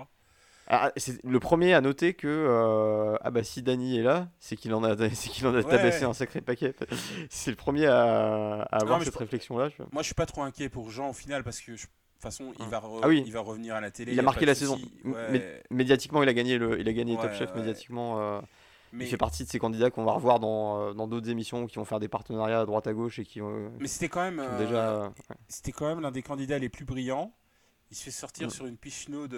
Ah, 0.70 0.92
c'est 0.98 1.24
le 1.24 1.40
premier 1.40 1.74
à 1.74 1.80
noter 1.82 2.14
que 2.14 2.28
euh, 2.28 3.16
ah 3.22 3.32
bah 3.32 3.42
si 3.44 3.64
Dany 3.64 4.00
est 4.00 4.04
là, 4.04 4.28
c'est 4.40 4.58
qu'il 4.58 4.74
en 4.74 4.84
a 4.84 4.96
c'est 5.16 5.30
qu'il 5.30 5.48
en 5.48 5.54
a 5.54 5.58
Ouais. 5.58 5.64
tabassé 5.64 6.04
un 6.04 6.14
sacré 6.14 6.42
paquet. 6.42 6.74
c'est 7.30 7.52
le 7.52 7.56
premier 7.58 7.86
à, 7.88 8.62
à 8.64 8.82
avoir 8.82 9.02
cette 9.04 9.16
réflexion 9.16 9.58
là. 9.58 9.70
Moi, 9.94 10.02
je 10.04 10.08
suis 10.08 10.14
pas 10.16 10.26
trop 10.26 10.42
inquiet 10.44 10.68
pour 10.70 10.90
Jean 10.90 11.10
au 11.10 11.14
final 11.14 11.44
parce 11.44 11.60
que 11.62 11.76
je- 11.78 11.88
toute 12.18 12.24
façon, 12.24 12.54
il 12.60 12.66
Mm. 12.66 12.70
va, 12.70 12.82
Ah 13.04 13.08
oui. 13.08 13.24
il 13.26 13.32
va 13.32 13.40
revenir 13.42 13.76
à 13.76 13.82
la 13.82 13.92
télé. 13.92 14.12
Il 14.14 14.20
a 14.20 14.24
marqué 14.24 14.46
la 14.46 14.56
saison. 14.56 14.80
Ouais. 15.06 15.62
Médiatiquement, 15.70 16.22
il 16.24 16.30
a 16.30 16.34
gagné 16.34 16.58
le 16.58 16.80
il 16.80 16.88
a 16.88 16.94
gagné 16.94 17.16
Top 17.18 17.34
Chef 17.34 17.52
ouais. 17.52 17.58
médiatiquement. 17.60 18.20
euh, 18.20 18.42
Mais, 18.94 19.04
Il 19.06 19.10
fait 19.10 19.18
partie 19.18 19.44
de 19.44 19.50
ces 19.50 19.60
candidats 19.60 19.90
qu'on 19.92 20.06
va 20.06 20.14
revoir 20.14 20.40
dans 20.40 20.80
euh, 20.82 20.94
dans 20.94 21.08
d'autres 21.08 21.30
émissions 21.30 21.68
qui 21.68 21.76
vont 21.76 21.84
faire 21.86 22.00
des 22.00 22.08
partenariats 22.08 22.62
à 22.62 22.66
droite 22.66 22.88
à 22.88 22.94
gauche 22.94 23.20
et 23.20 23.26
qui, 23.26 23.42
euh, 23.42 23.68
mais 23.80 23.88
c'était 23.88 24.08
quand 24.08 24.22
même, 24.22 24.40
euh, 24.40 24.58
déjà. 24.58 25.14
c'était 25.50 25.74
quand 25.74 25.88
même 25.88 26.00
l'un 26.00 26.12
des 26.12 26.22
candidats 26.24 26.58
les 26.58 26.70
plus 26.70 26.86
brillants 26.86 27.34
Il 27.92 27.98
se 27.98 28.04
fait 28.06 28.12
sortir 28.12 28.48
Mm. 28.48 28.52
sur 28.52 28.66
une 28.66 28.78
pichenaude 28.78 29.34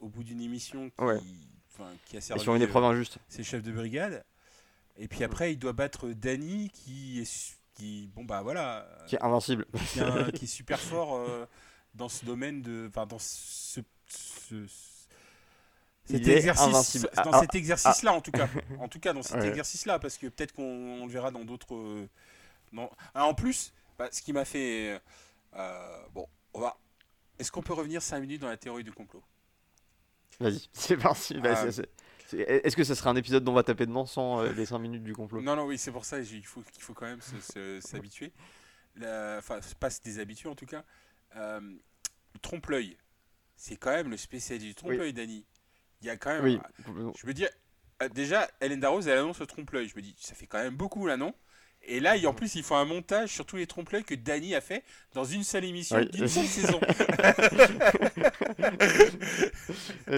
au 0.00 0.08
bout 0.08 0.22
d'une 0.24 0.40
émission 0.40 0.90
qui, 2.06 2.16
a 2.16 2.18
Et 2.18 2.20
servi 2.20 2.40
sur 2.42 2.54
une 2.54 2.62
épreuve 2.62 2.84
injuste. 2.84 3.18
ses 3.28 3.42
chefs 3.42 3.62
de 3.62 3.72
brigade. 3.72 4.24
Et 4.96 5.08
puis 5.08 5.24
après, 5.24 5.52
il 5.52 5.56
doit 5.58 5.72
battre 5.72 6.08
Danny 6.10 6.70
qui 6.72 7.20
est 7.20 7.56
qui 7.74 8.08
bon 8.14 8.24
bah 8.24 8.42
voilà 8.42 8.88
Qui 9.06 9.16
est 9.16 9.22
invincible. 9.22 9.66
qui, 9.86 9.98
est 10.00 10.02
un- 10.02 10.30
qui 10.32 10.44
est 10.44 10.48
super 10.48 10.82
fort 10.82 11.16
euh, 11.16 11.46
dans 11.94 12.08
ce 12.08 12.24
domaine 12.24 12.62
de 12.62 12.86
enfin 12.88 13.06
dans 13.06 13.18
ce, 13.18 13.80
cet 16.04 16.28
exercice 16.28 17.06
dans 17.22 17.32
Ah, 17.32 17.40
cet 17.40 17.54
exercice 17.54 18.02
là 18.02 18.12
en 18.12 18.20
tout 18.20 18.32
cas 18.32 18.48
en 18.78 18.88
tout 18.88 19.00
cas 19.00 19.12
dans 19.12 19.22
cet 19.22 19.36
Ouais. 19.38 19.48
exercice 19.48 19.86
là 19.86 19.98
parce 19.98 20.18
que 20.18 20.26
peut-être 20.26 20.52
qu'on 20.52 20.62
on 21.02 21.06
le 21.06 21.12
verra 21.12 21.30
dans 21.30 21.44
d'autres 21.44 21.74
euh, 21.74 22.08
Ah, 23.14 23.26
en 23.26 23.34
plus 23.34 23.72
bah, 23.98 24.08
ce 24.12 24.22
qui 24.22 24.32
m'a 24.32 24.44
fait 24.44 25.00
euh, 25.56 25.98
bon 26.12 26.26
on 26.54 26.60
va 26.60 26.76
est-ce 27.38 27.52
qu'on 27.52 27.62
peut 27.62 27.74
revenir 27.74 28.02
5 28.02 28.20
minutes 28.20 28.42
dans 28.42 28.48
la 28.48 28.56
théorie 28.58 28.84
du 28.84 28.92
complot? 28.92 29.22
Vas-y, 30.40 30.68
c'est 30.72 30.96
parti. 30.96 31.40
Est-ce 32.32 32.74
que 32.76 32.84
ça 32.84 32.94
serait 32.94 33.10
un 33.10 33.16
épisode 33.16 33.44
dont 33.44 33.52
on 33.52 33.54
va 33.54 33.62
taper 33.62 33.86
dedans 33.86 34.06
sans 34.06 34.40
euh, 34.40 34.52
les 34.52 34.66
5 34.66 34.78
minutes 34.78 35.02
du 35.04 35.12
complot? 35.14 35.40
Non, 35.42 35.56
non, 35.56 35.66
oui, 35.66 35.76
c'est 35.78 35.92
pour 35.92 36.04
ça 36.04 36.22
j'ai- 36.22 36.38
il 36.38 36.46
faut, 36.46 36.62
qu'il 36.72 36.82
faut 36.82 36.94
quand 36.94 37.06
même 37.06 37.20
s'habituer. 37.80 38.32
Enfin, 38.98 39.60
pas 39.80 39.90
se 39.90 40.00
déshabituer 40.02 40.48
en 40.48 40.54
tout 40.54 40.66
cas. 40.66 40.84
Euh, 41.36 41.60
trompe-l'œil, 42.42 42.96
c'est 43.56 43.76
quand 43.76 43.90
même 43.90 44.10
le 44.10 44.16
spécialiste 44.16 44.66
du 44.66 44.74
trompe-l'œil, 44.74 45.12
Dani. 45.12 45.44
Il 46.00 46.06
y 46.06 46.10
a 46.10 46.16
quand 46.16 46.30
même. 46.32 46.44
Oui. 46.44 46.58
Je 47.16 47.26
veux 47.26 47.34
dire, 47.34 47.48
euh, 48.02 48.08
déjà, 48.08 48.48
Hélène 48.60 48.80
Darroze, 48.80 49.06
elle 49.08 49.18
annonce 49.18 49.40
le 49.40 49.46
trompe-l'œil. 49.46 49.88
Je 49.88 49.96
me 49.96 50.02
dis, 50.02 50.14
ça 50.18 50.34
fait 50.34 50.46
quand 50.46 50.62
même 50.62 50.76
beaucoup 50.76 51.06
là, 51.06 51.16
non? 51.16 51.34
Et 51.86 52.00
là, 52.00 52.14
en 52.26 52.32
plus, 52.34 52.54
il 52.54 52.62
faut 52.62 52.74
un 52.74 52.84
montage 52.84 53.30
sur 53.30 53.44
tous 53.46 53.56
les 53.56 53.66
trompe-l'œil 53.66 54.04
que 54.04 54.14
Dani 54.14 54.54
a 54.54 54.60
fait 54.60 54.82
dans 55.12 55.24
une 55.24 55.44
seule 55.44 55.64
émission 55.64 55.96
Oui. 55.96 56.08
d'une 56.10 56.28
seule 56.28 56.46
saison. 56.46 56.80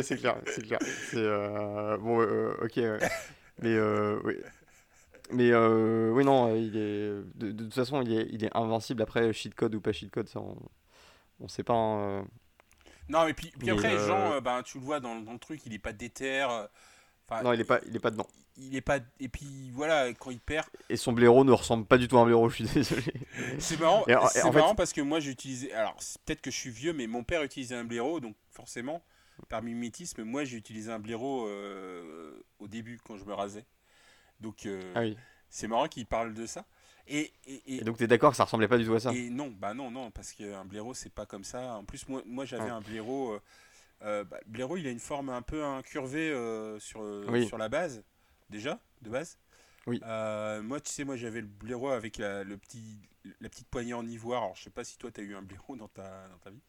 C'est 0.02 0.16
clair, 0.18 0.36
c'est 0.46 0.62
clair. 0.66 0.78
Euh, 1.14 1.96
bon, 1.98 2.20
euh, 2.20 2.54
ok. 2.62 2.76
ouais. 2.76 2.98
Mais 3.62 3.74
euh, 3.74 4.18
oui. 4.24 4.34
Mais 5.32 5.52
oui, 5.54 6.24
non, 6.24 6.54
il 6.54 6.76
est 6.76 7.08
de, 7.34 7.50
de 7.52 7.64
toute 7.64 7.74
façon, 7.74 8.00
il 8.02 8.12
est, 8.16 8.28
il 8.30 8.44
est 8.44 8.56
invincible. 8.56 9.02
Après, 9.02 9.32
cheat 9.32 9.54
code 9.54 9.74
ou 9.74 9.80
pas 9.80 9.92
cheat 9.92 10.10
code, 10.10 10.28
ça, 10.28 10.40
on, 10.40 10.56
on 11.40 11.48
sait 11.48 11.64
pas. 11.64 11.74
hein. 11.74 12.26
Non, 13.08 13.24
mais 13.24 13.34
puis, 13.34 13.52
puis 13.58 13.70
après, 13.70 13.98
Jean, 14.06 14.40
ben, 14.40 14.62
tu 14.62 14.78
le 14.78 14.84
vois 14.84 15.00
dans, 15.00 15.20
dans 15.20 15.32
le 15.32 15.38
truc, 15.38 15.60
il 15.66 15.74
est 15.74 15.78
pas 15.78 15.92
déter. 15.92 16.46
Enfin, 17.28 17.42
Non, 17.42 17.52
il 17.52 17.60
est 17.60 17.64
pas, 17.64 17.80
il 17.86 17.94
est 17.96 18.00
pas 18.00 18.10
dedans. 18.10 18.26
il 18.56 18.74
est 18.76 18.80
pas. 18.80 18.98
Et 19.20 19.28
puis 19.28 19.70
voilà, 19.72 20.12
quand 20.14 20.30
il 20.30 20.40
perd, 20.40 20.66
Et 20.88 20.96
son 20.96 21.12
blaireau 21.12 21.44
ne 21.44 21.52
ressemble 21.52 21.84
pas 21.86 21.98
du 21.98 22.08
tout 22.08 22.18
à 22.18 22.22
un 22.22 22.24
blaireau. 22.24 22.48
Je 22.48 22.54
suis 22.56 22.64
désolé. 22.64 23.12
C'est 23.58 23.78
marrant, 23.80 24.04
Et 24.08 24.14
en- 24.14 24.24
et 24.24 24.28
c'est 24.30 24.42
en 24.42 24.52
fait- 24.52 24.58
marrant 24.58 24.74
parce 24.74 24.92
que 24.92 25.00
moi 25.00 25.20
j'ai 25.20 25.30
utilisé. 25.30 25.72
Alors 25.72 25.96
peut-être 26.24 26.40
que 26.42 26.50
je 26.50 26.56
suis 26.56 26.70
vieux, 26.70 26.92
mais 26.92 27.06
mon 27.06 27.24
père 27.24 27.42
utilisait 27.42 27.74
un 27.76 27.84
blaireau, 27.84 28.20
donc 28.20 28.34
forcément, 28.50 29.02
par 29.48 29.62
mimétisme, 29.62 30.22
moi 30.24 30.44
j'ai 30.44 30.56
utilisé 30.56 30.90
un 30.90 30.98
blaireau 30.98 31.46
euh, 31.46 32.42
au 32.58 32.68
début 32.68 32.98
quand 33.04 33.16
je 33.18 33.24
me 33.24 33.34
rasais. 33.34 33.66
Donc 34.40 34.66
euh, 34.66 34.80
Ah 34.94 35.00
oui. 35.00 35.16
c'est 35.50 35.68
marrant 35.68 35.88
qu'il 35.88 36.06
parle 36.06 36.34
de 36.34 36.46
ça. 36.46 36.64
Et, 37.08 37.32
et, 37.46 37.62
et- 37.66 37.76
Et 37.76 37.84
donc 37.84 37.98
t'es 37.98 38.08
d'accord 38.08 38.30
que 38.32 38.36
ça 38.36 38.44
ressemblait 38.44 38.66
pas 38.66 38.78
du 38.78 38.84
tout 38.84 38.94
à 38.94 38.98
ça? 39.00 39.12
et 39.12 39.30
non, 39.30 39.48
bah 39.56 39.74
non, 39.74 39.90
non, 39.92 40.10
parce 40.10 40.32
qu'un 40.32 40.64
blaireau 40.64 40.92
c'est 40.92 41.12
pas 41.12 41.24
comme 41.24 41.44
ça. 41.44 41.74
En 41.76 41.84
plus, 41.84 42.08
moi, 42.08 42.20
moi 42.26 42.44
j'avais 42.44 42.68
Ah. 42.70 42.76
un 42.76 42.80
blaireau. 42.80 43.32
euh, 43.34 43.40
euh, 44.02 44.24
bah, 44.24 44.38
blaireau 44.46 44.76
il 44.76 44.86
a 44.86 44.90
une 44.90 45.00
forme 45.00 45.28
un 45.30 45.42
peu 45.42 45.64
incurvée 45.64 46.30
euh, 46.30 46.78
sur, 46.78 47.02
euh, 47.02 47.24
Oui. 47.28 47.46
sur 47.46 47.58
la 47.58 47.68
base, 47.68 48.02
déjà, 48.50 48.80
de 49.02 49.10
base. 49.10 49.38
Oui. 49.86 50.00
Euh, 50.04 50.62
moi, 50.62 50.80
tu 50.80 50.90
sais, 50.92 51.04
moi 51.04 51.16
j'avais 51.16 51.40
le 51.40 51.46
blaireau 51.46 51.88
avec 51.90 52.18
la, 52.18 52.42
le 52.44 52.56
petit, 52.58 52.98
la 53.40 53.48
petite 53.48 53.68
poignée 53.68 53.94
en 53.94 54.06
ivoire. 54.06 54.42
Alors, 54.42 54.56
je 54.56 54.64
sais 54.64 54.70
pas 54.70 54.82
si 54.84 54.98
toi 54.98 55.10
tu 55.12 55.20
as 55.20 55.24
eu 55.24 55.34
un 55.36 55.42
blaireau 55.42 55.76
dans 55.76 55.88
ta, 55.88 56.28
dans 56.28 56.38
ta 56.38 56.50
vie. 56.50 56.60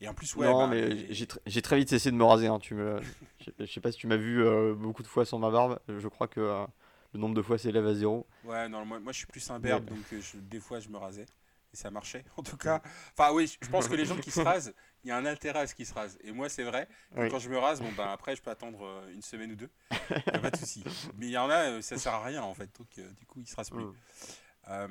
Et 0.00 0.08
en 0.08 0.14
plus, 0.14 0.34
ouais. 0.36 0.46
non, 0.46 0.58
bah, 0.58 0.66
mais 0.68 0.88
les- 0.88 1.14
j'ai 1.14 1.24
tr- 1.26 1.38
j'ai 1.46 1.62
très 1.62 1.76
vite 1.78 1.88
cessé 1.88 2.10
de 2.10 2.16
me 2.16 2.24
raser. 2.24 2.46
hein, 2.48 2.58
Tu 2.58 2.74
me, 2.74 2.98
je 3.60 3.66
sais 3.66 3.80
pas 3.80 3.92
si 3.92 3.98
tu 3.98 4.06
m'as 4.06 4.16
vu 4.16 4.42
euh, 4.44 4.74
beaucoup 4.74 5.02
de 5.02 5.08
fois 5.08 5.24
sans 5.24 5.38
ma 5.38 5.50
barbe. 5.50 5.78
Je 5.88 6.08
crois 6.08 6.28
que 6.28 6.40
euh, 6.40 6.66
le 7.14 7.20
nombre 7.20 7.34
de 7.34 7.42
fois 7.42 7.56
s'élève 7.58 7.86
à 7.86 7.94
zéro. 7.94 8.26
Ouais, 8.44 8.68
non, 8.68 8.84
moi, 8.84 9.00
moi 9.00 9.12
je 9.12 9.18
suis 9.18 9.26
plus 9.26 9.48
un 9.50 9.58
berbe, 9.58 9.84
donc 9.86 9.98
je- 10.10 10.38
des 10.38 10.60
fois 10.60 10.80
je 10.80 10.88
me 10.88 10.96
rasais. 10.98 11.26
Et 11.72 11.76
ça 11.76 11.90
marchait, 11.90 12.24
en 12.36 12.42
tout 12.42 12.56
cas. 12.56 12.80
Enfin, 13.16 13.32
oui, 13.32 13.54
je 13.62 13.68
pense 13.68 13.88
que 13.88 13.94
les 13.94 14.04
gens 14.06 14.16
qui 14.16 14.30
se 14.30 14.40
rasent, 14.40 14.74
il 15.06 15.10
y 15.10 15.12
a 15.12 15.16
un 15.16 15.24
intérêt 15.24 15.60
à 15.60 15.66
ce 15.68 15.74
qu'ils 15.76 15.86
se 15.86 15.94
rasent. 15.94 16.18
Et 16.24 16.32
moi, 16.32 16.48
c'est 16.48 16.64
vrai. 16.64 16.88
Oui. 17.16 17.28
Quand 17.30 17.38
je 17.38 17.48
me 17.48 17.56
rase, 17.56 17.80
bon, 17.80 17.86
ben 17.96 18.08
après, 18.08 18.34
je 18.34 18.42
peux 18.42 18.50
attendre 18.50 18.84
euh, 18.84 19.12
une 19.14 19.22
semaine 19.22 19.52
ou 19.52 19.54
deux. 19.54 19.70
Il 20.26 20.34
a 20.34 20.38
pas 20.40 20.50
de 20.50 20.56
souci. 20.56 20.82
Mais 21.16 21.26
il 21.26 21.30
y 21.32 21.38
en 21.38 21.48
a, 21.48 21.70
euh, 21.70 21.80
ça 21.80 21.96
sert 21.96 22.12
à 22.14 22.24
rien, 22.24 22.42
en 22.42 22.54
fait. 22.54 22.68
Donc, 22.76 22.88
euh, 22.98 23.08
du 23.12 23.24
coup, 23.24 23.38
ils 23.40 23.46
se 23.46 23.54
rasent 23.54 23.70
plus. 23.70 23.84
Mm. 23.84 23.94
Euh, 24.68 24.88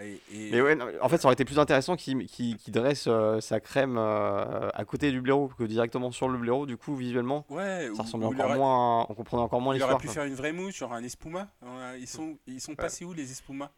et, 0.00 0.20
et- 0.32 0.50
Mais 0.50 0.60
ouais, 0.60 0.74
non, 0.74 0.88
en 1.00 1.08
fait, 1.08 1.18
ça 1.18 1.26
aurait 1.28 1.34
été 1.34 1.44
plus 1.44 1.60
intéressant 1.60 1.94
qu'il 1.94 2.26
qu'il- 2.26 2.56
qu'il 2.56 2.72
dresse 2.74 3.04
euh, 3.06 3.40
sa 3.40 3.60
crème 3.60 3.96
à 3.96 4.84
côté 4.84 5.12
du 5.12 5.20
blaireau 5.20 5.46
que 5.56 5.62
directement 5.62 6.10
sur 6.10 6.28
le 6.28 6.36
blaireau. 6.36 6.66
Du 6.66 6.76
coup, 6.76 6.96
visuellement, 6.96 7.46
ouais, 7.50 7.88
ou- 7.90 7.94
ça 7.94 8.02
il 8.12 8.24
encore 8.24 8.56
moins. 8.56 9.06
On 9.08 9.14
comprenait 9.14 9.42
encore 9.44 9.60
moins 9.60 9.76
Il 9.76 9.82
aurait 9.84 9.92
l'histoire. 9.92 10.00
pu 10.00 10.06
quoi. 10.08 10.14
faire 10.14 10.24
une 10.24 10.34
vraie 10.34 10.52
mouche, 10.52 10.78
genre 10.78 10.94
un 10.94 11.04
espuma. 11.04 11.48
Ils 11.96 12.08
sont, 12.08 12.36
ils 12.48 12.60
sont 12.60 12.74
passés 12.74 13.04
où 13.04 13.12
les 13.12 13.30
espumas? 13.30 13.70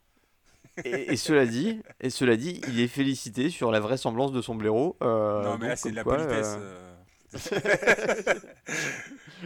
Et, 0.84 1.12
et 1.12 1.16
cela 1.16 1.46
dit, 1.46 1.80
et 2.00 2.10
cela 2.10 2.36
dit, 2.36 2.60
il 2.68 2.80
est 2.80 2.88
félicité 2.88 3.50
sur 3.50 3.70
la 3.70 3.80
vraisemblance 3.80 4.32
de 4.32 4.40
son 4.42 4.54
blaireau. 4.54 4.96
euh, 5.02 5.42
Non, 5.44 5.58
mais 5.58 5.68
là, 5.68 5.76
c'est 5.76 5.90
de 5.90 5.96
la 5.96 6.04
quoi, 6.04 6.16
politesse. 6.16 6.56
euh, 6.58 6.82
euh. 6.82 6.92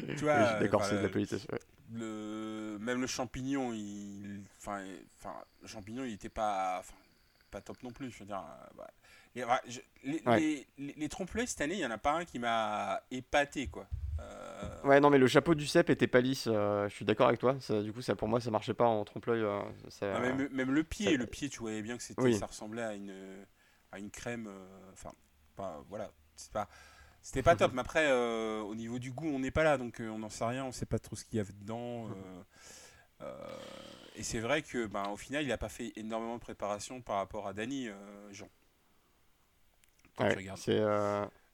tu 0.08 0.24
vois, 0.24 0.34
oui, 0.54 0.60
D'accord, 0.60 0.84
c'est 0.84 0.96
de 0.96 1.02
la 1.02 1.08
politesse. 1.08 1.46
ouais. 1.50 1.58
le 1.92 2.78
même 2.80 3.00
le 3.00 3.06
champignon 3.06 3.72
il 3.72 4.42
enfin 4.58 4.82
enfin 5.18 5.34
le 5.62 5.66
champignon 5.68 6.04
il 6.04 6.12
était 6.12 6.28
pas 6.28 6.76
enfin, 6.80 6.94
pas 7.50 7.60
top 7.60 7.82
non 7.82 7.90
plus 7.90 8.10
je 8.10 8.20
veux 8.20 8.26
dire 8.26 8.38
euh, 8.38 8.66
bah, 8.76 8.90
les, 9.34 9.44
Ouais. 9.44 10.40
les, 10.40 10.66
les, 10.78 10.94
les 10.96 11.46
cette 11.46 11.60
année 11.62 11.74
il 11.74 11.80
y 11.80 11.86
en 11.86 11.90
a 11.90 11.98
pas 11.98 12.12
un 12.12 12.24
qui 12.24 12.38
m'a 12.38 13.00
épaté 13.10 13.66
quoi 13.66 13.86
Ouais, 14.84 14.98
non, 15.00 15.10
mais 15.10 15.18
le 15.18 15.26
chapeau 15.26 15.54
du 15.54 15.66
cep 15.66 15.90
était 15.90 16.06
pas 16.06 16.20
lisse. 16.20 16.46
euh, 16.46 16.88
je 16.88 16.94
suis 16.94 17.04
d'accord 17.04 17.28
avec 17.28 17.38
toi. 17.40 17.56
Ça, 17.60 17.82
du 17.82 17.92
coup, 17.92 18.00
ça 18.02 18.14
pour 18.16 18.28
moi, 18.28 18.40
ça 18.40 18.50
marchait 18.50 18.74
pas 18.74 18.86
en 18.86 19.04
trompe-l'œil. 19.04 19.42
euh, 19.42 19.60
non, 20.02 20.20
même, 20.20 20.48
même 20.52 20.70
le 20.72 20.84
pied 20.84 21.12
ça- 21.12 21.16
le 21.18 21.26
pied 21.26 21.48
tu 21.48 21.60
voyais 21.60 21.82
bien 21.82 21.96
que 21.96 22.02
c'était 22.02 22.22
Oui. 22.22 22.34
ça 22.34 22.46
ressemblait 22.46 22.82
à 22.82 22.94
une 22.94 23.14
à 23.92 23.98
une 23.98 24.10
crème 24.10 24.46
euh, 24.48 24.92
enfin 24.92 25.12
pas- 25.56 25.82
voilà 25.88 26.10
c'est 26.36 26.52
pas 26.52 26.68
c'était 27.22 27.42
pas 27.42 27.56
top 27.56 27.72
mais 27.74 27.80
après 27.80 28.06
euh, 28.08 28.60
au 28.60 28.74
niveau 28.74 28.98
du 28.98 29.10
goût 29.12 29.28
on 29.28 29.40
n'est 29.40 29.50
pas 29.50 29.64
là 29.64 29.76
donc 29.78 30.00
euh, 30.00 30.08
on 30.08 30.18
n'en 30.18 30.30
sait 30.30 30.44
rien 30.44 30.64
on 30.64 30.72
sait 30.72 30.86
pas 30.86 30.98
trop 30.98 31.16
ce 31.16 31.24
qu'il 31.24 31.36
y 31.36 31.40
avait 31.40 31.52
dedans 31.52 32.08
euh, 32.08 32.42
euh, 33.22 33.58
et 34.16 34.22
c'est 34.22 34.38
vrai 34.40 34.62
que 34.62 34.86
ben 34.86 35.08
au 35.10 35.16
final 35.16 35.44
il 35.44 35.52
a 35.52 35.58
pas 35.58 35.68
fait 35.68 35.92
énormément 35.96 36.36
de 36.36 36.40
préparation 36.40 37.00
par 37.02 37.16
rapport 37.16 37.46
à 37.48 37.52
Dany 37.52 37.88
euh, 37.88 37.94
Jean 38.32 38.48
Quand 40.16 40.24
Ouais, 40.24 40.34
regardes. 40.36 40.58
c'est. 40.58 40.80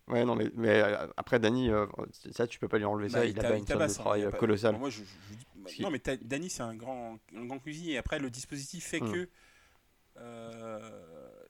Ouais, 0.09 0.25
non, 0.25 0.37
mais, 0.37 0.51
mais 0.55 0.81
euh, 0.83 1.07
après, 1.17 1.41
Dany, 1.41 1.69
euh, 1.71 1.87
ça, 2.31 2.47
tu 2.47 2.59
peux 2.61 2.69
pas 2.69 2.79
lui 2.79 2.85
enlever 2.85 3.09
Bah, 3.09 3.19
ça. 3.21 3.27
Il, 3.27 3.35
ta- 3.35 3.47
a 3.49 3.51
pas 3.51 3.57
une 3.57 3.67
somme 3.67 3.79
de 3.79 3.83
hein, 3.85 3.89
travail 3.89 4.21
il 4.21 4.27
euh, 4.27 4.31
pas- 4.31 4.39
colossal. 4.39 4.73
Bon, 4.75 4.79
moi, 4.81 4.91
je, 4.91 4.99
je- 5.03 5.05
je 5.31 5.35
dis- 5.35 5.47
bah, 5.57 5.71
Si. 5.71 5.83
Non, 5.83 5.91
mais 5.91 6.01
Dany, 6.23 6.49
c'est 6.49 6.63
un 6.63 6.75
grand, 6.77 7.19
un 7.37 7.45
grand 7.45 7.59
cuisinier. 7.59 7.95
Et 7.95 7.99
après, 7.99 8.19
le 8.21 8.31
dispositif 8.31 8.87
fait 8.87 9.01
Hmm. 9.01 9.13
que. 9.13 9.29
euh, 10.19 10.81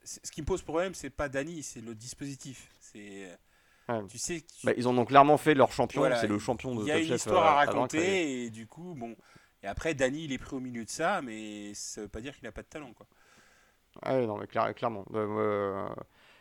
ce 0.04 0.30
qui 0.30 0.40
me 0.40 0.46
pose 0.46 0.62
problème, 0.62 0.94
c'est 0.94 1.10
pas 1.10 1.28
Dany, 1.28 1.62
c'est 1.62 1.80
le 1.80 1.94
dispositif. 1.94 2.68
C'est. 2.80 3.36
Ouais. 3.88 4.04
Tu 4.08 4.18
sais, 4.18 4.40
tu- 4.40 4.66
Bah, 4.66 4.72
ils 4.76 4.88
en 4.88 4.96
ont 4.98 5.04
clairement 5.04 5.36
fait 5.36 5.54
leur 5.54 5.70
champion. 5.72 6.00
Voilà, 6.00 6.16
c'est 6.20 6.26
le 6.26 6.38
champion 6.38 6.74
de 6.74 6.82
il 6.82 6.88
y 6.88 6.92
a 6.92 6.98
une 6.98 7.12
histoire 7.14 7.44
à 7.44 7.54
raconter, 7.66 8.44
et 8.44 8.50
du 8.50 8.66
coup, 8.66 8.94
bon. 8.96 9.16
Et 9.62 9.66
après, 9.68 9.94
Dany, 9.94 10.24
il 10.24 10.32
est 10.32 10.38
pris 10.38 10.56
au 10.56 10.60
milieu 10.60 10.84
de 10.84 10.90
ça, 10.90 11.22
mais 11.22 11.72
ça 11.74 12.00
veut 12.02 12.08
pas 12.08 12.20
dire 12.20 12.36
qu'il 12.36 12.46
a 12.46 12.52
pas 12.52 12.62
de 12.62 12.68
talent, 12.68 12.92
quoi. 12.94 13.06
Ah 14.02 14.14
ouais, 14.14 14.26
non, 14.26 14.36
mais 14.38 14.46
clair- 14.46 14.74
clairement. 14.74 15.04
Euh, 15.14 15.26
euh, 15.26 15.88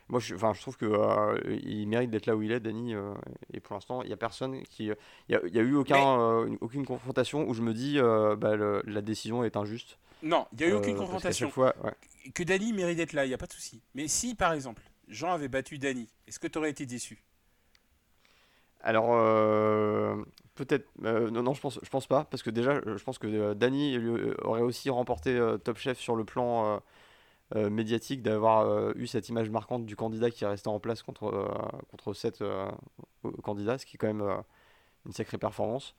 moi, 0.08 0.20
je, 0.20 0.36
trouve 0.62 0.78
que 0.78 0.86
euh, 0.86 1.39
il 1.64 1.88
mérite 1.88 2.12
d'être 2.12 2.28
là 2.28 2.36
où 2.36 2.41
il 2.43 2.51
est, 2.51 2.60
Dany. 2.60 2.93
euh, 2.93 3.14
et 3.53 3.60
pour 3.60 3.74
l'instant, 3.76 4.03
il 4.03 4.10
y 4.10 4.14
a 4.14 4.18
personne 4.18 4.62
qui. 4.64 4.86
Il 4.86 4.95
y 5.30 5.36
a, 5.36 5.39
il 5.47 5.56
y 5.56 5.60
a 5.60 5.64
eu 5.64 5.76
aucun, 5.76 6.20
euh, 6.20 6.45
une- 6.45 6.58
aucune 6.62 6.86
confrontation 6.86 7.47
où 7.47 7.53
je 7.56 7.62
me 7.64 7.74
dis, 7.74 7.97
euh, 7.97 8.36
bah, 8.36 8.56
le- 8.56 8.84
la 8.86 9.01
décision 9.01 9.43
est 9.43 9.58
injuste. 9.58 9.97
Non, 10.22 10.47
il 10.53 10.60
y 10.62 10.64
a 10.64 10.68
eu 10.68 10.74
Euh, 10.74 10.78
aucune 10.78 10.95
confrontation. 10.95 11.49
fois, 11.49 11.74
ouais. 11.84 11.93
Que 12.34 12.43
Dany 12.43 12.72
mérite 12.74 12.97
d'être 12.97 13.14
là, 13.14 13.26
il 13.26 13.30
n'y 13.30 13.34
a 13.34 13.38
pas 13.38 13.47
de 13.47 13.53
souci. 13.53 13.82
Mais 13.95 14.08
si, 14.08 14.36
par 14.36 14.53
exemple, 14.53 14.84
Jean 15.08 15.32
avait 15.32 15.47
battu 15.47 15.78
Dany, 15.80 16.08
est-ce 16.28 16.39
que 16.39 16.47
tu 16.47 16.58
aurais 16.58 16.70
été 16.70 16.86
déçu? 16.86 17.24
Alors, 18.82 19.10
euh, 19.14 20.16
peut-être. 20.53 20.88
euh, 21.03 21.32
non, 21.32 21.41
non, 21.41 21.53
je 21.56 21.62
pense, 21.62 21.80
je 21.82 21.89
pense 21.89 22.06
pas. 22.06 22.26
Parce 22.26 22.43
que 22.43 22.51
déjà, 22.51 22.74
euh, 22.74 22.97
je 22.97 23.03
pense 23.03 23.18
que 23.18 23.26
euh, 23.28 23.56
euh, 23.60 24.36
aurait 24.43 24.62
aussi 24.62 24.89
remporté 24.91 25.32
euh, 25.32 25.58
Top 25.58 25.78
Chef 25.78 25.99
sur 25.99 26.16
le 26.16 26.24
plan 26.26 26.80
euh, 27.55 27.65
euh, 27.67 27.69
médiatique 27.69 28.21
d'avoir 28.21 28.61
euh, 28.67 28.93
eu 28.95 29.07
cette 29.07 29.29
image 29.29 29.49
marquante 29.49 29.85
du 29.85 29.95
candidat 29.95 30.31
qui 30.31 30.43
est 30.43 30.47
resté 30.47 30.69
en 30.69 30.79
place 30.79 31.03
contre, 31.03 31.25
euh, 31.25 31.47
contre 31.91 32.13
7 32.13 32.43
candidats, 33.43 33.77
ce 33.77 33.85
qui 33.85 33.95
est 33.95 33.99
quand 33.99 34.07
même 34.07 34.21
euh, 34.21 34.37
une 35.05 35.13
sacrée 35.13 35.37
performance. 35.37 35.95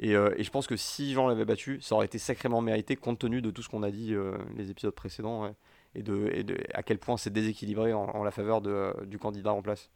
Et, 0.00 0.16
euh, 0.16 0.34
et 0.38 0.44
je 0.44 0.50
pense 0.50 0.66
que 0.66 0.76
si 0.76 1.12
Jean 1.14 1.28
l'avait 1.28 1.44
battu, 1.44 1.80
ça 1.82 1.94
aurait 1.96 2.06
été 2.06 2.18
sacrément 2.18 2.62
mérité 2.62 2.96
compte 2.96 3.18
tenu 3.20 3.42
de 3.42 3.50
tout 3.50 3.62
ce 3.62 3.68
qu'on 3.68 3.82
a 3.82 3.90
dit 3.90 4.14
euh, 4.14 4.38
les 4.56 4.70
épisodes 4.70 4.94
précédents 4.94 5.54
et, 5.94 6.02
de, 6.02 6.30
et 6.34 6.44
de 6.44 6.58
à 6.74 6.82
quel 6.82 6.98
point 6.98 7.16
c'est 7.18 7.30
déséquilibré 7.32 7.92
en, 7.94 8.24
la 8.24 8.30
faveur 8.32 8.62
de, 8.62 8.94
du 9.06 9.18
candidat 9.18 9.52
en 9.52 9.62
place. 9.62 9.90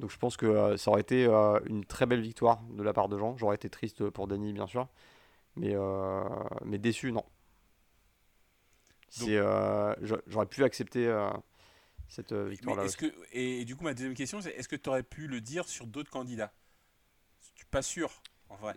Donc 0.00 0.10
je 0.10 0.18
pense 0.18 0.36
que 0.36 0.46
euh, 0.46 0.76
ça 0.76 0.90
aurait 0.90 1.02
été 1.02 1.26
euh, 1.26 1.60
une 1.66 1.84
très 1.84 2.06
belle 2.06 2.20
victoire 2.20 2.62
de 2.72 2.82
la 2.82 2.92
part 2.92 3.08
de 3.08 3.18
Jean. 3.18 3.36
J'aurais 3.36 3.56
été 3.56 3.70
triste 3.70 4.08
pour 4.10 4.26
Dany, 4.28 4.52
bien 4.52 4.66
sûr. 4.66 4.88
Mais, 5.56 5.74
euh, 5.74 6.22
mais 6.64 6.78
déçu, 6.78 7.12
non. 7.12 7.24
C'est, 9.16 9.36
euh, 9.36 9.94
j'a- 10.02 10.20
J'aurais 10.26 10.46
pu 10.46 10.64
accepter, 10.64 11.06
euh, 11.06 11.30
cette 12.08 12.32
victoire-là. 12.32 12.86
Que, 12.98 13.12
et, 13.32 13.64
du 13.64 13.76
coup, 13.76 13.84
ma 13.84 13.94
deuxième 13.94 14.14
question, 14.14 14.40
c'est 14.40 14.50
est-ce 14.50 14.68
que 14.68 14.76
tu 14.76 14.88
aurais 14.88 15.02
pu 15.02 15.26
le 15.26 15.40
dire 15.40 15.68
sur 15.68 15.86
d'autres 15.86 16.10
candidats? 16.10 16.52
Je 17.54 17.60
suis 17.60 17.66
pas 17.70 17.82
sûr, 17.82 18.22
en 18.48 18.56
vrai. 18.56 18.76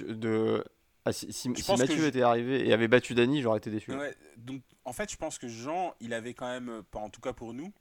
De... 0.00 0.64
Ah, 1.04 1.12
si, 1.12 1.32
si, 1.32 1.48
Mathieu 1.48 2.06
était 2.06 2.22
arrivé 2.22 2.66
et 2.66 2.72
avait 2.72 2.88
battu 2.88 3.14
Dany, 3.14 3.40
j'aurais 3.40 3.58
été 3.58 3.70
déçu. 3.70 3.92
donc, 4.36 4.62
en 4.84 4.92
fait, 4.92 5.10
je 5.10 5.16
pense 5.16 5.38
que 5.38 5.48
Jean, 5.48 5.94
il 6.00 6.12
avait 6.12 6.34
quand 6.34 6.48
même, 6.48 6.82
en 6.94 7.10
tout 7.10 7.20
cas 7.20 7.32
pour 7.32 7.54
nous, 7.54 7.72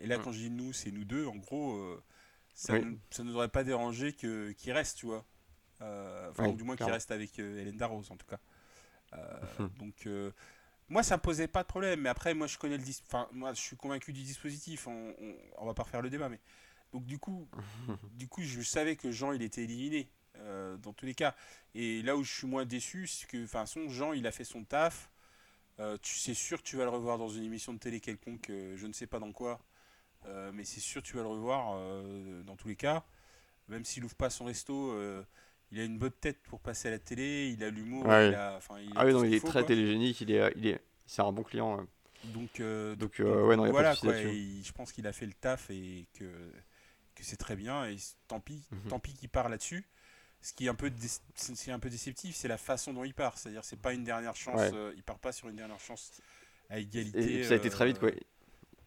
et 0.00 0.06
là, 0.06 0.18
mm. 0.18 0.22
quand 0.22 0.32
je 0.32 0.38
dis 0.38 0.50
nous, 0.50 0.72
c'est 0.72 0.90
nous 0.90 1.04
deux, 1.04 1.26
en 1.26 1.36
gros, 1.36 2.00
ça, 2.54 2.78
ne 2.78 3.22
nous 3.22 3.36
aurait 3.36 3.48
pas 3.48 3.64
dérangé 3.64 4.12
qu'il 4.12 4.72
reste, 4.72 4.98
tu 4.98 5.06
vois. 5.06 5.24
Euh, 5.82 6.30
enfin, 6.30 6.48
ou 6.48 6.56
du 6.56 6.64
moins 6.64 6.76
qu'il 6.76 6.86
reste 6.86 7.10
avec 7.10 7.38
euh, 7.38 7.60
Hélène 7.60 7.76
Darroze, 7.76 8.10
en 8.10 8.16
tout 8.16 8.26
cas. 8.26 8.38
Euh, 9.12 9.68
donc, 9.78 10.08
moi, 10.88 11.02
ça 11.02 11.16
me 11.16 11.22
posait 11.22 11.48
pas 11.48 11.62
de 11.62 11.68
problème. 11.68 12.00
Mais 12.00 12.08
après, 12.08 12.34
moi, 12.34 12.46
je 12.46 12.58
connais 12.58 12.76
le 12.76 12.84
Enfin, 13.06 13.28
moi, 13.32 13.52
je 13.52 13.60
suis 13.60 13.76
convaincu 13.76 14.12
du 14.12 14.22
dispositif. 14.22 14.86
On, 14.86 15.14
on, 15.58 15.66
va 15.66 15.74
pas 15.74 15.82
refaire 15.84 16.02
le 16.02 16.10
débat, 16.10 16.28
mais. 16.28 16.40
Donc, 16.92 17.04
du 17.04 17.18
coup, 17.18 17.48
du 18.14 18.28
coup 18.28 18.42
je 18.42 18.62
savais 18.62 18.96
que 18.96 19.10
Jean, 19.10 19.32
il 19.32 19.42
était 19.42 19.64
éliminé. 19.64 20.08
dans 20.82 20.92
tous 20.92 21.06
les 21.06 21.14
cas. 21.14 21.34
Et 21.74 22.02
là 22.02 22.16
où 22.16 22.22
je 22.22 22.32
suis 22.32 22.46
moins 22.46 22.64
déçu, 22.64 23.06
c'est 23.06 23.26
que, 23.26 23.44
enfin, 23.44 23.66
son 23.66 23.88
Jean, 23.88 24.12
il 24.12 24.26
a 24.26 24.32
fait 24.32 24.44
son 24.44 24.64
taf. 24.64 25.10
tu 26.02 26.16
sais 26.16 26.34
sûr 26.34 26.62
tu 26.62 26.76
vas 26.76 26.84
le 26.84 26.90
revoir 26.90 27.18
dans 27.18 27.28
une 27.28 27.44
émission 27.44 27.72
de 27.72 27.78
télé 27.78 28.00
quelconque, 28.00 28.46
je 28.48 28.86
ne 28.86 28.92
sais 28.92 29.06
pas 29.06 29.18
dans 29.18 29.32
quoi. 29.32 29.60
Euh, 30.28 30.50
mais 30.52 30.64
c'est 30.64 30.80
sûr 30.80 31.02
tu 31.02 31.16
vas 31.16 31.22
le 31.22 31.28
revoir 31.28 31.74
euh, 31.76 32.42
dans 32.42 32.56
tous 32.56 32.68
les 32.68 32.76
cas. 32.76 33.04
Même 33.68 33.84
s'il 33.84 34.04
ouvre 34.04 34.14
pas 34.14 34.30
son 34.30 34.44
resto, 34.44 34.92
euh, 34.92 35.24
il 35.72 35.80
a 35.80 35.84
une 35.84 35.98
bonne 35.98 36.12
tête 36.12 36.38
pour 36.44 36.60
passer 36.60 36.88
à 36.88 36.90
la 36.92 36.98
télé, 36.98 37.48
il 37.48 37.62
a 37.64 37.70
l'humour. 37.70 38.04
il 38.06 38.34
ah 38.34 38.60
oui, 39.04 39.12
non, 39.12 39.24
il 39.24 39.34
est 39.34 39.44
très 39.44 39.64
télégénique, 39.64 40.20
il 40.20 40.30
est, 40.30 40.52
il 40.56 40.66
est, 40.66 40.80
c'est 41.06 41.22
un 41.22 41.32
bon 41.32 41.42
client. 41.42 41.86
Donc, 42.24 42.60
donc, 42.98 43.14
ouais, 43.18 43.56
non, 43.56 43.70
voilà, 43.70 43.94
quoi, 43.96 44.14
je 44.14 44.72
pense 44.72 44.92
qu'il 44.92 45.06
a 45.06 45.12
fait 45.12 45.26
le 45.26 45.32
taf 45.32 45.70
et 45.70 46.06
que, 46.18 46.24
que 47.14 47.22
c'est 47.22 47.36
très 47.36 47.56
bien. 47.56 47.86
Et 47.86 47.96
tant 48.28 48.40
pis, 48.40 48.66
mhm. 48.70 48.88
tant 48.88 48.98
pis 48.98 49.14
qu'il 49.14 49.28
part 49.28 49.48
là-dessus. 49.48 49.84
Ce 50.42 50.52
qui 50.52 50.66
est 50.66 50.68
un 50.68 50.74
peu, 50.74 50.92
c'est 51.34 51.72
un 51.72 51.78
peu 51.78 51.90
déceptif, 51.90 52.36
c'est 52.36 52.46
la 52.46 52.58
façon 52.58 52.92
dont 52.92 53.04
il 53.04 53.14
part. 53.14 53.36
C'est-à-dire, 53.36 53.64
c'est 53.64 53.80
pas 53.80 53.92
une 53.92 54.04
dernière 54.04 54.36
chance. 54.36 54.60
il 54.96 55.02
part 55.02 55.18
pas 55.18 55.32
sur 55.32 55.48
une 55.48 55.56
dernière 55.56 55.80
chance 55.80 56.12
à 56.70 56.78
égalité. 56.78 57.40
Et 57.40 57.44
ça 57.44 57.54
a 57.54 57.56
été 57.56 57.70
très 57.70 57.86
vite, 57.86 57.98
quoi 57.98 58.10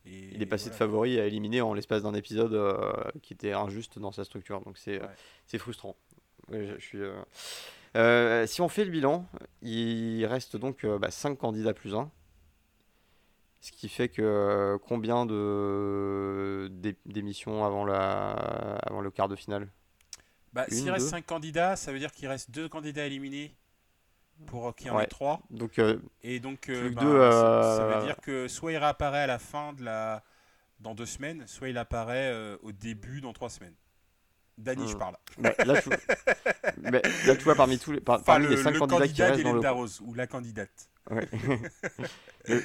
il 0.05 0.41
est 0.41 0.45
passé 0.45 0.69
de 0.69 0.75
favori 0.75 1.19
à 1.19 1.25
éliminé 1.25 1.61
en 1.61 1.73
l'espace 1.73 2.03
d'un 2.03 2.13
épisode 2.13 2.53
euh, 2.53 2.93
qui 3.21 3.33
était 3.33 3.53
injuste 3.53 3.99
dans 3.99 4.11
sa 4.11 4.23
structure. 4.23 4.61
Donc 4.61 4.77
c'est 4.77 5.01
c'est 5.45 5.57
frustrant. 5.57 5.95
Je, 6.51 6.79
suis, 6.79 7.01
euh, 7.01 7.21
euh, 7.95 8.47
si 8.47 8.61
on 8.61 8.69
fait 8.69 8.85
le 8.85 8.91
bilan, 8.91 9.25
il 9.61 10.25
reste 10.25 10.57
donc 10.57 10.85
5 11.09 11.31
bah, 11.31 11.35
candidats 11.35 11.73
plus 11.73 11.95
1. 11.95 12.09
Ce 13.61 13.71
qui 13.71 13.89
fait 13.89 14.07
que 14.07 14.77
combien 14.87 15.25
de 15.25 16.71
d'émissions 17.05 17.65
avant, 17.65 17.83
la, 17.83 18.31
avant 18.83 19.01
le 19.01 19.11
quart 19.11 19.27
de 19.27 19.35
finale? 19.35 19.67
Bah, 20.53 20.65
S'il 20.69 20.89
reste 20.89 21.09
5 21.09 21.25
candidats, 21.25 21.75
ça 21.75 21.91
veut 21.91 21.99
dire 21.99 22.11
qu'il 22.11 22.27
reste 22.27 22.51
2 22.51 22.69
candidats 22.69 23.05
éliminés 23.05 23.55
pour 24.45 24.75
qu'il 24.75 24.87
y 24.87 24.89
en 24.89 24.99
ait 24.99 25.07
trois. 25.07 25.41
Donc, 25.49 25.79
euh, 25.79 25.99
et 26.23 26.39
donc, 26.39 26.69
euh, 26.69 26.89
bah, 26.91 27.01
ça 27.01 27.85
veut 27.85 27.95
euh, 27.95 28.05
dire 28.05 28.17
que 28.17 28.47
soit 28.47 28.71
il 28.71 28.77
réapparaît 28.77 29.23
à 29.23 29.27
la 29.27 29.39
fin 29.39 29.73
de 29.73 29.83
la 29.83 30.23
dans 30.79 30.95
deux 30.95 31.05
semaines, 31.05 31.45
soit 31.45 31.69
il 31.69 31.77
apparaît 31.77 32.57
au 32.63 32.71
début 32.71 33.19
dans 33.19 33.33
trois 33.33 33.49
semaines. 33.49 33.75
Dany, 34.59 34.87
je 34.87 34.95
hmm. 34.95 34.99
parle. 34.99 35.15
là, 35.39 35.81
tu... 35.81 35.89
là, 37.27 37.35
tu 37.35 37.43
vois, 37.43 37.55
parmi 37.55 37.79
tous 37.79 37.93
les, 37.93 38.01
parmi 38.01 38.47
les 38.47 38.57
cinq 38.57 38.77
candidats 38.77 39.07
qui 39.07 39.23
restent 39.23 39.43
dans 39.43 39.53
le... 39.53 39.69
Rose, 39.69 40.01
ou 40.05 40.13
la 40.13 40.27
candidate. 40.27 40.89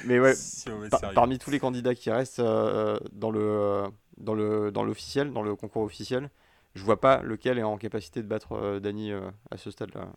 mais, 0.05 0.19
ouais, 0.19 0.33
parmi 1.15 1.39
tous 1.39 1.49
les 1.49 1.59
candidats 1.59 1.95
qui 1.95 2.11
restent 2.11 2.41
dans 2.41 3.31
le 3.31 3.85
dans 4.17 4.35
le 4.35 4.71
dans 4.71 4.83
l'officiel, 4.83 5.33
dans 5.33 5.41
le 5.41 5.55
concours 5.55 5.81
officiel, 5.81 6.29
je 6.75 6.83
vois 6.83 7.01
pas 7.01 7.23
lequel 7.23 7.57
est 7.57 7.63
en 7.63 7.77
capacité 7.77 8.21
de 8.21 8.27
battre 8.27 8.79
Dany 8.79 9.13
à 9.49 9.57
ce 9.57 9.71
stade-là. 9.71 10.09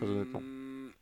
Hum, 0.00 0.92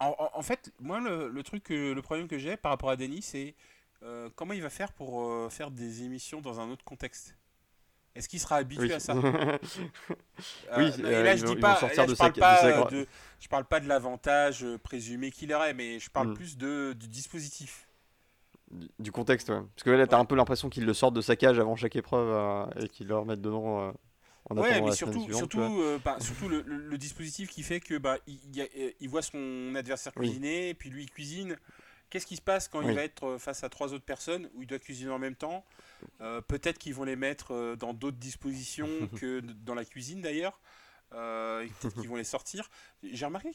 en, 0.00 0.42
fait, 0.42 0.72
moi, 0.80 1.00
le, 1.00 1.42
truc, 1.42 1.68
le 1.68 2.00
problème 2.00 2.26
que 2.26 2.38
j'ai 2.38 2.56
par 2.56 2.72
rapport 2.72 2.90
à 2.90 2.96
Denis, 2.96 3.22
c'est 3.22 3.54
euh, 4.02 4.28
comment 4.34 4.52
il 4.52 4.62
va 4.62 4.70
faire 4.70 4.92
pour 4.92 5.22
euh, 5.22 5.48
faire 5.48 5.70
des 5.70 6.02
émissions 6.02 6.40
dans 6.40 6.60
un 6.60 6.70
autre 6.70 6.84
contexte? 6.84 7.36
Est-ce 8.14 8.28
qu'il 8.28 8.40
sera 8.40 8.56
habitué 8.56 8.92
à 8.92 9.00
ça? 9.00 9.14
Oui, 10.76 10.90
euh, 11.00 11.22
là, 11.22 11.36
je 11.36 11.46
dis 11.46 11.56
pas, 11.56 11.76
je, 11.80 12.14
parle 12.14 12.32
pas 12.34 12.90
de, 12.90 13.06
je 13.40 13.48
parle 13.48 13.64
pas 13.64 13.80
de 13.80 13.88
l'avantage 13.88 14.66
présumé 14.82 15.30
qu'il 15.30 15.52
aurait, 15.54 15.72
mais 15.72 15.98
je 15.98 16.10
parle 16.10 16.28
hmm. 16.28 16.34
plus 16.34 16.58
de, 16.58 16.94
du 16.98 17.08
dispositif. 17.08 17.88
Du, 18.98 19.12
contexte, 19.12 19.50
ouais. 19.50 19.60
Parce 19.74 19.84
que 19.84 19.90
là, 19.90 20.06
tu 20.06 20.14
as 20.14 20.18
un 20.18 20.24
peu 20.24 20.34
l'impression 20.34 20.68
qu'il 20.68 20.84
le 20.84 20.94
sortent 20.94 21.14
de 21.14 21.20
sa 21.20 21.36
cage 21.36 21.58
avant 21.58 21.76
chaque 21.76 21.96
épreuve 21.96 22.68
et 22.80 22.88
qu'il 22.88 23.06
le 23.06 23.16
remettent 23.16 23.42
dedans 23.42 23.94
ouais, 24.50 24.80
mais 24.80 24.92
surtout, 24.92 25.32
surtout, 25.32 25.60
euh, 25.60 25.98
bah, 26.04 26.16
surtout 26.20 26.48
le, 26.48 26.62
le, 26.62 26.98
dispositif 26.98 27.48
qui 27.48 27.62
fait 27.62 27.80
que 27.80 27.98
bah, 27.98 28.18
il, 28.26 28.38
euh, 28.60 28.90
il 29.00 29.08
voit 29.08 29.22
son 29.22 29.74
adversaire 29.74 30.12
cuisiner, 30.12 30.70
et 30.70 30.74
puis 30.74 30.90
lui 30.90 31.04
il 31.04 31.10
cuisine. 31.10 31.56
Qu'est-ce 32.12 32.26
qui 32.26 32.36
se 32.36 32.42
passe 32.42 32.68
quand 32.68 32.82
il 32.82 32.94
va 32.94 33.04
être 33.04 33.24
euh, 33.24 33.38
face 33.38 33.64
à 33.64 33.70
trois 33.70 33.94
autres 33.94 34.04
personnes 34.04 34.50
où 34.54 34.60
il 34.60 34.68
doit 34.68 34.78
cuisiner 34.78 35.10
en 35.10 35.18
même 35.18 35.34
temps? 35.34 35.64
Peut-être 36.46 36.78
qu'ils 36.78 36.94
vont 36.94 37.04
les 37.04 37.16
mettre 37.16 37.74
dans 37.76 37.94
d'autres 37.94 38.18
dispositions 38.18 38.88
que 39.18 39.40
dans 39.40 39.74
la 39.74 39.86
cuisine 39.86 40.20
d'ailleurs. 40.20 40.60
peut-être 41.10 41.94
qu'ils 41.94 42.08
vont 42.10 42.16
les 42.16 42.24
sortir. 42.24 42.68
J'ai 43.02 43.24
remarqué 43.24 43.50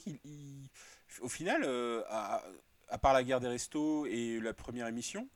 qu'au 1.20 1.30
final, 1.30 1.64
à, 2.10 2.43
à, 2.89 2.97
part 2.97 3.14
la 3.14 3.24
guerre 3.24 3.39
des 3.39 3.47
restos 3.47 4.08
et 4.08 4.39
la 4.39 4.53
première 4.53 4.88
émission, 4.88 5.28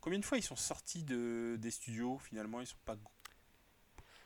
combien 0.00 0.18
de 0.18 0.24
fois 0.24 0.38
ils 0.38 0.42
sont 0.42 0.56
sortis 0.56 1.04
de, 1.04 1.56
des 1.60 1.70
studios 1.70 2.18
finalement? 2.18 2.60
Ils 2.60 2.66
sont 2.66 2.76
pas 2.84 2.96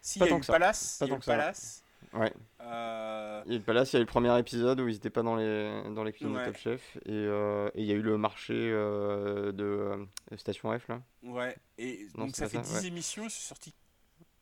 si, 0.00 0.18
il 0.20 0.26
y 0.26 0.32
a 0.32 0.36
eu 0.36 0.40
Palace. 0.40 0.98
Il 1.02 1.08
y 1.08 1.12
a 1.12 1.18
Palace. 1.18 1.82
Ouais. 2.12 2.32
Euh... 2.60 3.42
Eu 3.46 3.60
Palace, 3.60 3.92
il 3.92 3.94
y 3.94 3.96
a 3.96 4.00
eu 4.00 4.02
le 4.02 4.06
premier 4.06 4.36
épisode 4.38 4.80
où 4.80 4.88
ils 4.88 4.94
n'étaient 4.94 5.10
pas 5.10 5.22
dans 5.22 5.36
les 5.36 5.82
dans 5.94 6.04
l'épisode 6.04 6.32
de 6.32 6.44
Top 6.44 6.56
Chef 6.56 6.96
et, 7.04 7.10
euh, 7.10 7.68
et, 7.74 7.82
il 7.82 7.86
y 7.86 7.92
a 7.92 7.94
eu 7.94 8.02
le 8.02 8.18
marché 8.18 8.54
euh, 8.54 9.52
de 9.52 9.64
euh, 9.64 10.36
Station 10.36 10.76
F 10.78 10.88
là. 10.88 11.02
Ouais. 11.22 11.56
Et 11.76 12.06
donc 12.14 12.34
ça 12.36 12.48
fait 12.48 12.58
10 12.58 12.86
émissions, 12.86 13.28
c'est 13.28 13.46
sorti 13.46 13.74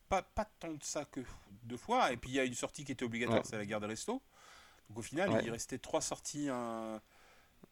pas 0.08 0.22
pas 0.22 0.44
tant 0.58 0.72
de 0.72 0.82
ça 0.82 1.04
que 1.04 1.20
deux 1.64 1.76
fois 1.76 2.12
et 2.12 2.16
puis 2.16 2.30
il 2.30 2.34
y 2.34 2.40
a 2.40 2.44
une 2.44 2.54
sortie 2.54 2.84
qui 2.84 2.92
était 2.92 3.04
obligatoire, 3.04 3.44
c'est 3.44 3.56
la 3.56 3.66
guerre 3.66 3.80
de 3.80 3.86
resto. 3.86 4.22
Donc 4.88 4.98
au 4.98 5.02
final, 5.02 5.40
il 5.44 5.50
restait 5.50 5.78
trois 5.78 6.00
sorties 6.00 6.48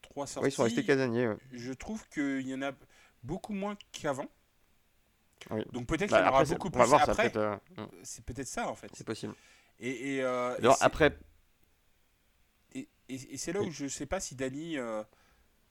trois 0.03 0.27
sorties. 0.27 0.45
Ouais, 0.45 0.49
ils 0.51 0.53
sont 0.53 0.65
restés 0.65 0.85
casaniers. 0.85 1.33
Je 1.53 1.73
trouve 1.73 2.07
qu'il 2.09 2.47
y 2.47 2.55
en 2.55 2.63
a 2.63 2.73
beaucoup 3.23 3.53
moins 3.53 3.77
qu'avant. 3.93 4.27
Donc 5.73 5.87
peut-être 5.87 6.11
bah, 6.11 6.19
qu'il 6.19 6.27
y 6.27 6.29
en 6.29 6.33
aura 6.33 6.45
beaucoup 6.45 6.71
plus 6.71 6.95
après. 6.95 7.33
C'est 8.03 8.25
peut-être 8.25 8.49
ça 8.49 8.69
en 8.69 8.75
fait. 8.75 8.91
C'est 8.95 9.07
possible. 9.07 9.35
Et, 9.81 10.17
et, 10.17 10.23
euh, 10.23 10.57
après. 10.81 11.17
Et, 12.75 12.89
et 13.09 13.37
c'est 13.37 13.53
là 13.53 13.61
où 13.61 13.71
je 13.71 13.87
sais 13.87 14.07
pas 14.07 14.21
si 14.21 14.35
Dany 14.35 14.79
euh, 14.79 15.03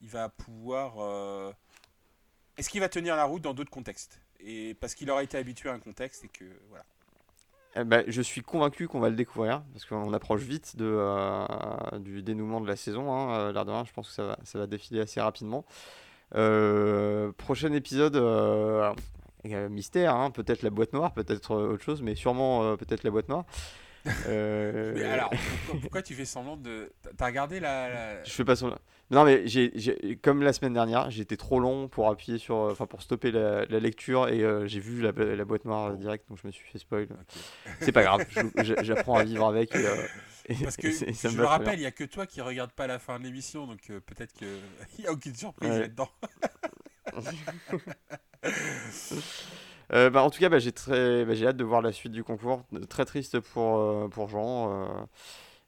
il 0.00 0.08
va 0.08 0.28
pouvoir. 0.28 1.54
Est-ce 2.56 2.68
qu'il 2.70 2.80
va 2.80 2.88
tenir 2.88 3.16
la 3.16 3.24
route 3.24 3.42
dans 3.42 3.54
d'autres 3.54 3.70
contextes? 3.70 4.20
Et 4.40 4.74
parce 4.74 4.94
qu'il 4.94 5.10
aura 5.10 5.22
été 5.22 5.36
habitué 5.38 5.68
à 5.68 5.72
un 5.72 5.80
contexte 5.80 6.24
et 6.24 6.28
que 6.28 6.44
voilà. 6.68 6.84
Eh 7.76 7.82
ben, 7.82 8.04
je 8.06 8.22
suis 8.22 8.42
convaincu 8.42 8.86
qu'on 8.86 9.00
va 9.00 9.10
le 9.10 9.16
découvrir 9.16 9.64
parce 9.72 9.84
qu'on 9.84 10.12
approche 10.12 10.42
vite 10.42 10.76
de, 10.76 11.98
du 11.98 12.22
dénouement 12.22 12.60
de 12.60 12.68
la 12.68 12.76
saison. 12.76 13.12
Hein, 13.12 13.50
L'air 13.52 13.64
de 13.64 13.70
rien, 13.72 13.84
je 13.84 13.92
pense 13.92 14.08
que 14.08 14.14
ça 14.14 14.24
va, 14.24 14.38
ça 14.44 14.60
va 14.60 14.66
défiler 14.68 15.00
assez 15.00 15.20
rapidement. 15.20 15.64
prochain 16.30 17.72
épisode, 17.72 18.16
mystère, 19.70 20.14
hein, 20.14 20.30
peut-être 20.30 20.62
la 20.62 20.70
boîte 20.70 20.92
noire, 20.92 21.12
peut-être 21.12 21.52
euh, 21.52 21.74
autre 21.74 21.84
chose, 21.84 22.02
mais 22.02 22.14
sûrement 22.14 22.64
euh, 22.64 22.76
peut-être 22.76 23.04
la 23.04 23.10
boîte 23.10 23.28
noire. 23.28 23.44
Euh, 24.26 24.92
mais 24.94 25.04
alors, 25.04 25.30
pourquoi, 25.80 26.02
tu 26.02 26.14
fais 26.14 26.24
semblant 26.24 26.56
de. 26.56 26.92
T'as 27.16 27.26
regardé 27.26 27.60
la, 27.60 28.22
Je 28.24 28.30
fais 28.30 28.44
pas 28.44 28.56
semblant. 28.56 28.78
Non, 29.10 29.24
mais 29.24 29.46
j'ai, 29.46 30.18
comme 30.22 30.42
la 30.42 30.52
semaine 30.52 30.72
dernière, 30.72 31.10
j'étais 31.10 31.36
trop 31.36 31.60
long 31.60 31.88
pour 31.88 32.08
appuyer 32.08 32.38
sur. 32.38 32.56
Enfin, 32.56 32.86
pour 32.86 33.02
stopper 33.02 33.30
la, 33.30 33.64
lecture 33.66 34.28
et 34.28 34.68
j'ai 34.68 34.80
vu 34.80 35.00
la, 35.00 35.44
boîte 35.44 35.64
noire 35.64 35.92
direct, 35.94 36.28
donc 36.28 36.38
je 36.42 36.46
me 36.46 36.52
suis 36.52 36.66
fait 36.70 36.78
spoil. 36.78 37.08
C'est 37.80 37.92
pas 37.92 38.02
grave, 38.02 38.26
j'apprends 38.82 39.16
à 39.16 39.24
vivre 39.24 39.46
avec. 39.46 39.72
Parce 40.62 40.76
que 40.76 40.90
je 40.90 41.38
me 41.38 41.44
rappelle, 41.44 41.78
il 41.78 41.80
n'y 41.80 41.86
a 41.86 41.90
que 41.90 42.04
toi 42.04 42.26
qui 42.26 42.40
regarde 42.40 42.72
pas 42.72 42.86
la 42.86 42.98
fin 42.98 43.18
de 43.18 43.24
l'émission, 43.24 43.66
donc 43.66 43.86
peut-être 43.86 44.32
qu'il 44.34 44.48
n'y 44.98 45.06
a 45.06 45.12
aucune 45.12 45.34
surprise 45.34 45.70
là-dedans. 45.70 46.08
Euh, 49.94 50.10
bah, 50.10 50.22
en 50.22 50.30
tout 50.30 50.40
cas, 50.40 50.48
bah, 50.48 50.58
j'ai 50.58 50.72
très, 50.72 51.24
bah, 51.24 51.34
j'ai 51.34 51.46
hâte 51.46 51.56
de 51.56 51.64
voir 51.64 51.80
la 51.80 51.92
suite 51.92 52.12
du 52.12 52.24
concours. 52.24 52.64
Très 52.88 53.04
triste 53.04 53.40
pour, 53.40 53.78
euh, 53.78 54.08
pour 54.08 54.28
Jean. 54.28 55.06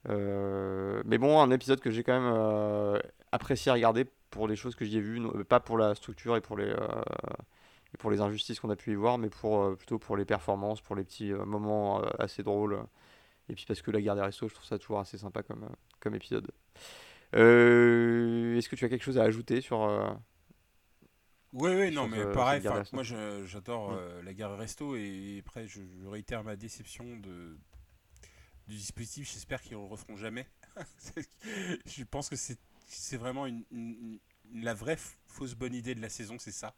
Euh, 0.08 1.02
mais 1.04 1.18
bon, 1.18 1.40
un 1.40 1.50
épisode 1.50 1.80
que 1.80 1.90
j'ai 1.90 2.02
quand 2.02 2.20
même 2.20 3.00
apprécié 3.32 3.70
à 3.70 3.74
regarder 3.74 4.06
pour 4.30 4.48
les 4.48 4.56
choses 4.56 4.74
que 4.74 4.84
j'y 4.84 4.98
ai 4.98 5.00
vues, 5.00 5.22
pas 5.48 5.60
pour 5.60 5.78
la 5.78 5.94
structure 5.94 6.36
et 6.36 6.40
pour 6.40 6.56
les, 6.56 6.74
pour 7.98 8.10
les 8.10 8.20
injustices 8.20 8.60
qu'on 8.60 8.70
a 8.70 8.76
pu 8.76 8.92
y 8.92 8.94
voir, 8.94 9.18
mais 9.18 9.30
pour, 9.30 9.76
plutôt 9.76 9.98
pour 9.98 10.16
les 10.16 10.24
performances, 10.24 10.80
pour 10.80 10.96
les 10.96 11.04
petits 11.04 11.32
moments 11.32 12.02
assez 12.18 12.42
drôles. 12.42 12.78
Et 13.48 13.54
puis 13.54 13.64
parce 13.66 13.82
que 13.82 13.90
la 13.90 14.00
guerre 14.00 14.16
des 14.16 14.22
restos, 14.22 14.48
je 14.48 14.54
trouve 14.54 14.66
ça 14.66 14.78
toujours 14.78 14.98
assez 14.98 15.18
sympa 15.18 15.42
comme, 15.42 15.68
comme 16.00 16.14
épisode. 16.14 16.50
Est-ce 17.32 18.68
que 18.68 18.76
tu 18.76 18.84
as 18.84 18.88
quelque 18.88 19.04
chose 19.04 19.18
à 19.18 19.22
ajouter 19.22 19.60
sur 19.60 19.88
oui, 21.53 21.70
oui, 21.74 21.90
non, 21.90 22.09
mais 22.09 22.24
pareil, 22.32 22.62
moi 22.92 23.03
j'adore 23.03 23.92
mm. 23.92 24.20
la 24.24 24.34
gare 24.34 24.57
resto 24.57 24.97
et 24.97 25.42
après 25.47 25.66
je, 25.66 25.80
réitère 26.07 26.44
ma 26.44 26.57
déception 26.57 27.05
de, 27.16 27.57
du 28.68 28.76
dispositif. 28.76 29.32
J'espère 29.32 29.61
qu'ils 29.61 29.76
ne 29.76 29.82
le 29.82 29.88
referont 29.88 30.16
jamais. 30.16 30.47
je 31.86 32.05
pense 32.05 32.28
que 32.28 32.36
c'est 32.36 33.16
vraiment 33.16 33.47
une, 33.47 34.18
la 34.55 34.74
vraie 34.74 34.99
fausse 35.26 35.55
bonne 35.55 35.74
idée 35.74 35.94
de 35.94 36.03
la 36.03 36.09
saison, 36.09 36.36
c'est 36.38 36.53
ça. 36.53 36.74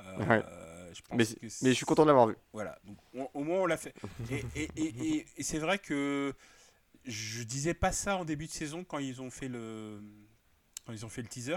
Euh, 0.00 0.92
je 0.92 1.00
mais, 1.12 1.24
mais, 1.62 1.68
je 1.70 1.74
suis 1.74 1.86
content 1.86 2.02
de 2.02 2.08
l'avoir 2.08 2.26
vu. 2.26 2.36
Voilà, 2.52 2.78
donc 2.84 2.98
au 3.34 3.44
moins 3.44 3.60
on 3.60 3.66
l'a 3.66 3.76
fait. 3.76 3.94
Et, 4.30 4.68
et, 4.76 5.26
et, 5.36 5.42
c'est 5.42 5.58
vrai 5.58 5.78
que 5.78 6.34
je 7.04 7.42
disais 7.44 7.74
pas 7.74 7.92
ça 7.92 8.16
en 8.16 8.24
début 8.24 8.46
de 8.46 8.52
saison 8.52 8.84
quand 8.84 8.98
ils 8.98 9.22
ont 9.22 9.30
fait 9.30 9.48
le, 9.48 10.02
quand 10.84 10.92
ils 10.92 11.06
ont 11.06 11.08
fait 11.08 11.22
le 11.22 11.28
teaser. 11.28 11.56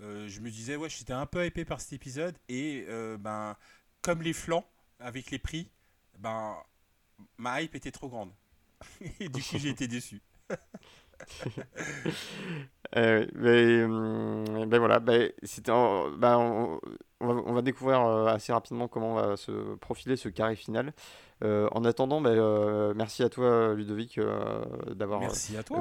Euh, 0.00 0.28
je 0.28 0.40
me 0.40 0.50
disais, 0.50 0.76
ouais, 0.76 0.88
j'étais 0.88 1.12
un 1.12 1.26
peu 1.26 1.44
épais 1.44 1.64
par 1.64 1.80
cet 1.80 1.92
épisode. 1.92 2.36
Et 2.48 2.84
euh, 2.88 3.16
ben, 3.18 3.56
comme 4.02 4.22
les 4.22 4.32
flancs 4.32 4.66
avec 5.00 5.30
les 5.30 5.38
prix, 5.38 5.70
ben, 6.18 6.56
ma 7.36 7.62
hype 7.62 7.74
était 7.74 7.90
trop 7.90 8.08
grande. 8.08 8.32
et 9.20 9.28
du 9.28 9.42
coup, 9.42 9.58
j'ai 9.58 9.70
été 9.70 9.88
déçu. 9.88 10.20
Euh, 12.96 13.26
hum, 13.84 14.66
ben 14.66 14.78
voilà, 14.78 14.98
ben, 14.98 15.30
ben, 16.18 16.36
on, 16.38 16.80
on, 17.20 17.52
va, 17.52 17.62
découvrir 17.62 18.00
assez 18.00 18.52
rapidement 18.52 18.88
comment 18.88 19.14
va 19.14 19.36
se 19.36 19.74
profiler 19.76 20.16
ce 20.16 20.28
carré 20.28 20.56
final. 20.56 20.92
Euh, 21.44 21.68
en 21.72 21.84
attendant, 21.84 22.20
bah, 22.20 22.30
euh, 22.30 22.94
merci 22.96 23.22
à 23.22 23.28
toi 23.28 23.74
Ludovic 23.74 24.18
euh, 24.18 24.64
d'avoir 24.94 25.20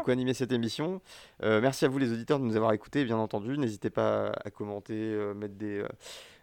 co-animé 0.04 0.34
cette 0.34 0.52
émission. 0.52 1.02
merci 1.42 1.86
à 1.86 1.88
vous 1.88 1.98
les 1.98 2.12
auditeurs 2.12 2.40
de 2.40 2.46
nous 2.46 2.56
avoir 2.56 2.74
écoutés, 2.74 3.04
bien 3.06 3.18
entendu. 3.18 3.58
N'hésitez 3.58 3.90
pas 3.90 4.32
à 4.44 4.52
commenter, 4.52 5.16
mettre 5.36 5.56
des, 5.56 5.84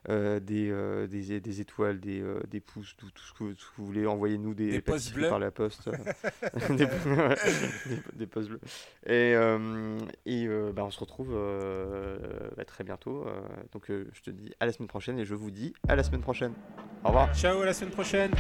des, 0.09 1.07
des, 1.09 1.41
des, 1.41 1.61
étoiles, 1.61 2.01
des, 2.01 2.23
des 2.51 2.61
pouces, 2.61 2.97
tout, 2.97 3.07
ce, 3.17 3.33
que, 3.33 3.45
vous 3.77 3.87
voulez. 3.87 4.07
Envoyez-nous 4.07 4.55
des, 4.55 4.71
des 4.71 4.81
posts 4.81 5.13
bleus 5.15 5.29
par 5.29 5.39
la 5.39 5.51
poste. 5.51 5.89
des, 8.15 8.27
posts 8.27 8.49
bleus. 8.49 8.61
Et, 9.07 9.35
et 10.27 10.49
bah, 10.75 10.85
on 10.85 10.91
se 10.91 11.01
retrouve 11.01 11.35
bah, 12.57 12.65
très 12.65 12.85
bientôt. 12.85 13.27
donc 13.73 13.85
je 13.89 14.23
te 14.23 14.31
dis 14.31 14.53
à 14.61 14.67
la 14.67 14.73
semaine 14.73 14.89
prochaine 14.89 15.19
et 15.19 15.25
je 15.25 15.35
vous 15.35 15.51
dis 15.51 15.75
à 15.89 15.97
la 15.97 16.03
semaine 16.03 16.23
prochaine. 16.23 16.53
Au 17.05 17.09
revoir. 17.09 17.35
Ciao, 17.35 17.61
à 17.61 17.67
la 17.67 17.75
semaine 17.75 17.93
prochaine. 17.93 18.31